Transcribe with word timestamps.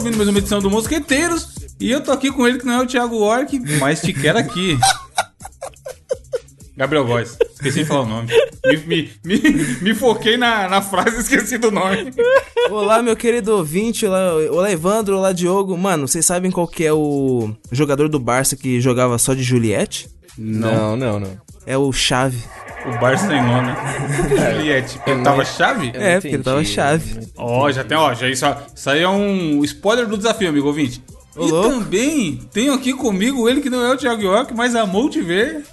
Ouvindo 0.00 0.16
mais 0.16 0.30
uma 0.30 0.38
edição 0.38 0.60
do 0.60 0.70
Mosqueteiros. 0.70 1.46
E 1.78 1.90
eu 1.90 2.00
tô 2.00 2.10
aqui 2.10 2.32
com 2.32 2.48
ele 2.48 2.58
que 2.58 2.64
não 2.64 2.72
é 2.72 2.82
o 2.82 2.86
Thiago 2.86 3.16
Orc, 3.16 3.52
mas 3.78 4.00
te 4.00 4.14
quero 4.14 4.38
aqui. 4.38 4.78
Gabriel 6.74 7.04
Góes. 7.04 7.36
Esqueci 7.52 7.80
de 7.80 7.84
falar 7.84 8.00
o 8.00 8.06
nome. 8.06 8.28
Me, 8.64 8.78
me, 8.86 9.12
me, 9.22 9.40
me 9.82 9.94
foquei 9.94 10.38
na, 10.38 10.70
na 10.70 10.80
frase 10.80 11.18
e 11.18 11.20
esqueci 11.20 11.58
do 11.58 11.70
nome. 11.70 12.14
Olá, 12.70 13.02
meu 13.02 13.14
querido 13.14 13.54
ouvinte. 13.54 14.06
Olá, 14.06 14.32
olá, 14.50 14.72
Evandro. 14.72 15.18
Olá, 15.18 15.32
Diogo. 15.32 15.76
Mano, 15.76 16.08
vocês 16.08 16.24
sabem 16.24 16.50
qual 16.50 16.66
que 16.66 16.82
é 16.82 16.92
o 16.94 17.54
jogador 17.70 18.08
do 18.08 18.18
Barça 18.18 18.56
que 18.56 18.80
jogava 18.80 19.18
só 19.18 19.34
de 19.34 19.42
Juliette? 19.42 20.08
Não, 20.38 20.96
não, 20.96 21.20
não. 21.20 21.38
É 21.66 21.76
o 21.76 21.92
Chave. 21.92 22.42
O 22.86 22.98
Barça 22.98 23.26
sem 23.26 23.42
nome. 23.42 23.72
Juliette. 24.54 25.00
Ele 25.06 25.22
tava 25.22 25.44
chave? 25.44 25.92
É, 25.94 26.14
porque 26.14 26.34
ele 26.34 26.42
tava 26.42 26.64
chave. 26.64 27.28
Ó, 27.36 27.70
já 27.70 27.84
tem, 27.84 27.96
ó, 27.96 28.14
já 28.14 28.28
isso, 28.28 28.46
isso 28.74 28.90
aí 28.90 29.02
é 29.02 29.08
um 29.08 29.62
spoiler 29.64 30.06
do 30.06 30.16
desafio, 30.16 30.48
amigo 30.48 30.66
ouvinte. 30.66 31.02
Ô, 31.36 31.46
e 31.46 31.50
louco. 31.50 31.68
também 31.68 32.40
tenho 32.52 32.72
aqui 32.72 32.92
comigo 32.94 33.48
ele 33.48 33.60
que 33.60 33.70
não 33.70 33.84
é 33.84 33.92
o 33.92 33.96
Thiago 33.96 34.22
York, 34.22 34.54
mas 34.54 34.74
amou 34.74 35.10
te 35.10 35.20
ver, 35.20 35.64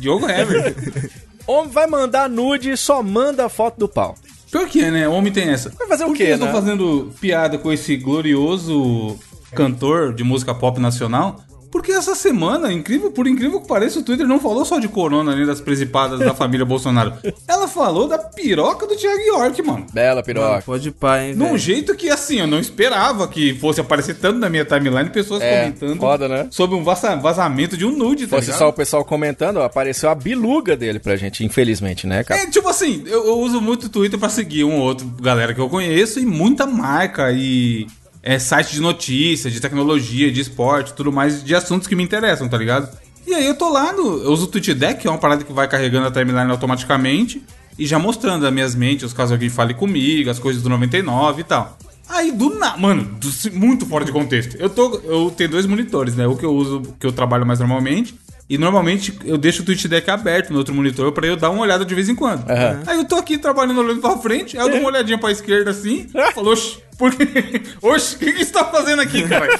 Diogo 0.00 0.28
Hever. 0.28 0.74
Homem 1.46 1.70
vai 1.70 1.86
mandar 1.86 2.28
nude, 2.28 2.74
só 2.76 3.02
manda 3.02 3.48
foto 3.50 3.78
do 3.78 3.88
pau. 3.88 4.14
Pior 4.50 4.66
que 4.66 4.80
é, 4.82 4.90
né? 4.90 5.08
O 5.08 5.12
homem 5.12 5.32
tem 5.32 5.50
essa. 5.50 5.70
Vai 5.78 5.86
fazer 5.88 6.04
o 6.04 6.06
Por 6.06 6.16
que 6.16 6.24
quê, 6.24 6.32
eu 6.32 6.38
tô 6.38 6.46
né? 6.46 6.52
fazendo 6.52 7.12
piada 7.20 7.58
com 7.58 7.70
esse 7.72 7.96
glorioso 7.96 9.18
cantor 9.52 10.14
de 10.14 10.24
música 10.24 10.54
pop 10.54 10.80
nacional? 10.80 11.40
Porque 11.74 11.90
essa 11.90 12.14
semana, 12.14 12.72
incrível, 12.72 13.10
por 13.10 13.26
incrível 13.26 13.60
que 13.60 13.66
pareça, 13.66 13.98
o 13.98 14.02
Twitter 14.04 14.28
não 14.28 14.38
falou 14.38 14.64
só 14.64 14.78
de 14.78 14.86
corona 14.86 15.34
nem 15.34 15.44
das 15.44 15.60
presipadas 15.60 16.20
da 16.20 16.32
família 16.32 16.64
Bolsonaro. 16.64 17.14
Ela 17.48 17.66
falou 17.66 18.06
da 18.06 18.16
piroca 18.16 18.86
do 18.86 18.94
Thiago 18.94 19.20
York, 19.20 19.60
mano. 19.60 19.84
Bela 19.92 20.14
Mano, 20.14 20.22
piroca. 20.24 20.62
pode 20.64 20.92
pá, 20.92 21.20
hein, 21.20 21.34
Num 21.34 21.46
velho. 21.46 21.58
jeito 21.58 21.96
que, 21.96 22.08
assim, 22.10 22.38
eu 22.38 22.46
não 22.46 22.60
esperava 22.60 23.26
que 23.26 23.54
fosse 23.54 23.80
aparecer 23.80 24.14
tanto 24.14 24.38
na 24.38 24.48
minha 24.48 24.64
timeline 24.64 25.10
pessoas 25.10 25.42
É, 25.42 25.64
comentando 25.64 25.98
foda, 25.98 26.28
né? 26.28 26.46
sobre 26.48 26.76
um 26.76 26.84
vaza- 26.84 27.16
vazamento 27.16 27.76
de 27.76 27.84
um 27.84 27.90
nude, 27.90 28.28
tá 28.28 28.36
Fosse 28.36 28.46
ligado? 28.46 28.58
só 28.60 28.68
o 28.68 28.72
pessoal 28.72 29.04
comentando, 29.04 29.56
ó, 29.56 29.64
apareceu 29.64 30.08
a 30.08 30.14
biluga 30.14 30.76
dele 30.76 31.00
pra 31.00 31.16
gente, 31.16 31.44
infelizmente, 31.44 32.06
né, 32.06 32.22
cara? 32.22 32.40
É, 32.40 32.46
tipo 32.46 32.68
assim, 32.68 33.02
eu, 33.06 33.26
eu 33.26 33.38
uso 33.40 33.60
muito 33.60 33.86
o 33.86 33.88
Twitter 33.88 34.16
pra 34.16 34.28
seguir 34.28 34.62
um 34.62 34.76
ou 34.76 34.82
outro 34.82 35.06
galera 35.20 35.52
que 35.52 35.60
eu 35.60 35.68
conheço 35.68 36.20
e 36.20 36.24
muita 36.24 36.66
marca 36.66 37.32
e 37.32 37.88
é, 38.24 38.38
site 38.38 38.72
de 38.72 38.80
notícias, 38.80 39.52
de 39.52 39.60
tecnologia, 39.60 40.32
de 40.32 40.40
esporte, 40.40 40.94
tudo 40.94 41.12
mais, 41.12 41.44
de 41.44 41.54
assuntos 41.54 41.86
que 41.86 41.94
me 41.94 42.02
interessam, 42.02 42.48
tá 42.48 42.56
ligado? 42.58 42.88
E 43.26 43.32
aí 43.34 43.46
eu 43.46 43.54
tô 43.54 43.68
lá 43.70 43.92
no. 43.92 44.22
Eu 44.22 44.32
uso 44.32 44.44
o 44.44 44.46
TweetDeck, 44.48 45.00
que 45.02 45.06
é 45.06 45.10
uma 45.10 45.18
parada 45.18 45.44
que 45.44 45.52
vai 45.52 45.68
carregando 45.68 46.06
a 46.08 46.10
timeline 46.10 46.50
automaticamente 46.50 47.42
e 47.78 47.86
já 47.86 47.98
mostrando 47.98 48.46
as 48.46 48.52
minhas 48.52 48.74
mentes, 48.74 49.12
caso 49.12 49.32
alguém 49.34 49.48
fale 49.48 49.74
comigo, 49.74 50.30
as 50.30 50.38
coisas 50.38 50.62
do 50.62 50.68
99 50.68 51.40
e 51.40 51.44
tal. 51.44 51.78
Aí 52.08 52.30
do 52.32 52.54
nada, 52.58 52.76
mano, 52.76 53.02
do- 53.18 53.52
muito 53.58 53.86
fora 53.86 54.04
de 54.04 54.12
contexto. 54.12 54.56
Eu 54.58 54.68
tô, 54.68 55.00
eu 55.04 55.32
tenho 55.36 55.50
dois 55.50 55.64
monitores, 55.66 56.14
né? 56.14 56.26
O 56.26 56.36
que 56.36 56.44
eu 56.44 56.52
uso, 56.54 56.82
que 57.00 57.06
eu 57.06 57.12
trabalho 57.12 57.46
mais 57.46 57.58
normalmente, 57.60 58.14
e 58.48 58.58
normalmente 58.58 59.18
eu 59.24 59.38
deixo 59.38 59.62
o 59.62 59.64
TweetDeck 59.64 60.10
aberto 60.10 60.50
no 60.50 60.58
outro 60.58 60.74
monitor 60.74 61.10
pra 61.12 61.26
eu 61.26 61.34
dar 61.34 61.48
uma 61.48 61.62
olhada 61.62 61.82
de 61.82 61.94
vez 61.94 62.10
em 62.10 62.14
quando. 62.14 62.48
Aham. 62.48 62.82
Aí 62.86 62.98
eu 62.98 63.06
tô 63.06 63.16
aqui 63.16 63.38
trabalhando 63.38 63.80
olhando 63.80 64.02
pra 64.02 64.18
frente, 64.18 64.58
aí 64.58 64.64
eu 64.66 64.70
dou 64.70 64.80
uma 64.80 64.90
olhadinha 64.92 65.16
pra 65.16 65.32
esquerda 65.32 65.70
assim, 65.70 66.06
falou, 66.34 66.54
oxe, 66.94 66.96
por 66.96 67.14
que? 67.14 67.62
Oxe, 67.82 68.16
o 68.16 68.18
que, 68.18 68.32
que 68.32 68.44
você 68.44 68.52
tá 68.52 68.64
fazendo 68.66 69.00
aqui, 69.02 69.26
cara? 69.28 69.46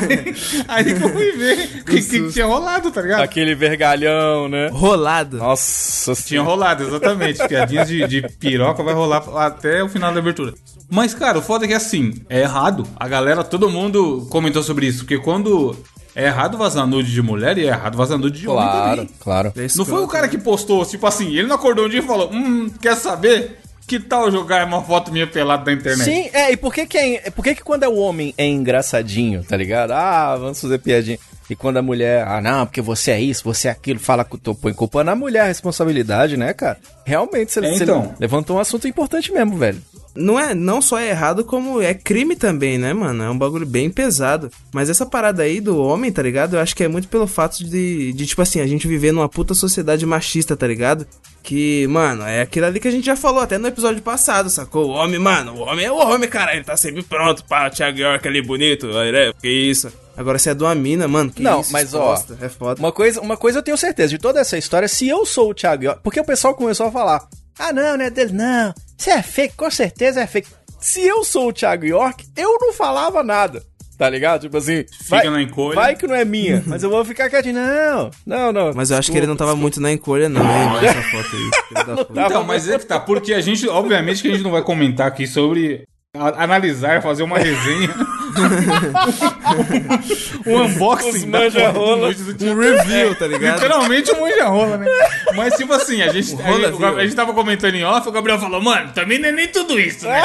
aí, 0.00 0.34
aí 0.68 0.84
que 0.94 1.04
eu 1.04 1.08
fui 1.10 1.32
ver 1.32 1.70
o 1.80 1.84
que, 1.84 2.02
que 2.02 2.32
tinha 2.32 2.46
rolado, 2.46 2.90
tá 2.90 3.00
ligado? 3.02 3.22
Aquele 3.22 3.54
vergalhão, 3.54 4.48
né? 4.48 4.68
Rolado. 4.72 5.36
Nossa 5.38 6.14
Tinha 6.14 6.42
rolado, 6.42 6.84
exatamente. 6.84 7.46
Piadinhas 7.46 7.88
de, 7.88 8.06
de 8.06 8.22
piroca 8.38 8.82
vai 8.82 8.94
rolar 8.94 9.22
até 9.46 9.82
o 9.82 9.88
final 9.88 10.12
da 10.12 10.20
abertura. 10.20 10.54
Mas, 10.90 11.12
cara, 11.14 11.38
o 11.38 11.42
foda 11.42 11.64
é 11.64 11.68
que 11.68 11.74
assim, 11.74 12.14
é 12.28 12.40
errado. 12.40 12.86
A 12.96 13.06
galera, 13.06 13.44
todo 13.44 13.68
mundo 13.68 14.26
comentou 14.30 14.62
sobre 14.62 14.86
isso. 14.86 15.00
Porque 15.00 15.18
quando 15.18 15.76
é 16.14 16.24
errado 16.26 16.56
vazar 16.56 16.86
nude 16.86 17.12
de 17.12 17.20
mulher 17.22 17.58
e 17.58 17.64
é 17.64 17.68
errado 17.68 17.96
vazar 17.96 18.18
nude 18.18 18.40
de 18.40 18.48
homem 18.48 18.64
Claro, 18.64 18.96
também. 19.02 19.14
claro. 19.20 19.52
É 19.56 19.66
Não 19.76 19.84
foi 19.84 20.02
o 20.02 20.08
cara 20.08 20.26
que 20.28 20.38
postou, 20.38 20.84
tipo 20.86 21.06
assim, 21.06 21.28
ele 21.36 21.46
não 21.46 21.56
acordou 21.56 21.86
um 21.86 21.88
dia 21.88 22.00
e 22.00 22.02
falou: 22.02 22.30
Hum, 22.32 22.70
quer 22.80 22.96
saber? 22.96 23.58
Que 23.88 23.98
tal 23.98 24.30
jogar 24.30 24.66
uma 24.66 24.82
foto 24.82 25.10
minha 25.10 25.26
pelada 25.26 25.64
da 25.64 25.72
internet? 25.72 26.04
Sim, 26.04 26.28
é, 26.34 26.52
e 26.52 26.58
por 26.58 26.74
que 26.74 26.84
que, 26.86 26.98
é, 26.98 27.30
por 27.30 27.42
que 27.42 27.54
que 27.54 27.62
quando 27.62 27.84
é 27.84 27.88
o 27.88 27.96
homem 27.96 28.34
é 28.36 28.46
engraçadinho, 28.46 29.42
tá 29.42 29.56
ligado? 29.56 29.92
Ah, 29.92 30.36
vamos 30.36 30.60
fazer 30.60 30.78
piadinha. 30.78 31.18
E 31.50 31.56
quando 31.56 31.78
a 31.78 31.82
mulher, 31.82 32.26
ah, 32.28 32.40
não, 32.40 32.66
porque 32.66 32.80
você 32.82 33.12
é 33.12 33.20
isso, 33.20 33.42
você 33.44 33.68
é 33.68 33.70
aquilo, 33.70 33.98
fala 33.98 34.24
que 34.24 34.36
tu 34.36 34.54
põe 34.54 34.72
culpa 34.74 35.02
na 35.02 35.14
mulher, 35.14 35.40
a 35.40 35.46
responsabilidade, 35.46 36.36
né, 36.36 36.52
cara? 36.52 36.78
Realmente, 37.06 37.52
você, 37.52 37.60
É, 37.60 37.74
então. 37.74 38.14
levantou 38.20 38.56
um 38.56 38.60
assunto 38.60 38.86
importante 38.86 39.32
mesmo, 39.32 39.56
velho. 39.56 39.80
Não 40.14 40.38
é, 40.38 40.52
não 40.54 40.82
só 40.82 40.98
é 40.98 41.10
errado, 41.10 41.44
como 41.44 41.80
é 41.80 41.94
crime 41.94 42.34
também, 42.34 42.76
né, 42.76 42.92
mano? 42.92 43.22
É 43.22 43.30
um 43.30 43.38
bagulho 43.38 43.64
bem 43.64 43.88
pesado. 43.88 44.50
Mas 44.72 44.90
essa 44.90 45.06
parada 45.06 45.44
aí 45.44 45.60
do 45.60 45.78
homem, 45.80 46.10
tá 46.10 46.20
ligado? 46.20 46.56
Eu 46.56 46.60
acho 46.60 46.74
que 46.74 46.82
é 46.82 46.88
muito 46.88 47.08
pelo 47.08 47.26
fato 47.26 47.64
de, 47.64 48.12
de 48.12 48.26
tipo 48.26 48.42
assim, 48.42 48.60
a 48.60 48.66
gente 48.66 48.88
viver 48.88 49.12
numa 49.12 49.28
puta 49.28 49.54
sociedade 49.54 50.04
machista, 50.04 50.56
tá 50.56 50.66
ligado? 50.66 51.06
Que, 51.42 51.86
mano, 51.86 52.24
é 52.24 52.40
aquilo 52.42 52.66
ali 52.66 52.80
que 52.80 52.88
a 52.88 52.90
gente 52.90 53.06
já 53.06 53.14
falou 53.16 53.40
até 53.40 53.56
no 53.58 53.68
episódio 53.68 54.02
passado, 54.02 54.50
sacou? 54.50 54.88
O 54.88 54.90
homem, 54.90 55.20
mano, 55.20 55.54
o 55.54 55.60
homem 55.60 55.86
é 55.86 55.92
o 55.92 55.96
homem, 55.96 56.28
cara. 56.28 56.52
Ele 56.54 56.64
tá 56.64 56.76
sempre 56.76 57.02
pronto 57.02 57.44
pra 57.44 57.70
Thiago 57.70 57.98
York 57.98 58.26
ali 58.26 58.42
bonito. 58.42 58.88
Né? 58.88 59.32
Que 59.40 59.48
isso. 59.48 59.90
Agora, 60.18 60.36
se 60.36 60.50
é 60.50 60.54
de 60.54 60.64
uma 60.64 60.74
mina, 60.74 61.06
mano, 61.06 61.30
que 61.30 61.40
Não, 61.40 61.60
isso, 61.60 61.72
mas 61.72 61.94
ó, 61.94 62.20
é 62.40 62.48
foda. 62.48 62.80
Uma 62.80 62.90
coisa, 62.90 63.20
uma 63.20 63.36
coisa 63.36 63.60
eu 63.60 63.62
tenho 63.62 63.76
certeza, 63.76 64.08
de 64.08 64.18
toda 64.18 64.40
essa 64.40 64.58
história, 64.58 64.88
se 64.88 65.06
eu 65.08 65.24
sou 65.24 65.50
o 65.50 65.54
Thiago 65.54 65.84
York, 65.84 66.00
porque 66.02 66.18
o 66.18 66.24
pessoal 66.24 66.56
começou 66.56 66.86
a 66.86 66.90
falar, 66.90 67.28
ah 67.56 67.72
não, 67.72 67.96
não 67.96 68.04
é 68.04 68.10
dele, 68.10 68.32
não, 68.32 68.74
você 68.96 69.10
é 69.10 69.22
fake, 69.22 69.54
com 69.54 69.70
certeza 69.70 70.20
é 70.20 70.26
fake. 70.26 70.48
Se 70.80 71.02
eu 71.02 71.22
sou 71.22 71.48
o 71.48 71.52
Thiago 71.52 71.86
York, 71.86 72.26
eu 72.36 72.56
não 72.60 72.72
falava 72.72 73.22
nada, 73.22 73.62
tá 73.96 74.10
ligado? 74.10 74.40
Tipo 74.40 74.56
assim, 74.56 74.84
vai, 75.08 75.30
na 75.30 75.40
encolha. 75.40 75.76
vai 75.76 75.94
que 75.94 76.04
não 76.08 76.16
é 76.16 76.24
minha, 76.24 76.62
mas 76.66 76.82
eu 76.82 76.90
vou 76.90 77.04
ficar 77.04 77.30
quietinho, 77.30 77.54
não, 77.54 78.10
não, 78.26 78.52
não. 78.52 78.74
Mas 78.74 78.90
eu 78.90 78.96
acho 78.98 79.12
que 79.12 79.18
ele 79.18 79.26
não 79.26 79.36
tava 79.36 79.54
muito 79.54 79.80
na 79.80 79.92
encolha, 79.92 80.28
não, 80.28 80.42
hein? 80.42 80.84
Essa 80.84 81.02
foto 81.02 81.36
aí. 81.36 81.50
Então, 82.26 82.42
mas 82.42 82.68
é 82.68 82.76
que 82.76 82.86
tá, 82.86 82.98
porque 82.98 83.32
a 83.32 83.40
gente, 83.40 83.68
obviamente 83.68 84.20
que 84.20 84.26
a 84.26 84.32
gente 84.32 84.42
não 84.42 84.50
vai 84.50 84.62
comentar 84.62 85.06
aqui 85.06 85.28
sobre 85.28 85.86
analisar, 86.36 87.02
fazer 87.02 87.22
uma 87.22 87.38
resenha. 87.38 87.94
um 90.46 90.62
unboxing 90.62 91.08
Os 91.08 91.24
do 91.24 92.34
Thiago. 92.34 92.52
Um 92.52 92.60
review, 92.60 93.14
tá 93.14 93.26
ligado? 93.26 93.54
Literalmente 93.54 94.12
um 94.12 94.20
manja-rola, 94.20 94.76
né? 94.76 94.86
Mas, 95.34 95.54
tipo 95.54 95.72
assim, 95.72 96.02
a 96.02 96.12
gente, 96.12 96.40
a, 96.40 96.46
rola 96.46 96.72
gente, 96.72 96.84
a 96.84 97.04
gente 97.04 97.16
tava 97.16 97.32
comentando 97.32 97.74
em 97.74 97.84
off, 97.84 98.08
o 98.08 98.12
Gabriel 98.12 98.38
falou, 98.38 98.60
mano, 98.60 98.92
também 98.92 99.18
não 99.18 99.28
é 99.28 99.32
nem 99.32 99.48
tudo 99.48 99.78
isso, 99.78 100.06
né? 100.06 100.22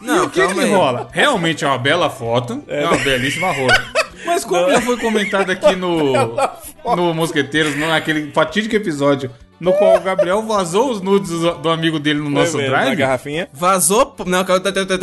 e 0.00 0.04
Não, 0.04 0.26
o 0.26 0.30
que 0.30 0.46
que 0.46 0.64
rola? 0.66 1.08
Realmente 1.12 1.64
é 1.64 1.68
uma 1.68 1.78
bela 1.78 2.08
foto, 2.08 2.62
é, 2.68 2.86
uma 2.86 2.98
belíssima 2.98 3.52
rola. 3.52 3.74
Mas 4.24 4.44
como 4.44 4.70
já 4.70 4.80
foi 4.82 4.96
comentado 4.98 5.50
aqui 5.50 5.74
no, 5.76 6.12
no 6.96 7.14
Mosqueteiros, 7.14 7.76
naquele 7.76 8.30
fatídico 8.32 8.76
episódio 8.76 9.30
no 9.60 9.72
qual 9.74 9.96
o 9.96 10.00
Gabriel 10.00 10.42
vazou 10.42 10.90
os 10.90 11.00
nudes 11.00 11.30
do, 11.30 11.68
amigo 11.68 11.98
dele 11.98 12.18
no 12.20 12.30
nosso 12.30 12.52
Foi 12.52 12.62
mesmo, 12.62 12.76
na 12.76 12.82
drive, 12.82 12.96
garrafinha. 12.98 13.48
Vazou. 13.52 14.14
Não, 14.26 14.44
calma. 14.44 14.60
tá, 14.60 14.72
tá, 14.72 14.86
tá, 14.86 14.96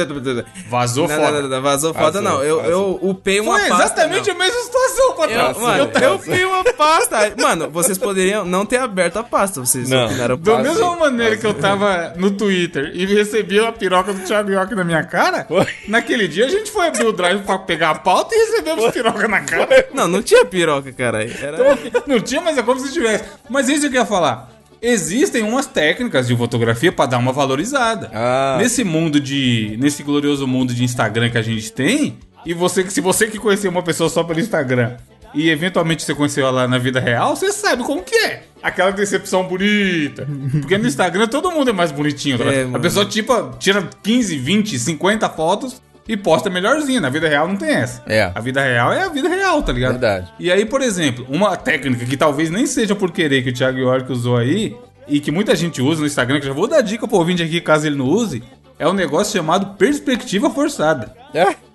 vazou 0.70 1.08
não, 1.08 1.62
vazou 1.62 1.94
foto, 1.94 2.04
Vazou, 2.14 2.22
não. 2.22 2.44
Eu, 2.44 2.62
eu 2.66 3.00
upei 3.02 3.40
uma 3.40 3.60
Foi 3.60 3.70
pasta. 3.70 3.84
exatamente 3.86 4.28
não. 4.28 4.36
a 4.36 4.40
mesma 4.40 4.62
situação, 4.62 5.16
patrão. 5.16 5.52
Eu, 5.52 5.60
mano, 5.60 5.92
eu 6.02 6.16
upei 6.16 6.46
uma 6.46 6.64
pasta. 6.74 7.34
Mano, 7.38 7.70
vocês 7.70 7.98
poderiam 7.98 8.46
não 8.46 8.66
ter 8.66 8.78
aberto 8.78 9.18
a 9.18 9.24
pasta. 9.24 9.60
Vocês 9.60 9.90
Não. 9.90 10.06
opinaram 10.06 10.38
Da 10.38 10.54
pasta. 10.54 10.70
mesma 10.70 10.96
maneira 10.96 11.38
que 11.38 11.46
eu 11.46 11.54
tava 11.54 12.14
no 12.16 12.32
Twitter 12.32 12.92
e 12.94 13.06
recebi 13.06 13.60
a 13.60 13.72
piroca 13.72 14.14
do 14.14 14.22
Thiago 14.22 14.52
York 14.52 14.74
na 14.76 14.84
minha 14.84 15.04
cara, 15.04 15.46
Foi. 15.48 15.68
naquele 15.88 16.28
dia 16.28 16.46
a 16.46 16.50
gente 16.50 16.72
foi 16.72 16.88
abrir 16.88 17.06
o 17.06 17.12
drive 17.14 17.44
pra 17.44 17.60
pegar 17.60 17.92
a 17.92 17.96
pauta 17.96 18.34
e 18.36 18.38
recebemos 18.40 18.86
a 18.86 18.92
piroca 18.92 19.28
na 19.28 19.42
cara. 19.42 19.88
Não, 19.94 20.08
não 20.08 20.22
tinha 20.22 20.46
piroca, 20.46 20.92
cara. 20.92 21.24
Era... 21.24 21.58
Não 22.06 22.20
tinha, 22.20 22.42
mas 22.42 22.58
é 22.58 22.64
como 22.64 22.80
se 22.80 22.92
tivesse. 22.92 23.24
Mas 23.50 23.70
isso 23.70 23.90
que 23.90 23.96
eu 23.98 24.02
ia 24.02 24.06
falar. 24.06 24.47
Existem 24.82 25.44
umas 25.44 25.66
técnicas 25.66 26.28
de 26.28 26.36
fotografia 26.36 26.92
pra 26.92 27.06
dar 27.06 27.18
uma 27.18 27.32
valorizada. 27.32 28.12
Ah. 28.14 28.58
Nesse 28.60 28.84
mundo 28.84 29.20
de. 29.20 29.76
Nesse 29.80 30.04
glorioso 30.04 30.48
mundo 30.48 30.74
de 30.74 30.84
Instagram 30.84 31.30
que 31.30 31.38
a 31.38 31.42
gente 31.42 31.72
tem, 31.72 32.18
e 32.46 32.54
você 32.54 32.84
que 32.84 32.94
se 32.94 33.02
você 33.02 33.28
que 33.28 33.38
conheceu 33.38 33.70
uma 33.70 33.84
pessoa 33.84 34.10
só 34.10 34.24
pelo 34.24 34.40
Instagram 34.40 34.98
e 35.34 35.50
eventualmente 35.50 36.04
você 36.04 36.16
conheceu 36.16 36.48
ela 36.48 36.68
na 36.68 36.78
vida 36.78 37.00
real, 37.00 37.36
você 37.36 37.52
sabe 37.52 37.84
como 37.84 38.02
que 38.04 38.16
é. 38.16 38.44
Aquela 38.64 38.92
decepção 38.92 39.44
bonita. 39.48 40.28
Porque 40.62 40.78
no 40.78 40.88
Instagram 40.88 41.28
todo 41.28 41.52
mundo 41.52 41.70
é 41.70 41.74
mais 41.74 41.92
bonitinho. 41.92 42.38
tá 42.38 42.46
É, 42.46 42.68
a 42.74 42.80
pessoa 42.80 43.06
tipo, 43.06 43.52
tira 43.60 43.88
15, 44.02 44.38
20, 44.38 44.80
50 44.80 45.30
fotos 45.30 45.82
e 46.08 46.16
posta 46.16 46.50
melhorzinho. 46.50 47.02
Na 47.02 47.10
vida 47.10 47.28
real 47.28 47.48
não 47.48 47.56
tem 47.56 47.70
essa. 47.70 48.02
É. 48.08 48.32
A 48.34 48.40
vida 48.40 48.62
real 48.62 48.94
é 48.94 49.04
a 49.04 49.10
vida 49.10 49.30
real, 49.30 49.62
tá 49.62 49.72
ligado? 49.72 49.94
Verdade. 49.94 50.34
E 50.40 50.52
aí, 50.52 50.66
por 50.66 50.82
exemplo, 50.82 51.26
uma 51.30 51.56
técnica 51.56 52.06
que 52.06 52.18
talvez 52.18 52.50
nem 52.50 52.66
seja 52.66 52.96
por 52.96 53.12
querer 53.12 53.44
que 53.44 53.50
o 53.50 53.54
Thiago 53.54 53.78
York 53.78 54.12
usou 54.12 54.38
aí, 54.38 54.76
e 55.08 55.20
que 55.20 55.32
muita 55.32 55.56
gente 55.56 55.82
usa 55.82 56.02
no 56.02 56.08
Instagram, 56.08 56.40
que 56.40 56.46
eu 56.46 56.50
já 56.50 56.54
vou 56.54 56.68
dar 56.68 56.82
dica 56.82 57.08
pro 57.08 57.18
ouvinte 57.18 57.42
aqui 57.42 57.62
caso 57.62 57.88
ele 57.88 57.96
não 57.96 58.06
use, 58.06 58.44
é 58.78 58.88
um 58.88 58.94
negócio 58.94 59.38
chamado 59.38 59.78
perspectiva 59.78 60.50
forçada. 60.50 61.16
É? 61.34 61.56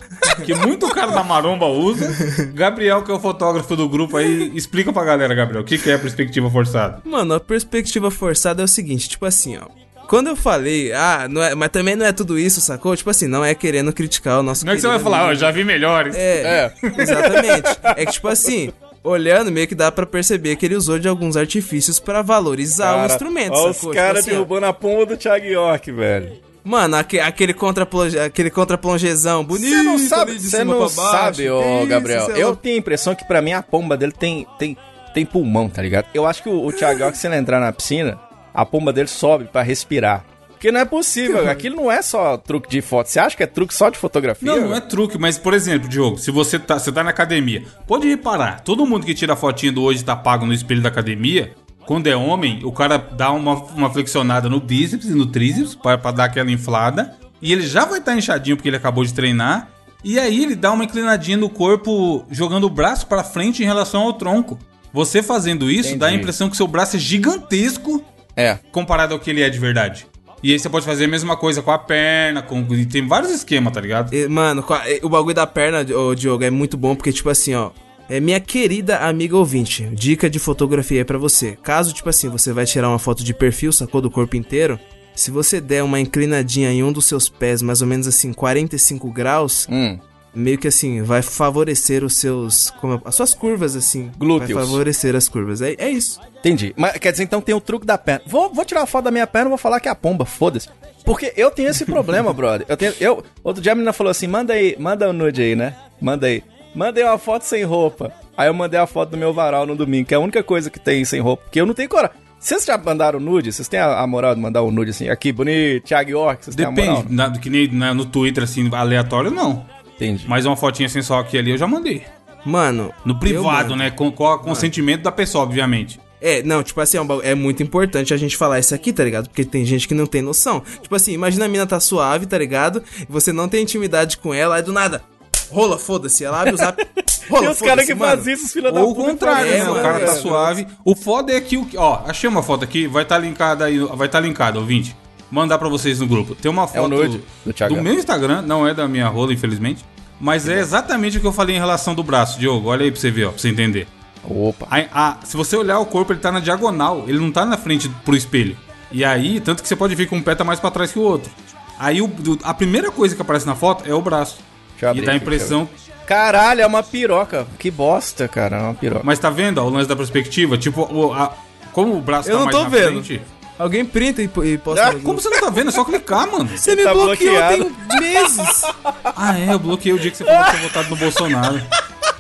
Que 0.44 0.54
muito 0.54 0.88
cara 0.90 1.10
da 1.10 1.24
maromba 1.24 1.66
usa. 1.66 2.06
Gabriel, 2.54 3.02
que 3.02 3.10
é 3.10 3.14
o 3.14 3.18
fotógrafo 3.18 3.74
do 3.74 3.88
grupo 3.88 4.16
aí, 4.18 4.52
explica 4.54 4.92
pra 4.92 5.04
galera, 5.04 5.34
Gabriel, 5.34 5.62
o 5.62 5.64
que, 5.64 5.78
que 5.78 5.90
é 5.90 5.96
perspectiva 5.96 6.50
forçada. 6.50 7.00
Mano, 7.04 7.34
a 7.34 7.40
perspectiva 7.40 8.10
forçada 8.10 8.62
é 8.62 8.64
o 8.64 8.68
seguinte, 8.68 9.08
tipo 9.08 9.24
assim, 9.24 9.56
ó. 9.56 9.66
Quando 10.08 10.26
eu 10.26 10.36
falei, 10.36 10.92
ah, 10.92 11.26
não 11.30 11.42
é, 11.42 11.54
mas 11.54 11.70
também 11.70 11.96
não 11.96 12.04
é 12.04 12.12
tudo 12.12 12.38
isso, 12.38 12.60
sacou? 12.60 12.94
Tipo 12.96 13.08
assim, 13.10 13.26
não 13.26 13.44
é 13.44 13.54
querendo 13.54 13.92
criticar 13.92 14.40
o 14.40 14.42
nosso 14.42 14.64
Não 14.66 14.72
é 14.72 14.76
que 14.76 14.82
você 14.82 14.88
vai 14.88 14.98
falar, 14.98 15.22
ó, 15.22 15.24
amigo. 15.26 15.40
já 15.40 15.50
vi 15.50 15.64
melhores. 15.64 16.14
É, 16.16 16.72
exatamente. 16.98 17.70
É 17.96 18.04
que, 18.06 18.12
tipo 18.12 18.28
assim, 18.28 18.72
olhando, 19.02 19.50
meio 19.50 19.66
que 19.66 19.74
dá 19.74 19.90
pra 19.90 20.04
perceber 20.04 20.56
que 20.56 20.66
ele 20.66 20.74
usou 20.76 20.98
de 20.98 21.08
alguns 21.08 21.36
artifícios 21.36 21.98
pra 21.98 22.20
valorizar 22.22 23.02
o 23.02 23.06
instrumento, 23.06 23.54
Olha 23.54 23.70
os 23.70 23.76
sacou? 23.76 23.94
caras 23.94 24.18
Tipo 24.18 24.18
assim, 24.20 24.30
ó, 24.30 24.32
derrubando 24.34 24.66
a 24.66 24.72
pomba 24.72 25.06
do 25.06 25.16
Thiago 25.16 25.46
York, 25.46 25.90
velho. 25.92 26.32
Mano, 26.64 26.94
aque- 26.96 27.18
aquele 27.18 27.52
contra 27.54 27.88
aquele 28.24 28.50
contraplongezão 28.50 29.42
bonito. 29.44 29.68
Você 29.70 29.82
não 29.82 29.98
sabe, 29.98 30.38
você 30.38 30.62
não 30.62 30.88
sabe, 30.88 31.36
Que 31.44 31.50
ô 31.50 31.78
isso, 31.78 31.86
Gabriel. 31.88 32.30
é 32.30 32.38
Eu 32.40 32.48
louco. 32.48 32.62
tenho 32.62 32.76
a 32.76 32.78
impressão 32.78 33.14
que 33.14 33.24
pra 33.26 33.42
mim 33.42 33.52
a 33.52 33.62
pomba 33.62 33.96
dele 33.96 34.12
tem, 34.16 34.46
tem, 34.58 34.76
tem 35.12 35.26
pulmão, 35.26 35.68
tá 35.68 35.82
ligado? 35.82 36.06
Eu 36.14 36.24
acho 36.26 36.42
que 36.42 36.48
o, 36.48 36.64
o 36.66 36.72
Thiago 36.72 37.00
York, 37.00 37.18
se 37.18 37.26
ele 37.26 37.36
entrar 37.36 37.58
na 37.58 37.72
piscina, 37.72 38.16
a 38.52 38.64
pomba 38.64 38.92
dele 38.92 39.08
sobe 39.08 39.44
pra 39.44 39.62
respirar. 39.62 40.24
Porque 40.62 40.70
não 40.70 40.78
é 40.78 40.84
possível, 40.84 41.50
aquilo 41.50 41.74
não 41.74 41.90
é 41.90 42.00
só 42.02 42.36
truque 42.36 42.70
de 42.70 42.80
foto. 42.80 43.08
Você 43.08 43.18
acha 43.18 43.36
que 43.36 43.42
é 43.42 43.46
truque 43.48 43.74
só 43.74 43.90
de 43.90 43.98
fotografia? 43.98 44.46
Não, 44.46 44.68
não 44.68 44.76
é 44.76 44.80
truque, 44.80 45.18
mas, 45.18 45.36
por 45.36 45.54
exemplo, 45.54 45.88
Diogo, 45.88 46.18
se 46.18 46.30
você 46.30 46.56
tá, 46.56 46.78
você 46.78 46.92
tá 46.92 47.02
na 47.02 47.10
academia, 47.10 47.64
pode 47.84 48.06
reparar, 48.06 48.60
todo 48.60 48.86
mundo 48.86 49.04
que 49.04 49.12
tira 49.12 49.32
a 49.32 49.36
fotinha 49.36 49.72
do 49.72 49.82
hoje 49.82 50.04
tá 50.04 50.14
pago 50.14 50.46
no 50.46 50.52
espelho 50.52 50.80
da 50.80 50.88
academia, 50.88 51.52
quando 51.84 52.06
é 52.06 52.14
homem, 52.14 52.60
o 52.62 52.70
cara 52.70 52.96
dá 52.96 53.32
uma, 53.32 53.54
uma 53.54 53.90
flexionada 53.90 54.48
no 54.48 54.60
bíceps 54.60 55.08
e 55.08 55.14
no 55.14 55.26
tríceps 55.26 55.74
pra, 55.74 55.98
pra 55.98 56.12
dar 56.12 56.24
aquela 56.26 56.48
inflada, 56.48 57.16
e 57.40 57.52
ele 57.52 57.66
já 57.66 57.84
vai 57.84 57.98
estar 57.98 58.16
inchadinho 58.16 58.56
porque 58.56 58.68
ele 58.68 58.76
acabou 58.76 59.04
de 59.04 59.12
treinar, 59.12 59.68
e 60.04 60.16
aí 60.16 60.44
ele 60.44 60.54
dá 60.54 60.70
uma 60.70 60.84
inclinadinha 60.84 61.36
no 61.36 61.50
corpo, 61.50 62.24
jogando 62.30 62.68
o 62.68 62.70
braço 62.70 63.08
pra 63.08 63.24
frente 63.24 63.64
em 63.64 63.66
relação 63.66 64.02
ao 64.02 64.12
tronco. 64.12 64.56
Você 64.92 65.22
fazendo 65.24 65.68
isso, 65.70 65.96
dá 65.96 66.06
a 66.06 66.08
Entendi. 66.10 66.22
impressão 66.22 66.48
que 66.48 66.56
seu 66.56 66.68
braço 66.68 66.96
é 66.96 66.98
gigantesco 67.00 68.04
É. 68.36 68.58
comparado 68.70 69.14
ao 69.14 69.20
que 69.20 69.30
ele 69.30 69.42
é 69.42 69.50
de 69.50 69.58
verdade. 69.58 70.06
E 70.42 70.52
aí 70.52 70.58
você 70.58 70.68
pode 70.68 70.84
fazer 70.84 71.04
a 71.04 71.08
mesma 71.08 71.36
coisa 71.36 71.62
com 71.62 71.70
a 71.70 71.78
perna, 71.78 72.42
com... 72.42 72.66
e 72.74 72.84
tem 72.84 73.06
vários 73.06 73.30
esquemas, 73.30 73.72
tá 73.72 73.80
ligado? 73.80 74.12
E, 74.12 74.26
Mano, 74.26 74.62
com 74.62 74.74
a- 74.74 74.82
o 75.02 75.08
bagulho 75.08 75.34
da 75.34 75.46
perna, 75.46 75.86
ô, 75.96 76.14
Diogo, 76.14 76.42
é 76.42 76.50
muito 76.50 76.76
bom 76.76 76.96
porque, 76.96 77.12
tipo 77.12 77.28
assim, 77.30 77.54
ó. 77.54 77.70
É 78.10 78.18
minha 78.18 78.40
querida 78.40 78.98
amiga 78.98 79.36
ouvinte, 79.36 79.88
dica 79.92 80.28
de 80.28 80.38
fotografia 80.40 81.00
aí 81.00 81.04
pra 81.04 81.16
você. 81.16 81.56
Caso, 81.62 81.94
tipo 81.94 82.08
assim, 82.08 82.28
você 82.28 82.52
vai 82.52 82.66
tirar 82.66 82.88
uma 82.88 82.98
foto 82.98 83.22
de 83.22 83.32
perfil, 83.32 83.72
sacou? 83.72 84.00
Do 84.00 84.10
corpo 84.10 84.34
inteiro. 84.36 84.78
Se 85.14 85.30
você 85.30 85.60
der 85.60 85.84
uma 85.84 86.00
inclinadinha 86.00 86.72
em 86.72 86.82
um 86.82 86.92
dos 86.92 87.04
seus 87.06 87.28
pés, 87.28 87.62
mais 87.62 87.80
ou 87.80 87.86
menos 87.86 88.06
assim, 88.08 88.32
45 88.32 89.10
graus, 89.12 89.66
Hum. 89.70 89.98
Meio 90.34 90.58
que 90.58 90.68
assim, 90.68 91.02
vai 91.02 91.22
favorecer 91.22 92.02
os 92.04 92.16
seus. 92.16 92.70
Como, 92.80 93.00
as 93.04 93.14
suas 93.14 93.34
curvas, 93.34 93.76
assim. 93.76 94.10
Glúteos. 94.18 94.52
Vai 94.52 94.64
favorecer 94.64 95.14
as 95.14 95.28
curvas. 95.28 95.60
É, 95.62 95.74
é 95.78 95.90
isso. 95.90 96.20
Entendi. 96.38 96.72
Mas 96.76 96.92
quer 96.98 97.12
dizer, 97.12 97.24
então 97.24 97.40
tem 97.40 97.54
o 97.54 97.60
truque 97.60 97.86
da 97.86 97.98
perna. 97.98 98.22
Vou, 98.26 98.52
vou 98.52 98.64
tirar 98.64 98.80
uma 98.80 98.86
foto 98.86 99.04
da 99.04 99.10
minha 99.10 99.26
perna 99.26 99.48
e 99.48 99.50
vou 99.50 99.58
falar 99.58 99.80
que 99.80 99.88
é 99.88 99.90
a 99.92 99.94
pomba, 99.94 100.24
foda-se. 100.24 100.68
Porque 101.04 101.32
eu 101.36 101.50
tenho 101.50 101.68
esse 101.68 101.84
problema, 101.84 102.32
brother. 102.34 102.66
Eu 102.68 102.76
tenho. 102.76 102.94
Eu, 103.00 103.22
outro 103.42 103.60
dia 103.62 103.72
a 103.72 103.74
menina 103.74 103.92
falou 103.92 104.10
assim: 104.10 104.26
manda 104.26 104.52
aí, 104.54 104.76
manda 104.78 105.08
o 105.08 105.12
nude 105.12 105.42
aí, 105.42 105.54
né? 105.56 105.74
Manda 106.00 106.26
aí. 106.26 106.42
Manda 106.74 106.98
aí 107.00 107.04
uma 107.06 107.18
foto 107.18 107.42
sem 107.42 107.64
roupa. 107.64 108.12
Aí 108.36 108.48
eu 108.48 108.54
mandei 108.54 108.80
a 108.80 108.86
foto 108.86 109.10
do 109.10 109.16
meu 109.18 109.32
varal 109.32 109.66
no 109.66 109.76
domingo, 109.76 110.06
que 110.08 110.14
é 110.14 110.16
a 110.16 110.20
única 110.20 110.42
coisa 110.42 110.70
que 110.70 110.80
tem 110.80 111.04
sem 111.04 111.20
roupa. 111.20 111.42
Porque 111.44 111.60
eu 111.60 111.66
não 111.66 111.74
tenho 111.74 111.88
coragem. 111.88 112.16
Vocês 112.40 112.64
já 112.64 112.76
mandaram 112.78 113.20
nude? 113.20 113.52
Vocês 113.52 113.68
têm 113.68 113.78
a, 113.78 114.00
a 114.00 114.06
moral 114.06 114.34
de 114.34 114.40
mandar 114.40 114.62
um 114.64 114.70
nude 114.72 114.90
assim? 114.90 115.08
Aqui, 115.08 115.30
bonito, 115.30 115.84
Thiago 115.84 116.10
York, 116.10 116.44
vocês 116.44 116.56
têm 116.56 116.64
a 116.66 116.70
moral? 116.72 116.96
Depende, 117.02 117.14
na- 117.14 117.30
que 117.38 117.48
nem 117.50 117.68
na- 117.68 117.94
no 117.94 118.04
Twitter, 118.04 118.42
assim, 118.42 118.68
aleatório, 118.72 119.30
não. 119.30 119.64
Entendi. 120.02 120.24
Mas 120.28 120.44
uma 120.46 120.56
fotinha 120.56 120.88
só 121.02 121.20
aqui 121.20 121.38
ali 121.38 121.50
eu 121.52 121.58
já 121.58 121.66
mandei. 121.66 122.04
Mano. 122.44 122.92
No 123.04 123.18
privado, 123.18 123.76
né? 123.76 123.90
Com, 123.90 124.10
com 124.10 124.24
o 124.24 124.38
consentimento 124.38 125.02
da 125.02 125.12
pessoa, 125.12 125.44
obviamente. 125.44 126.00
É, 126.20 126.40
não, 126.42 126.62
tipo 126.62 126.80
assim, 126.80 126.98
é, 126.98 127.30
é 127.30 127.34
muito 127.34 127.62
importante 127.62 128.14
a 128.14 128.16
gente 128.16 128.36
falar 128.36 128.60
isso 128.60 128.74
aqui, 128.74 128.92
tá 128.92 129.02
ligado? 129.02 129.28
Porque 129.28 129.44
tem 129.44 129.64
gente 129.64 129.88
que 129.88 129.94
não 129.94 130.06
tem 130.06 130.22
noção. 130.22 130.62
Tipo 130.80 130.94
assim, 130.94 131.12
imagina 131.12 131.46
a 131.46 131.48
mina 131.48 131.66
tá 131.66 131.80
suave, 131.80 132.26
tá 132.26 132.38
ligado? 132.38 132.82
E 133.00 133.06
você 133.08 133.32
não 133.32 133.48
tem 133.48 133.62
intimidade 133.62 134.16
com 134.18 134.32
ela, 134.32 134.56
aí 134.56 134.62
do 134.62 134.72
nada. 134.72 135.02
Rola, 135.50 135.78
foda-se. 135.78 136.24
Ela 136.24 136.40
abre 136.40 136.54
o 136.54 136.56
zap. 136.56 136.80
Rola, 137.28 137.42
Tem 137.42 137.50
os 137.50 137.60
caras 137.60 137.86
que 137.86 137.94
mano. 137.94 138.16
fazem 138.16 138.34
isso, 138.34 138.52
filha 138.52 138.70
da 138.70 138.80
Ou 138.80 138.90
o 138.90 138.94
puta. 138.94 139.10
contrário, 139.10 139.50
é, 139.50 139.58
né? 139.58 139.64
mano, 139.64 139.78
o 139.78 139.82
cara 139.82 140.00
tá 140.00 140.12
é, 140.12 140.16
suave. 140.16 140.66
O 140.84 140.94
foda 140.94 141.32
é 141.32 141.40
que 141.40 141.56
o. 141.56 141.66
Ó, 141.76 142.02
achei 142.06 142.28
uma 142.28 142.42
foto 142.42 142.64
aqui, 142.64 142.86
vai 142.86 143.02
estar 143.02 143.16
tá 143.16 143.20
linkada 143.20 143.64
aí, 143.64 143.78
vai 143.78 144.06
estar 144.06 144.08
tá 144.08 144.20
linkada, 144.20 144.58
ouvinte. 144.58 144.96
Mandar 145.30 145.58
pra 145.58 145.68
vocês 145.68 145.98
no 145.98 146.06
grupo. 146.06 146.34
Tem 146.34 146.50
uma 146.50 146.68
foto 146.68 146.88
nude 146.88 147.22
do 147.44 147.52
Thiago. 147.52 147.80
meu 147.80 147.94
Instagram, 147.94 148.42
não 148.42 148.66
é 148.66 148.74
da 148.74 148.86
minha 148.86 149.08
rola, 149.08 149.32
infelizmente. 149.32 149.84
Mas 150.24 150.48
é 150.48 150.60
exatamente 150.60 151.18
o 151.18 151.20
que 151.20 151.26
eu 151.26 151.32
falei 151.32 151.56
em 151.56 151.58
relação 151.58 151.96
do 151.96 152.02
braço, 152.04 152.38
Diogo. 152.38 152.68
Olha 152.68 152.84
aí 152.84 152.92
pra 152.92 153.00
você 153.00 153.10
ver, 153.10 153.24
ó, 153.24 153.30
pra 153.30 153.38
você 153.38 153.48
entender. 153.48 153.88
Opa. 154.22 154.68
A- 154.70 154.86
a- 155.08 155.16
se 155.24 155.36
você 155.36 155.56
olhar 155.56 155.80
o 155.80 155.84
corpo, 155.86 156.12
ele 156.12 156.20
tá 156.20 156.30
na 156.30 156.38
diagonal, 156.38 157.04
ele 157.08 157.18
não 157.18 157.32
tá 157.32 157.44
na 157.44 157.56
frente 157.56 157.88
pro 158.04 158.14
espelho. 158.16 158.56
E 158.92 159.04
aí, 159.04 159.40
tanto 159.40 159.62
que 159.62 159.68
você 159.68 159.74
pode 159.74 159.96
ver 159.96 160.06
que 160.06 160.14
um 160.14 160.22
pé 160.22 160.36
tá 160.36 160.44
mais 160.44 160.60
pra 160.60 160.70
trás 160.70 160.92
que 160.92 160.98
o 161.00 161.02
outro. 161.02 161.28
Aí 161.76 162.00
o- 162.00 162.08
a 162.44 162.54
primeira 162.54 162.92
coisa 162.92 163.16
que 163.16 163.20
aparece 163.22 163.44
na 163.46 163.56
foto 163.56 163.82
é 163.84 163.92
o 163.92 164.00
braço. 164.00 164.38
Deixa 164.80 164.96
e 164.96 165.04
dá 165.04 165.10
a 165.10 165.16
impressão. 165.16 165.68
Caralho, 166.06 166.60
é 166.60 166.66
uma 166.66 166.84
piroca. 166.84 167.44
Que 167.58 167.68
bosta, 167.70 168.28
cara, 168.28 168.58
é 168.58 168.62
uma 168.62 168.74
piroca. 168.74 169.02
Mas 169.04 169.18
tá 169.18 169.28
vendo 169.28 169.58
ó, 169.58 169.64
o 169.64 169.70
lance 169.70 169.88
da 169.88 169.96
perspectiva? 169.96 170.56
Tipo, 170.56 170.82
o- 170.82 171.12
a- 171.12 171.34
como 171.72 171.96
o 171.96 172.00
braço 172.00 172.28
Eu 172.28 172.34
tá 172.34 172.38
não 172.38 172.44
mais 172.46 172.56
tô 172.56 172.62
na 172.62 172.68
vendo. 172.68 173.02
frente. 173.04 173.22
Alguém 173.58 173.84
printa 173.84 174.22
e, 174.22 174.30
e 174.44 174.58
posta. 174.58 174.88
Ah, 174.88 174.94
Como 175.02 175.20
você 175.20 175.28
não 175.28 175.40
tá 175.40 175.50
vendo? 175.50 175.68
É 175.68 175.72
só 175.72 175.84
clicar, 175.84 176.26
mano. 176.30 176.48
Você 176.48 176.74
me 176.74 176.82
Tá 176.82 176.92
bloqueou 176.92 177.32
bloqueado. 177.34 177.64
tem 177.88 178.00
meses. 178.00 178.62
Ah, 179.14 179.38
é, 179.38 179.52
eu 179.52 179.58
bloqueei 179.58 179.92
o 179.92 179.98
dia 179.98 180.10
que 180.10 180.16
você 180.16 180.24
falou 180.24 180.44
que 180.44 180.50
tinha 180.50 180.62
votado 180.68 180.88
no 180.90 180.96
Bolsonaro. 180.96 181.62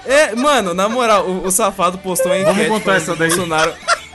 É, 0.06 0.34
mano, 0.36 0.72
na 0.74 0.88
moral, 0.88 1.26
o, 1.26 1.46
o 1.46 1.50
safado 1.50 1.98
postou 1.98 2.32
em 2.34 2.44
Vamos 2.44 2.66
contar 2.68 2.96
essa 2.96 3.16
daí. 3.16 3.28
Bolsonaro. 3.28 3.72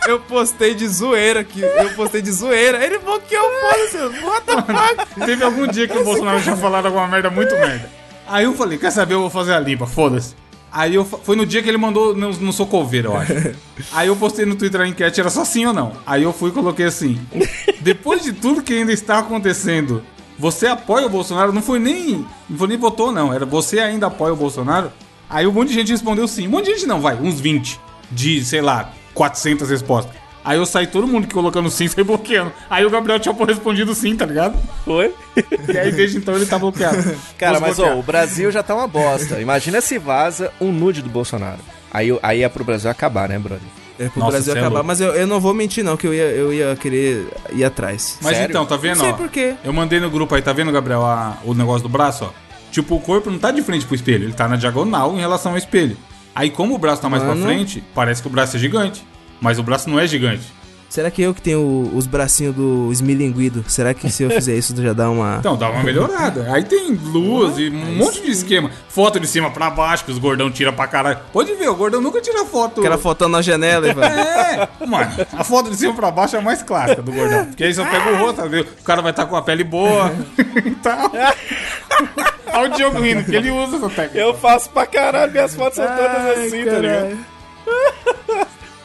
Eu 0.08 0.20
postei 0.22 0.74
de 0.74 0.88
zoeira 0.88 1.42
aqui. 1.42 1.62
Eu 1.62 1.90
postei 1.96 2.22
de 2.22 2.32
zoeira. 2.32 2.84
Ele 2.86 2.98
bloqueou, 3.00 3.50
foda-se. 3.62 3.98
What 4.24 4.46
the 4.46 4.56
fuck? 4.62 5.26
Teve 5.26 5.44
algum 5.44 5.68
dia 5.68 5.88
que 5.88 5.98
o 5.98 6.04
Bolsonaro 6.04 6.42
tinha 6.42 6.56
falado 6.56 6.86
alguma 6.86 7.08
merda 7.08 7.30
muito 7.30 7.54
merda. 7.56 7.90
Aí 8.26 8.46
eu 8.46 8.54
falei, 8.54 8.78
quer 8.78 8.92
saber, 8.92 9.16
eu 9.16 9.22
vou 9.22 9.30
fazer 9.30 9.54
a 9.54 9.60
limpa, 9.60 9.86
foda-se. 9.86 10.34
Aí 10.78 10.94
eu, 10.94 11.04
foi 11.04 11.36
no 11.36 11.44
dia 11.44 11.64
que 11.64 11.68
ele 11.68 11.78
mandou 11.80 12.16
no, 12.16 12.30
no 12.34 12.54
Socoveiro, 12.54 13.10
eu 13.10 13.18
acho. 13.18 13.34
Aí 13.92 14.10
eu 14.10 14.16
postei 14.16 14.46
no 14.46 14.56
Twitter 14.56 14.80
a 14.80 14.88
enquete, 14.88 15.20
era 15.20 15.32
só 15.32 15.44
sim 15.44 15.66
ou 15.66 15.74
não. 15.74 15.94
Aí 16.06 16.22
eu 16.22 16.32
fui 16.32 16.52
e 16.52 16.54
coloquei 16.54 16.86
assim. 16.86 17.20
Depois 17.82 18.22
de 18.24 18.32
tudo 18.32 18.62
que 18.62 18.76
ainda 18.76 18.94
está 18.94 19.18
acontecendo, 19.18 20.04
você 20.38 20.68
apoia 20.68 21.08
o 21.08 21.10
Bolsonaro? 21.10 21.52
Não 21.52 21.64
foi 21.64 21.80
nem. 21.80 22.24
Não 22.48 22.60
foi 22.60 22.68
nem 22.68 22.78
votou, 22.78 23.12
não. 23.12 23.34
Era 23.34 23.44
você 23.44 23.80
ainda 23.80 24.06
apoia 24.06 24.34
o 24.34 24.36
Bolsonaro? 24.36 24.92
Aí 25.28 25.48
um 25.48 25.52
monte 25.52 25.70
de 25.70 25.74
gente 25.74 25.92
respondeu 25.92 26.28
sim. 26.28 26.48
Um 26.48 26.52
monte 26.52 26.66
de 26.66 26.74
gente 26.74 26.86
não, 26.86 27.02
vai, 27.02 27.16
uns 27.16 27.40
20. 27.40 27.80
De, 28.12 28.46
sei 28.46 28.62
lá, 28.62 28.94
400 29.16 29.68
respostas. 29.72 30.16
Aí 30.48 30.58
eu 30.58 30.66
saí 30.66 30.88
todo 30.88 31.06
mundo 31.06 31.28
que 31.28 31.34
colocando 31.34 31.70
sim, 31.70 31.90
saí 31.90 32.06
bloqueando. 32.06 32.54
Aí 32.70 32.86
o 32.86 32.90
Gabriel 32.90 33.20
tinha 33.20 33.36
respondido 33.46 33.94
sim, 33.94 34.16
tá 34.16 34.26
ligado? 34.26 34.58
Foi? 34.86 35.14
E 35.68 35.78
aí 35.78 35.92
desde 35.92 36.18
então 36.20 36.34
ele 36.36 36.46
tá 36.46 36.58
bloqueado. 36.58 36.98
Cara, 37.38 37.60
mas 37.60 37.78
ó, 37.80 37.96
o 38.00 38.02
Brasil 38.02 38.50
já 38.50 38.64
tá 38.64 38.74
uma 38.74 38.88
bosta. 38.88 39.42
Imagina 39.42 39.82
se 39.82 39.98
vaza 40.00 40.50
um 40.62 40.72
nude 40.72 41.02
do 41.02 41.10
Bolsonaro. 41.10 41.60
Aí, 41.92 42.18
aí 42.24 42.44
é 42.44 42.48
pro 42.50 42.64
Brasil 42.64 42.90
acabar, 42.90 43.28
né, 43.28 43.38
brother? 43.38 43.68
É 44.00 44.08
pro 44.08 44.20
Nossa, 44.22 44.32
Brasil 44.32 44.54
é 44.56 44.58
acabar, 44.60 44.74
louco. 44.76 44.88
mas 44.88 45.02
eu, 45.02 45.14
eu 45.16 45.28
não 45.28 45.40
vou 45.42 45.54
mentir, 45.54 45.84
não, 45.84 45.98
que 45.98 46.08
eu 46.08 46.14
ia, 46.14 46.24
eu 46.24 46.54
ia 46.54 46.76
querer 46.78 47.28
ir 47.52 47.66
atrás. 47.66 48.18
Mas 48.22 48.38
Sério? 48.38 48.52
então, 48.52 48.66
tá 48.66 48.78
vendo, 48.78 48.98
Não 49.00 49.04
sei 49.06 49.14
ó? 49.14 49.18
por 49.18 49.28
quê. 49.30 49.56
Eu 49.66 49.74
mandei 49.74 50.00
no 50.00 50.10
grupo 50.10 50.34
aí, 50.34 50.42
tá 50.42 50.54
vendo, 50.54 50.72
Gabriel, 50.72 51.04
a- 51.04 51.38
o 51.44 51.54
negócio 51.54 51.82
do 51.84 51.90
braço, 51.90 52.24
ó? 52.26 52.30
Tipo, 52.72 52.96
o 52.96 53.00
corpo 53.02 53.30
não 53.30 53.40
tá 53.40 53.52
de 53.52 53.62
frente 53.64 53.86
pro 53.86 53.96
espelho, 53.96 54.24
ele 54.26 54.34
tá 54.34 54.48
na 54.48 54.56
diagonal 54.56 55.14
em 55.14 55.20
relação 55.20 55.54
ao 55.54 55.58
espelho. 55.58 55.98
Aí, 56.36 56.50
como 56.52 56.76
o 56.76 56.78
braço 56.78 57.02
tá 57.02 57.10
mais 57.10 57.24
Mano. 57.24 57.42
pra 57.42 57.50
frente, 57.50 57.84
parece 57.96 58.22
que 58.22 58.28
o 58.28 58.32
braço 58.32 58.56
é 58.56 58.60
gigante. 58.60 59.04
Mas 59.40 59.60
o 59.60 59.64
braço 59.64 59.90
não 59.90 60.00
é 60.00 60.08
gigante. 60.08 60.58
Será 60.90 61.12
que 61.12 61.22
eu 61.22 61.34
que 61.34 61.42
tenho 61.42 61.92
os 61.94 62.08
bracinhos 62.08 62.56
do 62.56 62.90
esmilinguido? 62.92 63.64
Será 63.68 63.94
que 63.94 64.10
se 64.10 64.24
eu 64.24 64.30
fizer 64.30 64.56
isso 64.56 64.74
já 64.82 64.94
dá 64.94 65.10
uma. 65.10 65.36
Então, 65.40 65.58
dá 65.58 65.70
uma 65.70 65.84
melhorada. 65.84 66.48
Aí 66.52 66.64
tem 66.64 66.94
luz 66.94 67.58
e 67.58 67.70
um 67.70 67.96
monte 67.98 68.22
de 68.22 68.32
esquema. 68.32 68.72
Foto 68.88 69.20
de 69.20 69.28
cima 69.28 69.52
pra 69.52 69.70
baixo, 69.70 70.06
que 70.06 70.12
os 70.12 70.18
gordão 70.18 70.50
tira 70.50 70.72
pra 70.72 70.88
caralho. 70.88 71.20
Pode 71.34 71.54
ver, 71.56 71.68
o 71.70 71.76
gordão 71.76 72.00
nunca 72.00 72.22
tira 72.22 72.46
foto. 72.46 72.80
Aquela 72.80 72.98
fotão 72.98 73.28
na 73.28 73.42
janela, 73.42 73.90
Ivan. 73.90 74.06
É, 74.06 74.70
mano, 74.88 75.12
a 75.34 75.44
foto 75.44 75.70
de 75.70 75.76
cima 75.76 75.94
pra 75.94 76.10
baixo 76.10 76.38
é 76.38 76.40
a 76.40 76.42
mais 76.42 76.64
clássica 76.64 77.02
do 77.02 77.12
gordão. 77.12 77.46
Porque 77.48 77.66
aí 77.66 77.74
só 77.74 77.84
pega 77.84 78.10
o 78.14 78.18
rosto, 78.18 78.48
viu? 78.50 78.64
o 78.64 78.84
cara 78.84 79.02
vai 79.02 79.12
estar 79.12 79.26
com 79.26 79.36
a 79.36 79.42
pele 79.42 79.66
boa 79.66 80.14
e 80.66 80.72
tal. 80.76 81.12
Olha 82.54 82.74
o 82.74 82.78
Diogo 82.78 83.02
rindo, 83.02 83.26
que 83.26 83.36
ele 83.36 83.52
usa 83.52 83.76
essa 83.76 83.90
técnica. 83.90 84.18
Eu 84.18 84.34
faço 84.36 84.70
pra 84.70 84.86
caralho, 84.86 85.32
minhas 85.34 85.54
fotos 85.54 85.76
são 85.76 85.86
todas 85.86 86.38
assim, 86.38 86.64
tá 86.64 86.80
ligado? 86.80 87.18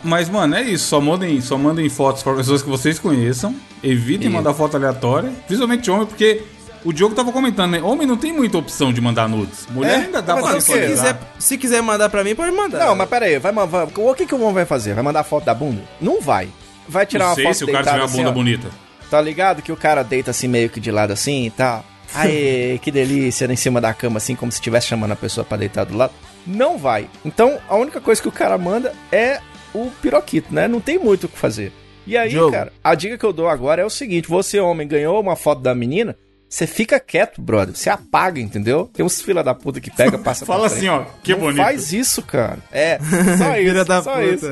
Mas, 0.04 0.28
mano, 0.28 0.56
é 0.56 0.62
isso. 0.62 0.86
Só 0.88 1.00
mandem, 1.00 1.40
só 1.40 1.56
mandem 1.56 1.88
fotos 1.88 2.22
pra 2.22 2.34
pessoas 2.34 2.62
que 2.62 2.68
vocês 2.68 2.98
conheçam. 2.98 3.54
Evitem 3.82 4.28
mandar 4.28 4.52
foto 4.54 4.76
aleatória. 4.76 5.30
Principalmente 5.46 5.90
homem, 5.90 6.06
porque 6.06 6.42
o 6.84 6.92
Diogo 6.92 7.14
tava 7.14 7.30
comentando, 7.30 7.72
né? 7.72 7.82
Homem 7.82 8.06
não 8.06 8.16
tem 8.16 8.32
muita 8.32 8.58
opção 8.58 8.92
de 8.92 9.00
mandar 9.00 9.28
nudes. 9.28 9.66
Mulher 9.70 9.92
É, 10.00 10.04
ainda 10.04 10.20
dá 10.20 10.34
mas 10.34 10.44
pra 10.44 10.56
é 10.56 10.60
se, 10.60 10.66
sensualizar. 10.66 11.14
quiser, 11.14 11.32
se 11.38 11.58
quiser 11.58 11.82
mandar 11.82 12.08
pra 12.08 12.24
mim, 12.24 12.34
pode 12.34 12.50
mandar. 12.54 12.80
Não, 12.86 12.94
mas 12.96 13.08
pera 13.08 13.26
aí, 13.26 13.38
vai, 13.38 13.52
vai, 13.52 13.88
o 13.96 14.14
que, 14.14 14.26
que 14.26 14.34
o 14.34 14.40
homem 14.40 14.54
vai 14.54 14.64
fazer? 14.66 14.94
Vai 14.94 15.04
mandar 15.04 15.22
foto 15.22 15.44
da 15.44 15.54
bunda? 15.54 15.82
Não 16.00 16.20
vai. 16.20 16.48
Vai 16.88 17.06
tirar 17.06 17.24
Não 17.26 17.30
uma 17.30 17.34
sei 17.36 17.44
foto 17.44 17.56
se 17.58 17.64
o 17.64 17.66
cara 17.72 17.84
tiver 17.84 17.96
uma 17.98 18.04
assim, 18.06 18.16
bunda 18.18 18.30
ó. 18.30 18.32
bonita. 18.32 18.68
Tá 19.08 19.20
ligado? 19.20 19.62
Que 19.62 19.70
o 19.70 19.76
cara 19.76 20.02
deita 20.02 20.32
assim 20.32 20.48
meio 20.48 20.68
que 20.68 20.80
de 20.80 20.90
lado 20.90 21.12
assim 21.12 21.46
e 21.46 21.50
tal. 21.50 21.84
Aê, 22.14 22.78
que 22.82 22.90
delícia, 22.90 23.46
em 23.50 23.56
cima 23.56 23.80
da 23.80 23.94
cama 23.94 24.18
assim, 24.18 24.34
como 24.34 24.50
se 24.50 24.56
estivesse 24.58 24.88
chamando 24.88 25.12
a 25.12 25.16
pessoa 25.16 25.44
pra 25.44 25.56
deitar 25.56 25.84
do 25.86 25.96
lado. 25.96 26.12
Não 26.46 26.76
vai. 26.76 27.08
Então, 27.24 27.58
a 27.68 27.76
única 27.76 28.00
coisa 28.00 28.20
que 28.20 28.28
o 28.28 28.32
cara 28.32 28.58
manda 28.58 28.92
é 29.12 29.40
o 29.74 29.90
piroquito, 30.02 30.52
né? 30.54 30.66
Não 30.68 30.80
tem 30.80 30.98
muito 30.98 31.24
o 31.24 31.28
que 31.28 31.38
fazer. 31.38 31.72
E 32.06 32.16
aí, 32.16 32.30
Diogo. 32.30 32.50
cara, 32.52 32.72
a 32.82 32.94
dica 32.94 33.16
que 33.16 33.24
eu 33.24 33.32
dou 33.32 33.48
agora 33.48 33.82
é 33.82 33.84
o 33.84 33.90
seguinte: 33.90 34.28
você, 34.28 34.58
homem, 34.58 34.88
ganhou 34.88 35.20
uma 35.20 35.36
foto 35.36 35.62
da 35.62 35.74
menina, 35.74 36.16
você 36.48 36.66
fica 36.66 36.98
quieto, 36.98 37.40
brother. 37.40 37.74
Você 37.76 37.88
apaga, 37.88 38.40
entendeu? 38.40 38.90
Tem 38.92 39.04
uns 39.06 39.22
fila 39.22 39.42
da 39.44 39.54
puta 39.54 39.80
que 39.80 39.90
pega, 39.90 40.18
passa 40.18 40.44
Fala 40.44 40.66
assim, 40.66 40.88
ó, 40.88 41.04
que 41.22 41.32
Não 41.32 41.38
bonito. 41.40 41.62
faz 41.62 41.92
isso, 41.92 42.20
cara. 42.22 42.58
É, 42.72 42.98
só 43.38 43.54
isso. 43.56 43.68
Filha 43.70 43.84
da 43.84 44.02
só 44.02 44.14
puta. 44.14 44.24
isso. 44.26 44.46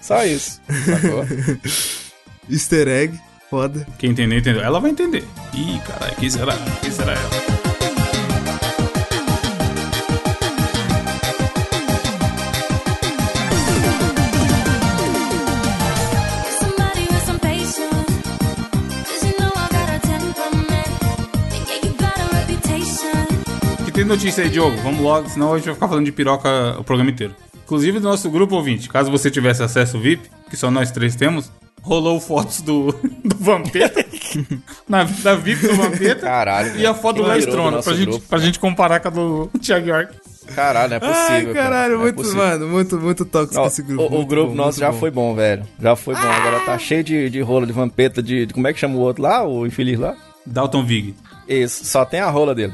Só 0.00 0.24
isso. 0.24 0.60
Sacou? 0.86 1.24
Easter 2.50 2.88
egg, 2.88 3.18
foda. 3.50 3.86
Quem 3.98 4.10
entender, 4.10 4.38
entendeu. 4.38 4.62
Ela 4.62 4.80
vai 4.80 4.90
entender. 4.92 5.24
Ih, 5.54 5.80
caralho, 5.86 6.16
quem 6.16 6.30
será? 6.30 6.54
Quem 6.80 6.90
será 6.90 7.12
ela? 7.12 7.41
Tem 24.02 24.08
notícia 24.08 24.42
aí, 24.44 24.50
Diogo. 24.50 24.76
Vamos 24.78 25.00
logo, 25.00 25.28
senão 25.28 25.52
a 25.52 25.56
gente 25.56 25.66
vai 25.66 25.74
ficar 25.74 25.88
falando 25.88 26.04
de 26.04 26.12
piroca 26.12 26.76
o 26.78 26.84
programa 26.84 27.10
inteiro. 27.10 27.34
Inclusive 27.64 28.00
do 28.00 28.08
nosso 28.08 28.28
grupo 28.30 28.56
ouvinte, 28.56 28.88
caso 28.88 29.10
você 29.10 29.30
tivesse 29.30 29.62
acesso 29.62 29.98
VIP, 29.98 30.28
que 30.50 30.56
só 30.56 30.70
nós 30.70 30.90
três 30.90 31.14
temos, 31.14 31.50
rolou 31.80 32.20
fotos 32.20 32.60
do, 32.60 32.92
do 33.24 33.36
Vampeta, 33.36 34.04
na, 34.88 35.04
da 35.04 35.34
VIP 35.36 35.68
do 35.68 35.74
Vampeta, 35.76 36.20
Caralho, 36.20 36.76
e 36.76 36.84
a 36.84 36.92
foto 36.92 37.22
do 37.22 37.28
Léo 37.28 37.38
Strona, 37.38 37.82
pra 37.82 37.92
gente, 37.94 38.06
grupo, 38.10 38.26
pra 38.28 38.38
gente 38.38 38.58
comparar 38.58 39.00
com 39.00 39.08
a 39.08 39.10
do 39.10 39.50
Thiago 39.62 39.88
York. 39.88 40.14
Caralho, 40.54 40.90
não 40.90 40.96
é 40.96 41.00
possível. 41.00 41.24
Ai, 41.28 41.42
cara. 41.44 41.54
caralho, 41.54 41.92
Não 41.94 42.00
é 42.00 42.02
muito, 42.02 42.16
possível. 42.16 42.38
mano, 42.42 42.68
muito, 42.68 42.98
muito 43.00 43.24
tóxico 43.24 43.54
Não, 43.60 43.66
esse 43.66 43.80
grupo. 43.82 44.12
o, 44.14 44.20
o 44.20 44.26
grupo 44.26 44.48
bom, 44.50 44.56
nosso 44.56 44.80
já 44.80 44.90
bom. 44.90 44.98
foi 44.98 45.10
bom, 45.10 45.34
velho. 45.36 45.62
Já 45.80 45.94
foi 45.94 46.14
bom. 46.14 46.20
Agora 46.20 46.58
tá 46.66 46.76
cheio 46.78 47.04
de, 47.04 47.30
de 47.30 47.40
rola 47.40 47.64
de 47.64 47.72
vampeta, 47.72 48.20
de, 48.20 48.44
de- 48.46 48.52
Como 48.52 48.66
é 48.66 48.72
que 48.72 48.80
chama 48.80 48.96
o 48.96 49.00
outro 49.00 49.22
lá? 49.22 49.46
O 49.46 49.64
infeliz 49.64 49.98
lá? 50.00 50.16
Dalton 50.44 50.84
Vig, 50.84 51.14
Isso, 51.52 51.84
só 51.84 52.04
tem 52.04 52.20
a 52.20 52.28
rola 52.30 52.54
dele. 52.54 52.72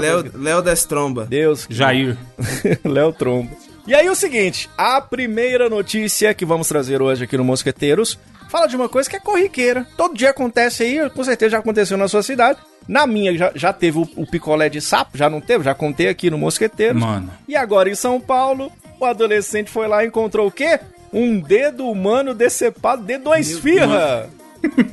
Léo, 0.00 0.24
que- 0.24 0.36
Léo 0.36 0.62
Destromba. 0.62 1.24
Deus. 1.26 1.66
que- 1.66 1.74
Jair. 1.74 2.16
Léo 2.84 3.12
Trombo. 3.12 3.50
E 3.86 3.94
aí 3.94 4.08
o 4.08 4.14
seguinte, 4.14 4.68
a 4.76 5.00
primeira 5.00 5.68
notícia 5.70 6.34
que 6.34 6.44
vamos 6.44 6.68
trazer 6.68 7.00
hoje 7.00 7.24
aqui 7.24 7.36
no 7.38 7.44
Mosqueteiros 7.44 8.18
fala 8.50 8.66
de 8.66 8.76
uma 8.76 8.88
coisa 8.88 9.08
que 9.08 9.16
é 9.16 9.20
corriqueira. 9.20 9.86
Todo 9.96 10.14
dia 10.16 10.30
acontece 10.30 10.82
aí, 10.82 11.10
com 11.10 11.24
certeza 11.24 11.52
já 11.52 11.58
aconteceu 11.58 11.96
na 11.96 12.06
sua 12.08 12.22
cidade. 12.22 12.58
Na 12.86 13.06
minha 13.06 13.36
já, 13.36 13.52
já 13.54 13.72
teve 13.72 13.98
o, 13.98 14.08
o 14.16 14.26
picolé 14.26 14.68
de 14.68 14.80
sapo, 14.80 15.16
já 15.16 15.28
não 15.30 15.40
teve? 15.40 15.64
Já 15.64 15.74
contei 15.74 16.08
aqui 16.08 16.30
no 16.30 16.36
Mosqueteiros. 16.38 17.00
Mano. 17.00 17.30
E 17.46 17.54
agora 17.56 17.88
em 17.90 17.94
São 17.94 18.18
Paulo, 18.20 18.70
o 19.00 19.04
adolescente 19.04 19.70
foi 19.70 19.86
lá 19.88 20.04
e 20.04 20.08
encontrou 20.08 20.46
o 20.48 20.50
quê? 20.50 20.80
Um 21.12 21.40
dedo 21.40 21.86
humano 21.88 22.34
decepado 22.34 23.02
dentro 23.02 23.24
de 23.24 23.28
uma 23.30 23.40
esfirra. 23.40 24.28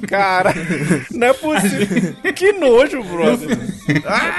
Cara, 0.07 0.53
não 1.11 1.27
é 1.27 1.33
possível. 1.33 2.15
que 2.35 2.51
nojo, 2.53 3.03
brother. 3.03 3.57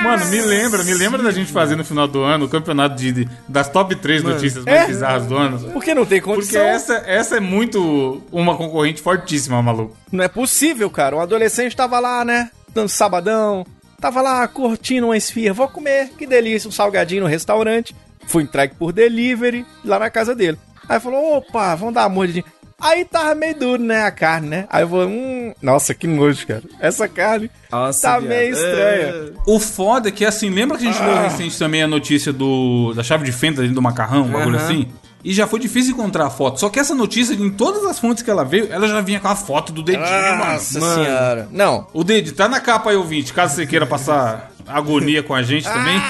Mano, 0.02 0.26
me 0.26 0.40
lembra, 0.40 0.85
me 0.85 0.95
lembra 0.95 1.23
da 1.23 1.30
gente 1.30 1.52
fazer 1.52 1.76
no 1.76 1.85
final 1.85 2.06
do 2.06 2.23
ano 2.23 2.47
o 2.47 2.49
campeonato 2.49 2.97
de, 2.97 3.12
de- 3.12 3.28
das 3.49 3.68
top 3.68 3.95
3 3.97 4.23
notícias 4.23 4.64
mais 4.64 4.83
É. 4.83 4.87
bizarras 4.87 5.26
do 5.26 5.37
ano. 5.37 5.59
Porque 5.73 5.95
não 5.95 6.04
tem 6.06 6.21
Porque 6.21 6.37
condição. 6.37 6.62
essa, 6.62 6.95
essa 7.06 7.37
é 7.37 7.40
muito 7.40 8.23
uma 8.30 8.56
concorrente 8.56 9.02
fortíssima, 9.02 9.61
maluco. 9.62 9.97
Não 10.12 10.25
é 10.25 10.28
possível, 10.28 10.88
cara. 10.90 11.16
Um 11.16 11.21
adolescente 11.21 11.76
tava 11.76 11.99
lá, 11.99 12.25
né? 12.25 12.50
Dando 12.73 12.88
sabadão. 12.88 13.66
Tava 14.00 14.21
lá 14.21 14.47
curtindo 14.47 15.06
uma 15.06 15.16
esfirra. 15.16 15.54
Vou 15.54 15.68
comer, 15.68 16.11
que 16.18 16.26
delícia, 16.26 16.68
um 16.68 16.73
salgadinho 16.73 17.23
no 17.23 17.28
restaurante. 17.28 17.95
Fui 18.26 18.42
entregue 18.42 18.75
por 18.75 18.92
delivery 18.92 19.64
lá 19.85 19.99
na 19.99 20.11
casa 20.11 20.35
dele. 20.35 20.59
Aí 20.88 21.00
falou: 21.00 21.37
opa, 21.38 21.75
vamos 21.75 21.95
dar 21.95 22.02
uma 22.02 22.09
mordidinha. 22.11 22.45
Aí 22.80 23.06
tava 23.06 23.35
meio 23.35 23.59
duro, 23.59 23.83
né? 23.83 24.02
A 24.04 24.11
carne, 24.11 24.49
né? 24.49 24.66
Aí 24.68 24.83
eu 24.83 24.88
falei: 24.88 25.06
hum, 25.06 25.54
nossa, 25.62 25.95
que 25.95 26.06
nojo, 26.06 26.47
cara. 26.47 26.62
Essa 26.78 27.09
carne 27.09 27.50
Nossa, 27.71 28.02
tá 28.02 28.21
meio 28.21 28.52
estranha. 28.52 29.06
É. 29.06 29.33
O 29.47 29.59
foda 29.59 30.09
é 30.09 30.12
que, 30.12 30.25
assim, 30.25 30.50
lembra 30.50 30.76
que 30.76 30.87
a 30.87 30.92
gente 30.92 31.02
leu 31.02 31.16
recente 31.16 31.59
também 31.59 31.83
a 31.83 31.88
notícia 31.88 32.33
do, 32.33 32.92
da 32.95 33.02
chave 33.02 33.25
de 33.25 33.33
fenda 33.33 33.62
dentro 33.62 33.76
do 33.76 33.83
macarrão, 33.83 34.25
um 34.25 34.30
bagulho 34.30 34.56
Aham. 34.56 34.64
assim? 34.64 34.88
E 35.25 35.33
já 35.33 35.47
foi 35.47 35.59
difícil 35.59 35.92
encontrar 35.92 36.26
a 36.26 36.30
foto. 36.30 36.61
Só 36.61 36.68
que 36.68 36.78
essa 36.78 36.95
notícia, 36.95 37.35
em 37.35 37.50
todas 37.50 37.85
as 37.85 37.99
fontes 37.99 38.23
que 38.23 38.30
ela 38.30 38.45
veio, 38.45 38.68
ela 38.71 38.87
já 38.87 39.00
vinha 39.00 39.18
com 39.18 39.26
a 39.26 39.35
foto 39.35 39.73
do 39.73 39.83
dedinho, 39.83 40.06
Nossa 40.06 40.78
mano. 40.78 41.04
senhora. 41.04 41.49
Não. 41.50 41.88
O 41.92 42.04
dedo 42.04 42.30
tá 42.33 42.47
na 42.47 42.61
capa 42.61 42.90
aí, 42.90 42.97
ouvinte, 42.97 43.33
caso 43.33 43.56
você 43.56 43.66
queira 43.66 43.87
passar 43.87 44.52
agonia 44.66 45.23
com 45.23 45.35
a 45.35 45.42
gente 45.42 45.64
também. 45.64 46.00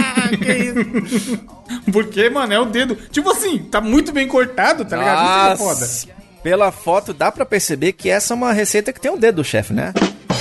Porque, 1.93 2.29
mano, 2.29 2.53
é 2.53 2.59
o 2.59 2.67
dedo. 2.67 2.97
Tipo 3.11 3.31
assim, 3.31 3.59
tá 3.59 3.81
muito 3.81 4.13
bem 4.13 4.27
cortado, 4.27 4.85
tá 4.85 4.97
ligado? 4.97 5.25
Isso 5.25 5.47
que 5.47 5.63
é 5.63 5.67
foda. 5.67 6.16
Pela 6.47 6.71
foto 6.71 7.13
dá 7.13 7.33
pra 7.33 7.45
perceber 7.45 7.93
que 7.93 8.09
essa 8.09 8.33
é 8.33 8.37
uma 8.37 8.53
receita 8.53 8.93
que 8.93 9.01
tem 9.01 9.11
o 9.11 9.17
dedo 9.17 9.37
do 9.37 9.45
chefe, 9.45 9.73
né? 9.73 9.93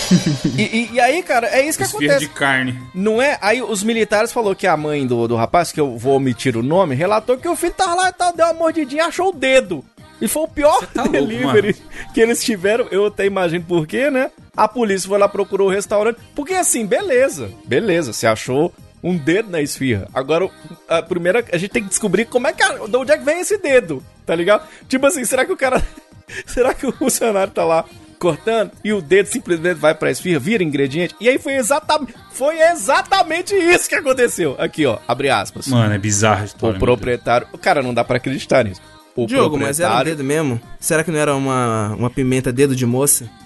e, 0.56 0.62
e- 0.62 0.90
e 0.94 1.00
aí, 1.00 1.24
cara, 1.24 1.48
é 1.48 1.66
isso 1.66 1.80
que 1.80 1.84
Esfirra 1.84 2.14
acontece. 2.14 2.28
de 2.28 2.34
carne. 2.40 2.80
Não 2.94 3.20
é? 3.20 3.40
Aí 3.42 3.60
os 3.64 3.82
militares 3.84 4.32
falou 4.32 4.56
que 4.56 4.68
a 4.68 4.78
mãe 4.78 5.08
do, 5.08 5.28
do 5.28 5.36
rapaz, 5.36 5.72
que 5.72 5.80
eu 5.82 5.98
vou 5.98 6.16
omitir 6.16 6.56
o 6.56 6.62
nome, 6.62 6.94
relatou 6.94 7.38
que 7.40 7.48
o 7.48 7.56
filho 7.56 7.74
tava 7.74 7.96
lá 7.96 8.10
e 8.10 8.14
tal, 8.14 8.32
deu 8.36 8.46
uma 8.46 8.54
mordidinha 8.54 9.02
e 9.02 9.08
achou 9.08 9.30
o 9.30 9.34
dedo. 9.34 9.84
E 10.22 10.28
foi 10.28 10.44
o 10.44 10.48
pior 10.48 10.86
tá 10.94 11.02
louco, 11.02 11.12
delivery 11.18 11.76
que 12.14 12.22
eles 12.22 12.44
tiveram. 12.44 12.88
Eu 12.92 13.08
até 13.08 13.26
imagino 13.26 13.66
por 13.66 13.88
quê, 13.88 14.12
né? 14.12 14.30
A 14.56 14.68
polícia 14.68 15.10
foi 15.10 15.18
lá, 15.18 15.28
procurou 15.28 15.70
o 15.70 15.72
restaurante. 15.72 16.20
Porque 16.36 16.54
assim, 16.54 16.86
beleza. 16.86 17.50
Beleza, 17.66 18.14
você 18.14 18.28
achou 18.28 18.72
um 19.04 19.18
dedo 19.18 19.50
na 19.50 19.60
esfirra. 19.62 20.08
Agora, 20.14 20.48
a 20.88 21.02
primeira, 21.02 21.44
a 21.52 21.58
gente 21.58 21.72
tem 21.72 21.82
que 21.84 21.90
descobrir 21.90 22.26
como 22.26 22.46
é 22.48 22.54
que. 22.54 22.62
a- 22.62 22.78
De 22.88 22.96
onde 22.96 23.12
é 23.12 23.18
que 23.18 23.26
vem 23.26 23.40
esse 23.40 23.58
dedo? 23.58 24.04
Tá 24.25 24.36
ligado? 24.36 24.67
Tipo 24.88 25.05
assim, 25.05 25.24
será 25.25 25.46
que 25.46 25.51
o 25.51 25.58
cara. 25.58 25.82
será 26.46 26.74
que 26.74 26.86
o 26.88 26.91
funcionário 26.91 27.53
tá 27.53 27.63
lá 27.63 27.86
cortando 28.17 28.72
e 28.84 28.91
o 28.94 29.01
dedo 29.01 29.27
simplesmente 29.27 29.75
vai 29.77 29.94
pra 29.94 30.10
esfirra, 30.10 30.39
vira 30.39 30.63
ingrediente? 30.63 31.15
E 31.22 31.29
aí 31.29 31.38
foi 31.38 31.53
exatamente. 31.55 32.13
Foi 32.32 32.60
exatamente 32.60 33.53
isso 33.55 33.88
que 33.88 33.96
aconteceu. 33.96 34.55
Aqui, 34.58 34.86
ó, 34.86 34.98
abre 35.08 35.29
aspas. 35.29 35.67
Mano, 35.67 35.94
é 35.94 35.98
bizarro 35.98 36.39
a 36.39 36.44
O 36.44 36.46
história. 36.46 36.77
meu 36.77 36.79
proprietário. 36.88 37.48
Cara, 37.62 37.82
não 37.84 37.94
dá 37.94 38.03
pra 38.03 38.17
acreditar 38.17 38.63
nisso. 38.63 38.82
O 39.15 39.25
Diogo, 39.27 39.58
mas 39.58 39.79
era 39.79 39.89
um 39.89 39.94
proprietário- 39.96 40.12
dedo 40.17 40.24
mesmo? 40.27 40.62
Será 40.79 41.03
que 41.03 41.12
não 41.12 41.20
era 41.20 41.34
uma, 41.36 41.96
uma 41.98 42.10
pimenta 42.10 42.51
dedo 42.51 42.75
de 42.75 42.86
moça? 42.86 43.29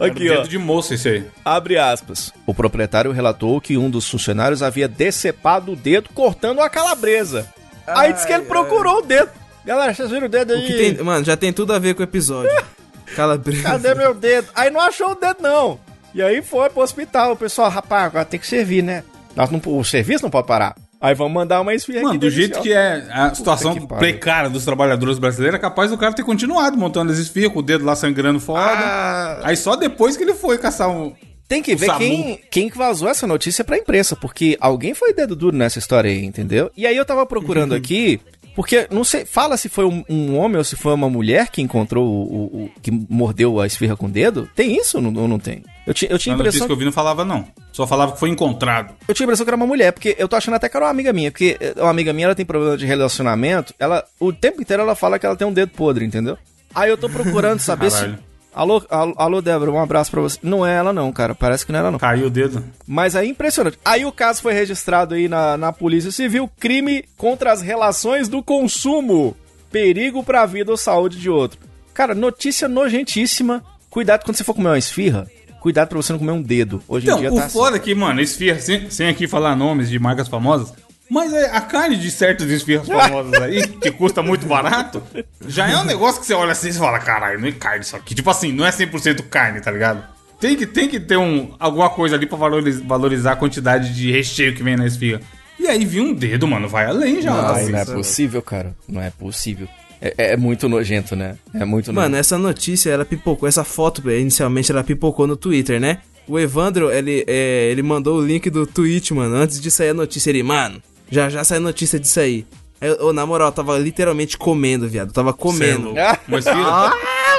Era 0.00 0.10
Aqui, 0.10 0.24
o 0.26 0.28
dedo 0.30 0.40
ó. 0.40 0.48
de 0.48 0.58
moça 0.58 0.94
esse 0.94 1.08
aí. 1.08 1.24
Abre 1.44 1.78
aspas. 1.78 2.32
O 2.46 2.54
proprietário 2.54 3.12
relatou 3.12 3.60
que 3.60 3.76
um 3.76 3.88
dos 3.90 4.08
funcionários 4.08 4.62
havia 4.62 4.88
decepado 4.88 5.72
o 5.72 5.76
dedo 5.76 6.08
cortando 6.14 6.58
uma 6.58 6.68
calabresa. 6.70 7.46
Aí 7.86 8.12
disse 8.12 8.26
que 8.26 8.32
ele 8.32 8.44
procurou 8.44 8.98
o 8.98 9.02
dedo. 9.02 9.30
Galera, 9.64 9.92
vocês 9.92 10.10
viram 10.10 10.26
o 10.26 10.28
dedo 10.28 10.52
aí? 10.52 10.64
O 10.64 10.66
que 10.66 10.74
tem, 10.74 11.04
mano, 11.04 11.24
já 11.24 11.36
tem 11.36 11.52
tudo 11.52 11.72
a 11.72 11.78
ver 11.78 11.94
com 11.94 12.00
o 12.00 12.04
episódio. 12.04 12.50
Calabresa. 13.14 13.62
Cadê 13.62 13.94
meu 13.94 14.14
dedo? 14.14 14.48
Aí 14.54 14.70
não 14.70 14.80
achou 14.80 15.12
o 15.12 15.14
dedo, 15.14 15.38
não. 15.40 15.78
E 16.14 16.22
aí 16.22 16.42
foi 16.42 16.70
pro 16.70 16.82
hospital. 16.82 17.32
O 17.32 17.36
pessoal, 17.36 17.70
rapaz, 17.70 18.06
agora 18.06 18.24
tem 18.24 18.38
que 18.38 18.46
servir, 18.46 18.82
né? 18.82 19.04
Nós 19.34 19.50
não, 19.50 19.60
o 19.64 19.84
serviço 19.84 20.22
não 20.22 20.30
pode 20.30 20.46
parar. 20.46 20.74
Aí 21.00 21.14
vamos 21.14 21.34
mandar 21.34 21.60
uma 21.60 21.74
esfirra 21.74 22.00
Mano, 22.00 22.10
aqui 22.12 22.18
do 22.18 22.30
jeito 22.30 22.60
que 22.60 22.72
é 22.72 23.06
a 23.10 23.34
situação 23.34 23.74
precária 23.86 24.48
dos 24.48 24.64
trabalhadores 24.64 25.18
brasileiros, 25.18 25.58
é 25.58 25.60
capaz 25.60 25.90
do 25.90 25.98
cara 25.98 26.14
ter 26.14 26.24
continuado 26.24 26.76
montando 26.76 27.12
as 27.12 27.18
esfirras, 27.18 27.52
com 27.52 27.58
o 27.58 27.62
dedo 27.62 27.84
lá 27.84 27.94
sangrando 27.94 28.40
foda. 28.40 28.62
Ah. 28.62 29.40
Aí 29.44 29.56
só 29.56 29.76
depois 29.76 30.16
que 30.16 30.24
ele 30.24 30.34
foi 30.34 30.56
caçar 30.56 30.88
um. 30.88 31.12
Tem 31.48 31.62
que 31.62 31.74
O 31.74 31.78
ver 31.78 31.86
Samu. 31.86 31.98
quem, 32.00 32.40
quem 32.50 32.68
que 32.70 32.76
vazou 32.76 33.08
essa 33.08 33.26
notícia 33.26 33.64
pra 33.64 33.76
imprensa, 33.78 34.16
porque 34.16 34.56
alguém 34.60 34.94
foi 34.94 35.12
dedo 35.12 35.36
duro 35.36 35.56
nessa 35.56 35.78
história 35.78 36.10
aí, 36.10 36.24
entendeu? 36.24 36.70
E 36.76 36.86
aí 36.86 36.96
eu 36.96 37.04
tava 37.04 37.24
procurando 37.24 37.72
aqui, 37.74 38.20
porque 38.54 38.88
não 38.90 39.04
sei, 39.04 39.24
fala 39.24 39.56
se 39.56 39.68
foi 39.68 39.84
um, 39.84 40.02
um 40.08 40.36
homem 40.36 40.56
ou 40.58 40.64
se 40.64 40.74
foi 40.74 40.92
uma 40.92 41.08
mulher 41.08 41.48
que 41.50 41.62
encontrou 41.62 42.04
o, 42.04 42.10
o- 42.24 42.64
o- 42.64 42.70
que 42.82 42.90
mordeu 42.90 43.60
a 43.60 43.66
esfirra 43.66 43.96
com 43.96 44.06
o 44.06 44.10
dedo. 44.10 44.48
Tem 44.56 44.76
isso 44.76 44.96
ou 44.96 45.02
não, 45.02 45.28
não 45.28 45.38
tem? 45.38 45.62
Eu, 45.86 45.94
ti- 45.94 46.08
eu 46.10 46.18
tinha 46.18 46.34
notícia 46.34 46.48
impressão 46.58 46.66
que 46.66 46.72
eu 46.72 46.76
vi 46.76 46.84
não 46.84 46.90
falava, 46.90 47.24
não. 47.24 47.46
Só 47.70 47.86
falava 47.86 48.12
que 48.12 48.18
foi 48.18 48.28
encontrado. 48.30 48.94
eu 49.06 49.14
tinha 49.14 49.24
a 49.24 49.28
impressão 49.28 49.44
que 49.46 49.50
era 49.50 49.56
uma 49.56 49.66
mulher, 49.66 49.92
porque 49.92 50.16
eu 50.18 50.26
tô 50.26 50.34
achando 50.34 50.54
até 50.54 50.68
que 50.68 50.76
era 50.76 50.86
uma 50.86 50.90
amiga 50.90 51.12
minha, 51.12 51.30
porque 51.30 51.56
eh, 51.60 51.74
uma 51.76 51.90
amiga 51.90 52.12
minha, 52.12 52.26
ela 52.26 52.34
tem 52.34 52.44
problema 52.44 52.76
de 52.76 52.86
relacionamento, 52.86 53.72
ela, 53.78 54.04
o 54.18 54.32
tempo 54.32 54.60
inteiro 54.60 54.82
ela 54.82 54.96
fala 54.96 55.16
que 55.18 55.26
ela 55.26 55.36
tem 55.36 55.46
um 55.46 55.52
dedo 55.52 55.70
podre, 55.70 56.04
entendeu? 56.04 56.36
Aí 56.74 56.90
eu 56.90 56.96
tô 56.98 57.08
procurando 57.08 57.60
saber 57.60 57.90
se... 57.92 58.14
Alô, 58.56 58.82
alô, 58.88 59.14
alô, 59.18 59.42
Débora, 59.42 59.70
um 59.70 59.78
abraço 59.78 60.10
pra 60.10 60.22
você. 60.22 60.38
Não 60.42 60.64
é 60.64 60.74
ela 60.74 60.90
não, 60.90 61.12
cara, 61.12 61.34
parece 61.34 61.66
que 61.66 61.70
não 61.72 61.78
é 61.78 61.82
ela 61.82 61.90
não. 61.90 61.98
Caiu 61.98 62.28
o 62.28 62.30
dedo. 62.30 62.64
Mas 62.86 63.14
aí 63.14 63.28
impressionante. 63.28 63.78
Aí 63.84 64.06
o 64.06 64.10
caso 64.10 64.40
foi 64.40 64.54
registrado 64.54 65.14
aí 65.14 65.28
na, 65.28 65.58
na 65.58 65.72
Polícia 65.74 66.10
Civil, 66.10 66.50
crime 66.58 67.04
contra 67.18 67.52
as 67.52 67.60
relações 67.60 68.28
do 68.28 68.42
consumo, 68.42 69.36
perigo 69.70 70.24
pra 70.24 70.46
vida 70.46 70.70
ou 70.70 70.76
saúde 70.78 71.18
de 71.20 71.28
outro. 71.28 71.58
Cara, 71.92 72.14
notícia 72.14 72.66
nojentíssima. 72.66 73.62
Cuidado 73.90 74.24
quando 74.24 74.36
você 74.36 74.44
for 74.44 74.54
comer 74.54 74.68
uma 74.70 74.78
esfirra, 74.78 75.26
cuidado 75.60 75.88
pra 75.88 75.96
você 75.98 76.12
não 76.12 76.18
comer 76.18 76.32
um 76.32 76.42
dedo. 76.42 76.82
Hoje 76.88 77.06
em 77.06 77.10
Então, 77.10 77.20
dia 77.20 77.32
o 77.32 77.36
tá 77.36 77.44
assim. 77.44 77.58
foda 77.58 77.76
é 77.76 77.78
que, 77.78 77.94
mano, 77.94 78.22
esfirra, 78.22 78.58
sem, 78.58 78.88
sem 78.90 79.08
aqui 79.08 79.28
falar 79.28 79.54
nomes 79.54 79.90
de 79.90 79.98
marcas 79.98 80.28
famosas, 80.28 80.72
mas 81.10 81.32
é, 81.32 81.50
a 81.50 81.60
carne 81.60 81.96
de 81.96 82.10
certas 82.10 82.50
esfirras 82.50 82.86
famosas 82.86 83.34
aí, 83.40 83.66
que 83.66 83.90
custa 83.90 84.22
muito 84.22 84.46
barato, 84.46 85.02
já 85.46 85.68
é 85.70 85.76
um 85.76 85.84
negócio 85.84 86.20
que 86.20 86.26
você 86.26 86.34
olha 86.34 86.52
assim 86.52 86.70
e 86.70 86.72
fala, 86.72 86.98
caralho, 86.98 87.38
não 87.40 87.48
é 87.48 87.52
carne 87.52 87.82
isso 87.82 87.94
aqui. 87.96 88.14
Tipo 88.14 88.30
assim, 88.30 88.52
não 88.52 88.66
é 88.66 88.70
100% 88.70 89.22
carne, 89.28 89.60
tá 89.60 89.70
ligado? 89.70 90.02
Tem 90.40 90.56
que, 90.56 90.66
tem 90.66 90.88
que 90.88 91.00
ter 91.00 91.16
um, 91.16 91.54
alguma 91.58 91.88
coisa 91.88 92.16
ali 92.16 92.26
pra 92.26 92.36
valoriz- 92.36 92.80
valorizar 92.80 93.32
a 93.32 93.36
quantidade 93.36 93.94
de 93.94 94.10
recheio 94.10 94.54
que 94.54 94.62
vem 94.62 94.76
na 94.76 94.86
esfirra. 94.86 95.20
E 95.58 95.66
aí 95.66 95.84
vi 95.84 96.00
um 96.00 96.12
dedo, 96.12 96.46
mano, 96.46 96.68
vai 96.68 96.84
além 96.84 97.22
já. 97.22 97.30
Não, 97.30 97.54
assim. 97.54 97.72
não 97.72 97.78
é 97.78 97.84
possível, 97.84 98.42
cara. 98.42 98.76
Não 98.86 99.00
é 99.00 99.10
possível. 99.10 99.66
É, 100.00 100.32
é 100.32 100.36
muito 100.36 100.68
nojento, 100.68 101.16
né? 101.16 101.36
É 101.54 101.64
muito 101.64 101.92
Mano, 101.92 102.16
essa 102.16 102.36
notícia, 102.36 102.90
ela 102.90 103.04
pipocou, 103.04 103.48
essa 103.48 103.64
foto, 103.64 104.10
inicialmente, 104.10 104.70
ela 104.70 104.84
pipocou 104.84 105.26
no 105.26 105.36
Twitter, 105.36 105.80
né? 105.80 105.98
O 106.28 106.38
Evandro, 106.38 106.90
ele, 106.90 107.24
é, 107.26 107.70
ele 107.70 107.82
mandou 107.82 108.18
o 108.18 108.24
link 108.26 108.50
do 108.50 108.66
tweet, 108.66 109.14
mano, 109.14 109.36
antes 109.36 109.60
de 109.60 109.70
sair 109.70 109.90
a 109.90 109.94
notícia. 109.94 110.28
Ele, 110.28 110.42
mano, 110.42 110.82
já 111.10 111.28
já 111.28 111.44
sai 111.44 111.58
notícia 111.58 111.98
disso 111.98 112.20
aí. 112.20 112.46
Eu, 112.80 112.94
eu, 112.96 113.12
na 113.12 113.24
moral, 113.24 113.48
eu 113.48 113.52
tava 113.52 113.78
literalmente 113.78 114.36
comendo, 114.36 114.86
viado. 114.86 115.08
Eu 115.08 115.14
tava 115.14 115.32
comendo. 115.32 115.96
É. 115.98 116.18
Mas 116.28 116.44
filho, 116.44 116.62
Ah, 116.66 116.92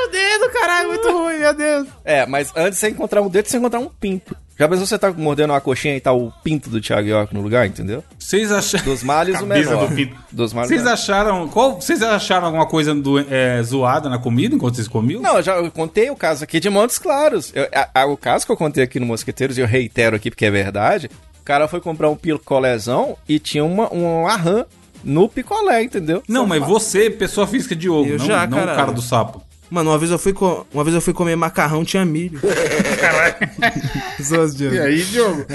o 0.08 0.12
dedo, 0.12 0.50
caralho, 0.52 0.88
muito 0.90 1.12
ruim, 1.12 1.38
meu 1.38 1.54
Deus. 1.54 1.88
É, 2.04 2.26
mas 2.26 2.52
antes 2.56 2.74
de 2.74 2.80
você 2.80 2.90
encontrar 2.90 3.22
um 3.22 3.30
dedo, 3.30 3.48
você 3.48 3.58
encontrar 3.58 3.80
um 3.80 3.88
pinto. 3.88 4.36
Já 4.60 4.68
pensou 4.68 4.88
você 4.88 4.98
tá 4.98 5.12
mordendo 5.12 5.52
uma 5.54 5.62
coxinha 5.62 5.96
e 5.96 6.02
tá 6.02 6.12
o 6.12 6.32
pinto 6.44 6.68
do 6.72 6.82
Thiago 6.82 7.08
York 7.08 7.32
no 7.32 7.42
lugar, 7.42 7.68
entendeu? 7.68 8.04
vocês 8.18 8.52
acharam. 8.52 8.86
Dos 8.86 9.04
males 9.04 9.40
o 9.40 9.46
menor. 9.46 9.88
do 9.88 9.96
pinto. 9.96 10.16
Dos 10.32 10.52
males 10.52 10.70
Vocês 10.70 10.82
o 10.82 10.84
menor. 10.86 10.94
acharam. 10.96 11.48
Qual, 11.50 11.80
vocês 11.80 12.02
acharam 12.02 12.48
alguma 12.48 12.66
coisa 12.66 12.96
do, 12.96 13.20
é, 13.20 13.62
zoada 13.62 14.10
na 14.10 14.18
comida 14.18 14.56
enquanto 14.56 14.74
vocês 14.76 14.88
comiam? 14.88 15.22
Não, 15.22 15.38
eu 15.38 15.44
já 15.44 15.58
eu 15.58 15.70
contei 15.70 16.10
o 16.10 16.16
caso 16.16 16.44
aqui 16.44 16.60
de 16.60 16.68
Montes 16.72 16.98
Claros. 16.98 17.52
Eu- 17.54 17.68
a- 17.72 17.90
a- 18.02 18.06
o 18.08 18.18
caso 18.18 18.44
que 18.48 18.52
eu 18.52 18.58
contei 18.58 18.84
aqui 18.84 19.00
no 19.00 19.06
Mosqueteiros, 19.06 19.56
e 19.60 19.62
eu 19.62 19.68
reitero 19.68 20.16
aqui 20.16 20.32
porque 20.32 20.46
é 20.46 20.52
verdade, 20.52 21.08
cara 21.48 21.68
foi 21.68 21.80
comprar 21.80 22.10
um 22.10 22.16
picolézão 22.16 23.16
e 23.28 23.40
tinha 23.40 23.64
uma, 23.64 23.92
um 23.94 24.28
arran 24.28 24.66
no 25.02 25.30
picolé, 25.30 25.82
entendeu? 25.84 26.22
Não, 26.28 26.46
mas 26.46 26.62
você, 26.62 27.10
pessoa 27.10 27.48
física 27.48 27.74
Diogo, 27.74 28.10
Eu 28.10 28.18
não, 28.18 28.26
já, 28.26 28.46
não 28.46 28.58
o 28.58 28.60
caralho. 28.60 28.78
cara 28.78 28.92
do 28.92 29.02
sapo. 29.02 29.42
Mano, 29.70 29.92
uma 29.92 29.98
vez 29.98 30.12
eu 30.12 30.20
fui, 30.20 30.34
co- 30.34 30.66
uma 30.74 30.84
vez 30.84 30.94
eu 30.96 31.02
fui 31.02 31.14
comer 31.14 31.36
macarrão, 31.38 31.84
tinha 31.86 32.04
milho. 32.06 32.40
Caralho. 33.00 33.36
Zoas, 34.22 34.56
Diogo. 34.56 34.82
aí, 34.82 35.02
Diogo? 35.04 35.46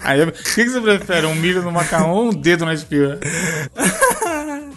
aí, 0.00 0.22
o 0.22 0.32
que, 0.32 0.42
que 0.64 0.70
você 0.70 0.80
prefere? 0.80 1.26
Um 1.26 1.34
milho 1.34 1.62
no 1.62 1.72
macarrão 1.72 2.10
ou 2.10 2.24
um 2.26 2.30
dedo 2.30 2.64
na 2.64 2.74
espirra? 2.74 3.18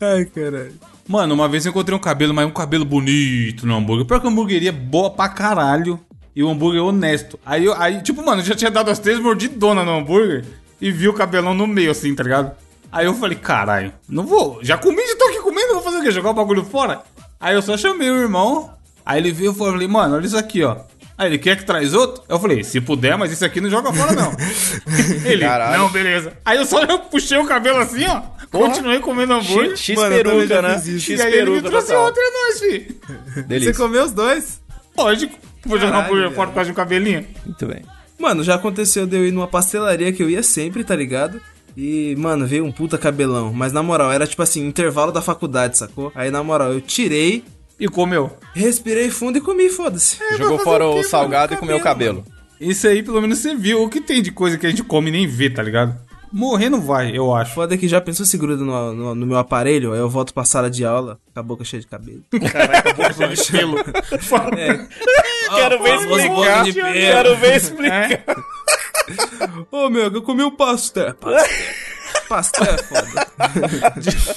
Ai, 0.00 0.24
caralho. 0.26 0.74
Mano, 1.08 1.32
uma 1.32 1.48
vez 1.48 1.64
eu 1.64 1.70
encontrei 1.70 1.96
um 1.96 2.00
cabelo, 2.00 2.34
mas 2.34 2.46
um 2.46 2.50
cabelo 2.50 2.84
bonito 2.84 3.66
no 3.66 3.74
hambúrguer. 3.74 4.04
Pior 4.04 4.20
que 4.20 4.26
a 4.26 4.30
hamburgueria 4.30 4.68
é 4.68 4.72
boa 4.72 5.10
pra 5.10 5.26
caralho. 5.30 5.98
E 6.36 6.42
o 6.42 6.50
hambúrguer 6.50 6.80
é 6.80 6.82
honesto. 6.82 7.40
Aí, 7.44 7.64
eu, 7.64 7.72
aí 7.72 8.02
tipo, 8.02 8.22
mano, 8.24 8.42
eu 8.42 8.44
já 8.44 8.54
tinha 8.54 8.70
dado 8.70 8.90
as 8.90 8.98
três 8.98 9.18
mordidonas 9.18 9.86
no 9.86 9.92
hambúrguer 9.92 10.44
e 10.80 10.92
vi 10.92 11.08
o 11.08 11.14
cabelão 11.14 11.54
no 11.54 11.66
meio, 11.66 11.90
assim, 11.90 12.14
tá 12.14 12.22
ligado? 12.22 12.52
Aí 12.92 13.06
eu 13.06 13.14
falei, 13.14 13.38
caralho, 13.38 13.92
não 14.06 14.24
vou. 14.24 14.60
Já 14.62 14.76
comi, 14.76 15.00
já 15.04 15.16
tô 15.16 15.24
aqui 15.24 15.40
comendo, 15.40 15.72
vou 15.72 15.82
fazer 15.82 15.96
o 15.96 16.02
quê? 16.02 16.10
Jogar 16.10 16.30
o 16.30 16.34
bagulho 16.34 16.62
fora? 16.62 17.00
Aí 17.40 17.54
eu 17.54 17.62
só 17.62 17.76
chamei 17.76 18.10
o 18.10 18.20
irmão. 18.20 18.70
Aí 19.04 19.18
ele 19.18 19.32
veio 19.32 19.52
e 19.52 19.54
falei, 19.54 19.88
mano, 19.88 20.14
olha 20.14 20.26
isso 20.26 20.36
aqui, 20.36 20.62
ó. 20.62 20.76
Aí 21.18 21.28
ele 21.28 21.38
quer 21.38 21.56
que 21.56 21.64
traz 21.64 21.94
outro? 21.94 22.22
Eu 22.28 22.38
falei, 22.38 22.62
se 22.62 22.80
puder, 22.80 23.18
mas 23.18 23.32
isso 23.32 23.44
aqui 23.44 23.60
não 23.60 23.68
joga 23.68 23.92
fora, 23.92 24.12
não. 24.12 24.30
ele, 25.28 25.44
Caralho. 25.44 25.76
não, 25.76 25.90
beleza. 25.90 26.34
Aí 26.44 26.56
eu 26.56 26.64
só 26.64 26.80
eu 26.84 27.00
puxei 27.10 27.36
o 27.36 27.44
cabelo 27.44 27.78
assim, 27.78 28.06
ó. 28.06 28.22
Continuei 28.52 29.00
comendo 29.00 29.34
hambúrguer. 29.34 29.76
X, 29.76 29.98
X 29.98 30.08
peruca, 30.08 30.62
né? 30.62 30.74
fiz 30.74 30.86
isso. 30.86 31.06
X 31.06 31.18
E 31.18 31.22
aí 31.22 31.34
ele 31.34 31.50
me 31.50 31.62
trouxe 31.62 31.92
e 31.92 31.94
é 31.94 31.98
nóis, 31.98 32.60
fi. 32.60 33.00
Você 33.48 33.74
comeu 33.74 34.04
os 34.04 34.12
dois? 34.12 34.60
Lógico. 34.96 35.36
Vou 35.66 35.78
jogar 35.78 35.98
um 35.98 36.00
hambúrguer 36.02 36.30
fora 36.30 36.48
por 36.48 36.54
causa 36.54 36.66
de 36.66 36.72
um 36.72 36.76
cabelinho. 36.76 37.26
Muito 37.44 37.66
bem. 37.66 37.82
Mano, 38.16 38.44
já 38.44 38.54
aconteceu 38.54 39.04
de 39.04 39.16
eu 39.16 39.26
ir 39.26 39.32
numa 39.32 39.48
pastelaria 39.48 40.12
que 40.12 40.22
eu 40.22 40.30
ia 40.30 40.42
sempre, 40.42 40.84
tá 40.84 40.94
ligado? 40.94 41.40
E, 41.76 42.14
mano, 42.16 42.46
veio 42.46 42.64
um 42.64 42.72
puta 42.72 42.96
cabelão. 42.96 43.52
Mas 43.52 43.72
na 43.72 43.82
moral, 43.82 44.10
era 44.12 44.26
tipo 44.26 44.42
assim, 44.42 44.66
intervalo 44.66 45.12
da 45.12 45.20
faculdade, 45.20 45.78
sacou? 45.78 46.10
Aí 46.14 46.30
na 46.30 46.42
moral, 46.42 46.72
eu 46.72 46.80
tirei, 46.80 47.44
E 47.78 47.88
comeu. 47.88 48.36
respirei 48.54 49.10
fundo 49.10 49.38
e 49.38 49.40
comi, 49.40 49.68
foda-se. 49.70 50.18
Jogou 50.36 50.58
fazer 50.58 50.64
fora 50.64 50.86
o 50.86 50.98
o 50.98 51.04
salgado 51.04 51.54
e 51.54 51.56
comeu 51.56 51.76
o 51.76 51.80
cabelo. 51.80 52.24
Isso 52.60 52.88
aí, 52.88 53.02
pelo 53.02 53.20
menos, 53.20 53.38
você 53.38 53.54
viu. 53.54 53.82
O 53.82 53.88
que 53.88 54.00
tem 54.00 54.20
de 54.20 54.32
coisa 54.32 54.58
que 54.58 54.66
a 54.66 54.70
gente 54.70 54.82
come 54.82 55.08
e 55.08 55.12
nem 55.12 55.26
vê, 55.26 55.48
tá 55.48 55.62
ligado? 55.62 55.96
Morrer 56.32 56.68
não 56.68 56.80
vai, 56.80 57.16
eu 57.16 57.34
acho. 57.34 57.54
Foda 57.54 57.74
é 57.74 57.78
que 57.78 57.88
já 57.88 58.00
pensou 58.00 58.26
se 58.26 58.36
gruda 58.36 58.62
no, 58.62 58.92
no, 58.92 59.14
no 59.14 59.26
meu 59.26 59.38
aparelho, 59.38 59.92
aí 59.92 59.98
eu 59.98 60.10
volto 60.10 60.34
pra 60.34 60.44
sala 60.44 60.68
de 60.68 60.84
aula 60.84 61.18
com 61.32 61.40
a 61.40 61.42
boca 61.42 61.64
cheia 61.64 61.80
de 61.80 61.86
cabelo. 61.86 62.22
Caraca, 62.52 62.92
boca 62.92 63.28
de 63.34 63.50
pelo. 63.50 63.78
É. 64.58 64.86
Quero 65.54 65.82
ver 65.82 65.94
explicar. 65.96 66.64
de 66.64 66.72
pelo. 66.74 66.92
Quero 66.92 67.36
ver 67.36 67.56
explicar. 67.56 68.10
É? 68.12 68.24
Ô, 69.70 69.88
meu, 69.88 70.12
eu 70.12 70.22
comi 70.22 70.42
um 70.42 70.50
pastel. 70.50 71.14
Pastel, 72.28 72.66
pastel 72.66 72.74
é 72.74 72.82
foda. 72.82 73.26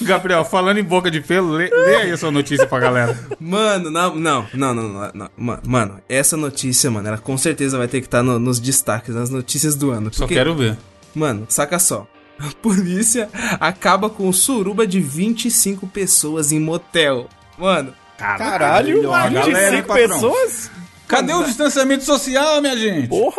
Gabriel, 0.02 0.44
falando 0.44 0.78
em 0.78 0.84
boca 0.84 1.10
de 1.10 1.20
pelo, 1.20 1.50
lê, 1.52 1.68
lê 1.68 1.96
aí 1.96 2.10
a 2.10 2.16
sua 2.16 2.30
notícia 2.30 2.66
pra 2.66 2.78
galera. 2.80 3.18
Mano, 3.38 3.90
não, 3.90 4.14
não, 4.14 4.46
não, 4.54 4.74
não, 4.74 4.88
não, 4.88 5.10
não. 5.14 5.30
Ma- 5.36 5.60
Mano, 5.66 6.00
essa 6.08 6.36
notícia, 6.36 6.90
mano, 6.90 7.08
ela 7.08 7.18
com 7.18 7.36
certeza 7.36 7.76
vai 7.78 7.88
ter 7.88 8.00
que 8.00 8.06
estar 8.06 8.22
nos 8.22 8.58
destaques, 8.58 9.14
nas 9.14 9.30
notícias 9.30 9.74
do 9.76 9.90
ano. 9.90 10.12
Só 10.12 10.20
porque- 10.24 10.34
quero 10.34 10.54
ver. 10.54 10.76
Mano, 11.14 11.46
saca 11.48 11.78
só. 11.78 12.06
A 12.38 12.48
polícia 12.60 13.28
acaba 13.60 14.08
com 14.10 14.32
suruba 14.32 14.86
de 14.86 15.00
25 15.00 15.86
pessoas 15.86 16.50
em 16.50 16.58
motel. 16.58 17.28
Mano, 17.58 17.92
Caralho, 18.18 19.02
galera, 19.02 19.76
hein, 19.76 19.82
25 19.82 19.86
patrão? 19.88 20.08
pessoas? 20.08 20.70
Cadê 21.06 21.32
o 21.34 21.44
distanciamento 21.44 22.04
social, 22.04 22.60
minha 22.62 22.76
gente? 22.76 23.06
Porra! 23.08 23.36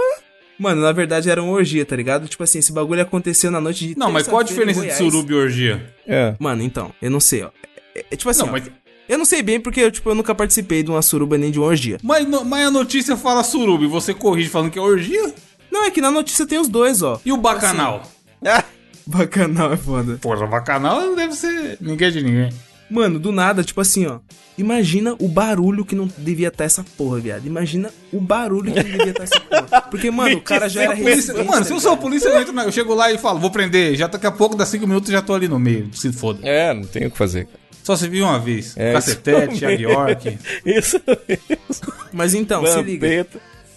Mano, 0.60 0.82
na 0.82 0.92
verdade 0.92 1.30
era 1.30 1.42
uma 1.42 1.52
orgia, 1.54 1.86
tá 1.86 1.96
ligado? 1.96 2.28
Tipo 2.28 2.44
assim, 2.44 2.60
esse 2.60 2.72
bagulho 2.72 3.02
aconteceu 3.02 3.50
na 3.52 3.60
noite 3.62 3.88
de 3.88 3.98
Não, 3.98 4.12
mas 4.12 4.28
qual 4.28 4.42
a 4.42 4.44
diferença 4.44 4.82
de 4.82 4.94
suruba 4.94 5.32
e 5.32 5.36
orgia? 5.36 5.94
É. 6.08 6.36
Mano, 6.40 6.62
então, 6.64 6.94
eu 7.02 7.10
não 7.12 7.20
sei, 7.20 7.44
ó. 7.44 7.50
É, 7.96 8.06
é 8.12 8.16
tipo 8.16 8.30
assim, 8.30 8.42
Não, 8.42 8.50
ó, 8.50 8.52
mas, 8.52 8.70
eu 9.10 9.18
não 9.18 9.26
sei 9.26 9.42
bem 9.42 9.60
porque 9.60 9.82
eu, 9.82 9.92
tipo, 9.92 10.10
eu 10.10 10.16
nunca 10.16 10.34
participei 10.34 10.82
de 10.84 10.90
uma 10.90 11.02
suruba 11.02 11.38
nem 11.38 11.52
de 11.52 11.60
uma 11.60 11.68
orgia. 11.68 11.98
mas, 12.04 12.28
no- 12.28 12.44
mas 12.46 12.68
a 12.68 12.72
notícia 12.72 13.16
fala 13.18 13.44
suruba 13.44 13.84
e 13.84 13.88
você 13.88 14.14
corrige 14.14 14.50
falando 14.50 14.72
que 14.72 14.80
é 14.80 14.82
orgia? 14.82 15.34
Não, 15.72 15.84
é 15.86 15.92
que 15.92 16.00
na 16.02 16.12
notícia 16.12 16.46
tem 16.46 16.60
os 16.60 16.68
dois, 16.70 17.02
ó. 17.02 17.20
E 17.26 17.32
o 17.32 17.38
bacanal? 17.38 18.04
Ah, 18.46 18.64
Bacanal 19.06 19.74
é 19.74 19.78
foda. 19.78 20.18
Porra, 20.22 20.48
bacanal 20.48 21.02
não 21.02 21.16
deve 21.16 21.34
ser 21.34 21.78
ninguém 21.82 22.10
de 22.10 22.22
ninguém. 22.24 22.50
Mano, 22.94 23.20
do 23.20 23.32
nada, 23.32 23.64
tipo 23.64 23.82
assim, 23.82 24.06
ó. 24.06 24.20
Imagina 24.58 25.16
o 25.20 25.28
barulho 25.28 25.84
que 25.84 25.96
não 25.96 26.08
devia 26.18 26.50
estar 26.50 26.64
essa 26.66 26.86
porra, 26.96 27.20
viado. 27.20 27.48
Imagina 27.48 27.90
o 28.12 28.22
barulho 28.22 28.72
que 28.72 28.84
não 28.84 28.90
devia 28.98 29.10
estar 29.10 29.24
essa 29.24 29.40
porra. 29.40 29.82
Porque, 29.90 30.12
mano, 30.12 30.38
o 30.38 30.42
cara 30.42 30.70
já 30.70 30.84
era 30.84 30.92
Polícia- 30.92 31.10
resistente, 31.16 31.40
mano, 31.48 31.58
tá 31.62 31.64
se 31.64 31.74
eu 31.74 31.80
sou 31.80 31.90
a 31.90 31.94
ligado? 31.94 32.04
polícia, 32.04 32.28
eu, 32.30 32.40
entro 32.42 32.54
na- 32.54 32.64
eu 32.66 32.72
chego 32.72 32.94
lá 32.94 33.12
e 33.12 33.18
falo, 33.18 33.40
vou 33.40 33.50
prender. 33.50 33.96
Já 33.96 34.06
daqui 34.06 34.28
a 34.28 34.32
pouco, 34.32 34.56
dá 34.56 34.64
cinco 34.66 34.86
minutos, 34.86 35.12
já 35.12 35.22
tô 35.24 35.34
ali 35.34 35.48
no 35.48 35.58
meio. 35.58 35.90
Se 35.94 36.12
foda. 36.14 36.40
é, 36.48 36.72
não 36.72 36.84
tem 36.84 37.08
o 37.08 37.12
que 37.12 37.18
fazer. 37.18 37.46
cara. 37.46 37.60
Só 37.84 37.96
se 37.98 38.08
viu 38.08 38.26
uma 38.26 38.40
vez. 38.40 38.78
É, 38.78 38.94
Cacetete, 38.94 39.66
York. 39.82 40.38
Isso 40.64 41.02
mesmo. 41.28 41.94
Mas 42.14 42.34
então, 42.36 42.64
se 42.66 42.82
liga. 42.82 43.28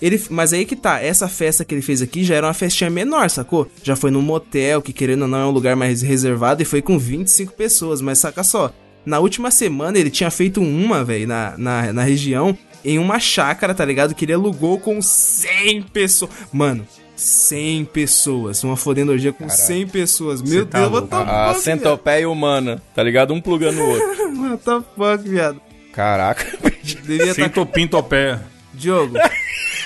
Ele, 0.00 0.22
mas 0.29 0.52
aí 0.52 0.66
que 0.66 0.76
tá, 0.76 1.00
essa 1.02 1.26
festa 1.26 1.64
que 1.64 1.74
ele 1.74 1.81
fez 1.81 2.02
aqui 2.02 2.22
já 2.22 2.35
era 2.35 2.46
uma 2.46 2.52
festinha 2.52 2.90
menor, 2.90 3.31
sacou? 3.31 3.66
Já 3.83 3.96
foi 3.96 4.11
num 4.11 4.20
motel, 4.20 4.83
que 4.83 4.92
querendo 4.92 5.22
ou 5.22 5.29
não 5.29 5.38
é 5.38 5.46
um 5.46 5.50
lugar 5.50 5.74
mais 5.74 6.02
reservado, 6.02 6.61
e 6.61 6.66
foi 6.66 6.83
com 6.83 6.98
25 6.98 7.55
pessoas. 7.55 8.02
Mas 8.02 8.18
saca 8.18 8.44
só, 8.44 8.70
na 9.07 9.21
última 9.21 9.51
semana 9.51 9.99
ele 9.99 10.11
tinha 10.11 10.31
feito 10.31 10.61
uma, 10.61 11.03
velho, 11.05 11.27
na, 11.27 11.55
na, 11.57 11.92
na 11.92 12.03
região, 12.03 12.57
em 12.85 12.99
uma 12.99 13.19
chácara, 13.19 13.75
tá 13.75 13.85
ligado? 13.85 14.14
Que 14.14 14.25
ele 14.25 14.33
alugou 14.35 14.79
com 14.79 15.01
100 15.01 15.83
pessoas. 15.85 16.31
Mano, 16.53 16.87
100 17.14 17.85
pessoas. 17.87 18.62
Uma 18.62 18.77
fodendo 18.77 19.12
orgia 19.12 19.33
com 19.33 19.49
100 19.49 19.87
pessoas. 19.88 20.42
Meu 20.42 20.66
tá 20.66 20.81
Deus, 20.81 20.92
louco. 20.92 21.14
what 21.14 21.27
the 21.27 21.33
A 21.33 21.53
fuck, 21.55 21.64
centopeia 21.64 22.29
humana, 22.29 22.83
tá 22.95 23.03
ligado? 23.03 23.33
Um 23.33 23.40
plugando 23.40 23.81
o 23.81 23.88
outro. 23.88 24.07
What 24.37 24.62
the 24.64 24.83
fuck, 24.97 25.29
viado? 25.29 25.61
Caraca. 25.92 26.45
Devia 26.83 27.33
Sem 27.33 27.49
topinto 27.49 27.97
ao 27.97 28.03
pé. 28.03 28.38
Diogo, 28.75 29.16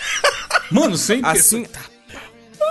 Mano, 0.71 0.97
sem 0.97 1.21
Assim. 1.23 1.65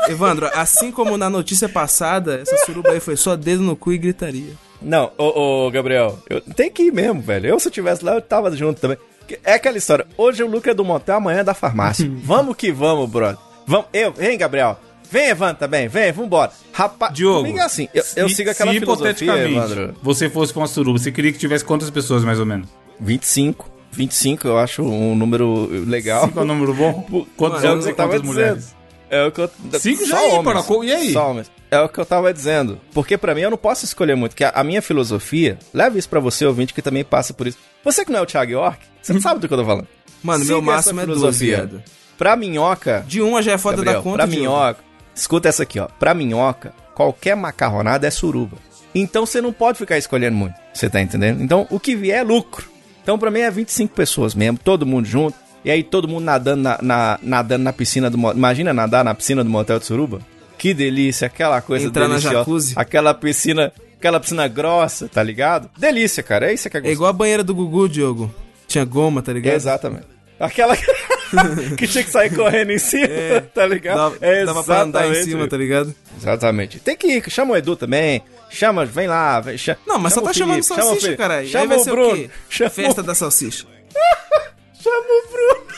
Evandro, 0.08 0.50
assim 0.54 0.92
como 0.92 1.18
na 1.18 1.30
notícia 1.30 1.70
passada, 1.70 2.40
essa 2.42 2.58
suruba 2.66 2.92
aí 2.92 3.00
foi 3.00 3.16
só 3.16 3.36
dedo 3.36 3.62
no 3.64 3.76
cu 3.76 3.94
e 3.94 3.98
gritaria. 3.98 4.54
Não, 4.82 5.12
ô, 5.18 5.66
ô, 5.68 5.72
Gabriel, 5.72 6.18
eu 6.30 6.40
tem 6.42 6.72
que 6.72 6.84
ir 6.84 6.92
mesmo, 6.94 7.22
velho. 7.22 7.48
Eu, 7.48 7.60
se 7.60 7.68
eu 7.68 7.72
tivesse 7.72 8.04
lá, 8.04 8.16
eu 8.16 8.22
tava 8.22 8.56
junto 8.56 8.80
também. 8.80 8.98
É 9.44 9.54
aquela 9.54 9.78
história. 9.78 10.08
Hoje 10.18 10.42
o 10.44 10.48
Luca 10.50 10.72
é 10.72 10.74
do 10.74 10.84
motel, 10.86 11.18
amanhã 11.18 11.40
é 11.40 11.44
da 11.44 11.54
farmácia. 11.54 12.10
vamos 12.24 12.56
que 12.56 12.72
vamos, 12.72 13.10
brother. 13.10 13.38
Vamos, 13.68 13.88
eu, 13.94 14.12
vem, 14.14 14.38
Gabriel. 14.38 14.80
Vem, 15.12 15.28
Evandro, 15.30 15.58
também. 15.58 15.88
Vem, 15.88 16.12
vambora. 16.12 16.52
Rapaz, 16.72 17.14
Diogo, 17.14 17.40
comigo 17.40 17.60
é 17.60 17.64
assim. 17.64 17.88
Eu, 17.94 18.04
eu 18.16 18.30
se- 18.30 18.36
sigo 18.36 18.50
aquela 18.52 18.72
se 18.72 18.80
filosofia, 18.80 19.38
Evandro. 19.38 19.96
você 20.02 20.30
fosse 20.30 20.54
pra 20.54 20.62
uma 20.62 20.68
suruba, 20.68 20.98
você 21.00 21.12
queria 21.12 21.32
que 21.32 21.38
tivesse 21.40 21.66
quantas 21.66 21.90
pessoas, 21.90 22.24
mais 22.24 22.40
ou 22.40 22.46
menos? 22.46 22.68
25. 23.00 23.70
25 23.92 24.48
eu 24.48 24.58
acho 24.60 24.84
um 24.84 25.16
número 25.16 25.68
legal. 25.88 26.26
Cinco 26.26 26.40
é 26.40 26.44
um 26.44 26.46
número 26.46 26.74
bom? 26.76 27.26
Quantos 27.36 27.62
Mano, 27.62 27.72
homens 27.74 27.86
eu 27.88 27.92
e 27.92 27.96
tava 27.96 28.10
quantas 28.10 28.22
dizendo. 28.22 28.34
mulheres? 28.36 28.76
É 29.10 29.26
o 29.26 29.32
que 29.32 29.42
eu... 29.42 29.50
Cinco 29.80 30.06
já 30.06 30.22
homens. 30.22 30.44
Paraco, 30.44 30.84
e 30.84 30.94
aí? 30.94 31.12
Só 31.12 31.32
homens. 31.32 31.52
É 31.72 31.80
o 31.80 31.88
que 31.90 32.00
eu 32.00 32.06
tava 32.06 32.34
dizendo. 32.34 32.80
Porque 32.94 33.18
pra 33.18 33.36
mim 33.36 33.42
eu 33.42 33.52
não 33.52 33.58
posso 33.58 33.86
escolher 33.86 34.16
muito. 34.16 34.36
Que 34.36 34.44
a, 34.44 34.50
a 34.50 34.64
minha 34.64 34.82
filosofia, 34.82 35.60
leve 35.74 36.00
isso 36.00 36.10
pra 36.10 36.20
você, 36.20 36.46
ouvinte, 36.46 36.74
que 36.74 36.82
também 36.82 37.04
passa 37.04 37.34
por 37.34 37.46
isso. 37.48 37.58
Você 37.84 38.04
que 38.04 38.12
não 38.12 38.20
é 38.20 38.22
o 38.24 38.26
Thiago 38.26 38.52
York, 38.52 38.80
você 39.02 39.14
não 39.14 39.22
sabe 39.22 39.40
do 39.40 39.48
que 39.48 39.54
eu 39.54 39.58
tô 39.58 39.66
falando. 39.66 39.88
Mano, 40.24 40.44
Siga 40.44 40.54
meu 40.56 40.62
máximo 40.64 41.00
é 41.02 41.06
duas, 41.06 41.18
filosofia. 41.20 41.56
viado. 41.58 41.84
Pra 42.18 42.36
minhoca, 42.36 43.06
De 43.08 43.22
uma 43.22 43.42
já 43.42 43.54
é 43.54 43.58
foda 43.58 43.78
Gabriel, 43.78 43.98
da 44.00 44.04
conta, 44.04 44.18
pra 44.18 44.28
minhoca, 44.28 44.80
escuta 45.16 45.48
essa 45.48 45.64
aqui, 45.64 45.80
ó. 45.80 45.88
Pra 46.00 46.14
minhoca, 46.14 46.74
qualquer 46.94 47.36
macarronada 47.36 48.06
é 48.08 48.10
suruba. 48.12 48.58
Então 48.94 49.26
você 49.26 49.40
não 49.40 49.54
pode 49.54 49.78
ficar 49.78 49.98
escolhendo 49.98 50.36
muito. 50.36 50.56
Você 50.74 50.90
tá 50.90 51.00
entendendo? 51.00 51.42
Então 51.42 51.66
o 51.70 51.80
que 51.80 51.96
vier 51.96 52.18
é 52.20 52.24
lucro. 52.24 52.68
Então 53.04 53.18
pra 53.18 53.32
mim 53.32 53.40
é 53.40 53.50
25 53.52 53.94
pessoas 53.94 54.34
mesmo, 54.36 54.58
todo 54.58 54.86
mundo 54.86 55.06
junto. 55.06 55.38
E 55.64 55.70
aí 55.72 55.84
todo 55.84 56.08
mundo 56.08 56.24
nadando 56.24 56.64
na, 56.64 56.80
na- 56.82 57.20
nadando 57.22 57.64
na 57.64 57.72
piscina 57.72 58.10
do 58.10 58.18
motel. 58.18 58.38
Imagina 58.38 58.74
nadar 58.74 59.04
na 59.06 59.14
piscina 59.14 59.44
do 59.44 59.50
motel 59.50 59.78
de 59.80 59.86
suruba? 59.86 60.20
Que 60.60 60.74
delícia, 60.76 61.26
aquela 61.26 61.60
coisa 61.62 61.88
Entrar 61.88 62.04
na 62.08 62.16
deliciosa. 62.16 62.38
jacuzzi. 62.40 62.74
Aquela 62.76 63.14
piscina, 63.16 63.74
aquela 63.98 64.20
piscina 64.20 64.48
grossa, 64.48 65.08
tá 65.10 65.24
ligado? 65.24 65.70
Delícia, 65.78 66.22
cara. 66.22 66.52
É 66.52 66.54
isso 66.54 66.70
que 66.70 66.78
é 66.78 66.80
É 66.80 66.82
gostoso. 66.82 66.94
igual 66.96 67.10
a 67.10 67.14
banheira 67.14 67.44
do 67.44 67.56
Gugu, 67.56 67.90
Diogo. 67.90 68.32
Tinha 68.68 68.86
goma, 68.86 69.22
tá 69.24 69.34
ligado? 69.34 69.56
Exatamente. 69.56 70.06
Aquela 70.40 70.76
que 70.78 70.86
tinha 71.88 72.04
que 72.04 72.10
sair 72.12 72.34
correndo 72.36 72.72
em 72.72 72.78
cima, 72.78 73.08
tá 73.54 73.66
ligado? 73.66 73.98
Dava, 73.98 74.18
é 74.22 74.46
dava 74.46 74.64
pra 74.64 74.82
andar 74.84 75.10
em 75.10 75.24
cima, 75.24 75.48
tá 75.48 75.58
ligado? 75.58 75.94
Exatamente. 76.18 76.80
Tem 76.80 76.96
que 76.96 77.08
ir, 77.08 77.24
chama 77.30 77.54
o 77.54 77.58
Edu 77.58 77.76
também. 77.76 78.22
Chama, 78.50 78.86
vem 78.86 79.08
lá. 79.08 79.40
Vem, 79.42 79.58
Não, 79.88 79.98
mas 80.00 80.14
só 80.14 80.20
o 80.22 80.24
tá 80.24 80.34
chamando 80.34 80.64
Felipe, 80.64 80.82
o 80.82 80.86
salsicha, 80.86 81.18
caralho. 81.18 81.42
Aí 81.46 81.52
Chama 81.52 81.68
vai 81.68 81.78
o 81.78 81.84
ser 81.84 81.92
Bruno. 81.92 82.12
o 82.12 82.16
quê? 82.16 82.30
Chama, 82.50 82.70
Festa 82.70 83.04
da 83.04 83.16
salsicha. 83.16 83.66
chama 84.82 85.06
o 85.06 85.32
Bruno. 85.32 85.69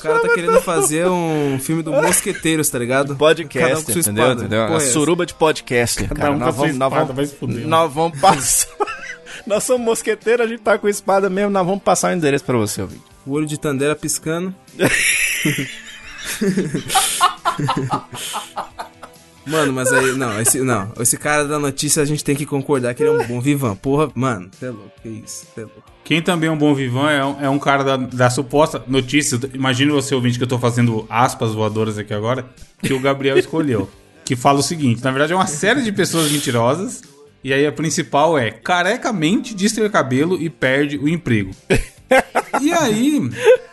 O 0.00 0.02
cara 0.02 0.18
tá 0.20 0.28
querendo 0.30 0.62
fazer 0.62 1.06
um 1.06 1.58
filme 1.60 1.82
do 1.82 1.92
Mosqueteiros, 1.92 2.70
tá 2.70 2.78
ligado? 2.78 3.08
Cada 3.08 3.14
um 3.14 3.18
Podcast, 3.18 3.84
com 3.84 3.92
sua 3.92 4.00
entendeu? 4.00 4.24
espada. 4.24 4.40
entendeu? 4.40 4.66
Uma 4.66 4.76
é 4.78 4.80
suruba 4.80 5.26
de 5.26 5.34
podcast. 5.34 6.04
Cara, 6.08 6.32
um 6.32 6.38
nós 6.38 6.56
vamos, 6.56 6.74
nós 6.76 6.90
espada, 6.90 7.04
vamos, 7.04 7.16
vai 7.16 7.26
se 7.26 7.34
fuder. 7.36 7.66
nós 7.68 7.92
vamos 7.92 8.18
passar. 8.18 8.70
nós 9.46 9.62
somos 9.62 9.84
mosqueteiros, 9.84 10.46
a 10.46 10.48
gente 10.48 10.62
tá 10.62 10.78
com 10.78 10.88
espada 10.88 11.28
mesmo, 11.28 11.50
nós 11.50 11.66
vamos 11.66 11.82
passar 11.82 12.12
o 12.12 12.16
endereço 12.16 12.44
pra 12.44 12.56
você, 12.56 12.80
ouvinte. 12.80 13.02
O 13.26 13.32
olho 13.32 13.46
de 13.46 13.60
Tandera 13.60 13.94
piscando. 13.94 14.54
Mano, 19.46 19.72
mas 19.72 19.92
aí, 19.92 20.12
não, 20.12 20.40
esse, 20.40 20.60
não, 20.60 20.92
esse 21.00 21.16
cara 21.16 21.44
da 21.44 21.58
notícia 21.58 22.02
a 22.02 22.06
gente 22.06 22.22
tem 22.22 22.36
que 22.36 22.46
concordar 22.46 22.94
que 22.94 23.02
ele 23.02 23.10
é 23.10 23.12
um 23.12 23.26
bom 23.26 23.40
vivan. 23.40 23.74
Porra, 23.74 24.10
mano, 24.14 24.48
você 24.52 24.66
é 24.66 24.70
louco, 24.70 24.92
que 25.02 25.08
isso, 25.08 25.46
você 25.52 25.62
é 25.62 25.64
louco. 25.64 25.89
Quem 26.10 26.20
também 26.20 26.48
é 26.48 26.52
um 26.52 26.58
bom 26.58 26.74
vivan 26.74 27.08
é 27.08 27.24
um, 27.24 27.40
é 27.42 27.48
um 27.48 27.58
cara 27.60 27.84
da, 27.84 27.96
da 27.96 28.28
suposta 28.28 28.82
notícia. 28.88 29.38
Imagine 29.54 29.92
você, 29.92 30.12
ouvinte, 30.12 30.38
que 30.38 30.42
eu 30.42 30.48
tô 30.48 30.58
fazendo 30.58 31.06
aspas 31.08 31.54
voadoras 31.54 31.98
aqui 31.98 32.12
agora, 32.12 32.46
que 32.82 32.92
o 32.92 32.98
Gabriel 32.98 33.38
escolheu. 33.38 33.88
Que 34.24 34.34
fala 34.34 34.58
o 34.58 34.62
seguinte: 34.62 35.04
na 35.04 35.12
verdade, 35.12 35.34
é 35.34 35.36
uma 35.36 35.46
série 35.46 35.82
de 35.82 35.92
pessoas 35.92 36.28
mentirosas. 36.32 37.00
E 37.44 37.52
aí 37.54 37.64
a 37.64 37.70
principal 37.70 38.36
é 38.36 38.50
carecamente 38.50 39.54
distrai 39.54 39.86
o 39.86 39.90
cabelo 39.90 40.36
e 40.42 40.50
perde 40.50 40.98
o 40.98 41.08
emprego. 41.08 41.52
E 42.60 42.72
aí, 42.72 43.30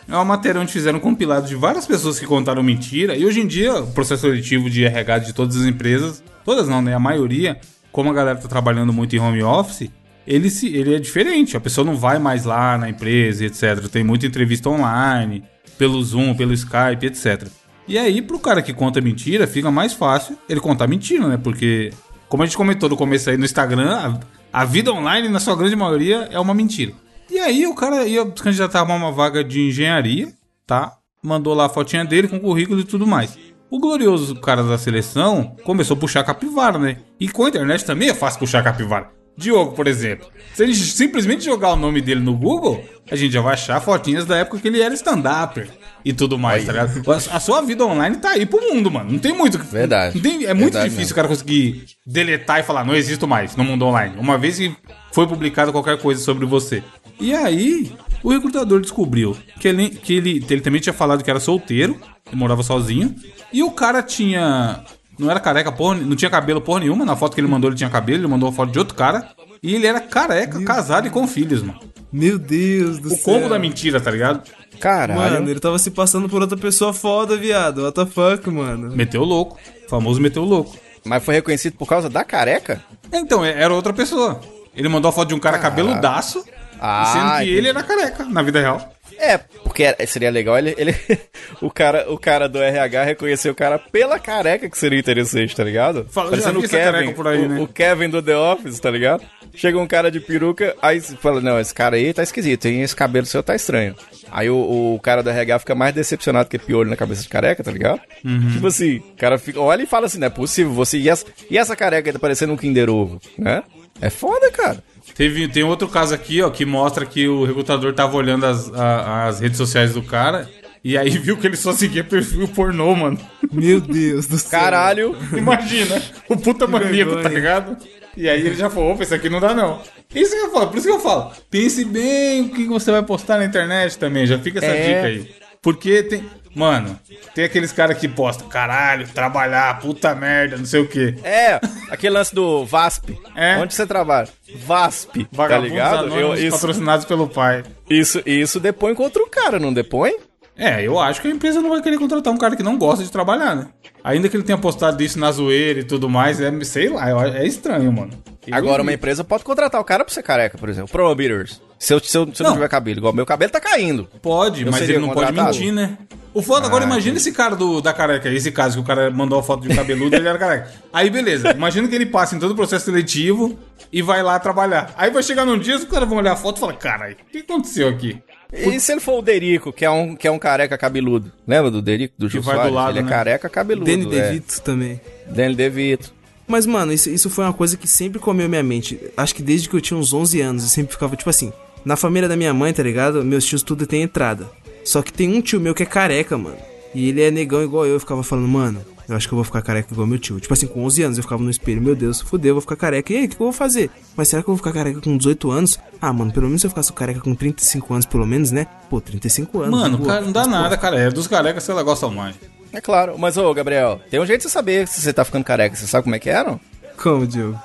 é 0.08 0.13
uma 0.13 0.23
matéria 0.23 0.62
onde 0.62 0.71
fizeram 0.71 1.00
um 1.00 1.02
compilado 1.02 1.47
de 1.47 1.56
várias 1.56 1.88
pessoas 1.88 2.19
que 2.19 2.28
contaram 2.28 2.62
mentira. 2.62 3.17
E 3.17 3.26
hoje 3.26 3.41
em 3.41 3.47
dia, 3.47 3.80
o 3.80 3.88
processo 3.88 4.21
seletivo 4.21 4.69
de 4.69 4.86
RH 4.86 5.17
de 5.17 5.34
todas 5.34 5.56
as 5.56 5.65
empresas, 5.65 6.23
todas 6.45 6.69
não, 6.69 6.84
né? 6.84 6.93
A 6.93 7.00
maioria, 7.00 7.60
como 7.91 8.12
a 8.12 8.13
galera 8.13 8.38
tá 8.38 8.47
trabalhando 8.47 8.93
muito 8.93 9.15
em 9.15 9.19
home 9.19 9.41
office, 9.41 9.89
ele, 10.28 10.50
se, 10.50 10.68
ele 10.76 10.94
é 10.94 11.00
diferente. 11.00 11.56
A 11.56 11.60
pessoa 11.62 11.86
não 11.86 11.96
vai 11.96 12.20
mais 12.20 12.44
lá 12.44 12.78
na 12.78 12.90
empresa, 12.90 13.46
etc. 13.46 13.88
Tem 13.88 14.04
muita 14.04 14.28
entrevista 14.28 14.70
online, 14.70 15.44
pelo 15.78 16.04
Zoom, 16.04 16.36
pelo 16.36 16.54
Skype, 16.54 17.06
etc. 17.06 17.48
E 17.88 17.98
aí, 17.98 18.22
pro 18.22 18.38
cara 18.38 18.62
que 18.62 18.74
conta 18.74 19.00
mentira, 19.00 19.48
fica 19.48 19.72
mais 19.72 19.94
fácil 19.94 20.38
ele 20.50 20.60
contar 20.60 20.88
mentira, 20.88 21.26
né? 21.26 21.38
Porque, 21.38 21.94
como 22.28 22.44
a 22.44 22.46
gente 22.46 22.58
comentou 22.58 22.90
no 22.90 22.98
começo 22.98 23.30
aí 23.30 23.38
no 23.38 23.46
Instagram, 23.46 24.20
a, 24.52 24.62
a 24.62 24.66
vida 24.66 24.92
online, 24.92 25.30
na 25.30 25.40
sua 25.40 25.56
grande 25.56 25.76
maioria, 25.76 26.28
é 26.30 26.40
uma 26.40 26.54
mentira. 26.54 26.92
E 27.32 27.40
aí 27.40 27.66
o 27.66 27.74
cara 27.74 28.06
ia 28.06 28.26
candidatar 28.26 28.82
a 28.82 28.84
uma 28.84 29.12
vaga 29.12 29.44
de 29.44 29.62
engenharia, 29.62 30.34
tá? 30.66 30.98
Mandou 31.24 31.54
lá 31.54 31.66
a 31.66 31.70
fotinha 31.70 32.04
dele 32.04 32.28
com 32.28 32.40
currículo 32.40 32.82
e 32.82 32.84
tudo 32.84 33.08
mais. 33.08 33.38
O 33.70 33.80
glorioso 33.80 34.36
cara 34.36 34.63
da 34.63 34.78
seleção 34.78 35.56
começou 35.63 35.96
a 35.96 36.00
puxar 36.00 36.24
capivara, 36.24 36.78
né? 36.78 36.98
E 37.20 37.28
com 37.28 37.46
a 37.46 37.50
internet 37.50 37.86
também 37.86 38.10
é 38.10 38.13
fácil 38.13 38.40
puxar 38.40 38.63
capivara. 38.63 39.16
Diogo, 39.38 39.73
por 39.73 39.88
exemplo. 39.88 40.28
Se 40.56 40.63
a 40.63 40.65
gente 40.67 40.80
simplesmente 40.80 41.45
jogar 41.45 41.73
o 41.73 41.76
nome 41.76 42.02
dele 42.02 42.21
no 42.21 42.34
Google, 42.36 42.84
a 43.12 43.15
gente 43.15 43.32
já 43.32 43.41
vai 43.41 43.54
achar 43.54 43.80
fotinhas 43.80 44.26
da 44.26 44.36
época 44.38 44.58
que 44.60 44.67
ele 44.67 44.82
era 44.82 44.93
stand-upper 44.95 45.69
e 46.04 46.12
tudo 46.12 46.39
mais, 46.39 46.65
tá 46.65 46.71
ligado? 46.71 47.04
A, 47.32 47.39
sua 47.39 47.62
vida 47.62 47.86
online 47.86 48.17
tá 48.17 48.32
aí 48.32 48.45
pro 48.45 48.60
mundo, 48.73 48.89
mano. 48.89 49.12
Não 49.12 49.19
tem 49.19 49.34
muito. 49.34 49.60
Verdade. 49.60 50.19
tem- 50.19 50.45
é 50.45 50.54
muito 50.54 50.73
Verdade 50.73 50.86
difícil 50.89 50.97
mesmo. 51.00 51.12
o 51.12 51.15
cara 51.15 51.28
conseguir 51.28 51.86
deletar 52.06 52.60
e 52.60 52.63
falar, 52.63 52.84
não 52.84 52.95
existo 52.95 53.28
mais 53.28 53.56
no 53.56 53.63
mundo 53.63 53.86
online. 53.86 54.15
Uma 54.17 54.38
vez 54.38 54.58
que 54.58 54.76
foi 55.12 55.28
publicado 55.28 55.71
qualquer 55.71 56.00
coisa 56.00 56.19
sobre 56.21 56.45
você. 56.45 56.82
E 57.19 57.34
aí, 57.36 57.91
o 58.23 58.30
recrutador 58.32 58.80
descobriu 58.82 59.38
que 59.60 59.67
ele, 59.67 59.89
que 59.89 60.13
ele, 60.13 60.43
ele 60.50 60.62
também 60.62 60.82
tinha 60.82 60.93
falado 60.93 61.23
que 61.23 61.30
era 61.30 61.39
solteiro, 61.39 62.00
morava 62.34 62.63
sozinho, 62.63 63.13
e 63.54 63.62
o 63.62 63.69
cara 63.71 64.02
tinha. 64.02 64.84
Não 65.17 65.30
era 65.32 65.39
careca, 65.39 65.71
porra, 65.71 65.95
não 65.95 66.15
tinha 66.15 66.30
cabelo 66.30 66.62
porra 66.62 66.82
nenhuma. 66.82 67.03
Na 67.06 67.15
foto 67.15 67.34
que 67.34 67.41
ele 67.41 67.47
mandou, 67.47 67.69
ele 67.69 67.77
tinha 67.77 67.89
cabelo, 67.89 68.19
ele 68.19 68.27
mandou 68.27 68.49
uma 68.49 68.56
foto 68.56 68.71
de 68.71 68.80
outro 68.80 68.93
cara. 68.95 69.30
E 69.63 69.73
ele 69.73 69.88
era 69.88 69.99
careca, 69.99 70.63
casado 70.63 71.08
e 71.08 71.10
com 71.10 71.27
filhos, 71.27 71.63
mano. 71.63 71.80
Meu 72.12 72.38
Deus 72.38 72.99
do 72.99 73.08
O 73.08 73.12
céu. 73.12 73.19
combo 73.34 73.49
da 73.49 73.58
mentira, 73.60 73.99
tá 73.99 74.12
ligado? 74.12 74.41
Caralho. 74.80 75.19
Mano, 75.19 75.49
ele 75.49 75.60
tava 75.60 75.80
se 75.80 75.89
passando 75.91 76.30
por 76.30 76.41
outra 76.41 76.58
pessoa 76.58 76.93
foda, 76.93 77.36
viado. 77.36 77.84
What 77.84 77.95
the 77.95 78.06
fuck, 78.06 78.47
mano. 78.49 78.95
Meteu 78.95 79.21
o 79.21 79.25
louco. 79.25 79.58
O 79.86 79.89
famoso 79.89 80.21
meteu 80.21 80.43
o 80.43 80.45
louco. 80.45 80.75
Mas 81.03 81.23
foi 81.23 81.34
reconhecido 81.36 81.73
por 81.77 81.88
causa 81.88 82.10
da 82.10 82.23
careca? 82.23 82.82
Então, 83.12 83.43
é- 83.43 83.60
era 83.62 83.73
outra 83.73 83.91
pessoa. 83.93 84.39
Ele 84.75 84.88
mandou 84.88 85.10
a 85.10 85.12
foto 85.12 85.30
de 85.30 85.34
um 85.34 85.39
cara 85.39 85.58
cabeludaço, 85.58 86.45
Ah, 86.80 87.06
sendo 87.13 87.30
que 87.30 87.36
entendi. 87.38 87.51
ele 87.58 87.67
era 87.69 87.82
careca, 87.84 88.23
na 88.25 88.43
vida 88.43 88.60
real. 88.60 88.93
É, 89.19 89.38
porque 89.38 89.84
seria 90.06 90.30
legal 90.30 90.58
ele. 90.58 90.75
ele 90.77 90.95
o, 91.62 91.69
cara, 91.69 92.12
o 92.12 92.17
cara 92.17 92.47
do 92.47 92.62
RH 92.62 93.03
reconhecer 93.03 93.49
o 93.49 93.56
cara 93.56 93.80
pela 93.80 94.19
careca 94.19 94.69
que 94.69 94.77
seria 94.77 94.99
interessante, 94.99 95.56
tá 95.56 95.63
ligado? 95.63 96.06
Fala, 96.10 96.30
Parecendo 96.30 96.60
o 96.60 96.62
Kevin, 96.62 96.91
careca 96.91 97.12
por 97.13 97.27
aí, 97.27 97.45
o, 97.45 97.49
né? 97.49 97.62
o 97.62 97.67
Kevin 97.67 98.10
do 98.10 98.21
The 98.21 98.38
Office, 98.38 98.80
tá 98.80 98.91
ligado? 98.91 99.23
Chega 99.56 99.80
um 99.80 99.88
cara 99.88 100.12
de 100.12 100.19
peruca, 100.19 100.75
aí 100.82 101.01
fala, 101.01 101.41
não, 101.41 101.60
esse 101.60 101.73
cara 101.73 101.95
aí 101.95 102.13
tá 102.13 102.21
esquisito, 102.21 102.65
hein? 102.65 102.82
Esse 102.82 102.95
cabelo 102.95 103.25
seu 103.25 103.41
tá 103.41 103.56
estranho. 103.56 103.95
Aí 104.30 104.49
o, 104.49 104.95
o 104.95 104.99
cara 105.01 105.23
do 105.23 105.30
RH 105.30 105.60
fica 105.60 105.73
mais 105.73 105.95
decepcionado 105.95 106.49
que 106.49 106.60
piolho 106.60 106.89
na 106.89 106.95
cabeça 106.95 107.23
de 107.23 107.30
careca, 107.30 107.63
tá 107.63 107.71
ligado? 107.71 108.01
Uhum. 108.23 108.51
Tipo 108.51 108.67
assim, 108.67 108.97
o 108.97 109.15
cara 109.17 109.38
fica, 109.38 109.60
olha 109.60 109.82
e 109.82 109.88
fala 109.88 110.06
assim, 110.06 110.19
não 110.19 110.27
é 110.27 110.30
possível, 110.30 110.73
você. 110.73 110.97
E 110.97 111.10
essa, 111.10 111.25
e 111.49 111.58
essa 111.58 111.75
careca 111.75 112.10
aí 112.10 112.13
tá 112.13 112.19
parecendo 112.19 112.53
um 112.53 112.58
Kinder 112.58 112.89
Ovo, 112.89 113.19
né? 113.38 113.63
É 113.99 114.10
foda, 114.10 114.51
cara. 114.51 114.84
Teve, 115.17 115.47
tem 115.47 115.63
outro 115.63 115.88
caso 115.88 116.13
aqui, 116.13 116.41
ó, 116.41 116.49
que 116.49 116.63
mostra 116.65 117.06
que 117.06 117.27
o 117.27 117.43
recrutador 117.43 117.91
tava 117.93 118.15
olhando 118.15 118.45
as, 118.45 118.71
a- 118.73 119.25
as 119.27 119.39
redes 119.39 119.58
sociais 119.58 119.93
do 119.93 120.01
cara 120.03 120.47
e 120.84 120.95
aí 120.97 121.10
viu 121.17 121.36
que 121.38 121.47
ele 121.47 121.58
só 121.58 121.73
seguia 121.73 122.03
perfil 122.03 122.47
pornô, 122.47 122.93
mano. 122.95 123.19
Meu 123.51 123.82
Deus 123.82 124.27
do 124.27 124.38
céu. 124.38 124.60
Caralho. 124.60 125.15
Imagina, 125.36 125.99
o 126.30 126.38
puta 126.38 126.67
maníaco, 126.67 127.15
tá 127.21 127.30
ligado? 127.30 127.75
E 128.15 128.30
aí 128.30 128.39
ele 128.45 128.56
já 128.56 128.69
falou, 128.69 128.91
opa, 128.93 129.03
isso 129.03 129.13
aqui 129.15 129.30
não 129.30 129.39
dá 129.39 129.53
não. 129.53 129.82
Isso 130.13 130.32
que 130.32 130.38
eu 130.39 130.51
falo, 130.51 130.67
por 130.67 130.77
isso 130.77 130.88
que 130.88 130.93
eu 130.93 130.99
falo, 130.99 131.32
pense 131.51 131.84
bem 131.84 132.41
o 132.41 132.49
que 132.49 132.65
você 132.65 132.91
vai 132.91 133.03
postar 133.03 133.38
na 133.39 133.45
internet 133.45 133.97
também, 133.97 134.25
já 134.27 134.38
fica 134.39 134.60
essa 134.60 134.67
É. 134.67 134.88
dica 134.88 135.08
aí. 135.08 135.36
Porque 135.62 136.01
tem, 136.03 136.23
mano, 136.58 137.00
tem 137.36 137.46
aqueles 137.46 137.72
caras 137.72 137.98
que 137.98 138.08
postam, 138.08 138.48
caralho, 138.48 139.08
trabalhar, 139.08 139.80
puta 139.80 140.13
merda, 140.15 140.58
não 140.58 140.65
sei 140.65 140.82
o 140.82 140.88
quê. 140.88 141.15
É, 141.24 141.60
aquele 141.89 142.15
lance 142.15 142.34
do 142.34 142.65
VASP. 142.65 143.17
É. 143.36 143.58
Onde 143.58 143.74
você 143.74 143.86
trabalha? 143.86 144.28
VASP, 144.65 145.26
tá 145.26 145.58
ligado? 145.60 146.08
Eu, 146.17 146.34
isso, 146.34 146.52
patrocinados 146.52 147.06
pelo 147.06 147.28
pai. 147.28 147.63
isso, 147.89 148.22
isso 148.26 148.60
depõe 148.60 148.96
contra 148.96 149.22
o 149.22 149.30
cara, 149.30 149.60
não 149.60 149.74
depõe? 149.74 150.15
É, 150.58 150.82
eu 150.84 151.00
acho 151.00 151.22
que 151.22 151.28
a 151.28 151.32
empresa 151.32 151.62
não 151.62 151.70
vai 151.70 151.82
querer 151.84 152.00
contratar 152.00 152.34
um 152.34 152.38
cara 152.38 152.56
que 152.56 152.63
não 152.63 152.78
gosta 152.80 153.04
de 153.04 153.12
trabalhar, 153.12 153.56
né? 153.56 153.67
Ainda 154.04 154.28
que 154.28 154.36
ele 154.36 154.43
tenha 154.43 154.58
postado 154.58 155.04
isso 155.04 155.20
na 155.20 155.32
zoeira 155.32 155.82
e 155.82 155.84
tudo 155.84 156.10
mais, 156.10 156.41
é, 156.41 156.52
sei 156.63 156.89
lá, 156.89 157.28
é 157.38 157.46
estranho, 157.46 157.91
mano. 157.93 158.12
Eu 158.48 158.56
Agora, 158.56 158.82
uma 158.82 158.89
vi. 158.91 158.96
empresa 158.96 159.24
pode 159.24 159.43
contratar 159.43 159.80
o 159.80 159.84
cara 159.84 160.04
pra 160.06 160.13
ser 160.13 160.24
careca, 160.24 160.58
por 160.58 160.70
exemplo. 160.70 160.89
Prohibitters. 160.89 161.62
Se 161.78 161.93
eu, 161.93 162.00
se 162.00 162.17
eu, 162.17 162.26
se 162.34 162.41
eu 162.41 162.46
não. 162.46 162.52
Não. 162.52 162.54
tiver 162.56 162.70
cabelo, 162.70 162.98
igual 163.00 163.13
meu 163.13 163.26
cabelo 163.26 163.52
tá 163.52 163.60
caindo. 163.60 164.08
Pode, 164.22 164.63
Eu 164.65 164.72
mas 164.72 164.82
ele 164.89 164.98
não 165.00 165.10
pode 165.10 165.28
contratado? 165.28 165.58
mentir, 165.58 165.74
né? 165.74 165.98
O 166.38 166.41
foda 166.43 166.67
agora, 166.67 166.84
Ah, 166.84 166.88
imagina 166.88 167.17
esse 167.17 167.32
cara 167.32 167.56
do, 167.56 167.82
da 167.82 167.91
careca, 167.91 168.30
esse 168.30 168.52
caso 168.52 168.76
que 168.76 168.82
o 168.82 168.84
cara 168.84 169.10
mandou 169.10 169.39
a 169.39 169.43
foto 169.43 169.63
de 169.63 169.73
um 169.73 169.76
cabeludo 169.76 170.15
e 170.15 170.19
ele 170.19 170.28
era 170.28 170.38
careca. 170.38 170.71
Aí, 170.93 171.10
beleza, 171.10 171.50
imagina 171.50 171.88
que 171.88 171.95
ele 171.95 172.06
passa 172.06 172.36
em 172.36 172.39
todo 172.39 172.52
o 172.52 172.56
processo 172.56 172.86
seletivo 172.86 173.58
e 173.91 174.04
vai 174.04 174.21
lá 174.21 174.39
trabalhar. 174.39 174.93
Aí 174.95 175.10
vai 175.10 175.23
chegar 175.23 175.45
num 175.45 175.58
dia, 175.58 175.76
os 175.78 175.84
caras 175.86 176.08
vão 176.08 176.19
olhar 176.19 176.34
a 176.34 176.36
foto 176.36 176.58
e 176.58 176.60
falar, 176.60 176.73
caralho, 176.73 177.15
o 177.15 177.32
que 177.32 177.39
aconteceu 177.39 177.88
aqui? 177.88 178.21
E 178.54 178.80
se 178.80 178.91
ele 178.91 179.02
for 179.02 179.17
o 179.17 179.21
Derico, 179.23 179.73
que 179.73 179.84
é 179.84 179.89
um, 179.89 180.15
que 180.15 180.28
é 180.28 180.32
um 180.32 180.38
careca 180.38 180.78
cabeludo? 180.78 181.32
Lembra 181.47 181.71
do 181.71 181.82
Derico, 181.82 182.13
do 182.19 182.30
vai 182.39 182.67
do 182.67 182.73
lado, 182.76 182.91
Ele 182.91 183.00
é 183.00 183.02
né? 183.02 183.10
careca 183.10 183.50
cabeludo. 183.50 183.89
Danny 183.89 184.06
é. 184.06 184.21
DeVito 184.30 184.62
também. 184.62 185.02
Danny 185.26 185.56
DeVito. 185.56 186.13
Mas, 186.47 186.67
mano, 186.67 186.93
isso, 186.93 187.10
isso 187.10 187.32
foi 187.32 187.45
uma 187.45 187.54
coisa 187.54 187.76
que 187.76 187.88
sempre 187.88 188.19
comeu 188.19 188.47
minha 188.47 188.62
mente. 188.62 189.00
Acho 189.17 189.34
que 189.34 189.41
desde 189.41 189.67
que 189.67 189.76
eu 189.76 189.82
tinha 189.82 190.00
uns 190.00 190.13
11 190.13 190.39
anos, 190.39 190.63
eu 190.63 190.69
sempre 190.69 190.93
ficava, 190.93 191.15
tipo 191.15 191.32
assim, 191.32 191.52
na 191.84 191.95
família 191.95 192.30
da 192.30 192.38
minha 192.38 192.54
mãe, 192.54 192.71
tá 192.71 192.84
ligado? 192.84 193.26
Meus 193.26 193.43
tios 193.43 193.63
tudo 193.63 193.88
tem 193.88 194.04
entrada. 194.04 194.47
Só 194.88 195.02
que 195.02 195.12
tem 195.12 195.36
um 195.36 195.41
tio 195.41 195.60
meu 195.60 195.76
que 195.76 195.84
é 195.84 195.86
careca, 195.86 196.38
mano. 196.38 196.56
E 196.95 197.10
ele 197.10 197.21
é 197.21 197.30
negão 197.30 197.62
igual 197.62 197.86
eu, 197.86 197.95
eu 197.95 198.00
ficava 198.00 198.23
falando, 198.23 198.47
mano, 198.47 198.82
eu 199.10 199.17
acho 199.17 199.28
que 199.28 199.34
eu 199.34 199.36
vou 199.36 199.43
ficar 199.43 199.62
careca 199.62 199.91
igual 199.91 200.08
meu 200.08 200.17
tio. 200.17 200.39
Tipo 200.39 200.54
assim, 200.54 200.65
com 200.65 200.86
11 200.86 201.04
anos 201.04 201.17
eu 201.17 201.23
ficava 201.23 201.43
no 201.43 201.50
espelho, 201.50 201.82
meu 201.82 201.93
Deus, 201.93 202.21
fudeu, 202.21 202.52
eu 202.52 202.56
vou 202.56 202.62
ficar 202.62 202.78
careca. 202.78 203.12
E 203.12 203.17
aí, 203.17 203.26
o 203.26 203.28
que 203.28 203.36
que 203.36 203.41
eu 203.41 203.47
vou 203.47 203.52
fazer? 203.52 203.89
Mas 204.15 204.30
será 204.30 204.41
que 204.41 204.47
eu 204.50 204.56
vou 204.56 204.58
ficar 204.58 204.71
careca 204.71 205.02
com 205.02 205.17
18 205.17 205.52
anos? 205.52 205.78
Ah, 206.02 206.13
mano, 206.13 206.32
pelo 206.32 206.45
menos 206.45 206.62
se 206.62 206.67
eu 206.67 206.71
ficasse 206.71 206.93
careca 206.93 207.19
com 207.19 207.36
35 207.36 207.93
anos, 207.93 208.06
pelo 208.06 208.26
menos, 208.26 208.50
né? 208.50 208.65
Pô, 208.89 209.02
35 209.02 209.62
anos. 209.62 209.78
Mano, 209.78 209.97
boa. 209.97 210.10
cara, 210.10 210.21
não 210.21 210.32
dá 210.32 210.47
nada, 210.47 210.78
cara. 210.78 210.97
É 210.97 211.10
dos 211.10 211.28
carecas, 211.28 211.63
sei 211.65 211.76
lá, 211.76 211.84
gostam 211.84 212.10
mais. 212.10 212.38
É 212.71 212.80
claro. 212.80 213.19
Mas, 213.19 213.36
ô, 213.36 213.54
Gabriel, 213.54 214.00
tem 214.10 214.21
um 214.21 214.26
jeito 214.26 214.39
de 214.39 214.43
você 214.47 214.54
saber 214.54 214.88
se 214.88 215.02
você 215.02 215.12
tá 215.12 215.26
ficando 215.26 215.43
careca. 215.43 215.76
Você 215.76 215.86
sabe 215.86 216.06
como 216.06 216.15
é 216.15 216.19
que 216.19 216.30
é, 216.30 216.41
não? 216.41 216.60
Como, 216.95 217.28
Diogo? 217.28 217.60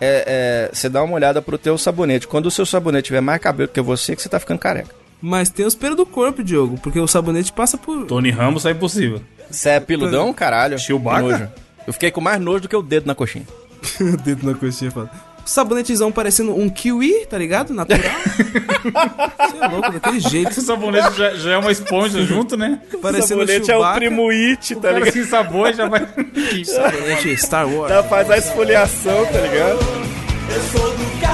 É, 0.00 0.68
é, 0.68 0.70
você 0.72 0.88
dá 0.88 1.04
uma 1.04 1.14
olhada 1.14 1.40
pro 1.40 1.56
teu 1.56 1.78
sabonete. 1.78 2.26
Quando 2.26 2.46
o 2.46 2.50
seu 2.50 2.66
sabonete 2.66 3.06
tiver 3.06 3.20
mais 3.20 3.40
cabelo 3.40 3.68
que 3.68 3.80
você, 3.80 4.16
que 4.16 4.20
você 4.20 4.28
tá 4.28 4.40
ficando 4.40 4.58
careca. 4.58 5.03
Mas 5.20 5.48
tem 5.48 5.64
os 5.64 5.74
pelos 5.74 5.96
do 5.96 6.04
corpo, 6.04 6.42
Diogo, 6.42 6.78
porque 6.82 7.00
o 7.00 7.06
sabonete 7.06 7.52
passa 7.52 7.78
por. 7.78 8.04
Tony 8.06 8.30
Ramos 8.30 8.66
é 8.66 8.70
impossível. 8.70 9.20
Você 9.50 9.70
é 9.70 9.80
piludão, 9.80 10.32
caralho? 10.32 10.78
Chewbacca? 10.78 11.52
Eu 11.86 11.92
fiquei 11.92 12.10
com 12.10 12.20
mais 12.20 12.40
nojo 12.40 12.62
do 12.62 12.68
que 12.68 12.76
o 12.76 12.82
dedo 12.82 13.06
na 13.06 13.14
coxinha. 13.14 13.46
O 14.00 14.16
dedo 14.22 14.46
na 14.46 14.54
coxinha, 14.54 14.90
fala. 14.90 15.10
Sabonetezão 15.44 16.10
parecendo 16.10 16.58
um 16.58 16.70
kiwi, 16.70 17.26
tá 17.26 17.36
ligado? 17.36 17.74
Natural. 17.74 18.00
Você 18.24 19.58
é 19.62 19.68
louco, 19.68 19.92
daquele 19.92 20.20
jeito. 20.20 20.58
O 20.58 20.62
sabonete 20.62 21.18
já, 21.18 21.34
já 21.34 21.52
é 21.52 21.58
uma 21.58 21.70
esponja 21.70 22.22
junto, 22.22 22.56
né? 22.56 22.80
Parecendo 23.02 23.42
um 23.42 23.46
Sabonete 23.46 23.70
é 23.70 23.76
o 23.76 23.92
primo 23.94 24.30
It, 24.30 24.74
O 24.74 24.80
tá 24.80 24.92
ligado? 24.92 25.12
sem 25.12 25.24
sabor 25.24 25.74
já 25.74 25.86
vai... 25.86 26.00
Sabonete 26.64 27.36
Star 27.36 27.68
Wars. 27.68 27.92
Ela 27.92 28.02
faz 28.04 28.30
a 28.30 28.38
esfoliação, 28.38 29.26
tá 29.26 29.40
ligado? 29.40 29.78
Eu 30.54 30.62
sou 30.72 30.90
do 30.96 31.20
carnaval, 31.20 31.33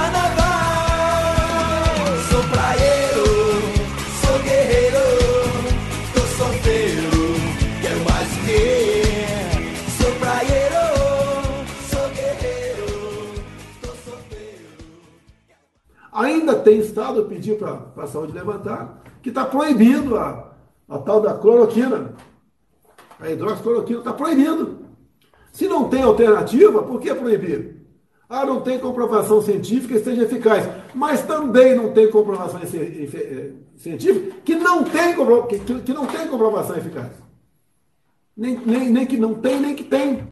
Ainda 16.21 16.55
tem 16.55 16.77
estado, 16.77 17.19
eu 17.19 17.25
pedi 17.25 17.55
para 17.55 18.03
a 18.03 18.05
saúde 18.05 18.31
levantar, 18.31 19.01
que 19.23 19.29
está 19.29 19.43
proibindo 19.43 20.15
a, 20.15 20.51
a 20.87 20.99
tal 20.99 21.19
da 21.19 21.33
cloroquina. 21.33 22.13
A 23.19 23.29
hidroxicloroquina 23.29 23.99
está 23.99 24.13
proibido. 24.13 24.81
Se 25.51 25.67
não 25.67 25.89
tem 25.89 26.03
alternativa, 26.03 26.83
por 26.83 27.01
que 27.01 27.13
proibir? 27.15 27.81
Ah, 28.29 28.45
não 28.45 28.61
tem 28.61 28.77
comprovação 28.77 29.41
científica 29.41 29.95
que 29.95 30.03
seja 30.03 30.23
eficaz. 30.23 30.69
Mas 30.93 31.23
também 31.23 31.75
não 31.75 31.91
tem 31.91 32.09
comprovação 32.11 32.59
eh, 32.61 33.51
científica 33.75 34.35
que 34.45 34.55
não 34.55 34.83
tem, 34.83 35.15
que 35.83 35.93
não 35.93 36.05
tem 36.05 36.27
comprovação 36.27 36.77
eficaz. 36.77 37.11
Nem, 38.37 38.59
nem, 38.59 38.89
nem 38.91 39.05
que 39.07 39.17
não 39.17 39.33
tem, 39.33 39.59
nem 39.59 39.75
que 39.75 39.83
tem. 39.83 40.27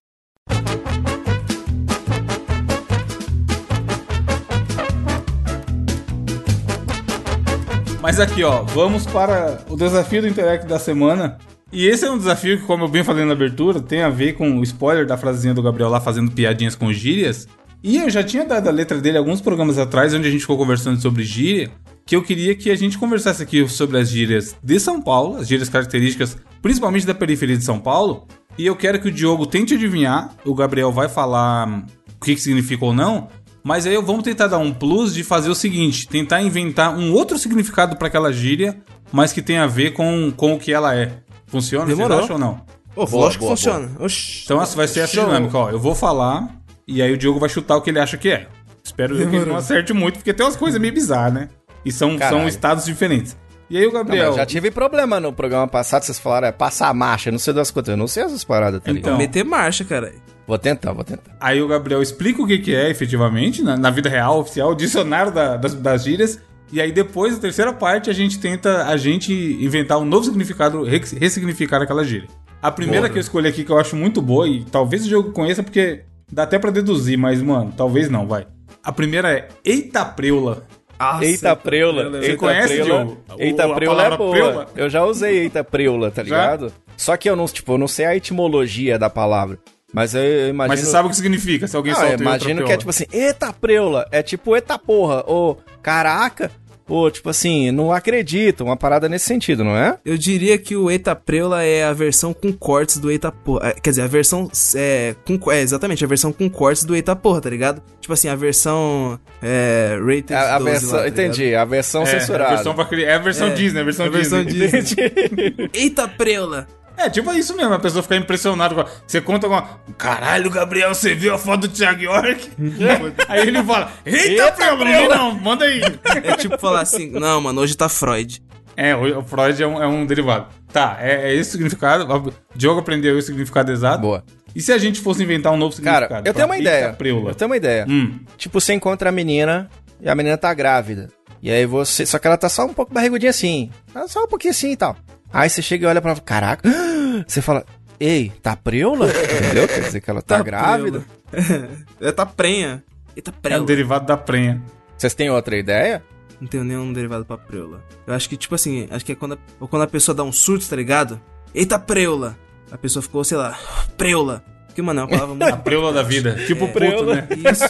Mas 8.09 8.19
aqui, 8.19 8.43
ó, 8.43 8.63
vamos 8.63 9.05
para 9.05 9.63
o 9.69 9.75
desafio 9.75 10.23
do 10.23 10.27
Interact 10.27 10.65
da 10.65 10.79
semana. 10.79 11.37
E 11.71 11.85
esse 11.85 12.03
é 12.05 12.09
um 12.09 12.17
desafio 12.17 12.57
que, 12.57 12.65
como 12.65 12.85
eu 12.85 12.87
bem 12.87 13.03
falei 13.03 13.23
na 13.23 13.33
abertura, 13.33 13.79
tem 13.79 14.01
a 14.01 14.09
ver 14.09 14.33
com 14.33 14.57
o 14.57 14.63
spoiler 14.63 15.05
da 15.05 15.15
frasezinha 15.15 15.53
do 15.53 15.61
Gabriel 15.61 15.91
lá 15.91 16.01
fazendo 16.01 16.31
piadinhas 16.31 16.73
com 16.73 16.91
gírias. 16.91 17.47
E 17.83 17.97
eu 17.97 18.09
já 18.09 18.23
tinha 18.23 18.43
dado 18.43 18.67
a 18.67 18.71
letra 18.71 18.99
dele 18.99 19.19
alguns 19.19 19.41
programas 19.41 19.77
atrás, 19.77 20.11
onde 20.11 20.27
a 20.27 20.31
gente 20.31 20.41
ficou 20.41 20.57
conversando 20.57 20.99
sobre 20.99 21.23
gíria, 21.23 21.69
que 22.03 22.15
eu 22.15 22.23
queria 22.23 22.55
que 22.55 22.71
a 22.71 22.75
gente 22.75 22.97
conversasse 22.97 23.43
aqui 23.43 23.69
sobre 23.69 23.99
as 23.99 24.09
gírias 24.09 24.55
de 24.63 24.79
São 24.79 24.99
Paulo, 24.99 25.37
as 25.37 25.47
gírias 25.47 25.69
características, 25.69 26.35
principalmente 26.63 27.05
da 27.05 27.13
periferia 27.13 27.57
de 27.57 27.63
São 27.63 27.79
Paulo. 27.79 28.25
E 28.57 28.65
eu 28.65 28.75
quero 28.75 28.99
que 28.99 29.09
o 29.09 29.11
Diogo 29.11 29.45
tente 29.45 29.75
adivinhar, 29.75 30.31
o 30.43 30.55
Gabriel 30.55 30.91
vai 30.91 31.09
falar 31.09 31.67
hum, 31.67 31.83
o 32.19 32.25
que, 32.25 32.33
que 32.33 32.41
significa 32.41 32.85
ou 32.85 32.91
não, 32.93 33.27
mas 33.63 33.85
aí 33.85 33.95
vamos 34.01 34.23
tentar 34.23 34.47
dar 34.47 34.57
um 34.57 34.73
plus 34.73 35.13
de 35.13 35.23
fazer 35.23 35.49
o 35.49 35.55
seguinte: 35.55 36.07
tentar 36.07 36.41
inventar 36.41 36.95
um 36.97 37.13
outro 37.13 37.37
significado 37.37 37.95
para 37.95 38.07
aquela 38.07 38.31
gíria, 38.31 38.77
mas 39.11 39.31
que 39.33 39.41
tenha 39.41 39.63
a 39.63 39.67
ver 39.67 39.91
com, 39.91 40.31
com 40.35 40.53
o 40.53 40.59
que 40.59 40.71
ela 40.73 40.95
é. 40.95 41.11
Funciona? 41.47 41.85
Demorou. 41.85 42.17
Vocês 42.17 42.23
acham 42.31 42.35
ou 42.35 42.39
não? 42.39 42.61
Ô, 42.95 43.05
Boa, 43.05 43.25
lógico 43.25 43.45
boa, 43.45 43.55
que 43.55 43.61
funciona. 43.63 43.91
Oxi. 43.99 44.41
Então 44.43 44.57
vai 44.65 44.87
ser 44.87 45.01
essa 45.01 45.21
dinâmica, 45.21 45.57
ó. 45.57 45.69
Eu 45.69 45.79
vou 45.79 45.95
falar 45.95 46.47
e 46.87 47.01
aí 47.01 47.11
o 47.13 47.17
Diogo 47.17 47.39
vai 47.39 47.49
chutar 47.49 47.75
o 47.77 47.81
que 47.81 47.89
ele 47.89 47.99
acha 47.99 48.17
que 48.17 48.29
é. 48.29 48.47
Espero 48.83 49.15
que 49.15 49.21
ele 49.21 49.29
Demorou. 49.31 49.53
não 49.53 49.59
acerte 49.59 49.93
muito, 49.93 50.15
porque 50.15 50.33
tem 50.33 50.45
umas 50.45 50.55
coisas 50.55 50.79
meio 50.81 50.93
bizarras, 50.93 51.33
né? 51.33 51.49
E 51.85 51.91
são, 51.91 52.17
são 52.17 52.47
estados 52.47 52.85
diferentes. 52.85 53.37
E 53.69 53.77
aí 53.77 53.85
o 53.85 53.91
Não, 53.93 53.99
Gabriel. 53.99 54.27
mas 54.29 54.35
já 54.35 54.45
tive 54.45 54.71
problema 54.71 55.19
no 55.19 55.31
programa 55.31 55.67
passado, 55.67 56.03
vocês 56.03 56.17
falaram, 56.17 56.47
é 56.47 56.51
passar 56.51 56.89
a 56.89 56.93
marcha, 56.93 57.31
não 57.31 57.37
sei 57.37 57.53
das 57.53 57.69
quantas, 57.69 57.91
eu 57.91 57.97
não 57.97 58.07
sei 58.07 58.23
essas 58.23 58.43
paradas, 58.43 58.81
tá 58.81 58.91
ligado? 58.91 59.09
Então. 59.09 59.17
Meter 59.17 59.45
marcha, 59.45 59.85
cara. 59.85 60.11
Vou 60.49 60.57
tentar, 60.57 60.91
vou 60.93 61.03
tentar. 61.03 61.37
Aí 61.39 61.61
o 61.61 61.67
Gabriel 61.67 62.01
explica 62.01 62.41
o 62.41 62.47
que, 62.47 62.57
que 62.57 62.73
é 62.75 62.89
efetivamente, 62.89 63.61
na, 63.61 63.77
na 63.77 63.91
vida 63.91 64.09
real, 64.09 64.39
oficial, 64.39 64.71
o 64.71 64.75
dicionário 64.75 65.31
da- 65.31 65.55
das, 65.57 65.75
das 65.75 66.03
gírias. 66.03 66.39
E 66.73 66.81
aí 66.81 66.91
depois, 66.91 67.37
a 67.37 67.39
terceira 67.39 67.71
parte, 67.71 68.09
a 68.09 68.13
gente 68.13 68.39
tenta 68.39 68.87
a 68.87 68.97
gente 68.97 69.31
inventar 69.31 69.99
um 69.99 70.05
novo 70.05 70.25
significado, 70.25 70.83
re- 70.83 71.03
ressignificar 71.19 71.83
aquela 71.83 72.03
gíria. 72.03 72.27
A 72.63 72.71
primeira 72.71 73.07
que 73.09 73.17
eu 73.17 73.21
escolhi 73.21 73.47
aqui, 73.47 73.63
que 73.63 73.71
eu 73.71 73.77
acho 73.77 73.95
muito 73.95 74.23
boa, 74.23 74.47
e 74.47 74.63
talvez 74.65 75.05
o 75.05 75.07
Diogo 75.07 75.31
conheça, 75.33 75.61
porque 75.61 76.01
dá 76.31 76.43
até 76.43 76.57
pra 76.57 76.71
deduzir, 76.71 77.15
mas, 77.17 77.41
mano, 77.43 77.71
talvez 77.77 78.09
não, 78.09 78.25
vai. 78.27 78.47
A 78.83 78.91
primeira 78.91 79.31
é 79.31 79.47
Eita 79.63 80.03
Preula. 80.03 80.65
Nossa, 80.99 81.25
Eita 81.25 81.55
preula. 81.55 82.09
Você 82.09 82.25
Eita 82.31 82.37
conhece, 82.37 82.73
preula. 82.73 83.05
Diogo? 83.05 83.17
O- 83.29 83.41
Eita 83.41 83.65
a 83.65 83.73
preula 83.75 84.03
é 84.03 84.17
boa. 84.17 84.31
preula? 84.31 84.67
Eu 84.75 84.89
já 84.89 85.05
usei 85.05 85.37
eita 85.43 85.63
preula, 85.63 86.09
tá 86.11 86.21
ligado? 86.23 86.73
Só 86.97 87.15
que 87.15 87.29
eu 87.29 87.35
não, 87.37 87.45
tipo, 87.45 87.71
eu 87.73 87.77
não 87.77 87.87
sei 87.87 88.05
a 88.05 88.15
etimologia 88.17 88.99
da 88.99 89.09
palavra. 89.09 89.57
Mas 89.93 90.13
eu, 90.13 90.21
imagino. 90.49 90.67
Mas 90.69 90.79
você 90.79 90.85
sabe 90.85 91.07
o 91.07 91.09
que 91.09 91.15
significa, 91.15 91.67
se 91.67 91.75
alguém 91.75 91.93
Não, 91.93 91.99
solta 91.99 92.21
imagino 92.21 92.63
que 92.65 92.71
é 92.71 92.77
tipo 92.77 92.89
assim, 92.89 93.05
eita 93.11 93.51
preula. 93.51 94.07
É 94.11 94.21
tipo 94.21 94.55
eita 94.55 94.77
porra. 94.77 95.23
Ou 95.25 95.59
caraca. 95.81 96.51
Ou 96.89 97.11
tipo 97.11 97.29
assim, 97.29 97.69
não 97.69 97.91
acredito. 97.93 98.63
Uma 98.63 98.75
parada 98.75 99.07
nesse 99.07 99.25
sentido, 99.25 99.63
não 99.63 99.77
é? 99.77 99.99
Eu 100.03 100.17
diria 100.17 100.57
que 100.57 100.75
o 100.75 100.89
Eita 100.89 101.15
Preula 101.15 101.63
é 101.63 101.83
a 101.83 101.93
versão 101.93 102.33
com 102.33 102.51
cortes 102.51 102.97
do 102.97 103.11
Eita 103.11 103.31
Porra. 103.31 103.67
É, 103.69 103.73
Quer 103.73 103.91
dizer, 103.91 104.01
a 104.01 104.07
versão. 104.07 104.49
É, 104.75 105.15
com, 105.23 105.51
é, 105.51 105.61
exatamente, 105.61 106.03
a 106.03 106.07
versão 106.07 106.33
com 106.33 106.49
cortes 106.49 106.83
do 106.83 106.95
Eita 106.95 107.15
Porra, 107.15 107.41
tá 107.41 107.49
ligado? 107.51 107.79
Tipo 108.01 108.13
assim, 108.13 108.27
a 108.27 108.35
versão. 108.35 109.19
É. 109.39 109.99
Rated 110.03 110.33
A, 110.33 110.55
a 110.55 110.57
12 110.57 110.71
versão. 110.71 110.91
lá, 110.97 111.03
tá 111.03 111.07
entendi, 111.09 111.53
a 111.55 111.63
versão 111.65 112.01
É, 112.01 112.05
censurada. 112.07 112.49
a 112.51 112.55
versão 112.55 112.73
pra 112.73 112.87
é 112.99 113.13
a 113.13 113.19
versão 113.19 113.47
É, 113.49 113.53
Disney, 113.53 113.81
a 113.81 113.83
versão 113.83 114.05
é 114.05 114.09
a 114.09 114.11
versão 114.11 114.43
Disney. 114.43 114.81
Disney. 114.81 115.69
Eita 115.73 116.07
Preula! 116.07 116.67
É, 116.99 117.09
tipo 117.09 117.31
isso 117.33 117.55
mesmo, 117.55 117.73
a 117.73 117.79
pessoa 117.79 118.03
ficar 118.03 118.17
impressionada 118.17 118.75
com. 118.75 118.81
a- 118.81 118.87
Você 119.07 119.21
conta 119.21 119.47
com. 119.47 119.55
a- 119.55 119.67
Caralho, 119.97 120.49
Gabriel, 120.49 120.93
você 120.93 121.15
viu 121.15 121.33
a 121.33 121.37
foto 121.37 121.61
do 121.61 121.69
Thiago 121.69 122.01
York? 122.01 122.49
aí 123.29 123.47
ele 123.47 123.63
fala: 123.63 123.91
Eita, 124.05 124.43
Eita, 124.43 124.75
Preula, 124.77 125.15
não 125.15 125.33
manda 125.35 125.65
aí. 125.65 125.81
É 126.23 126.35
tipo 126.35 126.57
falar 126.57 126.81
assim, 126.81 127.09
não, 127.11 127.39
mano, 127.41 127.61
hoje 127.61 127.75
tá 127.77 127.87
Freud. 127.87 128.41
É, 128.75 128.95
o 128.95 129.21
Freud 129.23 129.61
é 129.61 129.67
um, 129.67 129.81
é 129.83 129.87
um 129.87 130.05
derivado. 130.05 130.47
Tá, 130.71 130.97
é, 131.01 131.31
é 131.31 131.35
esse 131.35 131.49
o 131.49 131.51
significado. 131.53 132.05
O 132.13 132.33
Diogo 132.55 132.79
aprendeu 132.79 133.17
o 133.17 133.21
significado 133.21 133.71
exato. 133.71 133.99
Boa. 133.99 134.23
E 134.55 134.61
se 134.61 134.71
a 134.71 134.77
gente 134.77 134.99
fosse 135.01 135.21
inventar 135.23 135.51
um 135.53 135.57
novo 135.57 135.73
significado? 135.75 136.07
Cara, 136.09 136.23
eu 136.25 136.33
tenho 136.33 136.45
uma 136.47 136.53
Pra 136.55 136.61
ideia. 136.61 136.93
Preula. 136.93 137.31
Eu 137.31 137.35
tenho 137.35 137.49
uma 137.49 137.57
ideia. 137.57 137.85
Hum. 137.89 138.19
Tipo, 138.37 138.59
você 138.61 138.73
encontra 138.73 139.09
a 139.09 139.11
menina 139.11 139.69
e 140.01 140.09
a 140.09 140.15
menina 140.15 140.37
tá 140.37 140.53
grávida. 140.53 141.09
E 141.41 141.51
aí 141.51 141.65
você. 141.65 142.05
Só 142.05 142.17
que 142.19 142.27
ela 142.27 142.37
tá 142.37 142.47
só 142.49 142.65
um 142.65 142.73
pouco 142.73 142.93
barrigudinha 142.93 143.29
assim. 143.29 143.69
Ela 143.93 144.07
Só 144.07 144.23
um 144.23 144.27
pouquinho 144.27 144.51
assim 144.51 144.71
e 144.71 144.77
tal. 144.77 144.95
Aí 145.31 145.49
você 145.49 145.61
chega 145.61 145.85
e 145.85 145.89
olha 145.89 146.01
pra 146.01 146.11
ela, 146.11 146.19
caraca. 146.21 146.67
Você 147.27 147.41
fala, 147.41 147.65
ei, 147.99 148.31
tá 148.41 148.55
preula? 148.55 149.07
Entendeu? 149.07 149.67
Quer 149.67 149.81
dizer 149.81 149.99
que 150.01 150.09
ela 150.09 150.21
tá, 150.21 150.41
grávida. 150.43 151.03
Preula. 151.29 151.69
é, 152.01 152.11
tá 152.11 152.25
prenha. 152.25 152.83
Eita 153.15 153.31
É 153.31 153.33
um 153.37 153.41
Preula. 153.41 153.65
derivado 153.65 154.05
da 154.05 154.15
prenha. 154.17 154.61
Vocês 154.97 155.13
têm 155.13 155.29
outra 155.29 155.57
ideia? 155.57 156.01
Não 156.39 156.47
tenho 156.47 156.63
nenhum 156.63 156.93
derivado 156.93 157.25
pra 157.25 157.37
preula. 157.37 157.83
Eu 158.07 158.13
acho 158.13 158.29
que, 158.29 158.37
tipo 158.37 158.55
assim, 158.55 158.87
acho 158.89 159.03
que 159.05 159.11
é 159.11 159.15
quando 159.15 159.33
a, 159.33 159.37
ou 159.59 159.67
quando 159.67 159.81
a 159.83 159.87
pessoa 159.87 160.15
dá 160.15 160.23
um 160.23 160.31
surto, 160.31 160.67
tá 160.69 160.75
ligado? 160.75 161.19
Eita 161.53 161.77
preula! 161.77 162.37
A 162.71 162.77
pessoa 162.77 163.03
ficou, 163.03 163.23
sei 163.23 163.37
lá, 163.37 163.57
preula. 163.97 164.43
Porque, 164.67 164.81
mano, 164.81 165.01
é 165.01 165.03
uma 165.03 165.09
palavra 165.09 165.33
A 165.45 165.49
muito. 165.49 165.63
preula 165.63 165.91
da 165.91 166.01
vida. 166.03 166.35
tipo 166.47 166.67
puto, 166.67 166.79
preula. 166.79 167.15
né? 167.15 167.27
Isso. 167.51 167.65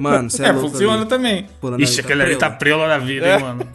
Mano, 0.00 0.28
você 0.28 0.44
é, 0.44 0.48
É, 0.48 0.52
louco. 0.52 0.68
funciona 0.70 1.00
ali. 1.00 1.06
também. 1.06 1.46
Ixi, 1.78 2.00
aí, 2.00 2.04
aquele 2.04 2.20
tá 2.20 2.26
ali 2.26 2.36
tá 2.36 2.50
preula 2.50 2.86
da 2.88 2.98
vida, 2.98 3.26
hein, 3.34 3.40
mano. 3.40 3.66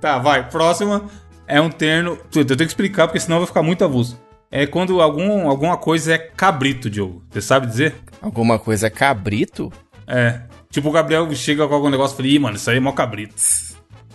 tá, 0.00 0.18
vai. 0.18 0.48
Próxima 0.48 1.02
é 1.46 1.60
um 1.60 1.70
termo. 1.70 2.18
Eu 2.34 2.44
tenho 2.44 2.56
que 2.58 2.64
explicar, 2.64 3.06
porque 3.06 3.20
senão 3.20 3.38
vai 3.38 3.46
ficar 3.46 3.62
muito 3.62 3.84
avulso. 3.84 4.20
É 4.50 4.66
quando 4.66 5.00
algum, 5.00 5.48
alguma 5.48 5.76
coisa 5.78 6.14
é 6.14 6.18
cabrito, 6.18 6.90
Diogo. 6.90 7.22
Você 7.30 7.40
sabe 7.40 7.66
dizer? 7.66 7.94
Alguma 8.20 8.58
coisa 8.58 8.86
é 8.86 8.90
cabrito? 8.90 9.72
É. 10.06 10.40
Tipo, 10.70 10.88
o 10.88 10.92
Gabriel 10.92 11.32
chega 11.34 11.66
com 11.66 11.74
algum 11.74 11.88
negócio 11.88 12.14
e 12.14 12.16
fala, 12.16 12.28
ih, 12.28 12.38
mano, 12.38 12.56
isso 12.56 12.68
aí 12.70 12.76
é 12.76 12.80
mó 12.80 12.92
cabrito. 12.92 13.34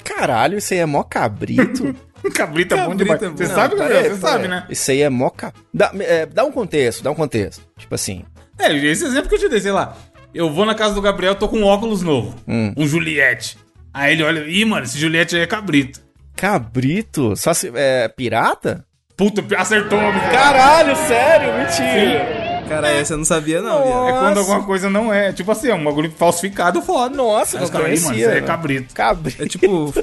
Caralho, 0.03 0.57
isso 0.57 0.73
aí 0.73 0.79
é 0.79 0.85
mó 0.85 1.03
cabrito? 1.03 1.95
cabrito 2.33 2.73
é 2.75 2.77
bom 2.77 2.89
Cabrito 2.89 3.03
demais. 3.03 3.21
é 3.23 3.29
bom. 3.29 3.35
Você 3.35 3.47
Não, 3.47 3.55
sabe, 3.55 3.75
Gabriel? 3.75 4.03
Você 4.03 4.21
sabe, 4.21 4.47
né? 4.47 4.65
Isso 4.69 4.91
aí 4.91 5.01
é 5.01 5.09
mó 5.09 5.29
ca... 5.29 5.53
Dá, 5.73 5.91
é, 5.99 6.25
dá 6.25 6.45
um 6.45 6.51
contexto, 6.51 7.03
dá 7.03 7.11
um 7.11 7.15
contexto. 7.15 7.61
Tipo 7.77 7.93
assim, 7.95 8.23
É, 8.59 8.71
esse 8.73 9.05
exemplo 9.05 9.29
que 9.29 9.35
eu 9.35 9.39
te 9.39 9.49
dei, 9.49 9.59
sei 9.59 9.71
lá. 9.71 9.95
Eu 10.33 10.51
vou 10.51 10.65
na 10.65 10.75
casa 10.75 10.93
do 10.93 11.01
Gabriel, 11.01 11.35
tô 11.35 11.47
com 11.47 11.57
um 11.59 11.65
óculos 11.65 12.01
novo. 12.01 12.35
Hum. 12.47 12.73
Um 12.77 12.87
Juliette. 12.87 13.57
Aí 13.93 14.13
ele 14.13 14.23
olha, 14.23 14.47
ih, 14.47 14.65
mano, 14.65 14.85
esse 14.85 14.97
Juliette 14.97 15.35
aí 15.35 15.41
é 15.41 15.47
cabrito. 15.47 16.01
Cabrito? 16.37 17.35
Só 17.35 17.53
se... 17.53 17.71
É 17.75 18.07
pirata? 18.07 18.85
Puta, 19.17 19.43
acertou, 19.57 19.99
amigo. 19.99 20.29
Caralho, 20.31 20.95
sério? 20.95 21.53
Mentira. 21.57 22.63
Cara, 22.69 22.89
essa 22.91 23.13
eu 23.13 23.17
não 23.17 23.25
sabia, 23.25 23.61
não, 23.61 23.81
É 23.81 23.83
viado. 23.85 24.19
quando 24.19 24.35
Nossa. 24.35 24.39
alguma 24.41 24.63
coisa 24.63 24.89
não 24.89 25.11
é. 25.11 25.31
Tipo 25.33 25.51
assim, 25.51 25.69
é 25.69 25.73
um 25.73 25.83
bagulho 25.83 26.11
falsificado 26.15 26.81
foda. 26.81 27.15
Nossa, 27.15 27.57
Aí 27.57 27.59
não 27.61 27.65
os 27.65 27.69
caras, 27.71 27.87
"Ih, 27.87 27.91
mano, 28.03 28.05
conhecia. 28.07 28.27
aí 28.29 28.31
é 28.31 28.35
mano. 28.35 28.47
cabrito. 28.47 28.93
Cabrito. 28.93 29.43
É 29.43 29.47
tipo 29.47 29.93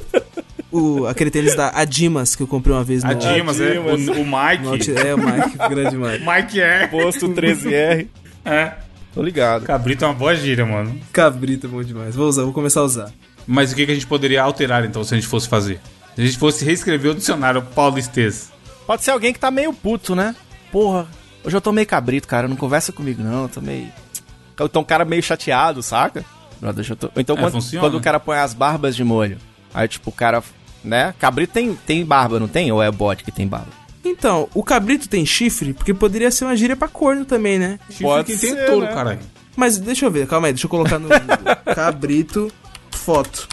o, 0.73 1.07
aquele 1.07 1.31
tênis 1.31 1.55
da 1.55 1.69
Adimas 1.75 2.35
que 2.35 2.43
eu 2.43 2.47
comprei 2.49 2.75
uma 2.75 2.83
vez 2.83 3.05
no. 3.05 3.11
A 3.11 3.15
Dimas, 3.15 3.61
é. 3.61 3.79
O, 3.79 3.95
o 3.95 3.97
no 3.99 4.15
Mike. 4.25 4.93
É, 4.99 5.15
o 5.15 5.19
Mike, 5.19 5.57
o 5.65 5.69
grande 5.69 5.97
Mike. 5.97 6.25
Mike 6.27 6.61
é. 6.61 6.87
Posto 6.89 7.29
13R. 7.29 8.09
É. 8.45 8.73
Tô 9.15 9.23
ligado. 9.23 9.65
Cabrito 9.67 10.05
é 10.05 10.09
uma 10.09 10.15
boa 10.15 10.35
gíria, 10.35 10.67
mano. 10.67 10.99
Cabrito 11.13 11.67
é 11.67 11.71
bom 11.71 11.83
demais. 11.85 12.17
Vou 12.17 12.27
usar, 12.27 12.43
vou 12.43 12.53
começar 12.53 12.81
a 12.81 12.85
usar. 12.85 13.13
Mas 13.47 13.71
o 13.73 13.77
que, 13.77 13.85
que 13.87 13.93
a 13.93 13.95
gente 13.95 14.07
poderia 14.07 14.43
alterar, 14.43 14.85
então, 14.85 15.05
se 15.05 15.15
a 15.15 15.19
gente 15.19 15.29
fosse 15.29 15.49
fazer? 15.49 15.79
Se 16.15 16.23
a 16.23 16.27
gente 16.27 16.39
fosse 16.39 16.65
reescrever 16.65 17.11
o 17.13 17.15
dicionário 17.15 17.63
paulistês. 17.63 18.51
Pode 18.87 19.03
ser 19.05 19.11
alguém 19.11 19.33
que 19.33 19.39
tá 19.39 19.51
meio 19.51 19.73
puto, 19.73 20.15
né? 20.15 20.35
Porra, 20.71 21.07
hoje 21.45 21.57
eu 21.57 21.61
tô 21.61 21.73
meio 21.73 21.87
cabrito, 21.87 22.29
cara. 22.29 22.47
Não 22.47 22.57
conversa 22.57 22.93
comigo, 22.93 23.23
não. 23.23 23.43
Eu 23.45 23.49
tô 23.49 23.61
meio. 23.61 23.89
Então 24.55 24.83
o 24.83 24.85
cara 24.85 25.05
meio 25.05 25.23
chateado, 25.23 25.83
saca? 25.83 26.25
Brother, 26.61 26.87
eu 26.89 26.97
tô... 26.97 27.11
Então 27.17 27.37
É, 27.37 27.41
quando, 27.41 27.53
funciona. 27.53 27.85
quando 27.87 27.97
o 27.97 28.01
cara 28.01 28.21
põe 28.21 28.39
as 28.39 28.55
barbas 28.55 28.95
de 28.95 29.03
molho, 29.03 29.39
aí 29.73 29.89
tipo 29.89 30.11
o 30.11 30.13
cara. 30.13 30.43
Né? 30.85 31.15
Cabrito 31.19 31.55
tem, 31.55 31.75
tem 31.75 32.05
barba, 32.05 32.39
não 32.39 32.47
tem? 32.47 32.71
Ou 32.71 32.83
é 32.83 32.91
bode 32.91 33.25
que 33.25 33.33
tem 33.33 33.49
barba? 33.49 33.69
Então, 34.05 34.49
o 34.55 34.63
cabrito 34.63 35.09
tem 35.09 35.25
chifre? 35.25 35.73
Porque 35.73 35.95
poderia 35.95 36.31
ser 36.31 36.45
uma 36.45 36.55
gíria 36.55 36.77
pra 36.77 36.87
corno 36.89 37.25
também, 37.25 37.59
né? 37.59 37.79
Chifre 37.89 38.05
Pode 38.05 38.33
que 38.35 38.39
tem 38.39 38.51
ser, 38.55 38.67
todo, 38.67 38.83
né? 38.83 38.93
caralho. 38.93 39.21
Mas 39.57 39.79
deixa 39.79 40.05
eu 40.05 40.11
ver, 40.11 40.27
calma 40.27 40.47
aí, 40.49 40.53
deixa 40.53 40.67
eu 40.67 40.71
colocar 40.71 40.99
no 40.99 41.09
cabrito, 41.75 42.53
foto. 42.91 43.49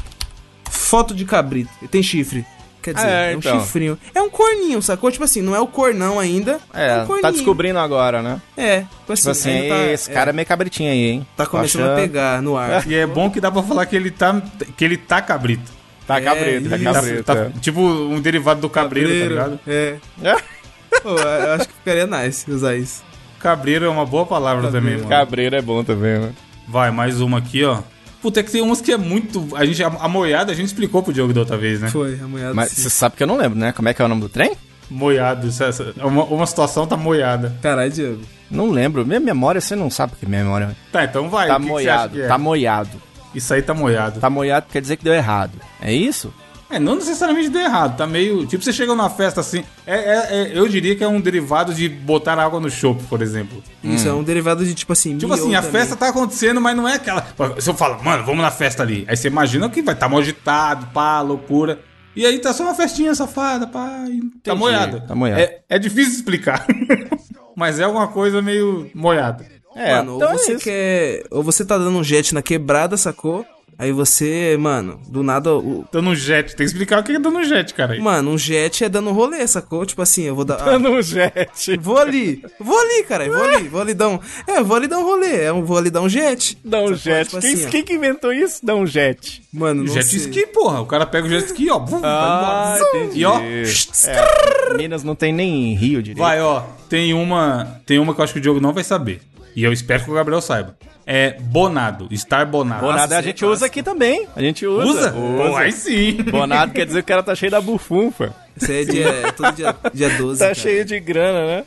Foto 0.81 1.13
de 1.13 1.25
cabrito. 1.25 1.69
Ele 1.81 1.87
tem 1.87 2.01
chifre. 2.03 2.45
Quer 2.81 2.95
dizer, 2.95 3.07
É, 3.07 3.31
é, 3.31 3.35
um 3.35 3.39
então. 3.39 3.59
chifrinho. 3.59 3.97
É 4.15 4.19
um 4.21 4.29
corninho, 4.29 4.81
sacou? 4.81 5.11
Tipo 5.11 5.23
assim, 5.23 5.39
não 5.41 5.55
é 5.55 5.59
o 5.59 5.67
cornão 5.67 6.19
ainda. 6.19 6.59
É, 6.73 7.03
um 7.03 7.05
corninho. 7.05 7.21
tá 7.21 7.29
descobrindo 7.31 7.77
agora, 7.77 8.23
né? 8.23 8.41
É, 8.57 8.79
tipo 8.79 9.13
assim, 9.13 9.21
Tipo 9.21 9.29
assim, 9.31 9.49
ainda 9.51 9.75
tá- 9.75 9.85
esse 9.91 10.09
cara 10.09 10.29
é 10.31 10.33
meio 10.33 10.47
cabritinho 10.47 10.91
aí, 10.91 10.97
hein? 11.11 11.27
tá 11.37 11.45
começando 11.45 11.83
a 11.83 11.93
achando- 11.93 12.01
pegar 12.01 12.41
no 12.41 12.57
ar. 12.57 12.85
E 12.89 12.95
é 12.95 13.05
bom 13.05 13.29
que 13.29 13.39
dá 13.39 13.51
pra 13.51 13.61
falar 13.61 13.85
que 13.85 13.95
ele 13.95 14.09
tá, 14.09 14.41
que 14.75 14.83
ele 14.83 14.97
tá 14.97 15.21
cabrito. 15.21 15.71
Tá 16.07 16.17
É, 16.17 16.21
cabrito, 16.21 16.69
tá 16.69 16.75
isso. 16.75 16.83
Tá- 16.85 16.93
cabrito. 16.93 17.23
tá- 17.23 17.37
é. 17.37 17.49
Tipo 17.61 17.81
um 17.81 18.19
derivado 18.19 18.59
do 18.61 18.69
cabreiro, 18.69 19.09
tá 19.09 19.29
ligado? 19.29 19.59
É. 19.67 19.95
Pô, 21.03 21.09
eu 21.11 21.53
acho 21.53 21.67
que 21.67 21.73
ficaria 21.75 22.07
nice 22.07 22.49
usar 22.49 22.75
isso. 22.75 23.03
Cabreiro 23.39 23.85
é 23.85 23.89
uma 23.89 24.05
boa 24.07 24.25
palavra 24.25 24.71
também, 24.71 24.95
mano. 24.97 25.07
Cabreiro 25.07 25.55
é 25.55 25.61
bom 25.61 25.83
também, 25.83 26.17
né? 26.19 26.31
Vai, 26.67 26.89
mais 26.91 27.21
uma 27.21 27.37
aqui, 27.37 27.63
ó. 27.63 27.79
Puta, 28.21 28.39
é 28.39 28.43
que 28.43 28.51
tem 28.51 28.61
umas 28.61 28.79
que 28.81 28.91
é 28.91 28.97
muito. 28.97 29.47
A 29.55 29.65
gente, 29.65 29.83
a, 29.83 29.87
a 29.87 30.07
moiada 30.07 30.51
a 30.51 30.55
gente 30.55 30.67
explicou 30.67 31.01
pro 31.01 31.11
Diogo 31.13 31.33
da 31.33 31.39
outra 31.41 31.57
vez, 31.57 31.81
né? 31.81 31.89
Foi, 31.89 32.19
amanhã. 32.21 32.53
Mas 32.53 32.71
você 32.71 32.89
sabe 32.89 33.15
que 33.17 33.23
eu 33.23 33.27
não 33.27 33.37
lembro, 33.37 33.57
né? 33.57 33.71
Como 33.71 33.89
é 33.89 33.93
que 33.93 34.01
é 34.01 34.05
o 34.05 34.07
nome 34.07 34.21
do 34.21 34.29
trem? 34.29 34.51
Moiado. 34.89 35.47
essa- 35.47 35.65
essa- 35.65 35.93
uma, 36.03 36.23
uma 36.25 36.45
situação 36.45 36.85
tá 36.85 36.95
moiada. 36.97 37.55
Caralho, 37.61 37.91
Diego. 37.91 38.21
Não 38.49 38.69
lembro. 38.69 39.05
Minha 39.05 39.19
memória, 39.21 39.61
você 39.61 39.75
não 39.75 39.89
sabe 39.89 40.11
porque 40.11 40.25
minha 40.25 40.43
memória 40.43 40.75
Tá, 40.91 41.05
então 41.05 41.29
vai. 41.29 41.47
tá 41.47 41.55
o 41.55 41.59
que 41.61 41.65
que 41.65 41.71
você 41.71 41.89
acha 41.89 41.97
moiado. 41.97 42.13
que 42.13 42.21
é? 42.21 42.27
Tá 42.27 42.37
moiado. 42.37 43.01
Isso 43.33 43.53
aí 43.53 43.61
tá 43.61 43.73
moiado. 43.73 44.19
Tá 44.19 44.29
moiado 44.29 44.65
quer 44.71 44.81
dizer 44.81 44.97
que 44.97 45.03
deu 45.05 45.13
errado. 45.13 45.53
É 45.81 45.93
isso? 45.93 46.33
É, 46.71 46.79
não 46.79 46.95
necessariamente 46.95 47.49
deu 47.49 47.61
errado. 47.61 47.97
Tá 47.97 48.07
meio. 48.07 48.45
Tipo, 48.45 48.63
você 48.63 48.71
chega 48.71 48.95
numa 48.95 49.09
festa 49.09 49.41
assim. 49.41 49.63
É, 49.85 49.95
é- 49.95 50.27
é- 50.41 50.51
eu 50.57 50.67
diria 50.67 50.95
que 50.95 51.03
é 51.03 51.07
um 51.07 51.19
derivado 51.19 51.73
de 51.73 51.89
botar 51.89 52.39
água 52.39 52.59
no 52.59 52.69
chopp, 52.69 53.03
por 53.03 53.21
exemplo. 53.21 53.61
Isso 53.83 54.07
é 54.07 54.13
um 54.13 54.23
derivado 54.23 54.65
de 54.65 54.73
tipo 54.73 54.93
assim. 54.93 55.17
Tipo 55.17 55.33
assim, 55.33 55.53
a 55.53 55.61
também. 55.61 55.79
festa 55.79 55.95
tá 55.95 56.07
acontecendo, 56.09 56.61
mas 56.61 56.75
não 56.75 56.87
é 56.87 56.95
aquela. 56.95 57.25
Se 57.59 57.69
eu 57.69 57.73
falo, 57.73 58.01
mano, 58.03 58.23
vamos 58.25 58.41
na 58.41 58.51
festa 58.51 58.83
ali. 58.83 59.05
Aí 59.07 59.17
você 59.17 59.27
imagina 59.27 59.69
que 59.69 59.81
vai 59.81 59.93
estar 59.93 60.05
tá 60.05 60.09
mal 60.09 60.19
agitado, 60.21 60.87
pá, 60.93 61.21
loucura. 61.21 61.79
E 62.15 62.25
aí 62.25 62.39
tá 62.39 62.53
só 62.53 62.63
uma 62.63 62.75
festinha 62.75 63.13
safada, 63.15 63.67
pá, 63.67 64.05
e 64.07 64.21
tá 64.43 64.53
moiado. 64.55 65.01
tá 65.07 65.15
moiado. 65.15 65.41
É, 65.41 65.59
é 65.69 65.79
difícil 65.79 66.13
explicar. 66.13 66.65
mas 67.55 67.79
é 67.79 67.83
alguma 67.83 68.07
coisa 68.07 68.41
meio 68.41 68.89
moiada. 68.93 69.45
É, 69.75 69.95
Mano, 69.95 70.17
então 70.17 70.27
ou 70.29 70.33
é 70.33 70.37
você 70.37 70.53
isso. 70.53 70.63
quer. 70.63 71.23
Ou 71.31 71.41
você 71.43 71.63
tá 71.63 71.77
dando 71.77 71.97
um 71.97 72.03
jet 72.03 72.33
na 72.33 72.41
quebrada, 72.41 72.97
sacou? 72.97 73.45
Aí 73.77 73.91
você, 73.91 74.55
mano, 74.59 74.99
do 75.07 75.23
nada. 75.23 75.55
O, 75.55 75.85
Dando 75.91 76.11
um 76.11 76.15
jet. 76.15 76.49
Tem 76.55 76.57
que 76.57 76.71
explicar 76.71 76.99
o 76.99 77.03
que 77.03 77.13
é 77.13 77.19
dando 77.19 77.39
um 77.39 77.43
jet, 77.43 77.73
cara. 77.73 77.93
aí. 77.93 77.99
mano, 77.99 78.31
um 78.31 78.37
jet 78.37 78.83
é 78.83 78.89
dando 78.89 79.09
um 79.09 79.13
rolê, 79.13 79.45
sacou? 79.47 79.85
Tipo 79.85 80.01
assim, 80.03 80.23
eu 80.23 80.35
vou 80.35 80.45
dar. 80.45 80.55
ah, 80.61 80.65
Dando 80.71 80.89
um 80.89 81.01
jet. 81.01 81.77
vou 81.81 81.97
ali, 81.97 82.43
vou 82.59 82.77
ali, 82.79 83.03
cara, 83.03 83.27
vou 83.27 83.43
ali, 83.43 83.67
vou 83.67 83.81
ali 83.81 83.93
dar 83.95 84.09
um. 84.09 84.19
É, 84.45 84.61
vou 84.61 84.77
ali 84.77 84.87
dar 84.87 84.99
um 84.99 85.03
rolê, 85.03 85.41
é 85.45 85.51
um, 85.51 85.63
vou 85.63 85.77
ali 85.77 85.89
dar 85.89 86.01
um 86.01 86.09
jet. 86.09 86.57
Dá 86.63 86.77
um 86.79 86.95
Sacou? 86.95 86.95
jet. 86.97 87.25
Tipo 87.29 87.41
quem, 87.41 87.53
assim, 87.53 87.69
quem 87.69 87.83
que 87.83 87.93
inventou 87.93 88.31
isso? 88.31 88.63
Dá 88.63 88.75
um 88.75 88.85
jet. 88.85 89.41
Mano, 89.51 89.83
não 89.83 89.93
jet 89.93 90.05
sei. 90.07 90.19
ski, 90.19 90.45
porra. 90.47 90.81
O 90.81 90.85
cara 90.85 91.05
pega 91.07 91.25
o 91.25 91.29
jet 91.29 91.45
ski, 91.47 91.69
ó. 91.71 91.79
vum, 91.79 91.99
Ah, 92.03 92.75
vai 92.77 92.79
embora. 92.81 93.03
entendi. 93.05 93.19
E 93.21 93.25
ó. 93.25 93.39
É, 93.39 94.77
Minas 94.77 95.03
não 95.03 95.15
tem 95.15 95.33
nem 95.33 95.73
rio 95.73 96.01
direito. 96.01 96.19
Vai, 96.19 96.41
ó. 96.41 96.61
Tem 96.87 97.13
uma. 97.13 97.79
Tem 97.85 97.99
uma 97.99 98.13
que 98.13 98.19
eu 98.19 98.23
acho 98.23 98.33
que 98.33 98.39
o 98.39 98.41
Diogo 98.41 98.59
não 98.61 98.73
vai 98.73 98.83
saber. 98.83 99.21
E 99.55 99.63
eu 99.63 99.73
espero 99.73 100.03
que 100.03 100.11
o 100.11 100.13
Gabriel 100.13 100.41
saiba. 100.41 100.77
É 101.05 101.37
bonado. 101.39 102.07
Estar 102.11 102.45
bonado. 102.45 102.81
Bonado 102.81 103.01
Nossa, 103.01 103.17
a 103.17 103.21
gente 103.21 103.43
usa 103.43 103.65
aqui 103.65 103.83
também. 103.83 104.27
A 104.35 104.41
gente 104.41 104.65
usa. 104.65 104.85
Usa? 104.85 105.11
Pô, 105.11 105.55
aí 105.55 105.71
sim. 105.71 106.23
Bonado 106.23 106.71
quer 106.73 106.85
dizer 106.85 106.99
que 106.99 107.05
o 107.05 107.07
cara 107.07 107.23
tá 107.23 107.35
cheio 107.35 107.51
da 107.51 107.59
bufunfa. 107.59 108.33
Isso 108.55 108.71
aí 108.71 108.81
é, 108.81 108.85
dia, 108.85 109.07
é 109.07 109.31
todo 109.31 109.51
dia, 109.53 109.75
dia 109.93 110.09
12. 110.09 110.39
Tá 110.39 110.45
cara. 110.45 110.55
cheio 110.55 110.85
de 110.85 110.99
grana, 110.99 111.47
né? 111.47 111.65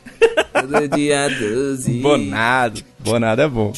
Todo 0.61 0.87
dia 0.95 1.29
12. 1.29 1.99
Bonado. 2.01 2.81
Bonado 2.99 3.41
é 3.41 3.47
bom. 3.47 3.73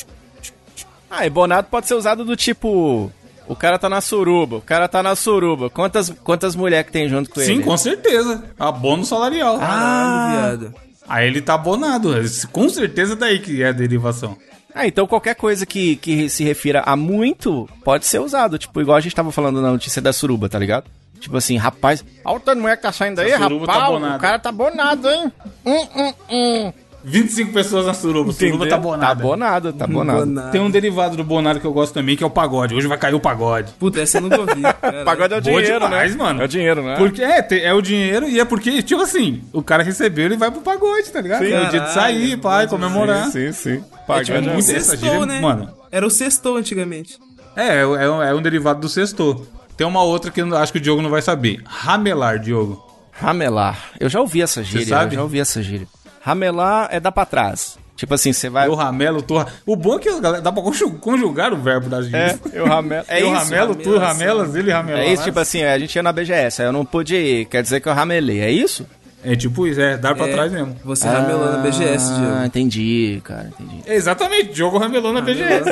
Ah, 1.10 1.26
e 1.26 1.30
bonado 1.30 1.67
pode 1.70 1.88
ser 1.88 1.96
usado 1.96 2.24
do 2.24 2.36
tipo. 2.36 3.12
O 3.48 3.56
cara 3.56 3.80
tá 3.80 3.88
na 3.88 4.02
suruba, 4.02 4.58
o 4.58 4.62
cara 4.62 4.89
tá 4.89 5.02
na 5.02 5.15
suruba. 5.15 5.70
Quantas, 5.70 6.10
quantas 6.24 6.54
mulheres 6.54 6.86
que 6.86 6.91
tem 6.91 7.08
junto 7.08 7.30
com 7.30 7.39
ele? 7.39 7.56
Sim, 7.56 7.62
com 7.62 7.78
certeza. 7.78 8.43
Abono 8.60 9.06
salarial. 9.06 9.58
Caralho, 9.58 10.60
viado. 10.60 10.87
Aí 11.08 11.28
ele 11.28 11.41
tá 11.41 11.54
abonado. 11.54 12.13
Com 12.52 12.70
certeza 12.70 13.15
daí 13.15 13.39
que 13.39 13.63
é 13.63 13.70
a 13.70 13.72
derivação. 13.72 14.38
Ah, 14.74 14.86
então 14.86 15.08
qualquer 15.08 15.36
coisa 15.36 15.65
que, 15.65 15.96
que 15.96 16.30
se 16.30 16.43
refira 16.43 16.82
a 16.86 16.96
muito 16.96 17.67
pode 17.84 18.06
ser 18.06 18.20
usado. 18.20 18.58
Tipo, 18.58 18.80
igual 18.80 18.98
a 18.98 19.02
gente 19.02 19.15
tava 19.15 19.32
falando 19.32 19.62
na 19.62 19.72
notícia 19.72 20.02
da 20.02 20.13
suruba, 20.13 20.48
tá 20.48 20.60
ligado? 20.60 20.86
Tipo 21.20 21.38
assim, 21.38 21.58
rapaz, 21.58 22.06
olha 22.24 22.38
o 22.38 22.39
tanto 22.39 22.58
de 22.58 22.62
mulher 22.62 22.76
que 22.78 22.84
tá 22.84 22.91
saindo 22.91 23.20
aí, 23.20 23.32
suruba 23.36 23.65
rapaz, 23.65 24.02
tá 24.02 24.15
o 24.15 24.20
cara 24.20 24.39
tá 24.39 24.52
bonado, 24.52 25.10
hein? 25.10 25.32
Hum, 25.65 25.88
hum, 25.96 26.13
hum. 26.30 26.74
25 27.08 27.54
pessoas 27.54 27.86
na 27.86 27.93
suruba. 27.93 28.32
Suruba 28.34 28.56
Entendeu? 28.65 28.70
tá 28.70 28.78
bonada. 28.78 29.08
Tá 29.08 29.15
bonado, 29.15 29.74
tá 29.74 29.88
bonado. 29.88 30.20
Bonado. 30.26 30.52
Tem 30.52 30.60
um 30.60 30.70
derivado 30.70 31.15
do 31.15 31.24
bonado 31.24 31.60
que 31.60 31.65
eu 31.65 31.72
gosto 31.72 31.93
também, 31.93 32.15
que 32.17 32.24
é 32.24 32.28
o 32.28 32.30
pagode. 32.30 32.76
Hoje 32.76 32.86
vai 32.88 32.98
cair 32.98 33.13
o 33.15 33.20
pagode. 33.20 33.72
Puta, 33.80 34.02
essa 34.02 34.17
eu 34.17 34.22
nunca 34.22 34.39
ouvi. 34.41 34.62
Pagode 35.06 35.34
é 35.34 35.38
o 35.38 35.41
Boa 35.41 35.62
dinheiro, 35.62 35.86
demais, 35.86 36.15
né? 36.15 36.24
mano. 36.24 36.41
É 36.41 36.46
o 36.46 36.48
dinheiro, 36.48 36.82
né? 36.84 36.96
Porque 36.98 37.22
é, 37.24 37.41
te- 37.41 37.62
é 37.62 37.74
o 37.74 37.82
dinheiro 37.82 38.28
e 38.28 38.39
é 38.39 38.46
porque, 38.46 38.84
tipo 38.84 39.02
assim, 39.02 39.41
o 39.54 39.63
cara 39.63 39.84
recebeu, 39.84 40.26
ele 40.26 40.36
vai 40.38 40.52
pro 40.52 40.62
pagode, 40.62 41.10
tá 41.12 41.22
ligado? 41.22 41.46
Sim. 41.46 41.52
é 41.54 41.62
o 41.67 41.70
dia 41.70 41.80
de 41.80 41.93
sair, 41.93 42.38
pai, 42.38 42.67
comemorar. 42.67 43.28
Sim, 43.32 43.52
sim. 43.54 43.76
É 43.93 43.98
Pagode 44.06 44.26
tipo 44.26 44.38
é 44.38 44.41
um 44.41 44.54
muito 44.54 44.72
essa 44.72 44.80
sextou, 44.98 45.10
gíria, 45.10 45.26
né? 45.26 45.39
mano. 45.39 45.70
Era 45.91 46.06
o 46.06 46.10
sextou 46.10 46.58
antigamente. 46.58 47.17
É, 47.56 47.80
é, 47.82 47.86
um- 47.88 48.22
é 48.22 48.34
um 48.36 48.41
derivado 48.41 48.82
do 48.82 48.89
sexto. 48.89 49.48
Tem 49.78 49.86
uma 49.88 50.04
outra 50.04 50.30
que 50.32 50.41
eu 50.41 50.58
acho 50.58 50.72
que 50.74 50.80
o 50.80 50.82
Diogo 50.82 51.02
não 51.02 51.10
vai 51.10 51.22
saber. 51.22 51.62
Ramelar, 51.65 52.39
Diogo. 52.39 52.86
Ramelar. 53.12 53.78
Eu 54.00 54.10
já 54.10 54.20
ouvi 54.20 54.41
essa 54.41 54.63
gíria, 54.63 54.86
sabe? 54.88 55.13
eu 55.15 55.17
já 55.17 55.24
ouvi 55.24 55.39
essa 55.39 55.62
gíria. 55.63 55.88
Ramelar 56.28 56.90
é 56.92 57.00
dar 57.00 57.12
pra 57.13 57.26
trás. 57.26 57.78
Tipo 57.96 58.13
assim, 58.13 58.34
você 58.34 58.50
vai... 58.50 58.68
Eu 58.68 58.76
ramelo, 58.76 59.22
tu... 59.22 59.34
O 59.66 59.76
bom 59.78 59.96
é 59.96 60.00
que 60.00 60.20
galera, 60.20 60.42
dá 60.42 60.52
pra 60.52 60.62
conju- 60.62 61.00
conjugar 61.00 61.54
o 61.54 61.58
verbo 61.58 61.90
das 61.90 62.06
É, 62.13 62.30
gírias. 62.36 62.54
eu 62.54 62.66
ramelo. 62.66 63.06
É 63.10 63.22
eu 63.22 63.28
isso. 63.28 63.36
ramelo, 63.44 63.76
tu 63.76 63.98
ramelas, 63.98 64.54
ele 64.54 64.70
ramela. 64.72 65.00
É 65.00 65.12
isso, 65.13 65.24
tipo 65.24 65.40
assim, 65.40 65.63
a 65.63 65.80
gente 65.80 65.96
ia 65.96 66.04
na 66.04 66.12
BGS, 66.12 66.62
aí 66.62 66.68
eu 66.68 66.74
não 66.74 66.84
pude 66.86 67.16
ir, 67.16 67.46
quer 67.46 67.63
dizer 67.63 67.80
que 67.80 67.88
eu 67.88 67.94
ramelei, 67.94 68.42
é 68.42 68.52
isso? 68.52 68.86
É 69.24 69.36
tipo 69.38 69.66
isso, 69.66 69.80
é 69.82 69.98
dar 69.98 70.13
pra 70.16 70.28
É, 70.28 70.32
trás 70.34 70.52
mesmo. 70.52 70.76
Você 70.84 71.08
ramelou 71.08 71.50
na 71.52 71.58
BGS, 71.60 72.12
Ah, 72.12 72.18
Diego. 72.20 72.46
entendi, 72.46 73.22
cara, 73.24 73.48
entendi. 73.58 73.82
É 73.88 73.96
exatamente, 73.96 74.54
Diogo 74.54 74.78
ramelou 74.78 75.12
na 75.13 75.22
BGS. 75.22 75.63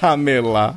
Ramelar. 0.00 0.74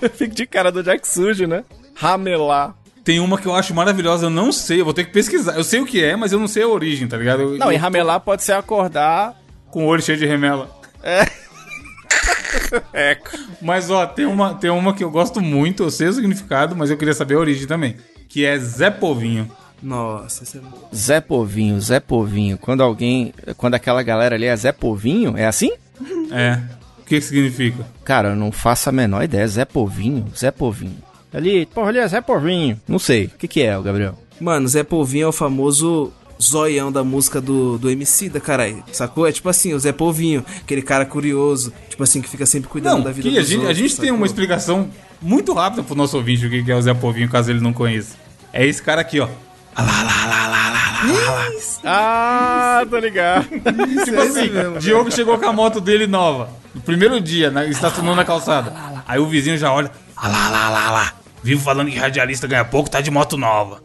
Eu 0.00 0.08
fico 0.10 0.34
de 0.34 0.46
cara 0.46 0.70
do 0.72 0.82
Jack 0.82 1.06
Sujo, 1.06 1.46
né? 1.46 1.64
Ramelar. 1.94 2.74
Tem 3.08 3.20
uma 3.20 3.38
que 3.38 3.46
eu 3.46 3.54
acho 3.54 3.72
maravilhosa, 3.74 4.26
eu 4.26 4.30
não 4.30 4.52
sei, 4.52 4.82
eu 4.82 4.84
vou 4.84 4.92
ter 4.92 5.02
que 5.02 5.10
pesquisar. 5.12 5.54
Eu 5.56 5.64
sei 5.64 5.80
o 5.80 5.86
que 5.86 6.04
é, 6.04 6.14
mas 6.14 6.30
eu 6.30 6.38
não 6.38 6.46
sei 6.46 6.62
a 6.62 6.68
origem, 6.68 7.08
tá 7.08 7.16
ligado? 7.16 7.40
Eu- 7.40 7.56
Não, 7.56 7.68
eu 7.68 7.72
e 7.72 7.76
ramelar 7.76 8.20
pode 8.20 8.42
ser 8.44 8.52
acordar. 8.52 9.34
Com 9.70 9.84
o 9.84 9.86
olho 9.86 10.02
cheio 10.02 10.18
de 10.18 10.26
remela. 10.26 10.70
É. 11.02 11.26
Mas 13.62 13.88
ó, 13.88 14.04
tem 14.06 14.26
uma, 14.26 14.54
tem 14.56 14.68
uma 14.68 14.92
que 14.94 15.02
eu 15.02 15.10
gosto 15.10 15.40
muito, 15.40 15.84
eu 15.84 15.90
sei 15.90 16.08
o 16.08 16.12
significado, 16.12 16.76
mas 16.76 16.90
eu 16.90 16.98
queria 16.98 17.14
saber 17.14 17.36
a 17.36 17.38
origem 17.38 17.66
também. 17.66 17.96
Que 18.28 18.44
é 18.44 18.58
Zé 18.58 18.90
Povinho. 18.90 19.50
Nossa, 19.82 20.42
essa 20.44 20.58
é 20.58 20.60
muito... 20.60 20.76
Zé 20.94 21.18
Povinho, 21.22 21.80
Zé 21.80 22.00
Povinho. 22.00 22.58
Quando 22.58 22.82
alguém. 22.82 23.32
Quando 23.56 23.74
aquela 23.74 24.02
galera 24.02 24.34
ali 24.34 24.44
é 24.44 24.54
Zé 24.54 24.70
Povinho, 24.72 25.34
é 25.34 25.46
assim? 25.46 25.72
É. 26.30 26.58
O 26.98 27.04
que, 27.04 27.16
que 27.16 27.20
significa? 27.22 27.86
Cara, 28.04 28.30
eu 28.30 28.36
não 28.36 28.52
faço 28.52 28.90
a 28.90 28.92
menor 28.92 29.22
ideia. 29.24 29.48
Zé 29.48 29.64
Povinho, 29.64 30.26
Zé 30.36 30.50
Povinho. 30.50 31.07
Ali, 31.32 31.66
porra, 31.66 31.88
ali 31.88 31.98
é 31.98 32.08
Zé 32.08 32.20
Povinho. 32.20 32.80
Não 32.88 32.98
sei. 32.98 33.26
O 33.26 33.30
que, 33.38 33.46
que 33.48 33.62
é, 33.62 33.76
o 33.76 33.82
Gabriel? 33.82 34.18
Mano, 34.40 34.68
Zé 34.68 34.82
Polvinho 34.82 35.24
é 35.24 35.28
o 35.28 35.32
famoso 35.32 36.12
zoião 36.40 36.92
da 36.92 37.02
música 37.02 37.40
do, 37.40 37.76
do 37.78 37.90
MC 37.90 38.28
da 38.28 38.40
caralho. 38.40 38.82
Sacou? 38.92 39.26
É 39.26 39.32
tipo 39.32 39.48
assim, 39.48 39.74
o 39.74 39.78
Zé 39.78 39.92
Polvinho, 39.92 40.44
aquele 40.62 40.82
cara 40.82 41.04
curioso, 41.04 41.72
tipo 41.88 42.02
assim, 42.02 42.22
que 42.22 42.28
fica 42.28 42.46
sempre 42.46 42.68
cuidando 42.70 42.98
Não, 42.98 43.04
da 43.04 43.10
vida 43.10 43.28
que 43.28 43.38
a 43.38 43.42
gente, 43.42 43.56
a 43.56 43.58
outros, 43.60 43.76
gente 43.76 43.96
tem 43.96 44.06
sacou? 44.06 44.16
uma 44.16 44.26
explicação 44.26 44.88
muito 45.20 45.52
rápida 45.52 45.82
pro 45.82 45.96
nosso 45.96 46.16
ouvinte 46.16 46.46
o 46.46 46.50
que 46.50 46.70
é 46.70 46.76
o 46.76 46.80
Zé 46.82 46.94
Povinho, 46.94 47.28
caso 47.28 47.50
ele 47.50 47.60
não 47.60 47.72
conheça. 47.72 48.16
É 48.52 48.64
esse 48.64 48.80
cara 48.82 49.00
aqui, 49.00 49.20
ó. 49.20 49.28
Ah, 51.84 52.84
tô 52.88 52.98
ligado. 52.98 53.48
Tipo 54.04 54.20
assim, 54.20 54.50
Diogo 54.80 55.10
chegou 55.12 55.38
com 55.38 55.46
a 55.46 55.52
moto 55.52 55.80
dele 55.80 56.06
nova. 56.06 56.50
No 56.74 56.80
primeiro 56.80 57.20
dia, 57.20 57.50
né, 57.50 57.68
estacionou 57.68 58.14
na 58.14 58.24
calçada. 58.24 58.72
Aí 59.06 59.18
o 59.18 59.26
vizinho 59.26 59.56
já 59.56 59.72
olha. 59.72 59.90
Ah 60.20 60.28
lá, 60.28 60.48
lá, 60.50 60.68
lá, 60.70 60.90
lá. 60.90 61.12
Vivo 61.42 61.62
falando 61.62 61.90
que 61.90 61.96
radialista 61.98 62.46
ganha 62.46 62.64
pouco, 62.64 62.90
tá 62.90 63.00
de 63.00 63.10
moto 63.10 63.36
nova. 63.36 63.82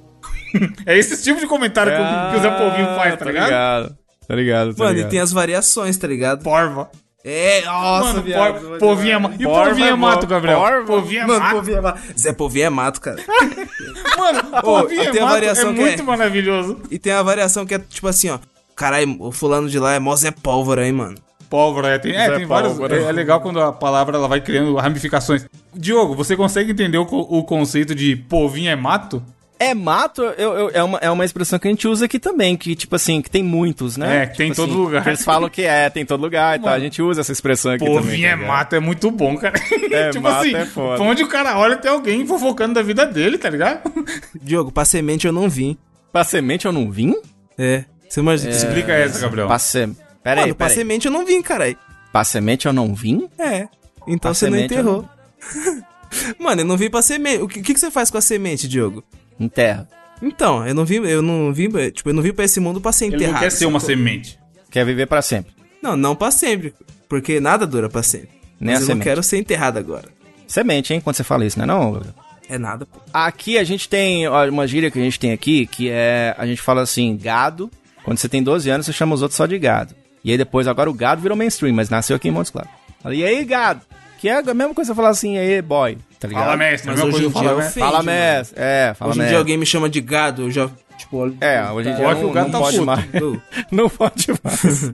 é 0.86 0.98
esse 0.98 1.22
tipo 1.24 1.40
de 1.40 1.48
comentário 1.48 1.92
que, 1.94 2.00
o- 2.02 2.32
que 2.32 2.38
o 2.38 2.42
Zé 2.42 2.50
Povinho 2.58 2.88
faz, 2.96 3.12
tá 3.12 3.18
Tá 3.18 3.26
ligado? 3.26 3.46
ligado. 3.46 3.98
Tá 4.28 4.36
ligado, 4.36 4.74
tá 4.74 4.84
Mano, 4.84 4.92
e 4.94 4.96
ligado. 4.98 5.12
tem 5.12 5.20
as 5.20 5.32
variações, 5.32 5.98
tá 5.98 6.08
ligado? 6.08 6.44
Porva. 6.44 6.90
É, 7.26 7.62
nossa, 7.66 8.08
Mano, 8.10 8.22
viado. 8.24 8.60
por- 8.60 8.78
povinho 8.80 9.14
é 9.16 9.18
mato. 9.20 9.36
E 9.42 9.46
povinho 9.46 9.86
é 9.86 9.90
é 9.90 9.96
mato. 9.96 10.28
Gabriel? 10.28 10.60
Porva. 10.60 10.86
Povinho 10.86 11.22
é 11.22 11.26
Mano, 11.28 11.40
mato. 11.40 11.56
povinho 11.56 11.78
é 11.78 11.82
mato. 11.82 12.02
Zé 12.20 12.34
Povinho 12.34 12.66
é 12.66 12.70
mato, 12.70 13.00
cara. 13.02 13.22
Mano, 14.18 14.62
povinho 14.62 15.12
tem 15.12 15.20
é 15.20 15.24
a 15.24 15.26
mato 15.26 15.34
variação 15.34 15.70
é 15.72 15.74
que 15.74 15.82
é- 15.82 15.86
muito 15.86 16.04
maravilhoso. 16.04 16.82
E 16.92 17.00
tem 17.00 17.14
a 17.14 17.24
variação 17.24 17.66
que 17.66 17.74
é 17.76 17.80
tipo 17.80 18.08
assim, 18.08 18.30
ó. 18.30 18.40
Caralho, 18.76 19.16
o 19.20 19.32
fulano 19.32 19.70
de 19.70 19.78
lá 19.80 19.94
é 19.94 20.00
mó 20.00 20.16
Zé 20.16 20.32
Pólvora, 20.32 20.86
hein, 20.86 20.94
mano. 20.94 21.16
Pólvora, 21.54 21.90
é, 21.90 22.00
tem, 22.00 22.16
é, 22.16 22.32
tem 22.36 22.48
vários. 22.48 22.80
É, 22.80 23.10
é 23.10 23.12
legal 23.12 23.40
quando 23.40 23.62
a 23.62 23.72
palavra 23.72 24.18
ela 24.18 24.28
vai 24.28 24.42
criando 24.42 24.76
ramificações. 24.76 25.46
Diogo, 25.72 26.16
você 26.16 26.36
consegue 26.36 26.72
entender 26.72 26.98
o, 26.98 27.04
o 27.04 27.44
conceito 27.44 27.94
de 27.94 28.16
povinho 28.16 28.72
é 28.72 28.76
mato? 28.76 29.22
É 29.60 29.72
mato, 29.76 30.24
eu, 30.24 30.54
eu- 30.54 30.72
é, 30.74 30.82
uma, 30.84 30.98
é 30.98 31.12
uma 31.12 31.24
expressão 31.24 31.60
que 31.60 31.68
a 31.68 31.72
gente 31.72 31.88
usa 31.88 32.06
aqui 32.06 32.18
também, 32.18 32.58
que 32.58 32.76
tipo 32.76 32.96
assim, 32.96 33.22
que 33.22 33.30
tem 33.30 33.44
muitos, 33.44 33.98
né? 33.98 34.24
É, 34.24 34.26
que 34.26 34.36
tem 34.38 34.48
em 34.48 34.50
Tipo 34.50 34.64
todo 34.64 34.72
assim, 34.72 34.82
lugar. 34.82 35.08
Eles 35.08 35.24
falam 35.24 35.48
que 35.48 35.62
é, 35.62 35.92
tem 35.92 36.02
em 36.02 36.06
todo 36.08 36.22
lugar 36.22 36.58
e 36.58 36.62
tal. 36.64 36.74
A 36.74 36.80
gente 36.80 37.00
usa 37.04 37.22
essa 37.22 37.32
expressão 37.32 37.72
aqui 37.74 37.86
também. 37.86 38.00
Povinho 38.02 38.28
é 38.28 38.32
tá 38.36 38.38
mato, 38.48 38.76
é 38.76 38.80
muito 38.80 39.12
bom, 39.12 39.38
cara. 39.38 39.54
É, 39.92 40.12
mato 40.20 40.48
é 40.48 40.66
foda. 40.66 40.96
pra 40.98 41.06
onde 41.06 41.22
o 41.22 41.28
cara 41.28 41.56
olha, 41.56 41.78
tem 41.78 41.92
alguém 41.92 42.26
fofocando 42.26 42.74
da 42.74 42.82
vida 42.82 43.06
dele, 43.06 43.38
tá 43.38 43.52
ligado? 43.52 43.80
Diogo, 44.42 44.72
pra 44.72 44.86
semente 44.86 45.28
eu 45.28 45.32
não 45.32 45.48
vim. 45.48 45.78
Pra 46.12 46.24
semente 46.24 46.66
eu 46.66 46.72
não 46.72 46.90
vim? 46.90 47.16
É. 47.60 47.86
Você 48.10 48.20
imagina. 48.22 48.52
Explica 48.52 48.92
essa, 48.92 49.20
Gabriel. 49.20 49.46
Pra 49.48 49.60
se... 49.60 49.88
Pera 50.24 50.42
aí, 50.42 50.46
Mano, 50.48 50.56
pra 50.56 50.68
pera 50.68 50.74
aí. 50.74 50.78
semente 50.84 51.06
eu 51.06 51.12
não 51.12 51.26
vim, 51.26 51.42
caralho. 51.42 51.78
Pra 52.12 52.24
semente 52.24 52.66
eu 52.66 52.74
não 52.74 52.94
vim? 52.96 53.28
É. 53.38 53.68
Então 54.08 54.32
Pra 54.32 54.34
você 54.34 54.50
não 54.50 54.54
semente 54.58 54.74
eu 54.74 54.80
enterrou. 54.82 55.10
Mano, 56.40 56.62
eu 56.62 56.66
não 56.66 56.78
vim 56.78 56.90
pra 56.90 57.02
semente. 57.02 57.42
O 57.42 57.48
que, 57.48 57.62
que 57.62 57.74
que 57.74 57.80
você 57.80 57.90
faz 57.92 58.10
com 58.12 58.18
a 58.18 58.22
semente, 58.22 58.68
Diogo? 58.68 59.04
Em 59.40 59.48
terra. 59.50 59.88
Então, 60.22 60.66
eu 60.66 60.74
não 60.76 60.86
vim, 60.86 60.96
eu 61.06 61.22
não 61.22 61.52
vim, 61.52 61.70
tipo, 61.92 62.10
eu 62.10 62.14
não 62.14 62.22
vim 62.22 62.32
pra 62.32 62.46
esse 62.46 62.60
mundo 62.60 62.80
pra 62.80 62.92
ser 62.92 63.06
Ele 63.06 63.16
enterrado. 63.16 63.34
não 63.34 63.40
quer 63.42 63.52
ser 63.52 63.66
uma 63.66 63.80
semente. 63.80 64.40
Quer 64.70 64.86
viver 64.86 65.06
pra 65.08 65.22
sempre. 65.22 65.52
Não, 65.82 65.98
não 65.98 66.16
pra 66.16 66.32
sempre, 66.32 66.74
porque 67.10 67.40
nada 67.42 67.68
dura 67.68 67.90
pra 67.90 68.02
sempre. 68.04 68.30
Nem 68.60 68.74
Mas 68.74 68.76
a 68.76 68.76
eu 68.76 68.80
não 68.80 68.86
semente. 68.88 69.04
quero 69.04 69.24
ser 69.24 69.38
enterrado 69.40 69.78
agora. 69.80 70.08
Semente, 70.48 70.94
hein? 70.94 71.02
Quando 71.02 71.16
você 71.18 71.24
fala 71.24 71.46
isso, 71.46 71.60
né? 71.60 71.66
Não? 71.66 72.02
É 72.48 72.58
nada, 72.58 72.86
pô. 72.86 73.00
Aqui 73.12 73.58
a 73.58 73.64
gente 73.64 73.90
tem 73.90 74.28
ó, 74.28 74.48
uma 74.48 74.66
gíria 74.68 74.90
que 74.92 75.00
a 75.00 75.04
gente 75.04 75.20
tem 75.20 75.32
aqui, 75.34 75.66
que 75.66 75.90
é. 75.90 76.34
A 76.38 76.46
gente 76.46 76.62
fala 76.62 76.82
assim, 76.82 77.18
gado. 77.18 77.70
Quando 78.04 78.18
você 78.18 78.30
tem 78.30 78.42
12 78.44 78.70
anos, 78.70 78.86
você 78.86 78.94
chama 78.94 79.16
os 79.16 79.22
outros 79.22 79.36
só 79.36 79.46
de 79.46 79.58
gado. 79.58 79.94
E 80.24 80.32
aí 80.32 80.38
depois, 80.38 80.68
agora 80.68 80.90
o 80.90 80.94
gado 80.94 81.22
virou 81.22 81.38
mainstream, 81.38 81.74
mas 81.76 81.90
nasceu 81.90 82.16
aqui 82.16 82.28
em 82.30 82.32
Montes 82.32 82.52
Claros. 82.52 82.72
Fala, 83.02 83.14
e 83.16 83.24
aí, 83.26 83.44
gado? 83.44 83.82
Que 84.20 84.30
é 84.30 84.38
a 84.40 84.54
mesma 84.54 84.74
coisa 84.74 84.94
você 84.94 84.96
falar 84.96 85.10
assim, 85.10 85.36
e 85.36 85.40
aí, 85.40 85.62
boy. 85.62 85.98
Tá 86.20 86.28
ligado? 86.30 86.46
Fala, 86.46 86.58
mestre. 86.58 86.92
Mas 86.92 87.02
hoje 87.02 87.18
em 87.18 87.20
dia 87.20 87.32
fala, 87.32 87.56
ofende, 87.56 87.80
Fala, 87.80 88.04
mestre. 88.04 88.56
É, 88.58 88.94
fala, 88.98 89.12
Hoje 89.12 89.20
em 89.20 89.22
mestre. 89.24 89.30
dia 89.34 89.38
alguém 89.40 89.58
me 89.58 89.66
chama 89.66 89.90
de 89.90 90.00
gado, 90.00 90.44
eu 90.44 90.52
já, 90.52 90.70
tipo... 90.98 91.36
É, 91.42 91.70
hoje 91.70 91.90
em 91.90 91.96
dia 91.96 92.14
não, 92.14 92.30
o 92.30 92.32
gado 92.32 92.46
não 92.48 92.52
tá 92.54 92.60
pode 92.60 92.78
puto. 92.78 92.86
mais. 92.86 93.06
Não 93.70 93.90
pode 93.90 94.28
mais. 94.42 94.94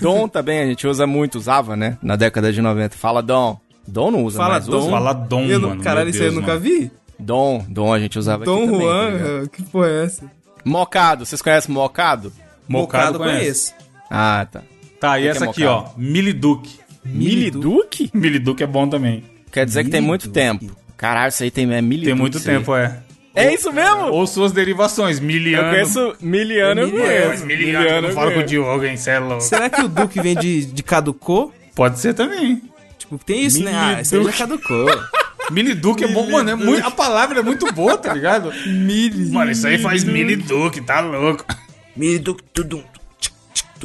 Dom 0.00 0.26
também, 0.26 0.60
a 0.60 0.66
gente 0.66 0.86
usa 0.86 1.06
muito, 1.06 1.36
usava, 1.36 1.76
né? 1.76 1.98
Na 2.02 2.16
década 2.16 2.50
de 2.50 2.62
90. 2.62 2.96
Fala 2.96 3.22
Dom. 3.22 3.58
Dom 3.86 4.10
não 4.10 4.24
usa 4.24 4.38
Fala 4.38 4.52
mais. 4.54 4.66
Dom. 4.66 4.78
Usa. 4.78 4.90
Fala 4.90 5.12
Dom, 5.12 5.42
Eu 5.44 5.60
mano. 5.60 5.82
Caralho, 5.82 6.08
isso 6.08 6.22
aí 6.22 6.28
eu 6.28 6.32
nunca 6.32 6.56
vi. 6.58 6.90
Dom, 7.18 7.62
Dom 7.68 7.92
a 7.92 7.98
gente 7.98 8.18
usava 8.18 8.44
Dom 8.46 8.62
aqui 8.62 8.72
também. 8.72 8.80
tá 8.88 9.18
Juan, 9.18 9.46
que 9.48 9.62
porra 9.64 9.88
é 9.88 10.04
essa? 10.04 10.24
Mocado, 10.64 11.26
vocês 11.26 11.42
conhecem 11.42 11.74
Mocado? 11.74 12.32
Mocado 12.66 13.18
conhece. 13.18 13.74
Ah, 14.10 14.46
tá. 14.50 14.62
Tá, 14.98 15.18
e 15.18 15.26
essa 15.28 15.44
aqui, 15.44 15.64
ó. 15.64 15.78
mocado? 15.78 15.94
Miliduque. 15.98 16.80
Miliduque? 17.04 18.10
Miliduque 18.14 18.62
é 18.62 18.66
bom 18.66 18.88
também. 18.88 19.24
Quer 19.52 19.64
dizer 19.64 19.84
que 19.84 19.90
tem 19.90 20.00
muito 20.00 20.30
tempo. 20.30 20.76
Caralho, 20.96 21.30
isso 21.30 21.42
aí 21.42 21.50
tem 21.50 21.64
é 21.72 21.80
miliduque. 21.80 22.06
Tem 22.06 22.14
muito 22.14 22.40
tempo, 22.40 22.76
é. 22.76 23.00
É 23.34 23.54
isso 23.54 23.72
mesmo? 23.72 24.08
Ou 24.08 24.26
suas 24.26 24.52
derivações, 24.52 25.18
Eu 25.18 25.24
miliano. 25.24 25.70
conheço 25.70 26.16
miliano, 26.20 26.80
eu 26.82 27.04
É, 27.04 27.22
conheço. 27.22 27.46
miliano, 27.46 27.86
eu 27.86 28.02
não 28.02 28.08
eu 28.08 28.14
falo 28.14 28.32
com 28.32 28.40
o. 28.40 28.42
Diogo, 28.42 28.84
hein, 28.84 28.96
cê 28.96 29.12
é 29.12 29.18
louco. 29.20 29.40
Será 29.40 29.70
que 29.70 29.80
o 29.80 29.88
Duque 29.88 30.20
vem 30.20 30.34
de, 30.36 30.66
de 30.66 30.82
caducou? 30.82 31.52
Pode 31.74 32.00
ser 32.00 32.12
também. 32.12 32.60
Tipo, 32.98 33.18
tem 33.18 33.44
isso, 33.44 33.62
né? 33.62 33.72
Ah, 33.72 34.00
isso 34.02 34.16
aí 34.16 34.24
já 34.24 34.32
caducou. 34.32 34.86
Miliduque 35.50 36.04
é 36.04 36.08
bom, 36.08 36.28
mano. 36.30 36.50
É 36.50 36.54
muito, 36.54 36.86
a 36.86 36.90
palavra 36.90 37.38
é 37.40 37.42
muito 37.42 37.72
boa, 37.72 37.96
tá 37.96 38.12
ligado? 38.12 38.52
Mili. 38.66 39.30
Mano, 39.30 39.50
isso 39.52 39.66
aí 39.66 39.78
faz 39.78 40.04
miliduque, 40.04 40.80
tá 40.80 41.00
louco. 41.00 41.44
Miliduque, 41.96 42.42
tudum. 42.52 42.82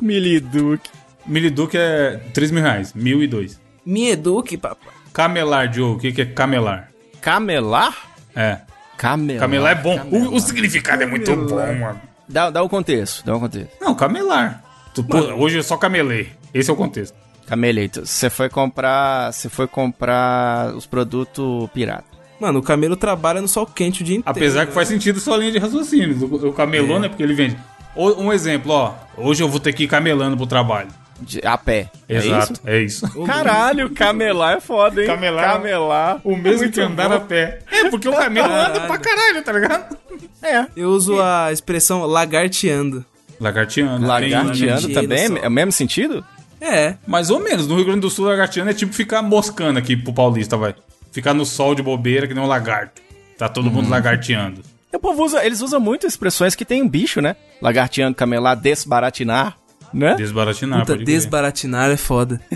Miliduque. 0.04 0.90
Miliduque 1.26 1.78
é 1.78 2.20
3 2.34 2.52
mil 2.52 2.64
reais, 2.64 2.94
mil 2.94 3.22
e 3.24 3.28
dois. 3.28 3.60
Me 3.86 4.10
eduque, 4.10 4.58
papai. 4.58 4.94
Camelar, 5.14 5.70
Diogo, 5.70 5.96
o 5.96 6.00
que, 6.00 6.12
que 6.12 6.22
é 6.22 6.26
camelar? 6.26 6.90
Camelar? 7.22 7.96
É. 8.36 8.60
Camelar. 8.98 9.40
Camelar 9.40 9.72
é 9.72 9.82
bom. 9.82 9.98
Camelar. 9.98 10.30
O, 10.30 10.36
o 10.36 10.40
significado 10.40 11.04
é 11.04 11.06
muito 11.06 11.36
bom, 11.36 11.56
mano. 11.56 12.02
Dá, 12.28 12.50
dá 12.50 12.62
o 12.62 12.70
contexto, 12.70 13.26
dá 13.26 13.36
o 13.36 13.40
contexto. 13.40 13.72
Não, 13.80 13.96
camelar. 13.96 14.64
Tu, 14.94 15.04
pô, 15.04 15.18
hoje 15.18 15.58
eu 15.58 15.64
só 15.64 15.78
camelei. 15.78 16.30
Esse 16.54 16.70
é 16.70 16.74
o 16.74 16.76
contexto. 16.76 17.16
Cameleito, 17.48 18.06
você 18.06 18.30
foi 18.30 18.50
comprar. 18.50 19.32
Você 19.32 19.50
foi 19.50 19.68
comprar 19.68 20.74
os 20.76 20.86
produtos 20.86 21.70
pirata. 21.72 22.06
Mano, 22.40 22.60
o 22.60 22.64
camelo 22.64 22.96
trabalha 22.96 23.42
no 23.42 23.48
sol 23.48 23.66
quente 23.66 24.02
o 24.02 24.06
dia 24.06 24.18
inteiro. 24.18 24.38
Apesar 24.38 24.66
que 24.66 24.74
faz 24.74 24.88
sentido 24.88 25.20
sua 25.20 25.38
linha 25.38 25.52
de 25.52 25.60
raciocínio. 25.60 26.18
O, 26.26 26.50
o 26.50 26.54
camelô, 26.54 27.00
né? 27.00 27.08
Porque 27.08 27.24
ele 27.24 27.34
vende. 27.34 27.58
Um 27.96 28.32
exemplo, 28.34 28.72
ó. 28.72 28.94
Hoje 29.18 29.42
eu 29.44 29.50
vou 29.50 29.60
ter 29.60 29.74
que 29.74 29.84
ir 29.84 29.88
camelando 29.88 30.36
pro 30.36 30.46
trabalho. 30.46 30.90
De- 31.22 31.40
a 31.46 31.58
pé. 31.58 31.90
Exato, 32.10 32.60
É 32.66 32.76
é 32.78 32.82
isso. 32.82 33.06
isso? 33.06 33.20
Caralho, 33.24 33.90
camelar 33.92 34.58
é 34.58 34.60
foda, 34.60 35.00
hein? 35.02 35.08
Camelar- 35.08 35.54
Camelar. 35.54 36.20
O 36.26 36.36
mesmo 36.36 36.70
que 36.70 36.82
andar 36.82 37.08
bom. 37.08 37.16
a 37.16 37.20
pé. 37.22 37.60
É, 37.72 37.90
porque 37.90 38.10
o 38.10 38.12
camelo 38.14 38.52
anda 38.54 38.82
pra 38.82 38.98
caralho, 38.98 39.42
tá 39.42 39.54
ligado? 39.54 39.98
É. 40.44 40.66
Eu 40.76 40.90
uso 40.90 41.22
a 41.22 41.52
expressão 41.54 42.06
lagarteando. 42.06 43.06
Lagarteando. 43.40 44.06
Lagarteando 44.06 44.88
Tem- 44.88 44.94
também? 44.94 45.40
É 45.42 45.48
o 45.48 45.52
mesmo 45.52 45.72
sentido? 45.72 46.24
É. 46.60 46.96
Mais 47.08 47.30
ou 47.30 47.40
menos. 47.40 47.66
No 47.68 47.76
Rio 47.76 47.86
Grande 47.86 48.02
do 48.02 48.10
Sul, 48.10 48.26
lagarteando 48.26 48.72
é 48.72 48.74
tipo 48.74 48.94
ficar 48.94 49.22
moscando 49.22 49.80
aqui 49.80 49.96
pro 49.96 50.12
paulista, 50.14 50.58
vai. 50.58 50.76
Ficar 51.12 51.34
no 51.34 51.46
sol 51.46 51.74
de 51.76 51.82
bobeira 51.82 52.28
que 52.28 52.34
nem 52.34 52.44
um 52.44 52.48
lagarto. 52.48 53.02
Tá 53.38 53.48
todo 53.48 53.68
Uhum. 53.68 53.74
mundo 53.76 53.90
lagarteando. 53.90 54.62
O 54.94 55.00
povo 55.00 55.24
usa, 55.26 55.46
eles 55.46 55.62
usam 55.62 55.80
muito 55.80 56.08
expressões 56.08 56.56
que 56.56 56.64
tem 56.64 56.82
um 56.82 56.88
bicho, 56.88 57.20
né? 57.22 57.36
Lagarteando, 57.66 58.16
camelar, 58.16 58.56
desbaratinar, 58.56 59.58
né? 59.92 60.14
Desbaratinar, 60.14 60.82
Puta, 60.82 60.94
pode 60.94 61.04
crer. 61.04 61.16
desbaratinar 61.16 61.90
é 61.90 61.98
foda. 61.98 62.40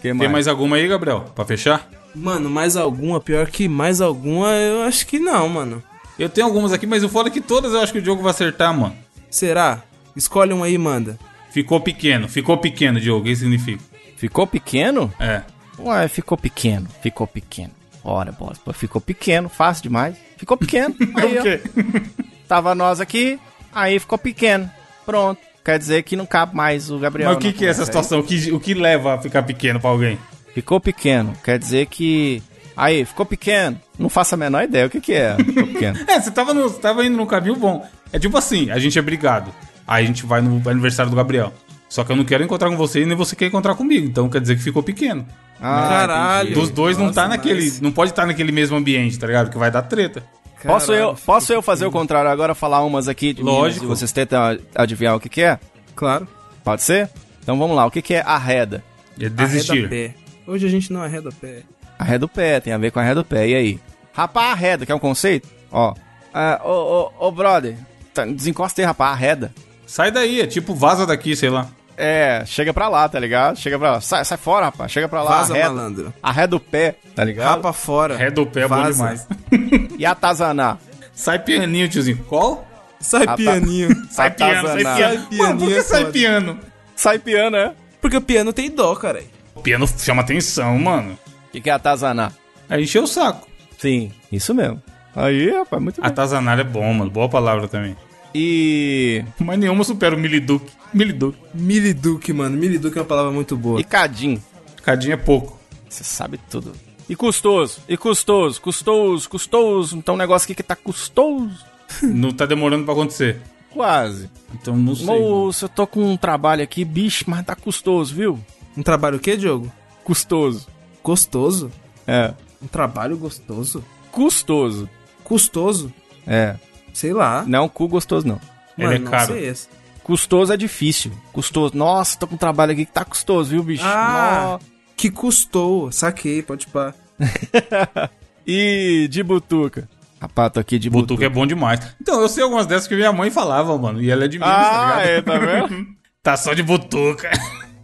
Que 0.00 0.14
Tem 0.14 0.28
mais 0.28 0.46
alguma 0.46 0.76
aí, 0.76 0.86
Gabriel? 0.86 1.20
Pra 1.34 1.46
fechar? 1.46 1.88
Mano, 2.14 2.50
mais 2.50 2.76
alguma? 2.76 3.20
Pior 3.20 3.46
que 3.46 3.66
mais 3.68 4.02
alguma, 4.02 4.52
eu 4.52 4.82
acho 4.82 5.06
que 5.06 5.18
não, 5.18 5.48
mano. 5.48 5.82
Eu 6.18 6.28
tenho 6.28 6.46
algumas 6.46 6.74
aqui, 6.74 6.86
mas 6.86 7.02
o 7.02 7.08
foda 7.08 7.30
é 7.30 7.32
que 7.32 7.40
todas 7.40 7.72
eu 7.72 7.80
acho 7.80 7.90
que 7.90 8.00
o 8.00 8.02
Diogo 8.02 8.22
vai 8.22 8.30
acertar, 8.30 8.78
mano. 8.78 8.94
Será? 9.30 9.82
Escolhe 10.14 10.52
uma 10.52 10.66
aí 10.66 10.74
e 10.74 10.78
manda. 10.78 11.18
Ficou 11.50 11.80
pequeno. 11.80 12.28
Ficou 12.28 12.58
pequeno, 12.58 13.00
Diogo. 13.00 13.20
O 13.20 13.24
que 13.24 13.34
significa? 13.34 13.82
Ficou 14.16 14.46
pequeno? 14.46 15.10
É. 15.18 15.40
Ué, 15.78 16.06
ficou 16.08 16.36
pequeno, 16.36 16.86
ficou 17.02 17.26
pequeno. 17.26 17.70
Ora, 18.02 18.30
bosta, 18.30 18.72
ficou 18.74 19.00
pequeno, 19.00 19.48
fácil 19.48 19.84
demais. 19.84 20.16
Ficou 20.36 20.56
pequeno. 20.56 20.94
Aí, 21.16 21.38
o 21.38 21.42
quê? 21.42 21.60
tava 22.54 22.72
nós 22.74 23.00
aqui, 23.00 23.38
aí 23.74 23.98
ficou 23.98 24.16
pequeno. 24.16 24.70
Pronto. 25.04 25.40
Quer 25.64 25.78
dizer 25.78 26.02
que 26.02 26.14
não 26.14 26.26
cabe 26.26 26.54
mais 26.54 26.90
o 26.90 26.98
Gabriel. 26.98 27.30
Mas 27.30 27.36
o 27.36 27.40
que, 27.40 27.48
na 27.48 27.52
que 27.54 27.66
é 27.66 27.68
essa 27.70 27.84
situação? 27.84 28.20
O 28.20 28.22
que, 28.22 28.52
o 28.52 28.60
que 28.60 28.74
leva 28.74 29.14
a 29.14 29.18
ficar 29.18 29.42
pequeno 29.42 29.80
pra 29.80 29.90
alguém? 29.90 30.18
Ficou 30.54 30.78
pequeno. 30.78 31.32
Quer 31.42 31.58
dizer 31.58 31.86
que. 31.86 32.42
Aí, 32.76 33.04
ficou 33.04 33.24
pequeno. 33.26 33.80
Não 33.98 34.08
faço 34.08 34.34
a 34.34 34.38
menor 34.38 34.62
ideia 34.62 34.86
o 34.86 34.90
que, 34.90 35.00
que 35.00 35.12
é. 35.14 35.36
Ficou 35.36 35.66
pequeno. 35.66 35.98
É, 36.06 36.20
você 36.20 36.30
tava, 36.30 36.52
no, 36.54 36.64
você 36.68 36.78
tava 36.80 37.04
indo 37.04 37.16
num 37.16 37.26
caminho 37.26 37.56
bom. 37.56 37.84
É 38.12 38.18
tipo 38.18 38.36
assim, 38.36 38.70
a 38.70 38.78
gente 38.78 38.98
é 38.98 39.02
brigado. 39.02 39.52
Aí 39.86 40.04
a 40.04 40.06
gente 40.06 40.24
vai 40.26 40.40
no 40.40 40.68
aniversário 40.68 41.10
do 41.10 41.16
Gabriel. 41.16 41.52
Só 41.88 42.04
que 42.04 42.12
eu 42.12 42.16
não 42.16 42.24
quero 42.24 42.44
encontrar 42.44 42.68
com 42.68 42.76
você 42.76 43.02
e 43.02 43.06
nem 43.06 43.16
você 43.16 43.34
quer 43.34 43.46
encontrar 43.46 43.74
comigo. 43.74 44.06
Então 44.06 44.28
quer 44.28 44.40
dizer 44.40 44.56
que 44.56 44.62
ficou 44.62 44.82
pequeno. 44.82 45.26
Ah, 45.60 45.86
Caralho. 45.88 46.54
Dos 46.54 46.70
dois 46.70 46.96
não 46.98 47.06
Nossa, 47.06 47.22
tá 47.22 47.28
naquele. 47.28 47.62
mas- 47.64 47.80
Não 47.80 47.90
pode 47.90 48.10
estar 48.10 48.26
naquele 48.26 48.52
mesmo 48.52 48.76
ambiente, 48.76 49.18
tá 49.18 49.26
ligado? 49.26 49.50
Que 49.50 49.58
vai 49.58 49.70
dar 49.70 49.82
treta. 49.82 50.22
Posso 50.66 50.92
eu, 50.92 51.14
posso 51.26 51.52
eu 51.52 51.62
fazer 51.62 51.86
o 51.86 51.90
contrário 51.90 52.30
agora, 52.30 52.54
falar 52.54 52.82
umas 52.84 53.08
aqui 53.08 53.32
de 53.32 53.42
Minas 53.42 53.58
Lógico. 53.58 53.84
e 53.84 53.88
vocês 53.88 54.10
tentam 54.12 54.58
adivinhar 54.74 55.14
o 55.14 55.20
que, 55.20 55.28
que 55.28 55.42
é? 55.42 55.58
Claro. 55.94 56.26
Pode 56.62 56.82
ser? 56.82 57.10
Então 57.42 57.58
vamos 57.58 57.76
lá, 57.76 57.84
o 57.86 57.90
que, 57.90 58.00
que 58.00 58.14
é 58.14 58.20
arreda? 58.22 58.82
É 59.20 59.26
Arreda 59.26 59.44
desistir. 59.44 59.88
pé. 59.88 60.14
Hoje 60.46 60.66
a 60.66 60.70
gente 60.70 60.92
não 60.92 61.02
arreda 61.02 61.30
pé. 61.40 61.62
Arreda 61.98 62.20
do 62.20 62.28
pé, 62.28 62.60
tem 62.60 62.72
a 62.72 62.78
ver 62.78 62.90
com 62.90 62.98
arreda 62.98 63.16
do 63.22 63.24
pé. 63.24 63.48
E 63.48 63.54
aí? 63.54 63.80
Rapar 64.12 64.52
arreda, 64.52 64.84
que 64.86 64.92
é 64.92 64.94
um 64.94 64.98
conceito? 64.98 65.48
Ó. 65.70 65.94
Ah, 66.32 66.60
ô, 66.64 67.12
ô, 67.20 67.28
ô, 67.28 67.30
brother, 67.32 67.76
tá, 68.12 68.24
desencosta 68.24 68.80
aí, 68.80 68.84
rapaz, 68.86 69.12
arreda. 69.12 69.54
Sai 69.86 70.10
daí, 70.10 70.40
é 70.40 70.46
tipo 70.46 70.74
vaza 70.74 71.06
daqui, 71.06 71.36
sei 71.36 71.50
lá. 71.50 71.68
É, 71.96 72.42
chega 72.46 72.72
pra 72.72 72.88
lá, 72.88 73.08
tá 73.08 73.18
ligado? 73.20 73.56
Chega 73.58 73.78
pra 73.78 73.92
lá. 73.92 74.00
Sai, 74.00 74.24
sai 74.24 74.36
fora, 74.38 74.66
rapaz. 74.66 74.90
Chega 74.90 75.08
pra 75.08 75.22
lá, 75.22 75.30
Vaza, 75.38 75.52
arreda. 75.54 75.68
malandro. 75.70 76.14
Arreda 76.22 76.56
o 76.56 76.60
pé, 76.60 76.96
tá 77.14 77.22
ligado? 77.24 77.48
Rapa 77.48 77.72
fora. 77.72 78.16
Ré 78.16 78.30
do 78.30 78.46
pé 78.46 78.62
é 78.62 78.68
bom 78.68 78.76
Vaza. 78.76 78.92
demais. 78.92 79.26
E 79.98 80.04
atazanar. 80.04 80.78
Sai 81.12 81.38
pianinho, 81.38 81.88
tiozinho. 81.88 82.18
Qual? 82.28 82.66
Sai 82.98 83.24
tá. 83.26 83.36
pianinho. 83.36 83.88
Sai 84.10 84.30
piano, 84.30 84.66
sai 84.68 84.76
piano. 84.78 84.96
Sai 84.96 85.18
pianinho 85.18 85.42
Mano, 85.42 85.58
por 85.60 85.68
que 85.68 85.74
é 85.74 85.82
sai 85.82 86.04
piano? 86.10 86.58
Sai 86.96 87.18
piano, 87.18 87.56
é? 87.56 87.72
Porque 88.00 88.16
o 88.16 88.20
piano 88.20 88.52
tem 88.52 88.70
dó, 88.70 88.94
cara. 88.96 89.22
O 89.54 89.60
piano 89.60 89.86
chama 89.98 90.22
atenção, 90.22 90.76
mano. 90.78 91.12
O 91.48 91.52
que, 91.52 91.60
que 91.60 91.70
é 91.70 91.72
atazanar? 91.72 92.32
Aí 92.68 92.82
encheu 92.82 93.04
o 93.04 93.06
saco. 93.06 93.46
Sim, 93.78 94.10
isso 94.32 94.52
mesmo. 94.54 94.82
Aí, 95.14 95.50
rapaz, 95.52 95.80
muito 95.82 96.00
bem. 96.00 96.10
Atazanar 96.10 96.58
é 96.58 96.64
bom, 96.64 96.92
mano. 96.92 97.10
Boa 97.10 97.28
palavra 97.28 97.68
também. 97.68 97.96
E. 98.34 99.24
Mas 99.38 99.58
nenhuma 99.58 99.84
supera 99.84 100.16
o 100.16 100.18
Miliduque. 100.18 100.72
Miliduque. 100.92 101.38
Miliduque, 101.54 102.32
mano. 102.32 102.56
Miliduque 102.56 102.98
é 102.98 103.00
uma 103.02 103.06
palavra 103.06 103.30
muito 103.30 103.56
boa. 103.56 103.80
E 103.80 103.84
Cadim. 103.84 104.42
Cadinho 104.82 105.14
é 105.14 105.16
pouco. 105.16 105.58
Você 105.88 106.02
sabe 106.02 106.38
tudo. 106.50 106.72
E 107.08 107.14
custoso. 107.14 107.80
E 107.88 107.96
custoso. 107.96 108.60
Custoso, 108.60 109.28
custoso. 109.28 109.96
Então 109.96 110.14
um 110.14 110.18
negócio 110.18 110.46
aqui 110.46 110.54
que 110.54 110.62
tá 110.62 110.74
custoso. 110.74 111.64
Não 112.02 112.32
tá 112.32 112.46
demorando 112.46 112.84
pra 112.84 112.92
acontecer. 112.92 113.40
Quase. 113.70 114.30
Então 114.54 114.76
não 114.76 114.94
sei. 114.94 115.04
Moço, 115.06 115.64
eu 115.64 115.68
tô 115.68 115.84
com 115.84 116.04
um 116.04 116.16
trabalho 116.16 116.62
aqui, 116.62 116.84
bicho, 116.84 117.24
mas 117.26 117.44
tá 117.44 117.56
custoso, 117.56 118.14
viu? 118.14 118.38
Um 118.76 118.84
trabalho 118.84 119.16
o 119.16 119.20
quê, 119.20 119.36
Diogo? 119.36 119.70
Custoso. 120.04 120.68
Gostoso? 121.02 121.72
É. 122.06 122.34
Um 122.62 122.68
trabalho 122.68 123.16
gostoso? 123.16 123.84
Custoso. 124.12 124.88
Custoso? 125.24 125.92
É. 126.24 126.54
Sei 126.94 127.12
lá. 127.12 127.44
Não, 127.46 127.68
cu 127.68 127.86
gostoso 127.88 128.26
não. 128.26 128.40
Ele 128.78 128.86
Mano, 128.86 128.96
é 128.96 128.98
não 129.00 129.10
caro. 129.10 129.32
sei 129.34 129.48
esse. 129.48 129.68
Custoso 130.02 130.52
é 130.52 130.56
difícil. 130.56 131.12
Custoso. 131.32 131.76
Nossa, 131.76 132.18
tô 132.18 132.26
com 132.26 132.34
um 132.36 132.38
trabalho 132.38 132.72
aqui 132.72 132.86
que 132.86 132.92
tá 132.92 133.04
custoso, 133.04 133.50
viu, 133.50 133.62
bicho? 133.62 133.84
Ah, 133.86 134.58
que 134.96 135.10
custou. 135.10 135.92
Saquei, 135.92 136.40
pode 136.42 136.66
pá. 136.68 136.94
E 138.46 139.08
de 139.10 139.22
butuca. 139.22 139.88
Rapaz, 140.20 140.52
tô 140.52 140.60
aqui 140.60 140.78
de 140.78 140.88
butuca. 140.90 141.14
Butuca 141.14 141.24
é 141.26 141.28
bom 141.28 141.46
demais. 141.46 141.80
Então, 142.00 142.20
eu 142.20 142.28
sei 142.28 142.42
algumas 142.42 142.66
dessas 142.66 142.86
que 142.86 142.94
minha 142.94 143.12
mãe 143.12 143.30
falava, 143.30 143.76
mano. 143.78 144.00
E 144.02 144.10
ela 144.10 144.24
é 144.24 144.28
de 144.28 144.38
Minas, 144.38 144.54
tá 144.54 144.94
Ah, 144.96 145.02
ligado? 145.04 145.08
é, 145.08 145.22
tá 145.22 145.38
vendo? 145.38 145.86
Tá 146.22 146.38
só 146.38 146.54
de 146.54 146.62
butuca. 146.62 147.30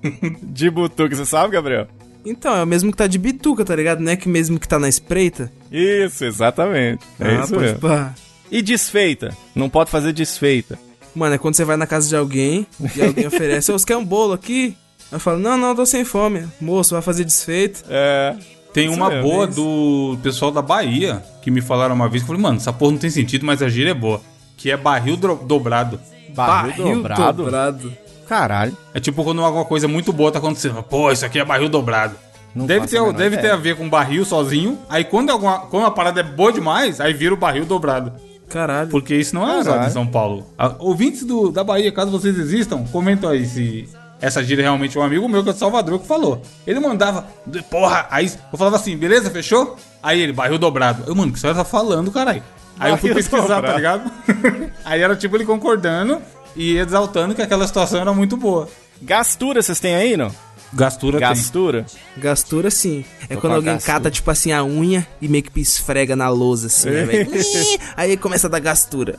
de 0.43 0.71
butuca, 0.71 1.15
você 1.15 1.27
sabe, 1.27 1.53
Gabriel? 1.53 1.87
Então, 2.25 2.55
é 2.57 2.63
o 2.63 2.67
mesmo 2.67 2.91
que 2.91 2.97
tá 2.97 3.07
de 3.07 3.19
bituca, 3.19 3.65
tá 3.67 3.77
ligado? 3.77 4.01
Não 4.01 4.11
é 4.13 4.17
que 4.17 4.29
mesmo 4.31 4.59
que 4.59 4.67
tá 4.67 4.79
na 4.79 4.89
espreita? 4.89 5.53
Isso, 5.71 6.25
exatamente. 6.25 7.05
É 7.19 7.37
ah, 7.37 7.41
isso 7.43 7.53
pode 7.53 7.65
mesmo. 7.67 7.81
pá. 7.81 8.15
E 8.51 8.63
desfeita? 8.63 9.37
Não 9.55 9.69
pode 9.69 9.91
fazer 9.91 10.13
desfeita. 10.13 10.79
Mano, 11.15 11.35
é 11.35 11.39
quando 11.39 11.55
você 11.55 11.65
vai 11.65 11.77
na 11.77 11.87
casa 11.87 12.09
de 12.09 12.17
alguém 12.17 12.67
e 12.97 13.03
alguém 13.03 13.27
oferece, 13.29 13.73
ô, 13.73 13.79
você 13.79 13.87
quer 13.87 13.97
um 13.97 14.05
bolo 14.05 14.33
aqui? 14.33 14.77
Eu 15.11 15.19
falo, 15.19 15.39
não, 15.39 15.57
não, 15.57 15.75
tô 15.75 15.85
sem 15.85 16.05
fome. 16.05 16.47
Moço, 16.61 16.95
vai 16.95 17.03
fazer 17.03 17.25
desfeito. 17.25 17.85
É. 17.89 18.37
Tem 18.73 18.87
Isso 18.87 18.95
uma 18.95 19.11
boa 19.11 19.47
é 19.47 19.49
isso. 19.49 19.57
do 19.61 20.19
pessoal 20.23 20.53
da 20.53 20.63
Bahia 20.63 21.23
que 21.43 21.51
me 21.51 21.61
falaram 21.61 21.95
uma 21.95 22.09
vez. 22.09 22.23
que 22.23 22.25
Eu 22.25 22.29
falei, 22.29 22.43
mano, 22.43 22.59
essa 22.59 22.73
porra 22.73 22.93
não 22.93 22.99
tem 22.99 23.11
sentido, 23.11 23.45
mas 23.45 23.63
a 23.63 23.69
gíria 23.69 23.91
é 23.91 23.95
boa. 23.95 24.21
Que 24.57 24.71
é 24.71 24.77
barril 24.77 25.17
dobrado. 25.17 26.01
Barril, 26.35 26.95
dobrado? 26.95 27.43
dobrado. 27.43 27.93
Caralho. 28.29 28.77
É 28.95 29.01
tipo 29.01 29.25
quando 29.25 29.43
alguma 29.45 29.65
coisa 29.65 29.89
muito 29.89 30.13
boa 30.13 30.31
tá 30.31 30.39
acontecendo. 30.39 30.81
Pô, 30.85 31.11
isso 31.11 31.27
aqui 31.27 31.41
é 31.41 31.45
barril 31.45 31.69
dobrado. 31.69 32.15
Não 32.55 32.67
deve 32.67 32.87
ter, 32.87 32.99
a 32.99 33.11
deve 33.11 33.37
ter 33.39 33.51
a 33.51 33.57
ver 33.57 33.77
com 33.77 33.89
barril 33.89 34.25
sozinho. 34.25 34.79
Aí 34.89 35.03
quando, 35.05 35.31
alguma, 35.31 35.61
quando 35.61 35.87
a 35.87 35.91
parada 35.91 36.21
é 36.21 36.23
boa 36.23 36.53
demais, 36.53 37.01
aí 37.01 37.13
vira 37.13 37.35
o 37.35 37.37
barril 37.37 37.65
dobrado. 37.65 38.13
Caralho. 38.51 38.91
Porque 38.91 39.15
isso 39.15 39.35
não 39.35 39.49
é 39.49 39.61
usado 39.61 39.75
Caralho. 39.75 39.89
em 39.89 39.93
São 39.93 40.07
Paulo. 40.07 40.47
Ah, 40.59 40.75
ouvintes 40.79 41.25
do, 41.25 41.51
da 41.51 41.65
Bahia, 41.65 41.91
caso 41.91 42.11
vocês 42.11 42.37
existam, 42.39 42.85
comentam 42.93 43.31
aí 43.31 43.47
se 43.47 43.89
essa 44.21 44.45
gíria 44.45 44.63
realmente 44.63 44.99
é 44.99 45.01
um 45.01 45.05
amigo 45.05 45.27
meu 45.29 45.43
que 45.43 45.51
é 45.51 45.53
de 45.53 45.59
Salvador 45.59 45.99
que 45.99 46.07
falou. 46.07 46.43
Ele 46.67 46.79
mandava, 46.79 47.27
porra, 47.71 48.07
aí 48.11 48.27
eu 48.53 48.59
falava 48.59 48.77
assim, 48.77 48.97
beleza, 48.97 49.31
fechou? 49.31 49.77
Aí 50.03 50.21
ele, 50.21 50.33
barril 50.33 50.59
dobrado. 50.59 51.05
Eu, 51.07 51.15
mano, 51.15 51.31
o 51.31 51.33
que 51.33 51.41
você 51.41 51.55
tá 51.55 51.65
falando, 51.65 52.11
caralho? 52.11 52.43
Aí 52.79 52.93
eu 52.93 52.99
fui 52.99 53.15
pesquisar, 53.15 53.61
dobrado. 53.61 53.67
tá 53.67 53.77
ligado? 53.77 54.13
aí 54.85 55.01
era 55.01 55.17
tipo 55.17 55.37
ele 55.37 55.45
concordando 55.45 56.21
e 56.55 56.77
exaltando 56.77 57.35
que 57.35 57.43
aquela 57.43 57.67
situação 57.67 58.01
era 58.01 58.13
muito 58.13 58.37
boa. 58.37 58.69
Gastura, 59.03 59.63
vocês 59.63 59.81
têm 59.81 59.95
aí, 59.95 60.17
não? 60.17 60.31
Gastura 60.73 61.19
tem. 61.19 61.29
Gastura? 61.29 61.87
Gastura, 62.17 62.71
sim. 62.71 63.05
É 63.29 63.35
Tô 63.35 63.41
quando 63.41 63.55
alguém 63.55 63.75
gastura. 63.75 63.95
cata, 63.95 64.11
tipo 64.11 64.31
assim, 64.31 64.53
a 64.53 64.65
unha 64.65 65.07
e 65.21 65.27
meio 65.29 65.43
que 65.43 65.61
esfrega 65.61 66.15
na 66.15 66.29
lousa, 66.29 66.69
assim, 66.69 66.91
né, 66.91 67.05
velho? 67.05 67.31
Aí 67.97 68.17
começa 68.17 68.47
a 68.47 68.51
dar 68.51 68.61
gastura. 68.61 69.17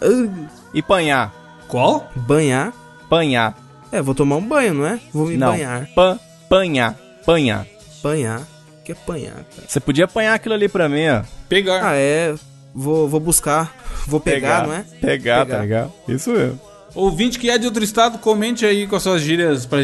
E 0.73 0.81
panhar? 0.81 1.33
Qual? 1.67 2.09
banhar. 2.15 2.73
Panhar. 3.09 3.57
É, 3.91 4.01
vou 4.01 4.15
tomar 4.15 4.37
um 4.37 4.47
banho, 4.47 4.73
não 4.73 4.85
é? 4.85 4.99
Vou 5.13 5.27
me 5.27 5.35
Não. 5.35 5.51
banhar. 5.51 5.87
Pan, 5.93 6.17
panhar. 6.49 6.95
Panhar. 7.25 7.67
Banhar. 8.01 8.39
O 8.79 8.83
que 8.83 8.93
é 8.93 8.95
banhar, 9.05 9.33
cara? 9.35 9.67
Você 9.67 9.79
podia 9.81 10.05
apanhar 10.05 10.33
aquilo 10.33 10.55
ali 10.55 10.69
pra 10.69 10.87
mim, 10.87 11.07
ó. 11.09 11.21
Pegar. 11.49 11.81
Ah, 11.85 11.95
é. 11.95 12.33
Vou, 12.73 13.07
vou 13.09 13.19
buscar. 13.19 13.75
Vou 14.07 14.19
pegar, 14.21 14.65
não 14.65 14.73
é? 14.73 14.85
Pegar, 15.01 15.45
Pegar. 15.45 15.85
tá? 15.87 15.91
Isso 16.07 16.31
mesmo. 16.31 16.59
Ouvinte 16.93 17.39
que 17.39 17.49
é 17.49 17.57
de 17.57 17.65
outro 17.65 17.83
estado, 17.83 18.17
comente 18.19 18.65
aí 18.65 18.85
com 18.85 18.95
as 18.95 19.03
suas 19.03 19.21
gírias 19.21 19.65
pra, 19.65 19.79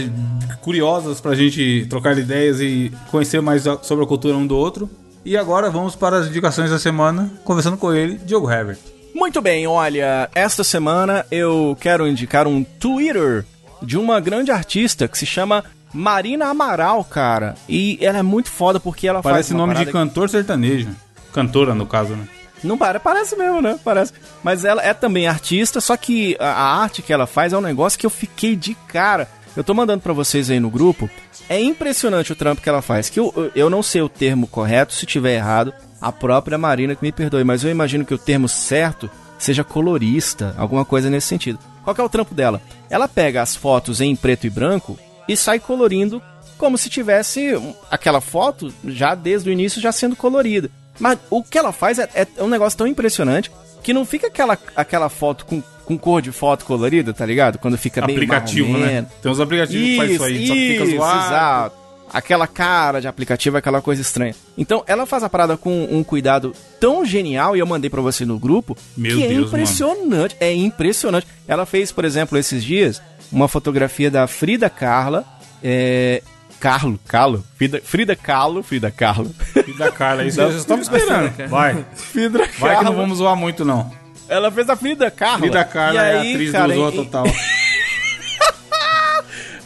curiosas 0.61 1.21
pra 1.21 1.35
gente 1.35 1.85
trocar 1.89 2.17
ideias 2.17 2.59
e 2.59 2.91
conhecer 3.09 3.41
mais 3.41 3.63
sobre 3.81 4.03
a 4.03 4.07
cultura 4.07 4.35
um 4.35 4.45
do 4.45 4.57
outro. 4.57 4.89
E 5.23 5.35
agora 5.37 5.69
vamos 5.69 5.95
para 5.95 6.17
as 6.17 6.27
indicações 6.27 6.69
da 6.69 6.79
semana, 6.79 7.31
conversando 7.43 7.77
com 7.77 7.93
ele, 7.93 8.17
Diogo 8.25 8.49
Herbert. 8.49 8.77
Muito 9.13 9.41
bem, 9.41 9.65
olha, 9.65 10.29
esta 10.35 10.63
semana 10.63 11.25
eu 11.31 11.75
quero 11.79 12.07
indicar 12.07 12.47
um 12.47 12.63
Twitter 12.63 13.45
de 13.81 13.97
uma 13.97 14.19
grande 14.19 14.51
artista 14.51 15.07
que 15.07 15.17
se 15.17 15.25
chama 15.25 15.63
Marina 15.93 16.47
Amaral, 16.47 17.03
cara. 17.03 17.55
E 17.67 17.97
ela 18.01 18.19
é 18.19 18.23
muito 18.23 18.51
foda 18.51 18.79
porque 18.79 19.07
ela 19.07 19.21
Parece 19.21 19.49
faz 19.49 19.59
uma 19.59 19.67
nome 19.67 19.85
de 19.85 19.91
cantor 19.91 20.29
sertanejo. 20.29 20.89
Cantora, 21.33 21.73
no 21.73 21.85
caso, 21.85 22.15
né? 22.15 22.27
Não 22.63 22.77
para, 22.77 22.99
parece 22.99 23.35
mesmo, 23.35 23.61
né? 23.61 23.79
Parece. 23.83 24.13
Mas 24.43 24.65
ela 24.65 24.81
é 24.83 24.93
também 24.93 25.27
artista, 25.27 25.79
só 25.81 25.95
que 25.95 26.35
a, 26.39 26.47
a 26.49 26.81
arte 26.81 27.01
que 27.01 27.13
ela 27.13 27.27
faz 27.27 27.53
é 27.53 27.57
um 27.57 27.61
negócio 27.61 27.97
que 27.99 28.05
eu 28.05 28.09
fiquei 28.09 28.55
de 28.55 28.73
cara. 28.87 29.27
Eu 29.55 29.63
tô 29.63 29.73
mandando 29.73 30.01
pra 30.01 30.13
vocês 30.13 30.49
aí 30.49 30.59
no 30.59 30.69
grupo. 30.69 31.09
É 31.49 31.59
impressionante 31.59 32.31
o 32.31 32.35
trampo 32.35 32.61
que 32.61 32.69
ela 32.69 32.81
faz. 32.81 33.09
Que 33.09 33.19
eu, 33.19 33.51
eu- 33.55 33.69
não 33.69 33.81
sei 33.81 34.01
o 34.01 34.09
termo 34.09 34.47
correto, 34.47 34.93
se 34.93 35.05
tiver 35.05 35.35
errado, 35.35 35.73
a 36.01 36.11
própria 36.11 36.57
Marina 36.57 36.95
que 36.95 37.03
me 37.03 37.11
perdoe, 37.11 37.43
mas 37.43 37.63
eu 37.63 37.71
imagino 37.71 38.05
que 38.05 38.13
o 38.13 38.17
termo 38.19 38.47
certo 38.47 39.09
seja 39.39 39.63
colorista, 39.63 40.53
alguma 40.57 40.83
coisa 40.85 41.09
nesse 41.09 41.27
sentido. 41.27 41.59
Qual 41.83 41.95
é 41.97 42.01
o 42.03 42.09
trampo 42.09 42.35
dela? 42.35 42.61
Ela 42.89 43.07
pega 43.07 43.41
as 43.41 43.55
fotos 43.55 44.01
em 44.01 44.15
preto 44.15 44.45
e 44.45 44.49
branco 44.49 44.97
e 45.27 45.37
sai 45.37 45.59
colorindo 45.59 46.21
como 46.57 46.77
se 46.77 46.89
tivesse 46.89 47.53
aquela 47.89 48.19
foto 48.19 48.73
já 48.85 49.13
desde 49.15 49.49
o 49.49 49.53
início 49.53 49.79
já 49.81 49.91
sendo 49.91 50.15
colorida. 50.15 50.69
Mas 50.99 51.17
o 51.29 51.43
que 51.43 51.57
ela 51.57 51.71
faz 51.71 51.99
é, 51.99 52.09
é 52.13 52.43
um 52.43 52.47
negócio 52.47 52.77
tão 52.77 52.87
impressionante 52.87 53.51
que 53.83 53.93
não 53.93 54.05
fica 54.05 54.27
aquela, 54.27 54.57
aquela 54.75 55.09
foto 55.09 55.45
com, 55.45 55.61
com 55.85 55.97
cor 55.97 56.21
de 56.21 56.31
foto 56.31 56.65
colorida, 56.65 57.13
tá 57.13 57.25
ligado? 57.25 57.57
Quando 57.57 57.77
fica 57.77 58.05
bem 58.05 58.15
aplicativo, 58.15 58.77
né? 58.77 59.05
Tem 59.21 59.31
uns 59.31 59.39
aplicativos 59.39 59.85
que 59.85 59.97
faz 59.97 60.11
isso 60.11 60.23
aí, 60.23 60.47
só 60.47 60.53
que 60.53 60.71
fica 60.73 60.83
isso, 60.83 60.95
zoado. 60.95 61.25
exato. 61.25 61.75
Aquela 62.13 62.47
cara 62.47 63.01
de 63.01 63.07
aplicativo, 63.07 63.57
aquela 63.57 63.81
coisa 63.81 64.01
estranha. 64.01 64.33
Então, 64.57 64.81
ela 64.87 65.05
faz 65.05 65.23
a 65.23 65.29
parada 65.29 65.57
com 65.57 65.87
um 65.91 66.03
cuidado 66.03 66.53
tão 66.79 67.05
genial, 67.05 67.55
e 67.55 67.59
eu 67.59 67.65
mandei 67.65 67.89
pra 67.89 68.01
você 68.01 68.25
no 68.25 68.39
grupo, 68.39 68.77
Meu 68.95 69.17
que 69.17 69.23
é 69.25 69.27
Deus, 69.27 69.47
impressionante. 69.47 70.35
É 70.39 70.53
impressionante. 70.53 71.27
Ela 71.47 71.65
fez, 71.65 71.91
por 71.91 72.05
exemplo, 72.05 72.37
esses 72.37 72.63
dias, 72.63 73.01
uma 73.31 73.47
fotografia 73.49 74.09
da 74.09 74.25
Frida 74.25 74.69
Carla. 74.69 75.25
É... 75.61 76.21
Carlo, 76.59 76.99
Carlo, 77.07 77.43
Frida, 77.57 77.81
Frida 77.83 78.15
Kahlo, 78.15 78.63
Frida 78.63 78.89
Kahlo. 78.91 79.31
E 79.67 79.73
da 79.77 79.91
Carla, 79.91 80.23
isso 80.25 80.41
eu 80.41 80.51
já 80.51 80.57
estava 80.57 80.81
esperando. 80.81 81.47
Vai. 81.49 81.85
Frida 81.95 82.39
Vai 82.59 82.77
que 82.77 82.83
não 82.83 82.91
Kahlo. 82.91 82.95
vamos 82.95 83.17
zoar 83.19 83.35
muito, 83.35 83.63
não. 83.65 83.91
Ela 84.29 84.51
fez 84.51 84.69
a 84.69 84.75
Frida 84.75 85.09
Carla. 85.09 85.39
Frida 85.39 85.63
Carla 85.63 85.93
E 85.93 85.97
é 86.03 86.17
aí, 86.19 86.33
atriz 86.33 86.51
cara, 86.51 86.67
do 86.67 86.73
Zoa 86.75 86.89
e- 86.89 86.95
Total. 86.95 87.25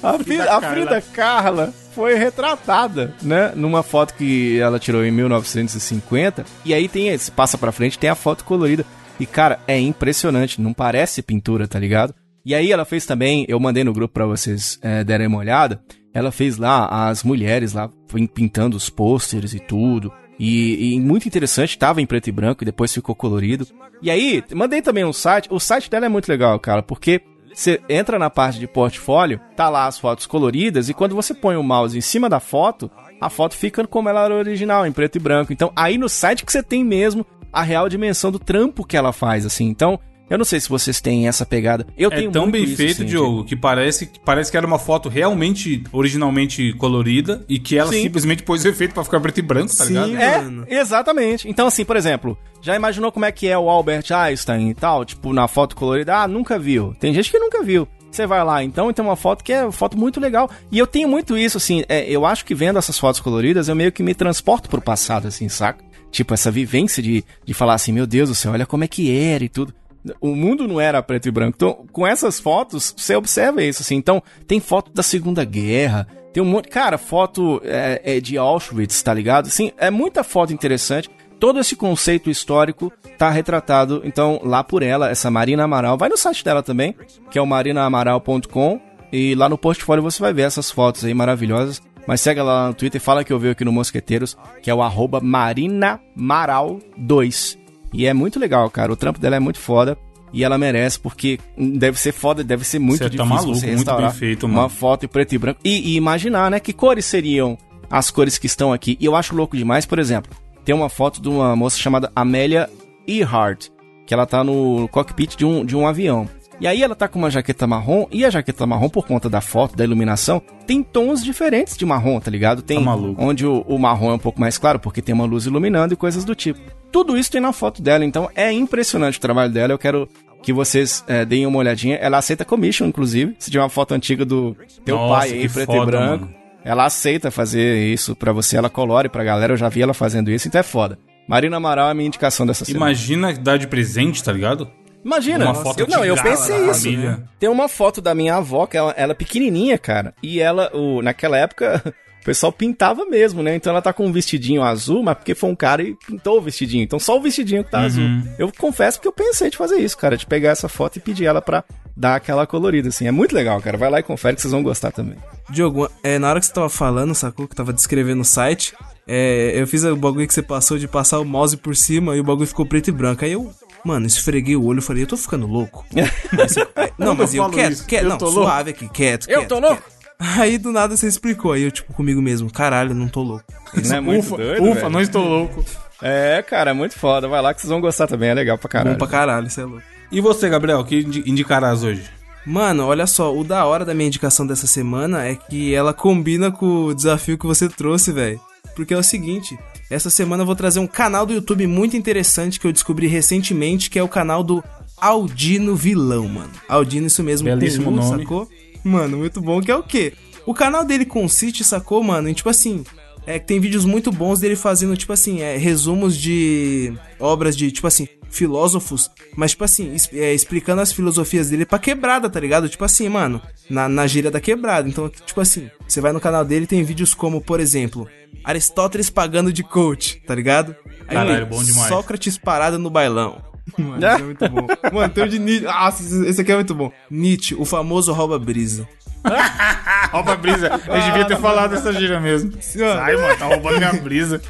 A 0.03 0.17
Frida, 0.17 0.51
a 0.51 0.59
Frida 0.61 1.01
Carla 1.13 1.71
foi 1.93 2.15
retratada, 2.15 3.13
né? 3.21 3.51
Numa 3.55 3.83
foto 3.83 4.15
que 4.15 4.59
ela 4.59 4.79
tirou 4.79 5.05
em 5.05 5.11
1950. 5.11 6.43
E 6.65 6.73
aí 6.73 6.87
tem 6.87 7.09
esse, 7.09 7.29
passa 7.29 7.55
pra 7.55 7.71
frente, 7.71 7.99
tem 7.99 8.09
a 8.09 8.15
foto 8.15 8.43
colorida. 8.43 8.83
E, 9.19 9.27
cara, 9.27 9.59
é 9.67 9.77
impressionante. 9.79 10.59
Não 10.59 10.73
parece 10.73 11.21
pintura, 11.21 11.67
tá 11.67 11.77
ligado? 11.77 12.15
E 12.43 12.55
aí 12.55 12.71
ela 12.71 12.83
fez 12.83 13.05
também, 13.05 13.45
eu 13.47 13.59
mandei 13.59 13.83
no 13.83 13.93
grupo 13.93 14.11
pra 14.11 14.25
vocês 14.25 14.79
é, 14.81 15.03
derem 15.03 15.27
uma 15.27 15.37
olhada. 15.37 15.79
Ela 16.14 16.32
fez 16.32 16.57
lá 16.57 17.09
as 17.09 17.24
mulheres 17.24 17.74
lá 17.74 17.89
pin- 18.12 18.28
pintando 18.28 18.76
os 18.76 18.89
pôsteres 18.89 19.53
e 19.53 19.59
tudo. 19.59 20.12
E, 20.38 20.95
e 20.95 20.99
muito 20.99 21.28
interessante, 21.28 21.78
tava 21.78 22.01
em 22.01 22.05
preto 22.05 22.28
e 22.28 22.32
branco 22.32 22.64
e 22.64 22.66
depois 22.66 22.93
ficou 22.93 23.14
colorido. 23.14 23.68
E 24.01 24.09
aí, 24.09 24.43
mandei 24.53 24.82
também 24.82 25.05
um 25.05 25.14
site. 25.14 25.47
O 25.51 25.59
site 25.59 25.89
dela 25.89 26.07
é 26.07 26.09
muito 26.09 26.28
legal, 26.28 26.59
cara, 26.59 26.82
porque 26.82 27.22
você 27.53 27.80
entra 27.88 28.18
na 28.18 28.30
parte 28.30 28.59
de 28.59 28.68
portfólio, 28.68 29.39
tá 29.55 29.70
lá 29.70 29.86
as 29.86 29.99
fotos 29.99 30.26
coloridas, 30.26 30.89
e 30.89 30.93
quando 30.93 31.14
você 31.14 31.34
põe 31.34 31.55
o 31.57 31.64
mouse 31.64 31.97
em 31.97 32.01
cima 32.01 32.30
da 32.30 32.39
foto, 32.39 32.89
a 33.20 33.30
foto 33.30 33.55
fica 33.55 33.86
como 33.86 34.09
ela 34.09 34.26
era 34.26 34.36
original, 34.36 34.86
em 34.88 34.91
preto 34.91 35.18
e 35.18 35.20
branco. 35.20 35.53
Então, 35.53 35.72
aí 35.76 35.97
no 35.97 36.09
site 36.09 36.45
que 36.45 36.51
você 36.51 36.64
tem 36.64 36.84
mesmo 36.84 37.26
a 37.53 37.62
real 37.62 37.88
dimensão 37.89 38.32
do 38.32 38.39
trampo 38.39 38.86
que 38.86 38.97
ela 38.97 39.12
faz, 39.14 39.45
assim. 39.45 39.66
Então, 39.68 39.99
eu 40.32 40.38
não 40.38 40.45
sei 40.45 40.59
se 40.59 40.69
vocês 40.69 40.99
têm 41.01 41.27
essa 41.27 41.45
pegada. 41.45 41.86
Eu 41.97 42.09
É 42.11 42.15
tenho 42.15 42.32
tão 42.32 42.49
bem 42.49 42.63
isso, 42.63 42.77
feito, 42.77 43.01
assim, 43.03 43.05
Diogo, 43.05 43.43
que 43.43 43.55
parece, 43.55 44.09
parece 44.25 44.49
que 44.49 44.57
era 44.57 44.65
uma 44.65 44.79
foto 44.79 45.09
realmente, 45.09 45.84
originalmente 45.91 46.73
colorida 46.73 47.43
e 47.47 47.59
que 47.59 47.77
ela 47.77 47.91
Sim. 47.91 48.03
simplesmente 48.03 48.43
pôs 48.43 48.63
o 48.63 48.67
efeito 48.67 48.93
pra 48.93 49.03
ficar 49.03 49.19
preto 49.19 49.38
e 49.39 49.41
branco, 49.41 49.75
tá 49.75 49.86
Sim. 49.86 49.93
ligado? 50.05 50.15
É, 50.17 50.38
Mano. 50.41 50.65
exatamente. 50.69 51.47
Então, 51.49 51.67
assim, 51.67 51.86
por 51.86 51.95
exemplo, 51.95 52.38
já 52.61 52.75
imaginou 52.75 53.11
como 53.11 53.25
é 53.25 53.32
que 53.32 53.47
é 53.47 53.57
o 53.57 53.69
Albert 53.69 54.05
Einstein 54.11 54.69
e 54.69 54.73
tal? 54.73 55.03
Tipo, 55.05 55.34
na 55.34 55.47
foto 55.47 55.75
colorida? 55.75 56.15
Ah, 56.17 56.27
nunca 56.27 56.57
viu. 56.57 56.95
Tem 56.99 57.13
gente 57.13 57.29
que 57.29 57.39
nunca 57.39 57.61
viu. 57.63 57.88
Você 58.09 58.27
vai 58.27 58.43
lá, 58.43 58.61
então, 58.61 58.89
e 58.89 58.93
tem 58.93 59.03
uma 59.05 59.15
foto 59.15 59.41
que 59.41 59.53
é 59.53 59.63
uma 59.63 59.71
foto 59.71 59.97
muito 59.97 60.19
legal. 60.19 60.49
E 60.69 60.77
eu 60.77 60.86
tenho 60.86 61.07
muito 61.07 61.38
isso, 61.38 61.55
assim, 61.57 61.84
é, 61.88 62.03
eu 62.09 62.25
acho 62.25 62.43
que 62.43 62.53
vendo 62.53 62.77
essas 62.77 62.99
fotos 62.99 63.21
coloridas, 63.21 63.69
eu 63.69 63.75
meio 63.75 63.89
que 63.91 64.03
me 64.03 64.13
transporto 64.13 64.69
pro 64.69 64.82
passado, 64.82 65.29
assim, 65.29 65.47
saca? 65.47 65.82
Tipo, 66.11 66.34
essa 66.34 66.51
vivência 66.51 67.01
de, 67.01 67.23
de 67.45 67.53
falar 67.53 67.73
assim, 67.75 67.93
meu 67.93 68.05
Deus 68.05 68.27
do 68.27 68.36
céu, 68.36 68.51
olha 68.51 68.65
como 68.65 68.84
é 68.84 68.88
que 68.88 69.09
era 69.17 69.45
e 69.45 69.49
tudo. 69.49 69.73
O 70.19 70.35
mundo 70.35 70.67
não 70.67 70.81
era 70.81 71.03
preto 71.03 71.27
e 71.27 71.31
branco. 71.31 71.53
Então, 71.55 71.85
com 71.91 72.07
essas 72.07 72.39
fotos, 72.39 72.93
você 72.95 73.15
observa 73.15 73.63
isso, 73.63 73.81
assim. 73.81 73.95
Então, 73.95 74.21
tem 74.47 74.59
foto 74.59 74.91
da 74.91 75.03
Segunda 75.03 75.45
Guerra, 75.45 76.07
tem 76.33 76.41
um 76.41 76.45
monte. 76.45 76.69
Cara, 76.69 76.97
foto 76.97 77.61
é, 77.63 78.17
é 78.17 78.19
de 78.19 78.37
Auschwitz, 78.37 79.01
tá 79.01 79.13
ligado? 79.13 79.47
Assim, 79.47 79.71
é 79.77 79.91
muita 79.91 80.23
foto 80.23 80.53
interessante. 80.53 81.09
Todo 81.39 81.59
esse 81.59 81.75
conceito 81.75 82.29
histórico 82.29 82.91
tá 83.17 83.29
retratado, 83.29 84.01
então, 84.05 84.39
lá 84.43 84.63
por 84.63 84.83
ela, 84.83 85.09
essa 85.09 85.31
Marina 85.31 85.63
Amaral. 85.63 85.97
Vai 85.97 86.07
no 86.07 86.17
site 86.17 86.43
dela 86.43 86.61
também, 86.61 86.95
que 87.31 87.39
é 87.39 87.41
o 87.41 87.47
marinaamaral.com. 87.47 88.79
E 89.11 89.35
lá 89.35 89.49
no 89.49 89.57
portfólio 89.57 90.03
você 90.03 90.21
vai 90.21 90.31
ver 90.33 90.43
essas 90.43 90.71
fotos 90.71 91.03
aí 91.03 91.13
maravilhosas. 91.13 91.81
Mas 92.07 92.21
segue 92.21 92.41
lá 92.41 92.67
no 92.67 92.73
Twitter 92.73 92.99
e 92.99 93.03
fala 93.03 93.23
que 93.23 93.31
eu 93.33 93.39
vi 93.39 93.49
aqui 93.49 93.65
no 93.65 93.71
Mosqueteiros, 93.71 94.35
que 94.61 94.71
é 94.71 94.73
o 94.73 94.81
arroba 94.81 95.21
marinamaral2. 95.21 97.61
E 97.93 98.05
é 98.05 98.13
muito 98.13 98.39
legal, 98.39 98.69
cara. 98.69 98.91
O 98.91 98.95
trampo 98.95 99.19
dela 99.19 99.35
é 99.35 99.39
muito 99.39 99.59
foda. 99.59 99.97
E 100.33 100.45
ela 100.45 100.57
merece, 100.57 100.97
porque 100.97 101.37
deve 101.57 101.99
ser 101.99 102.13
foda, 102.13 102.41
deve 102.41 102.63
ser 102.63 102.79
muito 102.79 102.99
Você 102.99 103.03
tá 103.03 103.09
difícil 103.09 103.25
maluco, 103.35 103.55
você 103.55 103.65
muito 103.67 103.77
restaurar 103.79 104.09
bem 104.11 104.19
feito, 104.19 104.45
uma 104.45 104.55
mano. 104.55 104.69
foto 104.69 105.03
em 105.05 105.07
preto 105.09 105.35
e 105.35 105.37
branco. 105.37 105.59
E, 105.61 105.91
e 105.91 105.95
imaginar, 105.97 106.49
né, 106.49 106.57
que 106.57 106.71
cores 106.71 107.03
seriam 107.03 107.57
as 107.89 108.09
cores 108.09 108.37
que 108.37 108.45
estão 108.45 108.71
aqui. 108.71 108.95
E 108.97 109.03
eu 109.05 109.13
acho 109.13 109.35
louco 109.35 109.57
demais, 109.57 109.85
por 109.85 109.99
exemplo, 109.99 110.31
tem 110.63 110.73
uma 110.73 110.87
foto 110.87 111.21
de 111.21 111.27
uma 111.27 111.53
moça 111.53 111.77
chamada 111.77 112.09
Amélia 112.15 112.69
Earhart, 113.05 113.67
que 114.07 114.13
ela 114.13 114.25
tá 114.25 114.41
no 114.41 114.87
cockpit 114.89 115.35
de 115.35 115.43
um, 115.45 115.65
de 115.65 115.75
um 115.75 115.85
avião. 115.85 116.29
E 116.61 116.67
aí 116.67 116.81
ela 116.81 116.95
tá 116.95 117.09
com 117.09 117.19
uma 117.19 117.29
jaqueta 117.29 117.67
marrom, 117.67 118.05
e 118.09 118.23
a 118.23 118.29
jaqueta 118.29 118.65
marrom, 118.65 118.87
por 118.87 119.05
conta 119.05 119.27
da 119.29 119.41
foto, 119.41 119.75
da 119.75 119.83
iluminação, 119.83 120.41
tem 120.65 120.81
tons 120.81 121.21
diferentes 121.21 121.75
de 121.75 121.85
marrom, 121.85 122.19
tá 122.21 122.31
ligado? 122.31 122.61
Tem 122.61 122.77
Tá 122.77 122.83
maluco. 122.85 123.21
onde 123.21 123.45
o, 123.45 123.65
o 123.67 123.77
marrom 123.77 124.11
é 124.11 124.13
um 124.13 124.19
pouco 124.19 124.39
mais 124.39 124.57
claro, 124.57 124.79
porque 124.79 125.01
tem 125.01 125.13
uma 125.13 125.25
luz 125.25 125.45
iluminando 125.45 125.93
e 125.93 125.97
coisas 125.97 126.23
do 126.23 126.33
tipo. 126.35 126.59
Tudo 126.91 127.17
isso 127.17 127.31
tem 127.31 127.39
na 127.41 127.53
foto 127.53 127.81
dela, 127.81 128.03
então 128.03 128.29
é 128.35 128.51
impressionante 128.51 129.17
o 129.17 129.21
trabalho 129.21 129.51
dela. 129.51 129.73
Eu 129.73 129.77
quero 129.79 130.09
que 130.43 130.51
vocês 130.51 131.03
eh, 131.07 131.23
deem 131.25 131.45
uma 131.45 131.59
olhadinha. 131.59 131.95
Ela 131.97 132.17
aceita 132.17 132.43
commission, 132.43 132.87
inclusive. 132.87 133.35
Se 133.39 133.49
tiver 133.49 133.63
uma 133.63 133.69
foto 133.69 133.93
antiga 133.93 134.25
do 134.25 134.55
teu 134.83 134.97
Nossa, 134.97 135.19
pai 135.21 135.31
aí, 135.31 135.49
preto 135.49 135.71
e 135.71 135.75
foda, 135.77 135.85
branco. 135.85 136.25
mano. 136.25 136.35
Ela 136.63 136.85
aceita 136.85 137.31
fazer 137.31 137.91
isso 137.91 138.15
pra 138.15 138.31
você, 138.31 138.57
ela 138.57 138.69
colore 138.69 139.09
pra 139.09 139.23
galera. 139.23 139.53
Eu 139.53 139.57
já 139.57 139.69
vi 139.69 139.81
ela 139.81 139.93
fazendo 139.93 140.29
isso, 140.29 140.47
então 140.47 140.59
é 140.59 140.63
foda. 140.63 140.97
Marina 141.27 141.57
Amaral 141.57 141.87
é 141.87 141.91
a 141.91 141.93
minha 141.93 142.07
indicação 142.07 142.45
dessa 142.45 142.65
semana. 142.65 142.85
Imagina 142.87 143.33
dar 143.33 143.57
de 143.57 143.67
presente, 143.67 144.23
tá 144.23 144.31
ligado? 144.31 144.69
Imagina, 145.03 145.45
Uma 145.45 145.55
foto 145.55 145.79
eu, 145.79 145.87
não, 145.87 146.05
eu 146.05 146.15
pensei 146.15 146.55
isso. 146.69 146.83
família. 146.83 147.23
Tem 147.39 147.49
uma 147.49 147.67
foto 147.67 147.99
da 148.01 148.13
minha 148.13 148.35
avó, 148.35 148.67
que 148.67 148.77
ela, 148.77 148.93
ela 148.95 149.13
é 149.13 149.15
pequenininha, 149.15 149.75
cara, 149.77 150.13
e 150.21 150.39
ela, 150.39 150.69
o, 150.75 151.01
naquela 151.01 151.35
época, 151.37 151.81
o 152.22 152.24
pessoal 152.24 152.51
pintava 152.51 153.05
mesmo, 153.05 153.41
né? 153.41 153.55
Então 153.55 153.72
ela 153.72 153.82
tá 153.82 153.91
com 153.91 154.05
um 154.05 154.11
vestidinho 154.11 154.61
azul, 154.61 155.01
mas 155.03 155.17
porque 155.17 155.34
foi 155.34 155.49
um 155.49 155.55
cara 155.55 155.82
e 155.82 155.95
pintou 155.95 156.38
o 156.38 156.41
vestidinho. 156.41 156.84
Então 156.84 156.99
só 156.99 157.17
o 157.17 157.22
vestidinho 157.22 157.63
que 157.63 157.72
tá 157.72 157.82
azul. 157.82 158.03
Eu 158.38 158.51
confesso 158.57 159.01
que 159.01 159.07
eu 159.07 159.11
pensei 159.11 159.49
de 159.49 159.57
fazer 159.57 159.78
isso, 159.80 159.97
cara, 159.97 160.15
de 160.15 160.26
pegar 160.26 160.49
essa 160.51 160.69
foto 160.69 160.97
e 160.97 160.99
pedir 160.99 161.26
ela 161.26 161.41
pra 161.41 161.63
dar 161.97 162.15
aquela 162.15 162.45
colorida, 162.47 162.89
assim. 162.89 163.07
É 163.07 163.11
muito 163.11 163.34
legal, 163.36 163.59
cara. 163.61 163.78
Vai 163.78 163.89
lá 163.89 163.99
e 163.99 164.03
confere 164.03 164.36
que 164.36 164.41
vocês 164.41 164.51
vão 164.51 164.63
gostar 164.63 164.91
também. 164.91 165.17
Diogo, 165.49 165.89
é, 166.03 166.17
na 166.19 166.30
hora 166.30 166.39
que 166.39 166.45
você 166.45 166.53
tava 166.53 166.69
falando, 166.69 167.13
sacou? 167.15 167.47
Que 167.47 167.55
tava 167.55 167.74
descrevendo 167.74 168.22
o 168.22 168.26
site, 168.26 168.74
é, 169.07 169.51
eu 169.55 169.65
fiz 169.67 169.84
o 169.84 169.95
bagulho 169.95 170.28
que 170.28 170.34
você 170.34 170.41
passou 170.41 170.78
de 170.78 170.88
passar 170.88 171.19
o 171.19 171.26
mouse 171.26 171.57
por 171.57 171.76
cima 171.76 172.15
e 172.15 172.19
o 172.19 172.24
bagulho 172.24 172.47
ficou 172.47 172.65
preto 172.65 172.88
e 172.89 172.91
branco. 172.91 173.26
Aí 173.26 173.34
eu, 173.34 173.51
mano, 173.84 174.05
esfreguei 174.05 174.55
o 174.55 174.63
olho 174.63 174.80
e 174.80 174.84
falei, 174.84 175.03
eu 175.03 175.07
tô 175.07 175.17
ficando 175.17 175.47
louco. 175.47 175.86
Não, 176.97 177.15
mas 177.15 177.34
Eu 177.34 177.43
eu, 177.43 177.49
quieto, 177.49 177.86
quieto, 177.86 178.07
não, 178.07 178.17
tô 178.17 178.26
louco. 178.26 178.41
suave 178.43 178.69
aqui, 178.72 178.88
quieto, 178.89 179.28
Eu 179.30 179.39
quieto, 179.39 179.49
tô 179.49 179.59
louco? 179.59 179.82
quieto. 179.82 180.00
Aí 180.38 180.57
do 180.59 180.72
nada 180.72 180.95
você 180.95 181.07
explicou, 181.07 181.51
aí 181.53 181.63
eu 181.63 181.72
tipo 181.72 181.91
comigo 181.93 182.22
mesmo, 182.22 182.51
caralho, 182.51 182.93
não 182.93 183.07
tô 183.07 183.24
louco. 183.24 183.43
Não 183.84 183.95
é 183.95 183.99
muito 184.01 184.19
ufa, 184.26 184.38
doido, 184.38 184.63
ufa, 184.63 184.74
velho? 184.76 184.89
não 184.91 185.01
estou 185.01 185.26
louco. 185.28 185.65
É, 186.01 186.43
cara, 186.47 186.74
muito 186.74 186.97
foda. 186.97 187.28
Vai 187.28 187.41
lá 187.41 187.53
que 187.53 187.61
vocês 187.61 187.69
vão 187.72 187.82
gostar 187.82 188.05
também. 188.07 188.30
É 188.30 188.34
legal 188.34 188.57
pra 188.57 188.69
caralho. 188.69 188.91
Bom 188.95 188.99
pra 188.99 189.07
caralho, 189.07 189.49
você 189.49 189.61
é 189.61 189.65
louco. 189.65 189.84
E 190.11 190.22
você, 190.22 190.49
Gabriel, 190.49 190.84
que 190.84 190.99
indi- 190.99 191.24
indicarás 191.26 191.84
hoje? 191.84 192.03
Mano, 192.45 192.86
olha 192.86 193.05
só, 193.07 193.36
o 193.36 193.43
da 193.43 193.65
hora 193.65 193.86
da 193.86 193.93
minha 193.93 194.07
indicação 194.07 194.45
dessa 194.45 194.67
semana 194.67 195.26
é 195.26 195.36
que 195.36 195.74
ela 195.74 195.93
combina 195.93 196.51
com 196.51 196.86
o 196.86 196.93
desafio 196.93 197.38
que 197.38 197.45
você 197.45 197.69
trouxe, 197.69 198.11
velho. 198.11 198.39
Porque 198.76 198.93
é 198.93 198.97
o 198.97 199.03
seguinte, 199.03 199.57
essa 199.89 200.09
semana 200.09 200.41
eu 200.43 200.45
vou 200.47 200.55
trazer 200.55 200.80
um 200.80 200.88
canal 200.88 201.26
do 201.26 201.34
YouTube 201.34 201.65
muito 201.67 201.95
interessante 201.97 202.59
que 202.59 202.65
eu 202.67 202.72
descobri 202.74 203.05
recentemente, 203.07 203.89
que 203.89 203.99
é 203.99 204.03
o 204.03 204.07
canal 204.07 204.43
do 204.43 204.63
Aldino 204.97 205.76
Vilão, 205.76 206.28
mano. 206.28 206.51
Aldino, 206.67 207.07
isso 207.07 207.24
mesmo, 207.24 207.45
Belíssimo 207.45 207.89
U, 207.89 207.95
nome. 207.95 208.22
sacou? 208.24 208.47
Mano, 208.84 209.17
muito 209.17 209.41
bom, 209.41 209.61
que 209.61 209.71
é 209.71 209.75
o 209.75 209.84
quê? 209.84 210.13
O 210.45 210.53
canal 210.53 210.84
dele 210.84 211.05
consiste, 211.05 211.63
sacou, 211.63 212.03
mano, 212.03 212.27
em 212.27 212.34
tipo 212.34 212.49
assim, 212.49 212.84
é 213.25 213.38
que 213.38 213.45
tem 213.45 213.59
vídeos 213.59 213.86
muito 213.86 214.11
bons 214.11 214.39
dele 214.39 214.55
fazendo, 214.55 214.97
tipo 214.97 215.13
assim, 215.13 215.41
é, 215.41 215.57
resumos 215.57 216.17
de 216.17 216.93
obras 217.19 217.55
de, 217.55 217.71
tipo 217.71 217.86
assim, 217.86 218.07
filósofos, 218.29 219.11
mas, 219.36 219.51
tipo 219.51 219.63
assim, 219.63 219.95
é, 220.13 220.34
explicando 220.34 220.82
as 220.82 220.91
filosofias 220.91 221.49
dele 221.49 221.65
pra 221.65 221.77
quebrada, 221.77 222.29
tá 222.29 222.39
ligado? 222.39 222.69
Tipo 222.69 222.86
assim, 222.86 223.07
mano, 223.09 223.41
na, 223.69 223.88
na 223.88 224.07
gíria 224.07 224.32
da 224.32 224.39
quebrada. 224.39 224.88
Então, 224.88 225.09
tipo 225.09 225.39
assim, 225.39 225.69
você 225.88 226.01
vai 226.01 226.11
no 226.11 226.19
canal 226.19 226.43
dele 226.43 226.65
tem 226.65 226.84
vídeos 226.84 227.13
como, 227.13 227.41
por 227.41 227.59
exemplo, 227.59 228.07
Aristóteles 228.43 229.09
pagando 229.09 229.53
de 229.53 229.63
coach, 229.63 230.21
tá 230.25 230.34
ligado? 230.34 230.75
Aí, 231.07 231.15
Caralho, 231.15 231.45
bom 231.45 231.63
demais. 231.63 231.89
Sócrates 231.89 232.38
parado 232.38 232.79
no 232.79 232.89
bailão. 232.89 233.50
Mano, 233.78 233.97
isso 233.97 234.05
é 234.05 234.18
muito 234.24 234.49
bom. 234.49 234.68
Mano, 234.91 235.14
tem 235.14 235.24
o 235.24 235.30
de 235.30 235.39
Nietzsche. 235.39 235.66
Nossa, 235.66 236.28
esse 236.28 236.41
aqui 236.41 236.51
é 236.51 236.55
muito 236.55 236.74
bom. 236.76 236.91
Nietzsche, 237.09 237.55
o 237.55 237.64
famoso 237.66 238.12
rouba 238.14 238.38
brisa. 238.39 238.88
Rouba 240.12 240.34
a 240.34 240.36
brisa. 240.36 240.68
Eu 240.88 240.99
devia 241.01 241.26
ter 241.26 241.38
falado 241.38 241.70
dessa 241.72 241.93
gira 241.93 242.20
mesmo. 242.20 242.51
Sai, 242.59 243.16
mano, 243.16 243.38
tá 243.38 243.45
roubando 243.45 243.78
minha 243.78 243.93
brisa. 243.93 244.41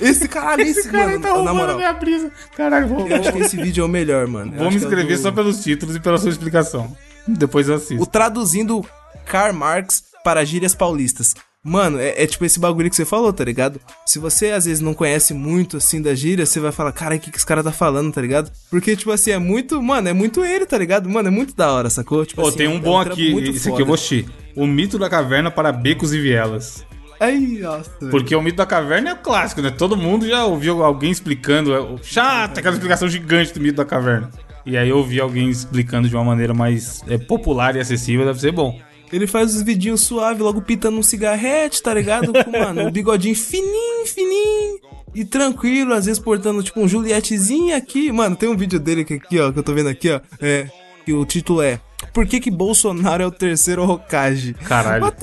Esse 0.00 0.28
caralho, 0.28 0.62
esse, 0.62 0.80
Esse 0.80 0.88
cara 0.90 1.04
mano, 1.04 1.16
aí 1.16 1.20
tá 1.22 1.32
roubando 1.32 1.76
minha 1.76 1.92
brisa. 1.92 2.30
Caralho, 2.56 2.88
vou, 2.88 3.06
Eu 3.08 3.16
acho 3.20 3.32
que 3.32 3.38
esse 3.40 3.56
vídeo 3.56 3.82
é 3.82 3.84
o 3.84 3.88
melhor, 3.88 4.26
mano. 4.26 4.52
Eu 4.54 4.58
vou 4.58 4.70
me 4.70 4.76
é 4.76 4.78
o 4.78 4.82
inscrever 4.82 5.16
do- 5.16 5.22
só 5.22 5.32
pelos 5.32 5.62
títulos 5.62 5.96
e 5.96 6.00
pela 6.00 6.18
sua 6.18 6.30
explicação. 6.30 6.96
Depois 7.26 7.68
eu 7.68 7.74
O 7.74 7.76
assisto. 7.76 8.06
traduzindo 8.06 8.84
Karl 9.26 9.52
Marx 9.54 10.04
para 10.24 10.44
gírias 10.44 10.74
paulistas. 10.74 11.34
Mano, 11.66 11.98
é, 11.98 12.22
é 12.22 12.26
tipo 12.26 12.44
esse 12.44 12.60
bagulho 12.60 12.90
que 12.90 12.96
você 12.96 13.06
falou, 13.06 13.32
tá 13.32 13.42
ligado? 13.42 13.80
Se 14.04 14.18
você 14.18 14.50
às 14.50 14.66
vezes 14.66 14.82
não 14.82 14.92
conhece 14.92 15.32
muito 15.32 15.78
assim 15.78 16.02
da 16.02 16.14
gíria, 16.14 16.44
você 16.44 16.60
vai 16.60 16.70
falar, 16.70 16.92
cara, 16.92 17.14
o 17.14 17.18
que, 17.18 17.30
que 17.30 17.38
esse 17.38 17.46
cara 17.46 17.64
tá 17.64 17.72
falando, 17.72 18.12
tá 18.12 18.20
ligado? 18.20 18.52
Porque, 18.70 18.94
tipo 18.94 19.10
assim, 19.10 19.30
é 19.30 19.38
muito. 19.38 19.82
Mano, 19.82 20.06
é 20.06 20.12
muito 20.12 20.44
ele, 20.44 20.66
tá 20.66 20.76
ligado? 20.76 21.08
Mano, 21.08 21.28
é 21.28 21.30
muito 21.30 21.56
da 21.56 21.72
hora, 21.72 21.88
sacou? 21.88 22.26
Tipo 22.26 22.42
Pô, 22.42 22.48
assim, 22.48 22.58
tem 22.58 22.66
é 22.66 22.68
um 22.68 22.76
é 22.76 22.80
bom 22.80 23.00
aqui, 23.00 23.34
esse 23.48 23.70
aqui 23.70 23.80
eu 23.80 23.86
vou 23.86 23.94
assistir. 23.94 24.28
O 24.54 24.66
mito 24.66 24.98
da 24.98 25.08
caverna 25.08 25.50
para 25.50 25.72
becos 25.72 26.12
e 26.12 26.20
vielas. 26.20 26.84
Ai, 27.18 27.38
nossa. 27.38 27.90
Porque 28.10 28.36
o 28.36 28.42
mito 28.42 28.58
da 28.58 28.66
caverna 28.66 29.10
é 29.10 29.12
o 29.14 29.18
clássico, 29.18 29.62
né? 29.62 29.70
Todo 29.70 29.96
mundo 29.96 30.28
já 30.28 30.44
ouviu 30.44 30.84
alguém 30.84 31.10
explicando. 31.10 31.74
é 31.74 32.02
Chato, 32.02 32.58
aquela 32.58 32.74
explicação 32.74 33.08
gigante 33.08 33.54
do 33.54 33.60
mito 33.60 33.76
da 33.76 33.86
caverna. 33.86 34.30
E 34.66 34.76
aí 34.76 34.90
eu 34.90 34.98
ouvi 34.98 35.18
alguém 35.18 35.48
explicando 35.48 36.08
de 36.08 36.14
uma 36.14 36.24
maneira 36.24 36.52
mais 36.52 37.02
é, 37.08 37.16
popular 37.16 37.74
e 37.76 37.80
acessível, 37.80 38.26
deve 38.26 38.40
ser 38.40 38.52
bom. 38.52 38.78
Ele 39.14 39.28
faz 39.28 39.54
os 39.54 39.62
vidinhos 39.62 40.00
suave, 40.00 40.42
logo 40.42 40.60
pitando 40.60 40.98
um 40.98 41.02
cigarrete, 41.02 41.80
tá 41.80 41.94
ligado? 41.94 42.32
Com, 42.32 42.50
mano, 42.50 42.88
o 42.88 42.90
bigodinho 42.90 43.36
fininho, 43.36 44.04
fininho. 44.06 44.80
E 45.14 45.24
tranquilo, 45.24 45.94
às 45.94 46.06
vezes 46.06 46.20
portando 46.20 46.64
tipo 46.64 46.80
um 46.80 46.88
Julietezinho 46.88 47.76
aqui. 47.76 48.10
Mano, 48.10 48.34
tem 48.34 48.48
um 48.48 48.56
vídeo 48.56 48.80
dele 48.80 49.04
que 49.04 49.14
aqui, 49.14 49.38
ó, 49.38 49.52
que 49.52 49.58
eu 49.60 49.62
tô 49.62 49.72
vendo 49.72 49.88
aqui, 49.88 50.10
ó. 50.10 50.20
É. 50.40 50.68
Que 51.04 51.12
o 51.12 51.24
título 51.24 51.62
é 51.62 51.78
Por 52.12 52.26
que 52.26 52.40
que 52.40 52.50
Bolsonaro 52.50 53.22
é 53.22 53.26
o 53.26 53.30
terceiro 53.30 53.88
Hokage? 53.88 54.52
Caralho. 54.54 55.04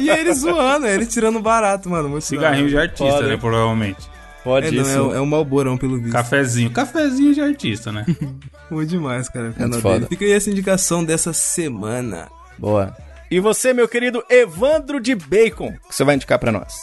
E 0.00 0.10
ele 0.10 0.32
zoando, 0.34 0.86
ele 0.88 1.06
tirando 1.06 1.38
barato, 1.38 1.88
mano. 1.88 2.08
Muito 2.08 2.24
Cigarrinho 2.24 2.68
de 2.68 2.76
artista, 2.76 3.18
Foda, 3.18 3.28
né? 3.28 3.36
Provavelmente. 3.36 4.10
Pode 4.44 4.66
É, 4.68 4.70
não, 4.72 4.82
isso. 4.82 4.90
é, 4.90 5.00
o- 5.00 5.14
é 5.14 5.20
um 5.20 5.26
malborão 5.26 5.76
pelo 5.78 5.96
visto. 5.98 6.12
Cafezinho. 6.12 6.70
Cafezinho 6.70 7.32
de 7.34 7.40
artista, 7.40 7.92
né? 7.92 8.04
Foi 8.68 8.84
demais, 8.86 9.28
cara. 9.28 9.52
Canal 9.52 9.68
Muito 9.70 9.82
foda. 9.82 9.94
dele. 10.00 10.06
Fica 10.08 10.24
aí 10.24 10.32
essa 10.32 10.50
indicação 10.50 11.04
dessa 11.04 11.32
semana. 11.32 12.28
Boa. 12.58 12.96
E 13.30 13.38
você, 13.40 13.72
meu 13.72 13.86
querido 13.88 14.22
Evandro 14.28 15.00
de 15.00 15.14
Bacon, 15.14 15.68
o 15.84 15.88
que 15.88 15.94
você 15.94 16.04
vai 16.04 16.16
indicar 16.16 16.38
pra 16.38 16.50
nós? 16.52 16.74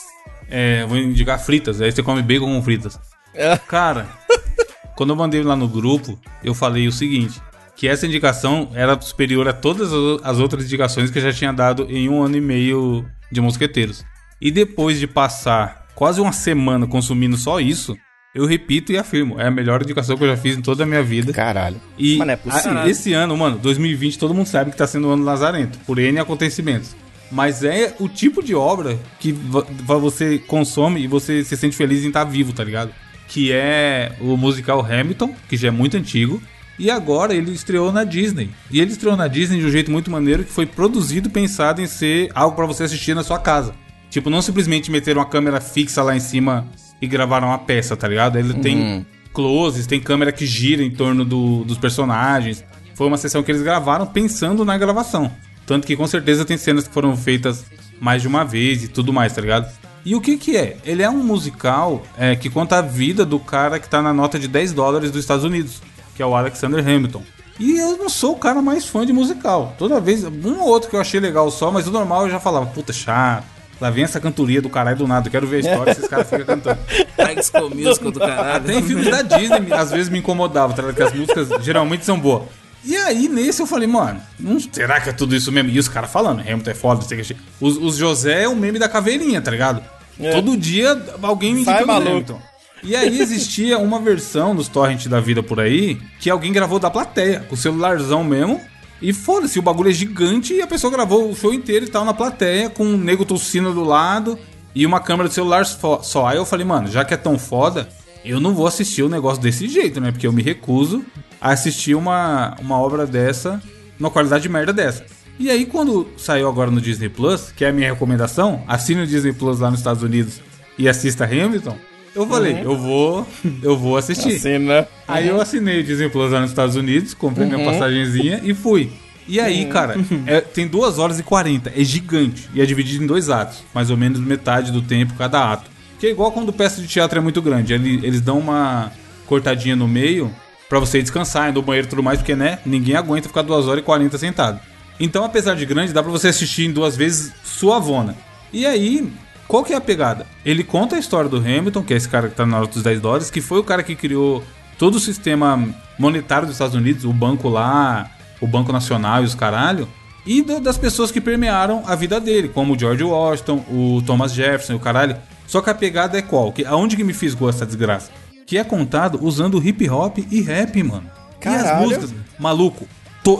É, 0.49 0.86
vou 0.86 0.97
indicar 0.97 1.39
fritas. 1.39 1.80
Aí 1.82 1.91
você 1.91 2.01
come 2.01 2.22
bacon 2.24 2.45
com 2.45 2.62
fritas. 2.64 2.99
É. 3.36 3.55
Cara, 3.57 4.07
quando 4.95 5.12
eu 5.12 5.16
mandei 5.16 5.43
lá 5.43 5.55
no 5.55 5.68
grupo, 5.68 6.18
eu 6.43 6.53
falei 6.55 6.88
o 6.88 6.91
seguinte: 6.91 7.39
que 7.76 7.88
essa 7.88 8.07
indicação 8.07 8.72
era 8.74 8.99
superior 8.99 9.47
a 9.47 9.53
todas 9.53 9.91
as- 9.93 10.20
as 10.24 10.39
outras 10.39 10.64
indicações 10.66 11.12
que 11.12 11.20
eu 11.20 11.24
já 11.24 11.34
tinha 11.34 11.51
dado 11.53 11.86
em 11.89 12.10
um 12.10 12.22
ano 12.24 12.38
e 12.38 12.41
meio 12.41 13.05
de 13.32 13.39
mosqueteiros. 13.41 14.03
E 14.41 14.49
depois 14.49 14.97
de 14.99 15.05
passar 15.05 15.86
quase 15.99 16.21
uma 16.21 16.31
semana 16.31 16.87
consumindo 16.87 17.35
só 17.35 17.59
isso, 17.59 17.97
eu 18.33 18.45
repito 18.45 18.91
e 18.93 18.97
afirmo: 18.97 19.39
é 19.39 19.47
a 19.47 19.51
melhor 19.51 19.81
indicação 19.83 20.15
que 20.15 20.23
eu 20.23 20.29
já 20.29 20.37
fiz 20.37 20.57
em 20.57 20.61
toda 20.61 20.83
a 20.83 20.85
minha 20.85 21.03
vida. 21.03 21.33
Caralho. 21.33 21.75
E 21.97 22.15
Mas 22.17 22.27
não 22.27 22.33
é 22.33 22.37
possível. 22.37 22.77
a- 22.79 22.89
esse 22.89 23.11
ano, 23.13 23.35
mano, 23.37 23.57
2020, 23.57 24.17
todo 24.17 24.33
mundo 24.33 24.47
sabe 24.47 24.71
que 24.71 24.77
tá 24.77 24.87
sendo 24.87 25.09
um 25.09 25.11
ano 25.11 25.23
lazarento, 25.25 25.77
por 25.85 25.99
N 25.99 26.17
acontecimentos. 26.19 26.95
Mas 27.31 27.63
é 27.63 27.93
o 27.99 28.07
tipo 28.07 28.41
de 28.41 28.55
obra 28.55 28.97
que 29.19 29.31
vo- 29.33 29.65
vo- 29.85 29.99
você 29.99 30.39
consome 30.39 31.01
e 31.01 31.07
você 31.07 31.43
se 31.43 31.55
sente 31.57 31.75
feliz 31.75 32.03
em 32.03 32.07
estar 32.07 32.23
vivo, 32.23 32.53
tá 32.53 32.63
ligado? 32.63 32.91
Que 33.27 33.51
é 33.51 34.13
o 34.21 34.35
musical 34.37 34.79
Hamilton, 34.83 35.35
que 35.47 35.55
já 35.57 35.67
é 35.67 35.71
muito 35.71 35.95
antigo. 35.97 36.41
E 36.79 36.89
agora 36.89 37.35
ele 37.35 37.51
estreou 37.51 37.91
na 37.91 38.03
Disney. 38.05 38.49
E 38.71 38.79
ele 38.79 38.91
estreou 38.91 39.15
na 39.17 39.27
Disney 39.27 39.59
de 39.59 39.65
um 39.65 39.69
jeito 39.69 39.91
muito 39.91 40.09
maneiro 40.09 40.43
que 40.45 40.51
foi 40.51 40.65
produzido 40.65 41.27
e 41.27 41.31
pensado 41.31 41.81
em 41.81 41.87
ser 41.87 42.31
algo 42.33 42.55
pra 42.55 42.65
você 42.65 42.83
assistir 42.85 43.13
na 43.13 43.21
sua 43.21 43.37
casa. 43.37 43.75
Tipo, 44.10 44.30
não 44.30 44.41
simplesmente 44.41 44.89
meter 44.91 45.16
uma 45.18 45.26
câmera 45.26 45.62
fixa 45.62 46.01
lá 46.01 46.16
em 46.16 46.20
cima 46.20 46.68
e 47.01 47.07
gravaram 47.07 47.47
uma 47.49 47.60
peça, 47.60 47.95
tá 47.95 48.07
ligado? 48.07 48.38
Ele 48.38 48.53
tem 48.55 49.05
closes, 49.34 49.86
tem 49.88 49.99
câmera 49.99 50.32
que 50.32 50.45
gira 50.45 50.84
em 50.84 50.91
torno 50.91 51.24
do- 51.24 51.64
dos 51.64 51.78
personagens. 51.78 52.64
Foi 52.95 53.07
uma 53.07 53.18
sessão 53.18 53.43
que 53.43 53.51
eles 53.51 53.62
gravaram 53.62 54.05
pensando 54.05 54.66
na 54.66 54.78
gravação. 54.78 55.32
Tanto 55.66 55.86
que 55.86 55.95
com 55.95 56.07
certeza 56.07 56.43
tem 56.43 56.57
cenas 56.57 56.88
que 56.88 56.93
foram 56.93 57.16
feitas 57.16 57.64
mais 58.01 58.22
de 58.22 58.28
uma 58.28 58.43
vez 58.43 58.84
e 58.84 58.88
tudo 58.88 59.14
mais, 59.14 59.32
tá 59.34 59.41
ligado? 59.41 59.72
E 60.03 60.16
o 60.16 60.22
que 60.22 60.38
que 60.38 60.57
é? 60.57 60.78
Ele 60.84 61.03
é 61.03 61.10
um 61.10 61.24
musical 61.24 62.01
é, 62.18 62.36
que 62.36 62.49
conta 62.49 62.78
a 62.78 62.82
vida 62.82 63.24
do 63.26 63.38
cara 63.39 63.80
que 63.80 63.88
tá 63.88 64.01
na 64.01 64.14
nota 64.14 64.39
de 64.39 64.47
10 64.47 64.74
dólares 64.74 65.12
dos 65.12 65.20
Estados 65.22 65.43
Unidos, 65.45 65.82
que 66.16 66.24
é 66.24 66.26
o 66.26 66.36
Alexander 66.36 66.80
Hamilton. 66.86 67.22
E 67.60 67.78
eu 67.78 67.97
não 67.97 68.10
sou 68.10 68.34
o 68.34 68.38
cara 68.38 68.62
mais 68.62 68.88
fã 68.88 69.05
de 69.05 69.12
musical. 69.14 69.76
Toda 69.78 69.99
vez, 69.99 70.24
um 70.24 70.60
ou 70.62 70.68
outro 70.70 70.89
que 70.89 70.95
eu 70.95 71.01
achei 71.01 71.20
legal 71.20 71.51
só, 71.51 71.70
mas 71.70 71.88
o 71.88 71.91
normal 71.91 72.24
eu 72.24 72.32
já 72.32 72.39
falava, 72.39 72.66
puta, 72.68 72.91
chato. 72.93 73.45
Lá 73.80 73.89
vem 73.89 74.03
essa 74.03 74.19
cantoria 74.19 74.61
do 74.61 74.69
caralho 74.69 74.97
do 74.97 75.07
nada, 75.07 75.27
eu 75.27 75.32
quero 75.32 75.47
ver 75.47 75.57
a 75.57 75.59
história 75.59 75.86
que 75.93 75.99
esses 75.99 76.09
caras 76.09 76.30
ficam 76.30 76.45
cantando. 76.45 76.80
High 77.17 77.43
School 77.43 77.69
Musical 77.69 78.11
do 78.11 78.19
caralho. 78.19 78.57
Até 78.57 78.73
em 78.75 78.84
filmes 78.84 79.09
da 79.09 79.21
Disney, 79.21 79.73
às 79.73 79.91
vezes 79.91 80.09
me 80.09 80.19
incomodava, 80.19 80.73
tá 80.73 80.82
ligado? 80.82 80.95
Que 80.95 81.03
as 81.03 81.13
músicas 81.13 81.63
geralmente 81.63 82.05
são 82.05 82.19
boas. 82.19 82.43
E 82.84 82.95
aí, 82.95 83.27
nesse 83.27 83.61
eu 83.61 83.67
falei, 83.67 83.88
mano, 83.88 84.21
não, 84.39 84.59
será 84.59 84.99
que 85.01 85.09
é 85.09 85.13
tudo 85.13 85.36
isso 85.36 85.51
mesmo? 85.51 85.69
E 85.69 85.80
os 85.80 85.88
caras 85.88 86.11
falando, 86.11 86.41
Hamilton 86.41 86.71
é 86.71 86.73
foda, 86.73 87.01
não 87.01 87.07
sei 87.07 87.21
o 87.21 87.23
que. 87.23 87.38
Os, 87.59 87.77
os 87.77 87.95
José 87.95 88.43
é 88.43 88.47
o 88.47 88.55
meme 88.55 88.80
da 88.80 88.88
caveirinha, 88.88 89.41
tá 89.41 89.51
ligado? 89.51 89.82
É. 90.19 90.32
Todo 90.32 90.57
dia 90.57 91.01
alguém 91.21 91.53
me 91.53 91.61
indicando. 91.61 91.91
Hamilton. 91.91 92.41
E 92.82 92.95
aí 92.95 93.19
existia 93.19 93.77
uma 93.77 93.99
versão 93.99 94.55
dos 94.55 94.67
torrents 94.67 95.07
da 95.07 95.19
vida 95.19 95.43
por 95.43 95.59
aí 95.59 95.99
que 96.19 96.30
alguém 96.30 96.51
gravou 96.51 96.80
da 96.80 96.89
plateia, 96.89 97.41
com 97.41 97.55
o 97.55 97.57
celularzão 97.57 98.23
mesmo. 98.23 98.61
E 99.01 99.13
foda-se, 99.13 99.57
o 99.57 99.61
bagulho 99.61 99.89
é 99.89 99.93
gigante 99.93 100.53
e 100.53 100.61
a 100.61 100.67
pessoa 100.67 100.91
gravou 100.91 101.29
o 101.29 101.35
show 101.35 101.53
inteiro 101.53 101.85
e 101.85 101.89
tal 101.89 102.03
na 102.03 102.13
plateia, 102.13 102.69
com 102.69 102.83
um 102.83 102.97
nego 102.97 103.23
tossindo 103.23 103.73
do 103.73 103.83
lado 103.83 104.37
e 104.75 104.85
uma 104.85 104.99
câmera 104.99 105.29
do 105.29 105.33
celular 105.33 105.65
só-. 105.65 106.27
Aí 106.27 106.37
eu 106.37 106.45
falei, 106.45 106.65
mano, 106.65 106.87
já 106.87 107.05
que 107.05 107.13
é 107.13 107.17
tão 107.17 107.39
foda, 107.39 107.87
eu 108.23 108.39
não 108.39 108.53
vou 108.53 108.67
assistir 108.67 109.03
o 109.03 109.09
negócio 109.09 109.41
desse 109.41 109.67
jeito, 109.67 110.01
né? 110.01 110.11
Porque 110.11 110.27
eu 110.27 110.33
me 110.33 110.41
recuso 110.41 111.03
a 111.39 111.51
assistir 111.51 111.95
uma, 111.95 112.55
uma 112.59 112.77
obra 112.77 113.07
dessa, 113.07 113.61
numa 113.97 114.11
qualidade 114.11 114.43
de 114.43 114.49
merda 114.49 114.73
dessa. 114.73 115.05
E 115.39 115.49
aí, 115.49 115.65
quando 115.65 116.09
saiu 116.17 116.49
agora 116.49 116.69
no 116.69 116.81
Disney 116.81 117.07
Plus, 117.07 117.51
que 117.55 117.63
é 117.63 117.69
a 117.69 117.73
minha 117.73 117.93
recomendação, 117.93 118.61
assine 118.67 119.03
o 119.03 119.07
Disney 119.07 119.31
Plus 119.31 119.59
lá 119.59 119.71
nos 119.71 119.79
Estados 119.79 120.03
Unidos 120.03 120.41
e 120.77 120.89
assista 120.89 121.23
Hamilton. 121.23 121.77
Eu 122.16 122.28
falei, 122.28 122.62
eu 122.64 122.78
vou, 122.78 123.28
eu 123.62 123.78
vou 123.78 123.97
assistir. 123.97 124.39
Né? 124.82 124.88
Aí 125.07 125.28
eu 125.28 125.39
assinei 125.39 125.80
o 125.82 125.84
Disney 125.84 126.10
Plus 126.10 126.32
lá 126.32 126.41
nos 126.41 126.49
Estados 126.51 126.76
Unidos, 126.76 127.14
comprei 127.14 127.47
minha 127.47 127.64
passagenzinha 127.72 128.41
e 128.43 128.53
fui. 128.53 128.89
E 129.28 129.39
aí, 129.39 129.66
cara, 129.68 129.95
é- 130.26 130.41
tem 130.41 130.68
2 130.68 130.97
horas 130.97 131.20
e 131.20 131.24
40, 131.24 131.72
é 131.76 131.84
gigante. 131.84 132.49
E 132.53 132.62
é 132.62 132.66
dividido 132.66 133.03
em 133.03 133.07
dois 133.07 133.30
atos, 133.30 133.60
mais 133.74 133.89
ou 133.91 133.97
menos 133.97 134.20
metade 134.20 134.72
do 134.72 134.82
tempo 134.82 135.14
cada 135.18 135.51
ato. 135.51 135.70
Que 135.99 136.07
é 136.07 136.10
igual 136.10 136.32
quando 136.32 136.51
peça 136.51 136.82
de 136.82 136.88
teatro 136.88 137.20
é 137.20 137.22
muito 137.22 137.41
grande. 137.41 137.74
Ele- 137.74 137.99
Eles 138.05 138.22
dão 138.22 138.39
uma 138.39 138.91
cortadinha 139.28 139.76
no 139.76 139.88
meio 139.88 140.34
pra 140.68 140.80
você 140.80 141.01
descansar, 141.01 141.49
ir 141.49 141.53
no 141.53 141.62
banheiro 141.62 141.88
e 141.88 141.89
tudo 141.89 142.01
mais, 142.01 142.20
porque, 142.20 142.36
né, 142.36 142.60
ninguém 142.66 142.95
aguenta 142.95 143.28
ficar 143.28 143.41
2 143.43 143.68
horas 143.68 143.82
e 143.82 143.86
40 143.86 144.18
sentado. 144.18 144.60
Então, 144.99 145.24
apesar 145.24 145.55
de 145.55 145.66
grande, 145.66 145.93
dá 145.93 146.01
pra 146.01 146.12
você 146.12 146.28
assistir 146.30 146.66
em 146.66 146.72
duas 146.72 146.97
vezes 146.97 147.32
suavona. 147.43 148.16
E 148.51 148.66
aí, 148.66 149.07
qual 149.49 149.63
que 149.65 149.73
é 149.73 149.75
a 149.75 149.81
pegada? 149.81 150.25
Ele 150.45 150.63
conta 150.63 150.95
a 150.95 150.99
história 150.99 151.29
do 151.29 151.35
Hamilton, 151.37 151.83
que 151.83 151.93
é 151.93 151.97
esse 151.97 152.07
cara 152.07 152.29
que 152.29 152.35
tá 152.35 152.45
na 152.45 152.59
nota 152.61 152.73
dos 152.75 152.83
10 152.83 153.01
dólares, 153.01 153.29
que 153.29 153.41
foi 153.41 153.59
o 153.59 153.63
cara 153.63 153.83
que 153.83 153.95
criou 153.95 154.41
todo 154.77 154.95
o 154.95 154.99
sistema 154.99 155.61
monetário 155.97 156.45
dos 156.47 156.55
Estados 156.55 156.75
Unidos, 156.75 157.03
o 157.03 157.11
banco 157.11 157.49
lá, 157.49 158.09
o 158.39 158.47
Banco 158.47 158.71
Nacional 158.71 159.23
e 159.23 159.25
os 159.25 159.35
caralho, 159.35 159.89
e 160.25 160.41
do- 160.41 160.61
das 160.61 160.77
pessoas 160.77 161.11
que 161.11 161.19
permearam 161.19 161.83
a 161.85 161.95
vida 161.95 162.19
dele, 162.19 162.47
como 162.47 162.73
o 162.75 162.79
George 162.79 163.03
Washington, 163.03 163.65
o 163.69 164.01
Thomas 164.05 164.31
Jefferson 164.31 164.73
e 164.73 164.75
o 164.77 164.79
caralho. 164.79 165.17
Só 165.47 165.61
que 165.61 165.69
a 165.69 165.73
pegada 165.75 166.17
é 166.17 166.21
qual? 166.21 166.51
Que, 166.53 166.63
aonde 166.63 166.95
que 166.95 167.03
me 167.03 167.11
fisgou 167.13 167.49
essa 167.49 167.65
desgraça? 167.65 168.11
Que 168.45 168.57
é 168.57 168.63
contado 168.63 169.19
usando 169.21 169.61
hip 169.65 169.89
hop 169.89 170.19
e 170.31 170.41
rap, 170.41 170.81
mano. 170.83 171.09
E 171.43 171.47
as 171.47 171.63
Caralho. 171.63 171.85
músicas, 171.87 172.13
maluco, 172.37 172.87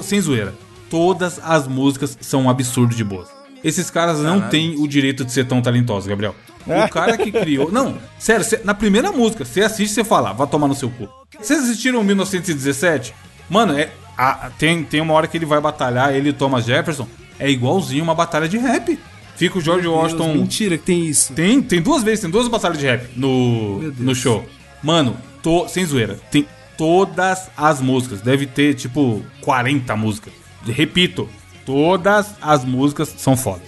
sem 0.04 0.20
zoeira, 0.20 0.54
todas 0.90 1.40
as 1.44 1.68
músicas 1.68 2.18
são 2.20 2.44
um 2.44 2.50
absurdo 2.50 2.96
de 2.96 3.04
boas. 3.04 3.28
Esses 3.64 3.90
caras 3.90 4.20
não 4.20 4.42
têm 4.50 4.76
o 4.78 4.88
direito 4.88 5.26
de 5.26 5.32
ser 5.32 5.46
tão 5.46 5.62
talentosos, 5.62 6.08
Gabriel. 6.08 6.36
O 6.66 6.90
cara 6.90 7.18
que 7.18 7.32
criou. 7.32 7.72
Não, 7.74 7.98
sério, 8.18 8.44
cê- 8.46 8.62
na 8.64 8.74
primeira 8.74 9.12
música, 9.12 9.44
você 9.44 9.62
assiste 9.62 9.92
e 9.92 9.94
você 9.96 10.04
fala, 10.04 10.34
vai 10.34 10.46
tomar 10.48 10.68
no 10.68 10.76
seu 10.76 10.90
cu. 10.90 11.10
Vocês 11.42 11.62
assistiram 11.64 12.04
1917? 12.04 13.14
Mano, 13.50 13.78
é, 13.78 13.90
a- 14.18 14.50
tem, 14.58 14.84
tem 14.84 15.02
uma 15.02 15.14
hora 15.14 15.28
que 15.28 15.38
ele 15.38 15.46
vai 15.46 15.60
batalhar, 15.60 16.14
ele 16.14 16.30
e 16.30 16.34
Thomas 16.34 16.66
Jefferson, 16.66 17.08
é 17.40 17.50
igualzinho 17.50 18.04
uma 18.04 18.14
batalha 18.16 18.48
de 18.48 18.58
rap. 18.58 19.00
Fica 19.36 19.58
o 19.58 19.62
George 19.62 19.84
Deus, 19.84 19.96
Washington. 19.96 20.34
mentira 20.34 20.78
que 20.78 20.84
tem 20.84 21.06
isso. 21.08 21.34
Tem, 21.34 21.62
tem 21.62 21.82
duas 21.82 22.04
vezes, 22.04 22.20
tem 22.22 22.30
duas 22.30 22.48
batalhas 22.48 22.78
de 22.78 22.86
rap 22.86 23.10
no, 23.16 23.80
Meu 23.80 23.92
Deus. 23.92 24.00
no 24.00 24.14
show. 24.16 24.46
Mano, 24.84 25.16
tô, 25.42 25.68
sem 25.68 25.86
zoeira, 25.86 26.20
tem 26.30 26.46
todas 26.78 27.50
as 27.58 27.82
músicas. 27.82 28.22
Deve 28.22 28.46
ter, 28.46 28.74
tipo, 28.76 29.24
40 29.42 29.96
músicas. 29.96 30.34
Repito, 30.66 31.28
todas 31.74 32.34
as 32.42 32.66
músicas 32.66 33.14
são 33.18 33.38
foda. 33.38 33.62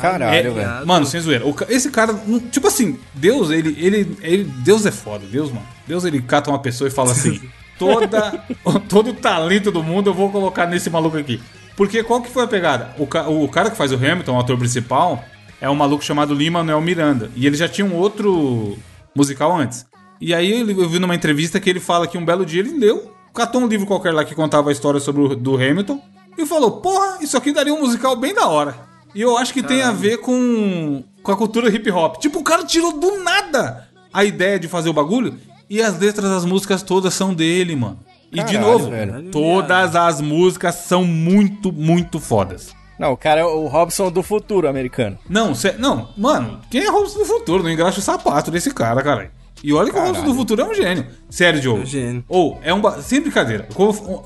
Caralho, 0.00 0.34
É, 0.34 0.42
velho. 0.50 0.86
Mano, 0.86 1.06
sem 1.06 1.20
zoeira. 1.20 1.44
esse 1.68 1.90
cara, 1.90 2.14
tipo 2.50 2.66
assim, 2.68 2.98
Deus, 3.14 3.50
ele, 3.50 3.74
ele, 3.78 4.16
ele. 4.20 4.44
Deus 4.44 4.84
é 4.86 4.90
foda, 4.90 5.24
Deus, 5.26 5.50
mano. 5.50 5.66
Deus, 5.86 6.04
ele 6.04 6.20
cata 6.20 6.50
uma 6.50 6.58
pessoa 6.58 6.88
e 6.88 6.90
fala 6.90 7.12
assim: 7.12 7.40
toda, 7.78 8.44
todo 8.88 9.10
o 9.10 9.14
talento 9.14 9.70
do 9.72 9.82
mundo 9.82 10.10
eu 10.10 10.14
vou 10.14 10.30
colocar 10.30 10.66
nesse 10.66 10.90
maluco 10.90 11.16
aqui. 11.16 11.40
Porque 11.76 12.02
qual 12.02 12.20
que 12.20 12.30
foi 12.30 12.44
a 12.44 12.46
pegada? 12.46 12.90
O, 12.98 13.06
ca- 13.06 13.28
o 13.28 13.48
cara 13.48 13.70
que 13.70 13.76
faz 13.76 13.92
o 13.92 13.96
Hamilton, 13.96 14.36
o 14.36 14.40
ator 14.40 14.58
principal, 14.58 15.24
é 15.60 15.68
um 15.70 15.74
maluco 15.74 16.04
chamado 16.04 16.34
Lima 16.34 16.58
Manuel 16.58 16.80
Miranda. 16.82 17.30
E 17.34 17.46
ele 17.46 17.56
já 17.56 17.68
tinha 17.68 17.86
um 17.86 17.94
outro 17.94 18.76
musical 19.16 19.56
antes. 19.56 19.86
E 20.20 20.34
aí 20.34 20.60
eu 20.70 20.88
vi 20.88 20.98
numa 20.98 21.14
entrevista 21.14 21.58
que 21.58 21.68
ele 21.70 21.80
fala 21.80 22.06
que 22.06 22.18
um 22.18 22.24
belo 22.24 22.44
dia 22.46 22.60
ele 22.60 22.78
leu, 22.78 23.10
catou 23.34 23.60
um 23.60 23.66
livro 23.66 23.86
qualquer 23.86 24.12
lá 24.12 24.24
que 24.24 24.34
contava 24.34 24.68
a 24.68 24.72
história 24.72 25.00
sobre 25.00 25.22
o 25.22 25.34
do 25.34 25.54
Hamilton 25.56 26.00
e 26.36 26.46
falou: 26.46 26.80
Porra, 26.80 27.18
isso 27.20 27.36
aqui 27.36 27.52
daria 27.52 27.74
um 27.74 27.80
musical 27.80 28.16
bem 28.16 28.34
da 28.34 28.46
hora. 28.48 28.74
E 29.14 29.20
eu 29.20 29.36
acho 29.36 29.52
que 29.52 29.62
tem 29.62 29.82
a 29.82 29.90
ver 29.92 30.18
com, 30.18 31.04
com 31.22 31.32
a 31.32 31.36
cultura 31.36 31.68
hip 31.68 31.90
hop. 31.90 32.16
Tipo, 32.16 32.38
o 32.38 32.44
cara 32.44 32.64
tirou 32.64 32.92
do 32.98 33.22
nada 33.22 33.88
a 34.12 34.24
ideia 34.24 34.58
de 34.58 34.68
fazer 34.68 34.88
o 34.88 34.92
bagulho 34.94 35.38
e 35.68 35.82
as 35.82 35.98
letras 35.98 36.30
das 36.30 36.44
músicas 36.44 36.82
todas 36.82 37.12
são 37.14 37.34
dele, 37.34 37.76
mano. 37.76 37.98
E 38.32 38.36
de 38.42 38.54
Caralho, 38.54 38.60
novo, 38.72 38.90
velho. 38.90 39.30
todas 39.30 39.94
as 39.94 40.20
músicas 40.22 40.74
são 40.76 41.04
muito, 41.04 41.70
muito 41.70 42.18
fodas. 42.18 42.74
Não, 42.98 43.12
o 43.12 43.16
cara 43.16 43.40
é 43.40 43.44
o 43.44 43.66
Robson 43.66 44.10
do 44.10 44.22
futuro 44.22 44.66
americano. 44.68 45.18
Não, 45.28 45.54
cê- 45.54 45.74
não, 45.78 46.08
mano, 46.16 46.60
quem 46.70 46.82
é 46.82 46.88
Robson 46.90 47.18
do 47.18 47.24
Futuro? 47.26 47.62
Não 47.62 47.70
engraxa 47.70 47.98
o 47.98 48.02
sapato 48.02 48.50
desse 48.50 48.70
cara, 48.72 49.02
caralho. 49.02 49.30
E 49.62 49.72
olha 49.72 49.90
que 49.92 49.96
o 49.98 50.02
Robson 50.02 50.24
do 50.24 50.34
Futuro 50.34 50.60
é 50.62 50.64
um 50.64 50.74
gênio. 50.74 51.06
Sério, 51.30 51.60
Diogo. 51.60 51.80
É 51.80 51.82
um 51.82 51.86
gênio. 51.86 52.24
Ou, 52.28 52.58
é 52.62 52.74
um. 52.74 52.80
ba- 52.80 53.00
Sem 53.00 53.20
brincadeira. 53.20 53.68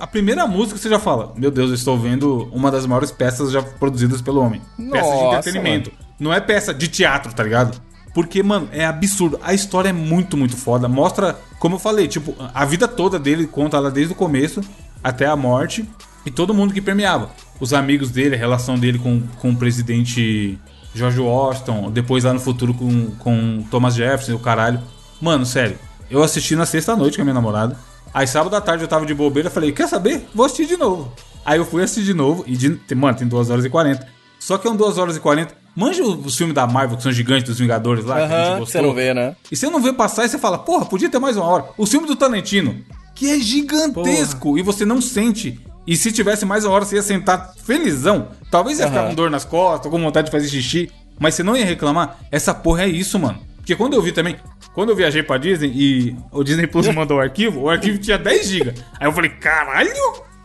A 0.00 0.06
primeira 0.06 0.46
música 0.46 0.78
você 0.78 0.88
já 0.88 0.98
fala: 0.98 1.32
Meu 1.36 1.50
Deus, 1.50 1.68
eu 1.68 1.74
estou 1.74 1.98
vendo 1.98 2.48
uma 2.52 2.70
das 2.70 2.86
maiores 2.86 3.10
peças 3.10 3.50
já 3.52 3.62
produzidas 3.62 4.22
pelo 4.22 4.40
homem. 4.40 4.60
peças 4.76 5.10
de 5.10 5.22
Nossa, 5.24 5.38
entretenimento. 5.38 5.92
Não 6.18 6.32
é 6.32 6.40
peça 6.40 6.72
de 6.72 6.88
teatro, 6.88 7.34
tá 7.34 7.42
ligado? 7.42 7.80
Porque, 8.14 8.42
mano, 8.42 8.68
é 8.72 8.86
absurdo. 8.86 9.38
A 9.42 9.52
história 9.52 9.90
é 9.90 9.92
muito, 9.92 10.38
muito 10.38 10.56
foda. 10.56 10.88
Mostra, 10.88 11.38
como 11.58 11.74
eu 11.74 11.78
falei, 11.78 12.08
tipo, 12.08 12.34
a 12.54 12.64
vida 12.64 12.88
toda 12.88 13.18
dele, 13.18 13.46
conta 13.46 13.76
ela 13.76 13.90
desde 13.90 14.14
o 14.14 14.16
começo 14.16 14.62
até 15.04 15.26
a 15.26 15.36
morte. 15.36 15.84
E 16.24 16.30
todo 16.30 16.54
mundo 16.54 16.72
que 16.72 16.80
permeava. 16.80 17.30
Os 17.60 17.74
amigos 17.74 18.10
dele, 18.10 18.34
a 18.34 18.38
relação 18.38 18.78
dele 18.78 18.98
com, 18.98 19.20
com 19.38 19.50
o 19.50 19.56
presidente 19.56 20.58
George 20.94 21.20
Washington, 21.20 21.90
depois 21.90 22.24
lá 22.24 22.32
no 22.32 22.40
futuro 22.40 22.72
com, 22.72 23.10
com 23.18 23.62
Thomas 23.70 23.94
Jefferson 23.94 24.32
e 24.32 24.34
o 24.34 24.38
caralho. 24.38 24.80
Mano, 25.20 25.46
sério, 25.46 25.78
eu 26.10 26.22
assisti 26.22 26.54
na 26.56 26.66
sexta-noite 26.66 27.16
com 27.16 27.22
a 27.22 27.24
minha 27.24 27.34
namorada. 27.34 27.76
Aí 28.12 28.26
sábado 28.26 28.54
à 28.56 28.60
tarde 28.60 28.84
eu 28.84 28.88
tava 28.88 29.04
de 29.04 29.14
bobeira, 29.14 29.50
falei, 29.50 29.72
quer 29.72 29.88
saber? 29.88 30.26
Vou 30.34 30.46
assistir 30.46 30.66
de 30.66 30.76
novo. 30.76 31.12
Aí 31.44 31.58
eu 31.58 31.64
fui 31.64 31.82
assistir 31.82 32.04
de 32.04 32.14
novo 32.14 32.44
e, 32.46 32.56
de, 32.56 32.94
mano, 32.94 33.16
tem 33.16 33.26
2 33.28 33.50
horas 33.50 33.64
e 33.64 33.70
40. 33.70 34.06
Só 34.38 34.58
que 34.58 34.66
é 34.66 34.70
um 34.70 34.76
2 34.76 34.98
horas 34.98 35.16
e 35.16 35.20
40. 35.20 35.54
Manja 35.74 36.02
os 36.02 36.36
filmes 36.36 36.54
da 36.54 36.66
Marvel, 36.66 36.96
que 36.96 37.02
são 37.02 37.12
gigantes, 37.12 37.44
dos 37.44 37.58
Vingadores 37.58 38.04
lá, 38.04 38.16
que 38.16 38.22
a 38.22 38.26
gente 38.26 38.58
gostou. 38.60 38.66
você 38.66 38.80
não 38.80 38.94
vê, 38.94 39.12
né? 39.12 39.36
E 39.52 39.56
você 39.56 39.68
não 39.68 39.80
vê 39.80 39.92
passar 39.92 40.24
e 40.24 40.28
você 40.28 40.38
fala, 40.38 40.58
porra, 40.58 40.86
podia 40.86 41.10
ter 41.10 41.18
mais 41.18 41.36
uma 41.36 41.44
hora. 41.46 41.66
O 41.76 41.84
filme 41.84 42.06
do 42.06 42.16
Tarantino, 42.16 42.76
que 43.14 43.30
é 43.30 43.38
gigantesco 43.38 44.58
e 44.58 44.62
você 44.62 44.84
não 44.84 45.00
sente. 45.00 45.60
E 45.86 45.96
se 45.96 46.10
tivesse 46.10 46.44
mais 46.44 46.64
uma 46.64 46.74
hora, 46.74 46.84
você 46.84 46.96
ia 46.96 47.02
sentar 47.02 47.54
felizão. 47.62 48.28
Talvez 48.50 48.78
ia 48.78 48.88
ficar 48.88 49.08
com 49.08 49.14
dor 49.14 49.30
nas 49.30 49.44
costas, 49.44 49.90
com 49.90 50.00
vontade 50.00 50.26
de 50.26 50.30
fazer 50.32 50.48
xixi. 50.48 50.90
Mas 51.18 51.34
você 51.34 51.42
não 51.42 51.56
ia 51.56 51.64
reclamar. 51.64 52.18
Essa 52.30 52.52
porra 52.52 52.82
é 52.84 52.88
isso, 52.88 53.18
mano. 53.18 53.38
Porque 53.66 53.74
quando 53.74 53.94
eu 53.94 54.00
vi 54.02 54.12
também, 54.12 54.36
quando 54.72 54.90
eu 54.90 54.96
viajei 54.96 55.24
pra 55.24 55.38
Disney 55.38 55.72
e 55.74 56.16
o 56.30 56.44
Disney 56.44 56.68
Plus 56.68 56.86
mandou 56.94 57.16
o 57.16 57.20
arquivo, 57.20 57.62
o 57.62 57.68
arquivo 57.68 57.98
tinha 57.98 58.16
10 58.16 58.46
GB. 58.48 58.74
Aí 59.00 59.08
eu 59.08 59.12
falei, 59.12 59.30
caralho! 59.30 59.90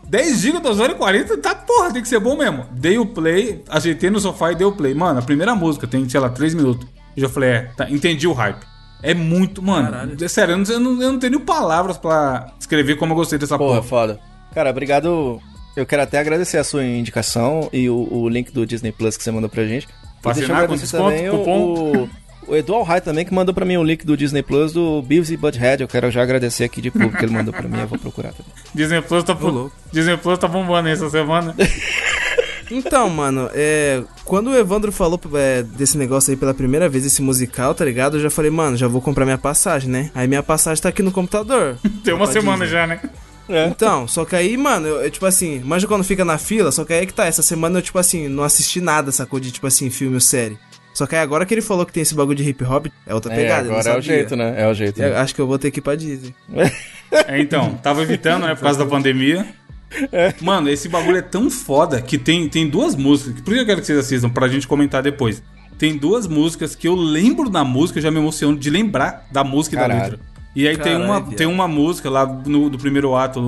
10 0.08 0.40
GB, 0.42 0.60
2 0.60 0.80
horas 0.80 0.96
e 0.96 0.98
40, 0.98 1.38
tá 1.38 1.54
porra, 1.54 1.94
tem 1.94 2.02
que 2.02 2.08
ser 2.08 2.20
bom 2.20 2.36
mesmo. 2.36 2.66
Dei 2.72 2.98
o 2.98 3.06
play, 3.06 3.64
ajeitei 3.70 4.10
no 4.10 4.20
sofá 4.20 4.52
e 4.52 4.56
dei 4.56 4.66
o 4.66 4.72
play. 4.72 4.96
Mano, 4.96 5.20
a 5.20 5.22
primeira 5.22 5.54
música 5.54 5.86
tem, 5.86 6.10
sei 6.10 6.20
lá, 6.20 6.30
3 6.30 6.56
minutos. 6.56 6.88
Eu 7.16 7.22
já 7.22 7.30
falei, 7.30 7.50
é, 7.52 7.60
tá, 7.78 7.88
entendi 7.92 8.28
o 8.28 8.34
hype. 8.34 8.60
É 9.04 9.14
muito, 9.14 9.62
mano. 9.62 10.16
É 10.20 10.28
sério, 10.28 10.54
eu 10.54 10.58
não, 10.58 10.66
eu, 10.66 10.80
não, 10.80 11.02
eu 11.04 11.12
não 11.14 11.20
tenho 11.20 11.34
nem 11.34 11.40
palavras 11.46 11.98
pra 11.98 12.52
escrever 12.60 12.96
como 12.98 13.12
eu 13.14 13.16
gostei 13.18 13.38
dessa 13.38 13.56
Porra, 13.58 13.76
porra. 13.78 13.84
foda. 13.88 14.20
Cara, 14.54 14.72
obrigado. 14.72 15.40
Eu 15.78 15.86
quero 15.86 16.02
até 16.02 16.18
agradecer 16.20 16.58
a 16.58 16.64
sua 16.64 16.84
indicação 16.84 17.70
e 17.72 17.88
o, 17.88 18.08
o 18.12 18.28
link 18.28 18.52
do 18.52 18.66
Disney 18.66 18.92
Plus 18.92 19.16
que 19.16 19.24
você 19.24 19.30
mandou 19.32 19.50
pra 19.50 19.64
gente. 19.66 19.88
E 19.88 20.26
eu 20.26 20.32
assinar 20.32 20.68
com 20.68 20.76
desconto, 20.76 21.04
também 21.04 21.30
o- 21.30 21.38
cupom? 21.38 22.04
o- 22.04 22.10
O 22.48 22.56
Edu 22.56 22.76
Alhai 22.76 23.02
também 23.02 23.26
que 23.26 23.34
mandou 23.34 23.54
pra 23.54 23.66
mim 23.66 23.78
o 23.78 23.84
link 23.84 24.06
do 24.06 24.18
Disney 24.18 24.42
Plus 24.42 24.74
do 24.74 25.02
Beavis 25.02 25.30
e 25.30 25.38
Butthead. 25.38 25.82
Eu 25.82 25.88
quero 25.88 26.10
já 26.12 26.22
agradecer 26.22 26.64
aqui 26.64 26.82
de 26.82 26.92
público 26.92 27.18
que 27.18 27.26
ele 27.26 27.34
mandou 27.34 27.54
pra 27.54 27.68
mim. 27.68 27.80
Eu 27.80 27.88
vou 27.88 28.00
procurar 28.00 28.34
também. 28.34 28.52
Disney 28.74 29.02
Plus 29.02 29.24
tá, 29.24 29.34
louco. 29.34 29.76
Disney 29.92 30.18
Plus 30.18 30.40
tá 30.40 30.48
bombando 30.48 30.88
aí 30.88 30.94
essa 30.94 31.10
semana. 31.10 31.56
Então, 32.72 33.10
mano, 33.10 33.50
é. 33.54 34.02
Quando 34.24 34.50
o 34.50 34.56
Evandro 34.56 34.94
falou 34.94 35.20
é, 35.34 35.62
desse 35.62 35.98
negócio 35.98 36.32
aí 36.32 36.38
pela 36.38 36.54
primeira 36.54 36.88
vez, 36.88 37.06
esse 37.06 37.22
musical, 37.22 37.76
tá 37.76 37.84
ligado? 37.84 38.16
Eu 38.16 38.22
já 38.22 38.30
falei, 38.30 38.50
mano, 38.50 38.78
já 38.78 38.88
vou 38.88 39.02
comprar 39.02 39.26
minha 39.26 39.38
passagem, 39.38 39.90
né? 39.90 40.10
Aí 40.16 40.26
minha 40.26 40.42
passagem 40.42 40.82
tá 40.82 40.88
aqui 40.88 41.04
no 41.04 41.12
computador. 41.12 41.76
Tem 42.02 42.14
uma 42.14 42.28
semana 42.28 42.64
Disney. 42.66 42.80
já, 42.80 42.88
né? 42.88 43.02
Então, 43.70 44.08
só 44.08 44.24
que 44.24 44.34
aí, 44.34 44.56
mano, 44.56 44.88
eu, 44.88 45.02
eu, 45.02 45.12
tipo 45.12 45.26
assim, 45.26 45.60
manja 45.60 45.86
quando 45.86 46.06
fica 46.06 46.24
na 46.24 46.38
fila, 46.38 46.72
só 46.72 46.86
que 46.86 46.94
aí 46.94 47.04
é 47.04 47.06
que 47.06 47.14
tá, 47.14 47.26
essa 47.26 47.42
semana 47.42 47.80
eu, 47.80 47.82
tipo 47.82 48.00
assim, 48.00 48.30
não 48.30 48.46
assisti 48.46 48.80
nada, 48.80 49.12
sacou? 49.12 49.42
De, 49.42 49.52
tipo 49.52 49.68
assim, 49.68 49.90
filme 49.90 50.16
ou 50.16 50.22
série. 50.22 50.58
Só 50.94 51.08
que 51.08 51.16
aí 51.16 51.22
agora 51.22 51.46
que 51.46 51.54
ele 51.54 51.62
falou 51.62 51.86
que 51.86 51.94
tem 51.94 52.02
esse 52.04 52.14
bagulho 52.14 52.36
de 52.38 52.44
hip 52.50 52.64
hop, 52.64 52.88
é 53.08 53.14
outra 53.14 53.34
É, 53.34 53.36
pegada. 53.36 53.70
agora 53.70 53.90
é 53.92 53.98
o 53.98 54.02
jeito, 54.02 54.36
né? 54.36 54.54
É 54.58 54.68
o 54.68 54.74
jeito. 54.74 55.00
Né? 55.00 55.16
acho 55.16 55.34
que 55.34 55.40
eu 55.42 55.48
vou 55.48 55.58
ter 55.58 55.72
que 55.72 55.80
ir 55.80 55.82
pra 55.82 55.96
Disney. 55.96 56.34
É, 57.28 57.40
então, 57.40 57.76
tava 57.82 58.02
evitando, 58.02 58.44
né, 58.46 58.56
por 58.56 58.62
causa 58.64 58.80
da 58.80 58.86
pandemia. 58.86 59.46
Mano, 60.42 60.70
esse 60.70 60.88
bagulho 60.88 61.18
é 61.18 61.22
tão 61.22 61.50
foda 61.50 62.02
que 62.02 62.18
tem, 62.18 62.48
tem 62.48 62.68
duas 62.70 62.96
músicas. 62.96 63.42
Por 63.42 63.54
que 63.54 63.60
eu 63.60 63.66
quero 63.66 63.82
que 63.82 63.88
vocês 63.88 64.00
assistam? 64.00 64.30
Pra 64.30 64.48
gente 64.48 64.68
comentar 64.68 65.04
depois. 65.04 65.44
Tem 65.78 65.98
duas 65.98 66.28
músicas 66.28 66.76
que 66.76 66.88
eu 66.88 66.96
lembro 66.96 67.50
da 67.50 67.64
música, 67.64 68.00
eu 68.00 68.04
já 68.04 68.12
me 68.12 68.18
emociono 68.18 68.58
de 68.58 68.70
lembrar 68.70 69.26
da 69.32 69.44
música 69.44 69.76
e 69.76 69.80
da 69.80 69.88
letra. 69.88 70.20
E 70.56 70.68
aí 70.68 70.76
tem, 70.78 70.94
Caralho, 70.94 71.06
uma, 71.06 71.20
viado. 71.22 71.36
tem 71.36 71.48
uma 71.48 71.68
música 71.68 72.10
lá 72.10 72.26
no, 72.26 72.70
do 72.70 72.78
primeiro 72.78 73.16
ato, 73.16 73.40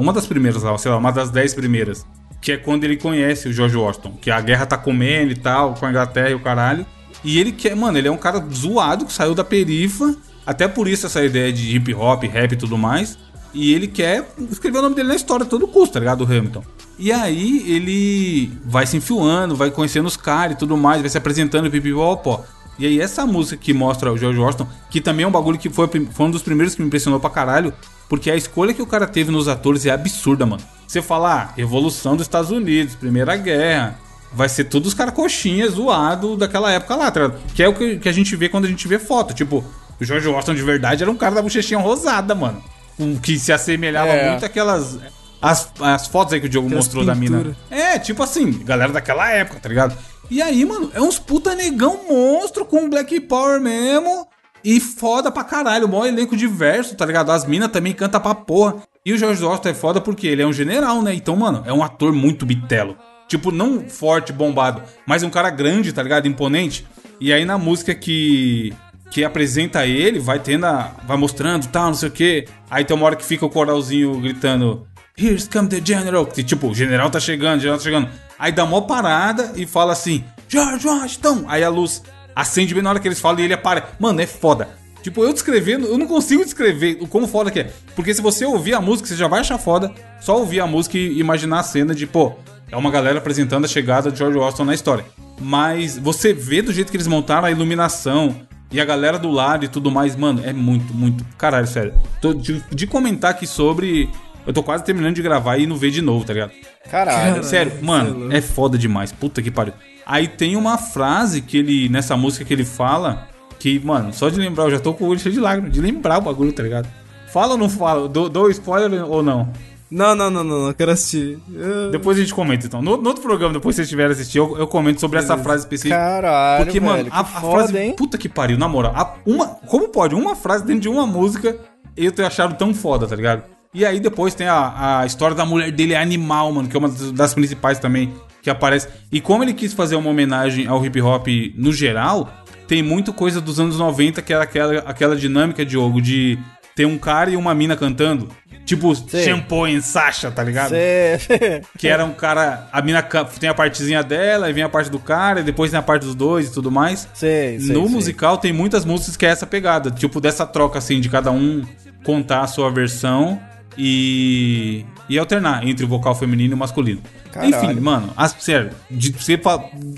uma 0.00 0.12
das 0.12 0.26
primeiras 0.26 0.62
lá, 0.62 0.76
sei 0.76 0.90
lá, 0.90 0.96
uma 0.98 1.10
das 1.12 1.30
dez 1.30 1.54
primeiras. 1.54 2.04
Que 2.40 2.52
é 2.52 2.56
quando 2.56 2.84
ele 2.84 2.96
conhece 2.96 3.48
o 3.48 3.52
George 3.52 3.76
Washington. 3.76 4.12
Que 4.20 4.30
a 4.30 4.40
guerra 4.40 4.66
tá 4.66 4.78
comendo 4.78 5.32
e 5.32 5.36
tal, 5.36 5.74
com 5.74 5.86
a 5.86 5.90
Inglaterra 5.90 6.30
e 6.30 6.34
o 6.34 6.40
caralho. 6.40 6.86
E 7.24 7.38
ele 7.38 7.52
quer, 7.52 7.74
mano, 7.74 7.98
ele 7.98 8.08
é 8.08 8.12
um 8.12 8.16
cara 8.16 8.44
zoado 8.52 9.04
que 9.04 9.12
saiu 9.12 9.34
da 9.34 9.44
perifa. 9.44 10.14
Até 10.46 10.66
por 10.66 10.88
isso 10.88 11.06
essa 11.06 11.22
ideia 11.24 11.52
de 11.52 11.76
hip 11.76 11.92
hop, 11.94 12.24
rap 12.24 12.52
e 12.52 12.56
tudo 12.56 12.78
mais. 12.78 13.18
E 13.52 13.72
ele 13.72 13.86
quer 13.86 14.30
escrever 14.50 14.78
o 14.78 14.82
nome 14.82 14.94
dele 14.94 15.08
na 15.08 15.16
história 15.16 15.44
a 15.44 15.48
todo 15.48 15.66
custo, 15.66 15.94
tá 15.94 16.00
ligado? 16.00 16.22
O 16.22 16.24
Hamilton. 16.24 16.62
E 16.98 17.12
aí 17.12 17.64
ele 17.70 18.52
vai 18.64 18.86
se 18.86 18.96
enfiando, 18.96 19.54
vai 19.54 19.70
conhecendo 19.70 20.06
os 20.06 20.16
caras 20.16 20.56
e 20.56 20.58
tudo 20.58 20.76
mais, 20.76 21.00
vai 21.00 21.08
se 21.08 21.16
apresentando, 21.16 21.70
pipipopó. 21.70 22.44
E 22.78 22.86
aí 22.86 23.00
essa 23.00 23.26
música 23.26 23.56
que 23.56 23.72
mostra 23.74 24.12
o 24.12 24.16
George 24.16 24.38
Washington, 24.38 24.68
que 24.90 25.00
também 25.00 25.24
é 25.24 25.28
um 25.28 25.32
bagulho 25.32 25.58
que 25.58 25.68
foi, 25.68 25.88
foi 25.88 26.26
um 26.26 26.30
dos 26.30 26.42
primeiros 26.42 26.74
que 26.74 26.80
me 26.80 26.86
impressionou 26.86 27.18
pra 27.18 27.28
caralho, 27.30 27.72
porque 28.08 28.30
a 28.30 28.36
escolha 28.36 28.72
que 28.72 28.80
o 28.82 28.86
cara 28.86 29.06
teve 29.06 29.30
nos 29.30 29.48
atores 29.48 29.84
é 29.84 29.90
absurda, 29.90 30.46
mano. 30.46 30.62
Você 30.86 31.02
fala, 31.02 31.42
ah, 31.42 31.52
Revolução 31.56 32.16
dos 32.16 32.24
Estados 32.24 32.50
Unidos, 32.50 32.94
Primeira 32.94 33.36
Guerra, 33.36 33.98
vai 34.32 34.48
ser 34.48 34.64
todos 34.64 34.88
os 34.88 34.94
caras 34.94 35.12
coxinhas 35.14 35.72
zoado 35.74 36.36
daquela 36.36 36.70
época 36.72 36.94
lá, 36.96 37.10
tá 37.10 37.20
ligado? 37.20 37.40
Que 37.54 37.62
é 37.62 37.68
o 37.68 37.74
que, 37.74 37.98
que 37.98 38.08
a 38.08 38.12
gente 38.12 38.34
vê 38.36 38.48
quando 38.48 38.64
a 38.64 38.68
gente 38.68 38.86
vê 38.88 38.98
foto. 38.98 39.34
Tipo, 39.34 39.64
o 40.00 40.04
George 40.04 40.26
Washington 40.28 40.54
de 40.54 40.62
verdade 40.62 41.02
era 41.02 41.10
um 41.10 41.16
cara 41.16 41.34
da 41.34 41.42
bochechinha 41.42 41.80
rosada, 41.80 42.34
mano. 42.34 42.62
Um 42.98 43.16
que 43.18 43.38
se 43.38 43.52
assemelhava 43.52 44.10
É. 44.10 44.30
muito 44.30 44.44
àquelas. 44.44 44.98
As, 45.40 45.70
as 45.80 46.06
fotos 46.08 46.32
aí 46.32 46.40
que 46.40 46.46
o 46.46 46.48
Diogo 46.48 46.66
Aquelas 46.66 46.84
mostrou 46.86 47.04
da 47.04 47.14
mina. 47.14 47.56
É, 47.70 47.96
tipo 47.98 48.22
assim, 48.22 48.50
galera 48.64 48.92
daquela 48.92 49.30
época, 49.30 49.60
tá 49.60 49.68
ligado? 49.68 49.96
E 50.30 50.42
aí, 50.42 50.64
mano, 50.64 50.90
é 50.94 51.00
uns 51.00 51.18
puta 51.18 51.54
negão 51.54 52.00
monstro 52.08 52.64
com 52.64 52.88
Black 52.88 53.18
Power 53.20 53.60
mesmo. 53.60 54.26
E 54.64 54.80
foda 54.80 55.30
pra 55.30 55.44
caralho, 55.44 55.88
maior 55.88 56.06
elenco 56.06 56.36
diverso, 56.36 56.96
tá 56.96 57.06
ligado? 57.06 57.30
As 57.30 57.46
minas 57.46 57.70
também 57.70 57.92
cantam 57.92 58.20
pra 58.20 58.34
porra. 58.34 58.76
E 59.04 59.12
o 59.12 59.18
George 59.18 59.42
Washington 59.42 59.68
é 59.68 59.74
foda 59.74 60.00
porque 60.00 60.26
ele 60.26 60.42
é 60.42 60.46
um 60.46 60.52
general, 60.52 61.00
né? 61.00 61.14
Então, 61.14 61.36
mano, 61.36 61.62
é 61.64 61.72
um 61.72 61.82
ator 61.82 62.12
muito 62.12 62.44
bitelo. 62.44 62.96
Tipo, 63.26 63.50
não 63.50 63.88
forte, 63.88 64.32
bombado, 64.32 64.82
mas 65.06 65.22
um 65.22 65.30
cara 65.30 65.50
grande, 65.50 65.92
tá 65.92 66.02
ligado? 66.02 66.26
Imponente. 66.26 66.86
E 67.20 67.32
aí 67.32 67.44
na 67.44 67.58
música 67.58 67.94
que 67.94 68.72
que 69.10 69.24
apresenta 69.24 69.86
ele, 69.86 70.18
vai 70.18 70.38
tendo 70.38 70.66
a, 70.66 70.92
vai 71.06 71.16
mostrando, 71.16 71.66
tal, 71.68 71.86
não 71.86 71.94
sei 71.94 72.08
o 72.08 72.12
quê. 72.12 72.46
Aí 72.70 72.84
tem 72.84 72.94
uma 72.94 73.06
hora 73.06 73.16
que 73.16 73.24
fica 73.24 73.46
o 73.46 73.50
coralzinho 73.50 74.20
gritando 74.20 74.86
Here's 75.18 75.48
come 75.48 75.68
the 75.68 75.80
general. 75.84 76.24
Que, 76.26 76.44
tipo, 76.44 76.68
o 76.68 76.74
general 76.74 77.10
tá 77.10 77.18
chegando, 77.18 77.58
o 77.58 77.60
general 77.60 77.78
tá 77.78 77.84
chegando. 77.84 78.08
Aí 78.38 78.52
dá 78.52 78.64
uma 78.64 78.82
parada 78.82 79.52
e 79.56 79.66
fala 79.66 79.92
assim, 79.92 80.24
George 80.48 80.86
Washington. 80.86 81.44
Aí 81.48 81.64
a 81.64 81.68
luz 81.68 82.02
acende 82.34 82.72
bem 82.72 82.82
na 82.82 82.90
hora 82.90 83.00
que 83.00 83.08
eles 83.08 83.20
falam 83.20 83.40
e 83.40 83.44
ele 83.44 83.54
aparece. 83.54 83.88
Mano, 83.98 84.20
é 84.20 84.26
foda. 84.26 84.68
Tipo, 85.02 85.24
eu 85.24 85.32
descrevendo, 85.32 85.86
eu 85.86 85.98
não 85.98 86.06
consigo 86.06 86.44
descrever 86.44 86.98
o 87.00 87.08
como 87.08 87.26
foda 87.26 87.50
que 87.50 87.60
é. 87.60 87.72
Porque 87.96 88.14
se 88.14 88.22
você 88.22 88.44
ouvir 88.44 88.74
a 88.74 88.80
música, 88.80 89.08
você 89.08 89.16
já 89.16 89.26
vai 89.26 89.40
achar 89.40 89.58
foda. 89.58 89.92
Só 90.20 90.38
ouvir 90.38 90.60
a 90.60 90.66
música 90.66 90.96
e 90.96 91.18
imaginar 91.18 91.60
a 91.60 91.62
cena 91.62 91.94
de, 91.94 92.06
pô, 92.06 92.34
é 92.70 92.76
uma 92.76 92.90
galera 92.90 93.18
apresentando 93.18 93.64
a 93.64 93.68
chegada 93.68 94.10
de 94.10 94.18
George 94.18 94.38
Washington 94.38 94.64
na 94.64 94.74
história. 94.74 95.04
Mas 95.40 95.96
você 95.96 96.32
vê 96.32 96.62
do 96.62 96.72
jeito 96.72 96.90
que 96.90 96.96
eles 96.96 97.06
montaram 97.06 97.46
a 97.46 97.50
iluminação 97.50 98.36
e 98.70 98.80
a 98.80 98.84
galera 98.84 99.18
do 99.18 99.30
lado 99.30 99.64
e 99.64 99.68
tudo 99.68 99.90
mais, 99.90 100.14
mano, 100.14 100.42
é 100.44 100.52
muito, 100.52 100.92
muito. 100.92 101.24
Caralho, 101.38 101.66
sério. 101.66 101.94
Tô 102.20 102.34
de, 102.34 102.62
de 102.70 102.86
comentar 102.86 103.30
aqui 103.30 103.46
sobre. 103.46 104.10
Eu 104.48 104.52
tô 104.54 104.62
quase 104.62 104.82
terminando 104.82 105.14
de 105.14 105.22
gravar 105.22 105.58
e 105.58 105.66
não 105.66 105.76
ver 105.76 105.90
de 105.90 106.00
novo, 106.02 106.24
tá 106.24 106.32
ligado? 106.32 106.52
Caralho. 106.90 107.44
Sério, 107.44 107.72
mano, 107.82 108.32
é 108.32 108.40
foda 108.40 108.78
demais. 108.78 109.12
Puta 109.12 109.42
que 109.42 109.50
pariu. 109.50 109.74
Aí 110.06 110.26
tem 110.26 110.56
uma 110.56 110.78
frase 110.78 111.42
que 111.42 111.58
ele, 111.58 111.88
nessa 111.90 112.16
música 112.16 112.44
que 112.46 112.54
ele 112.54 112.64
fala, 112.64 113.28
que, 113.58 113.78
mano, 113.78 114.10
só 114.12 114.30
de 114.30 114.38
lembrar, 114.40 114.64
eu 114.64 114.70
já 114.70 114.80
tô 114.80 114.94
com 114.94 115.04
o 115.04 115.08
olho 115.08 115.20
cheio 115.20 115.34
de 115.34 115.40
lágrimas, 115.40 115.70
de 115.70 115.80
lembrar 115.82 116.16
o 116.18 116.22
bagulho, 116.22 116.50
tá 116.52 116.62
ligado? 116.62 116.88
Fala 117.30 117.52
ou 117.52 117.58
não 117.58 117.68
fala? 117.68 118.08
Dou, 118.08 118.28
dou 118.28 118.48
spoiler 118.50 119.04
ou 119.04 119.22
não? 119.22 119.52
Não, 119.90 120.14
não, 120.14 120.30
não, 120.30 120.44
não, 120.44 120.66
não 120.66 120.72
quero 120.72 120.90
assistir. 120.92 121.38
Eu- 121.54 121.90
Depois 121.90 122.16
a 122.16 122.20
gente 122.20 122.32
comenta, 122.34 122.66
então. 122.66 122.80
No, 122.80 122.96
no 122.96 123.08
outro 123.08 123.22
programa, 123.22 123.52
depois 123.54 123.74
que 123.74 123.78
vocês 123.78 123.88
tiverem 123.90 124.12
assistido, 124.12 124.44
eu, 124.54 124.58
eu 124.60 124.66
comento 124.66 124.98
sobre 125.00 125.18
essa 125.18 125.36
frase 125.36 125.62
específica. 125.64 125.94
Caralho, 125.96 126.64
Porque, 126.64 126.80
velho, 126.80 126.92
mano, 126.92 127.04
que 127.10 127.16
a, 127.16 127.20
a 127.20 127.24
foda, 127.24 127.64
frase. 127.68 127.78
hein? 127.78 127.94
Puta 127.96 128.16
que 128.18 128.28
pariu, 128.30 128.56
na 128.58 128.66
moral. 128.68 128.92
a- 128.96 129.14
uma, 129.26 129.46
como 129.46 129.88
pode 129.88 130.14
uma 130.14 130.34
frase 130.34 130.64
dentro 130.64 130.82
de 130.82 130.88
uma 130.88 131.06
música 131.06 131.54
eu 131.96 132.12
ter 132.12 132.24
achado 132.24 132.56
tão 132.56 132.72
foda, 132.74 133.06
tá 133.06 133.14
ligado? 133.16 133.42
E 133.74 133.84
aí 133.84 134.00
depois 134.00 134.34
tem 134.34 134.46
a, 134.46 135.00
a 135.00 135.06
história 135.06 135.36
da 135.36 135.44
mulher 135.44 135.70
dele, 135.70 135.94
é 135.94 136.00
animal, 136.00 136.50
mano, 136.52 136.68
que 136.68 136.76
é 136.76 136.78
uma 136.78 136.88
das, 136.88 137.34
principais 137.34 137.78
também, 137.78 138.12
que 138.42 138.48
aparece. 138.48 138.88
E 139.12 139.20
como 139.20 139.42
ele 139.42 139.52
quis 139.52 139.72
fazer 139.72 139.96
uma 139.96 140.10
homenagem 140.10 140.66
ao 140.66 140.84
hip 140.84 141.00
hop 141.00 141.26
no 141.54 141.72
geral, 141.72 142.32
tem 142.66 142.82
muito 142.82 143.12
coisa 143.12 143.40
dos 143.40 143.60
anos 143.60 143.78
90 143.78 144.22
que 144.22 144.32
era 144.32 144.44
aquela, 144.44 144.78
aquela 144.80 145.16
dinâmica, 145.16 145.64
Diogo, 145.64 146.00
de 146.00 146.38
ter 146.74 146.86
um 146.86 146.96
cara 146.96 147.30
e 147.30 147.36
uma 147.36 147.54
mina 147.54 147.76
cantando. 147.76 148.28
Tipo, 148.64 148.94
Shampoo 148.94 149.66
em 149.66 149.80
Sasha, 149.80 150.30
tá 150.30 150.44
ligado? 150.44 150.70
Cê... 150.70 151.18
Que 151.78 151.88
era 151.88 152.04
um 152.04 152.12
cara. 152.12 152.68
A 152.70 152.82
mina 152.82 153.02
tem 153.02 153.48
a 153.48 153.54
partezinha 153.54 154.02
dela, 154.02 154.46
aí 154.46 154.52
vem 154.52 154.62
a 154.62 154.68
parte 154.68 154.90
do 154.90 154.98
cara, 154.98 155.40
e 155.40 155.42
depois 155.42 155.70
tem 155.70 155.80
a 155.80 155.82
parte 155.82 156.04
dos 156.04 156.14
dois 156.14 156.48
e 156.48 156.52
tudo 156.52 156.70
mais. 156.70 157.08
sei, 157.14 157.58
sei, 157.58 157.74
no 157.74 157.88
musical 157.88 158.36
tem 158.36 158.52
muitas 158.52 158.84
músicas 158.84 159.16
que 159.16 159.24
é 159.24 159.30
essa 159.30 159.46
pegada, 159.46 159.90
tipo 159.90 160.20
dessa 160.20 160.46
troca 160.46 160.78
assim, 160.78 161.00
de 161.00 161.08
cada 161.08 161.30
um 161.30 161.64
contar 162.04 162.42
a 162.42 162.46
sua 162.46 162.70
versão 162.70 163.40
e. 163.78 164.84
e 165.08 165.18
alternar 165.18 165.66
entre 165.66 165.84
o 165.84 165.88
vocal 165.88 166.14
feminino 166.14 166.52
e 166.52 166.54
o 166.54 166.58
masculino. 166.58 167.00
Caralho. 167.32 167.54
Enfim, 167.54 167.80
mano, 167.80 168.12
a- 168.16 168.28
sério, 168.28 168.70
de, 168.90 169.12
você 169.12 169.40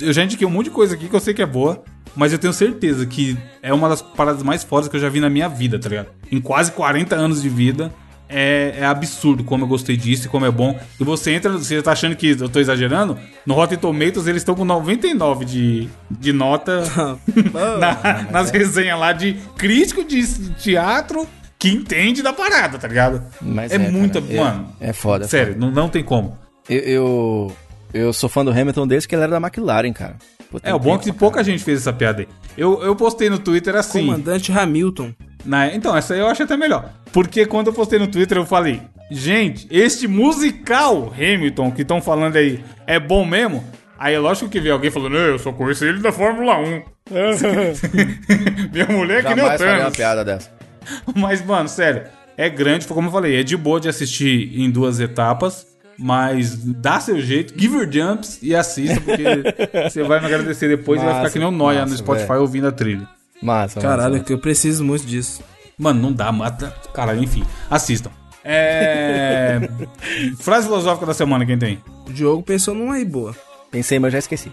eu 0.03 0.13
já 0.13 0.23
indiquei 0.25 0.47
um 0.47 0.51
monte 0.51 0.65
de 0.67 0.71
coisa 0.71 0.95
aqui 0.95 1.09
que 1.09 1.15
eu 1.17 1.21
sei 1.21 1.33
que 1.35 1.43
é 1.43 1.47
boa. 1.47 1.83
Mas 2.17 2.33
eu 2.33 2.39
tenho 2.41 2.53
certeza 2.53 3.07
que 3.07 3.39
é 3.63 3.73
uma 3.73 3.89
das 3.89 4.03
paradas 4.03 4.43
mais 4.43 4.65
fodas 4.65 4.89
que 4.89 4.97
eu 4.97 5.01
já 5.01 5.09
vi 5.09 5.21
na 5.21 5.31
minha 5.31 5.49
vida, 5.49 5.79
tá 5.79 5.89
ligado? 5.89 6.09
Em 6.31 6.41
quase 6.41 6.73
40 6.73 7.15
anos 7.15 7.41
de 7.41 7.49
vida, 7.49 7.93
é, 8.29 8.75
é 8.81 8.85
absurdo 8.85 9.45
como 9.45 9.63
eu 9.63 9.69
gostei 9.69 9.97
disso 9.97 10.27
e 10.27 10.29
como 10.29 10.45
é 10.45 10.51
bom. 10.51 10.77
E 10.99 11.05
você 11.05 11.31
entra, 11.31 11.53
você 11.53 11.81
tá 11.81 11.93
achando 11.93 12.17
que 12.17 12.31
eu 12.31 12.49
tô 12.49 12.59
exagerando? 12.59 13.17
No 13.47 13.55
Rotten 13.55 13.79
Tomatoes 13.79 14.27
eles 14.27 14.43
estão 14.43 14.57
com 14.57 14.65
99 14.65 15.45
de, 15.45 15.89
de 16.11 16.33
nota 16.33 16.83
na- 17.79 18.25
nas 18.33 18.51
resenhas 18.51 18.99
lá 18.99 19.13
de 19.13 19.35
crítico 19.57 20.03
de 20.03 20.27
teatro 20.55 21.29
que 21.61 21.69
entende 21.69 22.23
da 22.23 22.33
parada, 22.33 22.77
tá 22.79 22.89
ligado? 22.89 23.23
Mas 23.41 23.71
é, 23.71 23.77
é, 23.77 23.79
muita. 23.79 24.21
cara, 24.21 24.35
é- 24.35 24.41
mano. 24.41 24.69
é 24.81 24.93
foda, 24.93 25.27
é 25.27 25.29
Sério, 25.29 25.55
não, 25.57 25.71
não 25.71 25.89
tem 25.89 26.03
como. 26.03 26.37
Eu, 26.69 26.79
eu, 26.81 27.57
eu 27.95 28.13
sou 28.13 28.29
fã 28.29 28.45
do 28.45 28.51
Hamilton 28.51 28.87
desde 28.87 29.07
que 29.09 29.15
ele 29.15 29.23
era 29.23 29.39
da 29.39 29.47
McLaren, 29.47 29.93
cara. 29.93 30.17
Tem 30.63 30.73
É, 30.73 30.75
o 30.75 30.79
bom 30.81 30.97
é 30.97 30.99
que 30.99 31.13
pouca 31.13 31.45
gente 31.45 31.63
fez 31.63 31.79
essa 31.81 31.93
piada 31.93 32.23
aí. 32.23 32.29
Eu, 32.57 32.83
eu 32.83 32.97
postei 32.97 33.31
no 33.31 33.39
Twitter 33.39 33.77
assim. 33.77 34.01
Comandante 34.07 34.51
Hamilton. 34.51 35.13
Na- 35.45 35.73
então, 35.73 35.97
essa 35.97 36.15
aí 36.15 36.21
eu 36.21 36.27
acho 36.27 36.43
até 36.43 36.57
melhor. 36.57 36.91
Porque 37.13 37.47
quando 37.47 37.69
eu 37.69 37.73
postei 37.73 37.99
no 37.99 38.09
Twitter, 38.09 38.37
eu 38.39 38.45
falei: 38.47 38.81
Gente, 39.11 39.67
este 39.71 40.09
musical 40.09 41.13
Hamilton 41.17 41.71
que 41.71 41.83
estão 41.83 42.01
falando 42.01 42.37
aí 42.37 42.65
é 42.87 42.99
bom 42.99 43.25
mesmo? 43.25 43.65
Aí 43.99 44.15
é 44.15 44.19
lógico 44.19 44.49
que 44.51 44.61
veio 44.61 44.75
alguém 44.75 44.91
falando: 44.91 45.13
"Não, 45.13 45.21
Eu 45.21 45.39
só 45.39 45.53
conheço 45.53 45.85
ele 45.85 46.01
da 46.01 46.11
Fórmula 46.11 46.59
1. 46.59 46.83
Minha 48.73 48.87
mulher 48.87 49.21
é 49.25 49.29
que 49.29 49.35
nem 49.35 49.45
o 49.45 49.49
faria 49.49 49.67
uma 49.67 49.79
Thanos. 49.79 49.97
piada 49.97 50.25
dessa. 50.25 50.51
Mas, 51.15 51.45
mano, 51.45 51.69
sério, 51.69 52.05
é 52.37 52.49
grande, 52.49 52.87
foi 52.87 52.95
como 52.95 53.09
eu 53.09 53.13
falei, 53.13 53.39
é 53.39 53.43
de 53.43 53.57
boa 53.57 53.81
de 53.81 53.89
assistir 53.89 54.59
em 54.59 54.71
duas 54.71 55.01
etapas, 55.01 55.67
mas 56.03 56.57
dá 56.57 56.99
seu 56.99 57.21
jeito, 57.21 57.53
give 57.59 57.77
your 57.77 57.91
jumps 57.91 58.39
e 58.41 58.55
assista, 58.55 58.99
porque 59.01 59.23
você 59.91 60.03
vai 60.03 60.19
me 60.19 60.27
agradecer 60.27 60.69
depois 60.69 60.99
e 61.01 61.05
vai 61.05 61.13
ficar 61.13 61.23
Massa, 61.25 61.33
que 61.35 61.39
nem 61.39 61.49
o 61.49 61.51
Noia 61.51 61.81
no 61.81 61.91
massa, 61.91 61.97
Spotify 61.99 62.29
velho. 62.29 62.41
ouvindo 62.41 62.67
a 62.69 62.73
trilha. 62.73 63.07
Massa, 63.43 63.81
Caralho, 63.81 64.13
massa. 64.15 64.25
que 64.25 64.33
eu 64.33 64.39
preciso 64.39 64.83
muito 64.83 65.05
disso. 65.05 65.43
Mano, 65.77 66.01
não 66.01 66.13
dá, 66.13 66.33
mata. 66.33 66.75
Caralho, 66.95 67.23
enfim, 67.23 67.45
assistam. 67.71 68.11
É. 68.43 69.61
Frase 70.41 70.67
filosófica 70.67 71.05
da 71.07 71.15
semana, 71.15 71.45
quem 71.45 71.59
tem? 71.59 71.79
O 72.09 72.13
Diogo 72.13 72.43
pensou 72.43 72.75
numa 72.75 72.95
aí 72.95 73.05
boa. 73.05 73.37
Pensei, 73.71 73.99
mas 73.99 74.13
já 74.13 74.19
esqueci. 74.19 74.51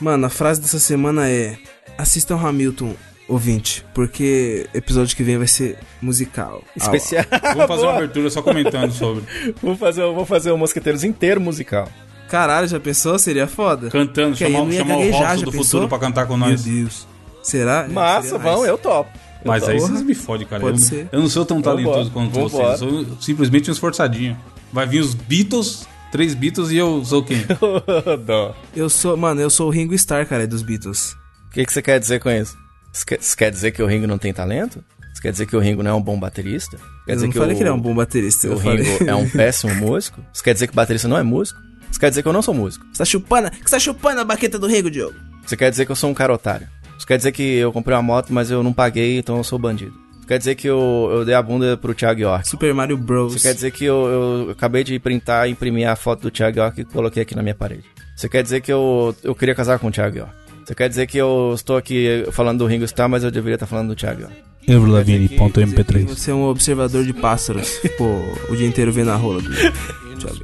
Mano, 0.00 0.26
a 0.26 0.30
frase 0.30 0.60
dessa 0.60 0.78
semana 0.78 1.28
é: 1.28 1.56
Assistam 1.98 2.36
Hamilton, 2.36 2.94
ouvinte, 3.30 3.84
porque 3.94 4.66
episódio 4.74 5.16
que 5.16 5.22
vem 5.22 5.38
vai 5.38 5.46
ser 5.46 5.78
musical. 6.02 6.62
Especial. 6.76 7.24
Vamos 7.54 7.66
fazer 7.66 7.82
uma 7.86 7.94
abertura 7.96 8.30
só 8.30 8.42
comentando 8.42 8.92
sobre. 8.92 9.24
Vou 9.62 9.76
fazer, 9.76 10.02
vou 10.12 10.26
fazer 10.26 10.50
o 10.50 10.58
Mosqueteiros 10.58 11.04
inteiro 11.04 11.40
musical. 11.40 11.88
Caralho, 12.28 12.66
já 12.68 12.78
pensou? 12.78 13.18
Seria 13.18 13.46
foda. 13.46 13.90
Cantando, 13.90 14.36
Que 14.36 14.44
aí 14.44 14.52
chamar, 14.52 14.72
chamar 14.72 14.96
o 14.96 15.10
Robson 15.10 15.44
do 15.44 15.50
pensou? 15.52 15.64
futuro 15.64 15.88
pra 15.88 15.98
cantar 15.98 16.26
com 16.26 16.36
Meu 16.36 16.48
nós. 16.48 16.62
Deus. 16.64 17.06
Será? 17.42 17.88
Massa, 17.88 18.38
vão, 18.38 18.64
eu 18.66 18.76
topo. 18.78 19.10
Eu 19.44 19.48
Mas 19.48 19.62
topo. 19.62 19.72
aí 19.72 19.80
vocês 19.80 20.02
me 20.02 20.14
fodem, 20.14 20.46
cara. 20.46 20.60
Pode 20.60 20.78
eu, 20.80 20.84
ser. 20.86 21.08
eu 21.10 21.20
não 21.20 21.28
sou 21.28 21.44
tão 21.44 21.60
talentoso 21.62 22.10
quanto 22.10 22.30
vambora. 22.32 22.76
vocês. 22.76 22.82
Eu 22.82 23.04
sou 23.04 23.16
simplesmente 23.20 23.70
um 23.70 23.72
esforçadinho. 23.72 24.36
Vai 24.72 24.86
vir 24.86 25.00
os 25.00 25.14
Beatles, 25.14 25.88
três 26.12 26.34
Beatles 26.34 26.70
e 26.70 26.76
eu 26.76 27.04
sou 27.04 27.22
quem? 27.24 27.44
Eu 28.76 28.88
sou, 28.88 29.16
mano, 29.16 29.40
eu 29.40 29.50
sou 29.50 29.66
o 29.68 29.70
Ringo 29.70 29.94
Starr, 29.94 30.26
cara, 30.26 30.46
dos 30.46 30.62
Beatles. 30.62 31.16
O 31.48 31.52
que, 31.52 31.64
que 31.66 31.72
você 31.72 31.82
quer 31.82 31.98
dizer 31.98 32.20
com 32.20 32.30
isso? 32.30 32.56
Você 32.92 33.36
quer, 33.36 33.50
dizer 33.50 33.70
que 33.70 33.82
o 33.82 33.86
Ringo 33.86 34.06
não 34.06 34.18
tem 34.18 34.32
talento? 34.32 34.84
Você 35.12 35.22
quer 35.22 35.32
dizer 35.32 35.46
que 35.46 35.56
o 35.56 35.60
Ringo 35.60 35.82
não 35.82 35.90
é 35.90 35.94
um 35.94 36.02
bom 36.02 36.18
baterista? 36.18 36.76
Quer 37.04 37.12
eu 37.12 37.14
dizer 37.16 37.26
não 37.26 37.32
falei 37.32 37.54
o, 37.54 37.56
que 37.56 37.62
ele 37.62 37.70
é 37.70 37.72
um 37.72 37.80
bom 37.80 37.94
baterista, 37.94 38.48
o 38.48 38.56
Ringo 38.56 38.84
falei. 38.84 39.08
é 39.08 39.14
um 39.14 39.28
péssimo 39.30 39.74
músico? 39.74 40.20
Você 40.32 40.42
quer 40.42 40.54
dizer 40.54 40.66
que 40.66 40.72
o 40.72 40.76
baterista 40.76 41.08
não 41.08 41.16
é 41.16 41.22
músico? 41.22 41.60
Você 41.90 41.98
quer 41.98 42.10
dizer 42.10 42.22
que 42.22 42.28
eu 42.28 42.32
não 42.32 42.42
sou 42.42 42.54
músico? 42.54 42.84
Você 42.92 42.98
tá 42.98 43.04
chupando? 43.04 43.50
Você 43.50 43.70
tá 43.70 43.78
chupando 43.78 44.20
a 44.20 44.24
baqueta 44.24 44.58
do 44.58 44.66
Ringo, 44.66 44.90
Diogo? 44.90 45.14
Você 45.44 45.56
quer 45.56 45.70
dizer 45.70 45.86
que 45.86 45.92
eu 45.92 45.96
sou 45.96 46.10
um 46.10 46.14
cara 46.14 46.32
otário? 46.32 46.68
Você 46.98 47.06
quer 47.06 47.16
dizer 47.16 47.32
que 47.32 47.42
eu 47.42 47.72
comprei 47.72 47.96
uma 47.96 48.02
moto, 48.02 48.32
mas 48.32 48.50
eu 48.50 48.62
não 48.62 48.72
paguei, 48.72 49.18
então 49.18 49.36
eu 49.38 49.44
sou 49.44 49.58
bandido? 49.58 49.92
Você 50.20 50.26
quer 50.26 50.38
dizer 50.38 50.54
que 50.54 50.68
eu, 50.68 51.08
eu 51.12 51.24
dei 51.24 51.34
a 51.34 51.42
bunda 51.42 51.76
pro 51.76 51.94
Thiago 51.94 52.20
York? 52.20 52.48
Super 52.48 52.72
Mario 52.72 52.96
Bros. 52.96 53.32
Você 53.32 53.48
quer 53.48 53.54
dizer 53.54 53.70
que 53.72 53.84
eu, 53.84 54.06
eu 54.46 54.50
acabei 54.50 54.84
de 54.84 54.98
printar 54.98 55.48
e 55.48 55.52
imprimir 55.52 55.88
a 55.88 55.96
foto 55.96 56.22
do 56.22 56.30
Thiago 56.30 56.58
York 56.58 56.80
e 56.80 56.84
coloquei 56.84 57.22
aqui 57.22 57.34
na 57.34 57.42
minha 57.42 57.54
parede? 57.54 57.84
Você 58.14 58.28
quer 58.28 58.42
dizer 58.42 58.60
que 58.60 58.70
eu, 58.70 59.16
eu 59.24 59.34
queria 59.34 59.54
casar 59.54 59.78
com 59.78 59.88
o 59.88 59.90
Thiago 59.90 60.18
York? 60.18 60.32
Você 60.70 60.74
quer 60.76 60.88
dizer 60.88 61.08
que 61.08 61.18
eu 61.18 61.50
estou 61.52 61.76
aqui 61.76 62.24
falando 62.30 62.58
do 62.58 62.66
Ringo 62.66 62.84
Starr, 62.84 63.08
mas 63.08 63.24
eu 63.24 63.30
deveria 63.32 63.56
estar 63.56 63.66
falando 63.66 63.88
do 63.88 63.96
Thiago 63.96 64.20
York? 64.20 64.36
Evrolavigne.mp3 64.68 66.06
Você 66.06 66.30
é 66.30 66.34
um 66.34 66.44
observador 66.44 67.04
de 67.04 67.12
pássaros. 67.12 67.78
Ficou 67.78 68.22
o 68.48 68.54
dia 68.54 68.68
inteiro 68.68 68.92
vendo 68.92 69.10
a 69.10 69.16
rola 69.16 69.42
do 69.42 69.50
Thiago. 69.50 70.38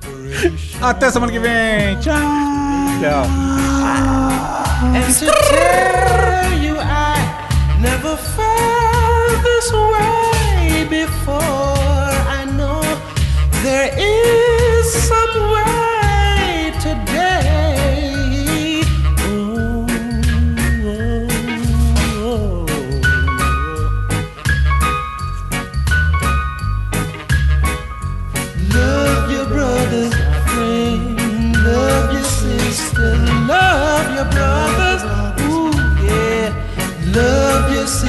Até 0.82 1.12
semana 1.12 1.30
que 1.30 1.38
vem. 1.38 1.96
Tchau. 2.00 2.18
Tchau. 3.00 3.24
And 4.96 5.12
to 5.14 5.26
tell 5.26 6.58
you 6.58 6.74
I 6.76 7.78
never 7.80 8.16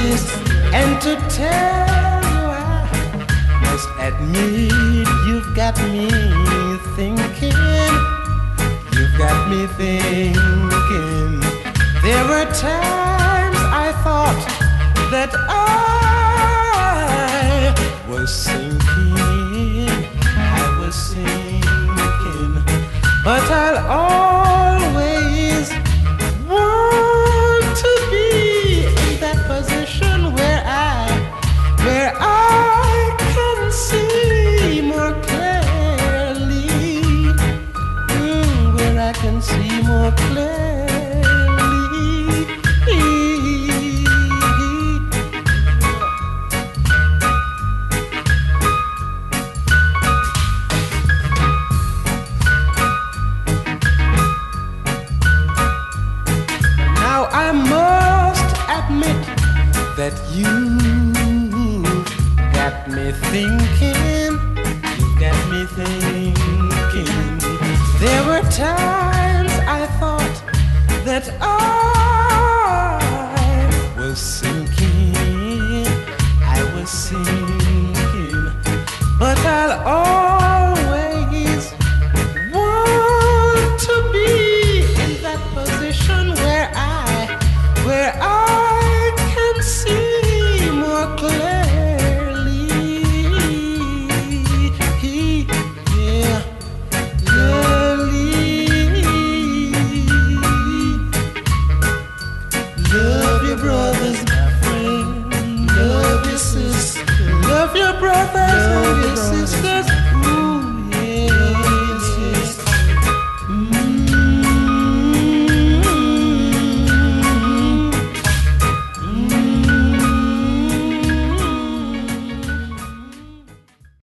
Sister. 0.08 0.40
And 0.72 0.90
to 1.02 1.16
tell 1.28 2.22
you 2.32 2.44
I 2.48 2.88
must 3.64 3.88
admit 4.00 5.06
you've 5.28 5.50
got 5.54 5.76
me 5.92 6.08
thinking. 6.96 7.52
You've 8.96 9.16
got 9.18 9.38
me 9.50 9.60
thinking. 9.76 11.40
There 12.06 12.24
were 12.24 12.46
times 12.54 13.60
I 13.84 13.92
thought 14.02 14.42
that 15.10 15.32
I 15.46 15.68
was 18.08 18.28
sinking. 18.34 19.90
I 20.24 20.78
was 20.80 20.94
sinking. 20.94 22.52
But 23.22 23.44
I'll 23.50 23.78
always 23.90 24.07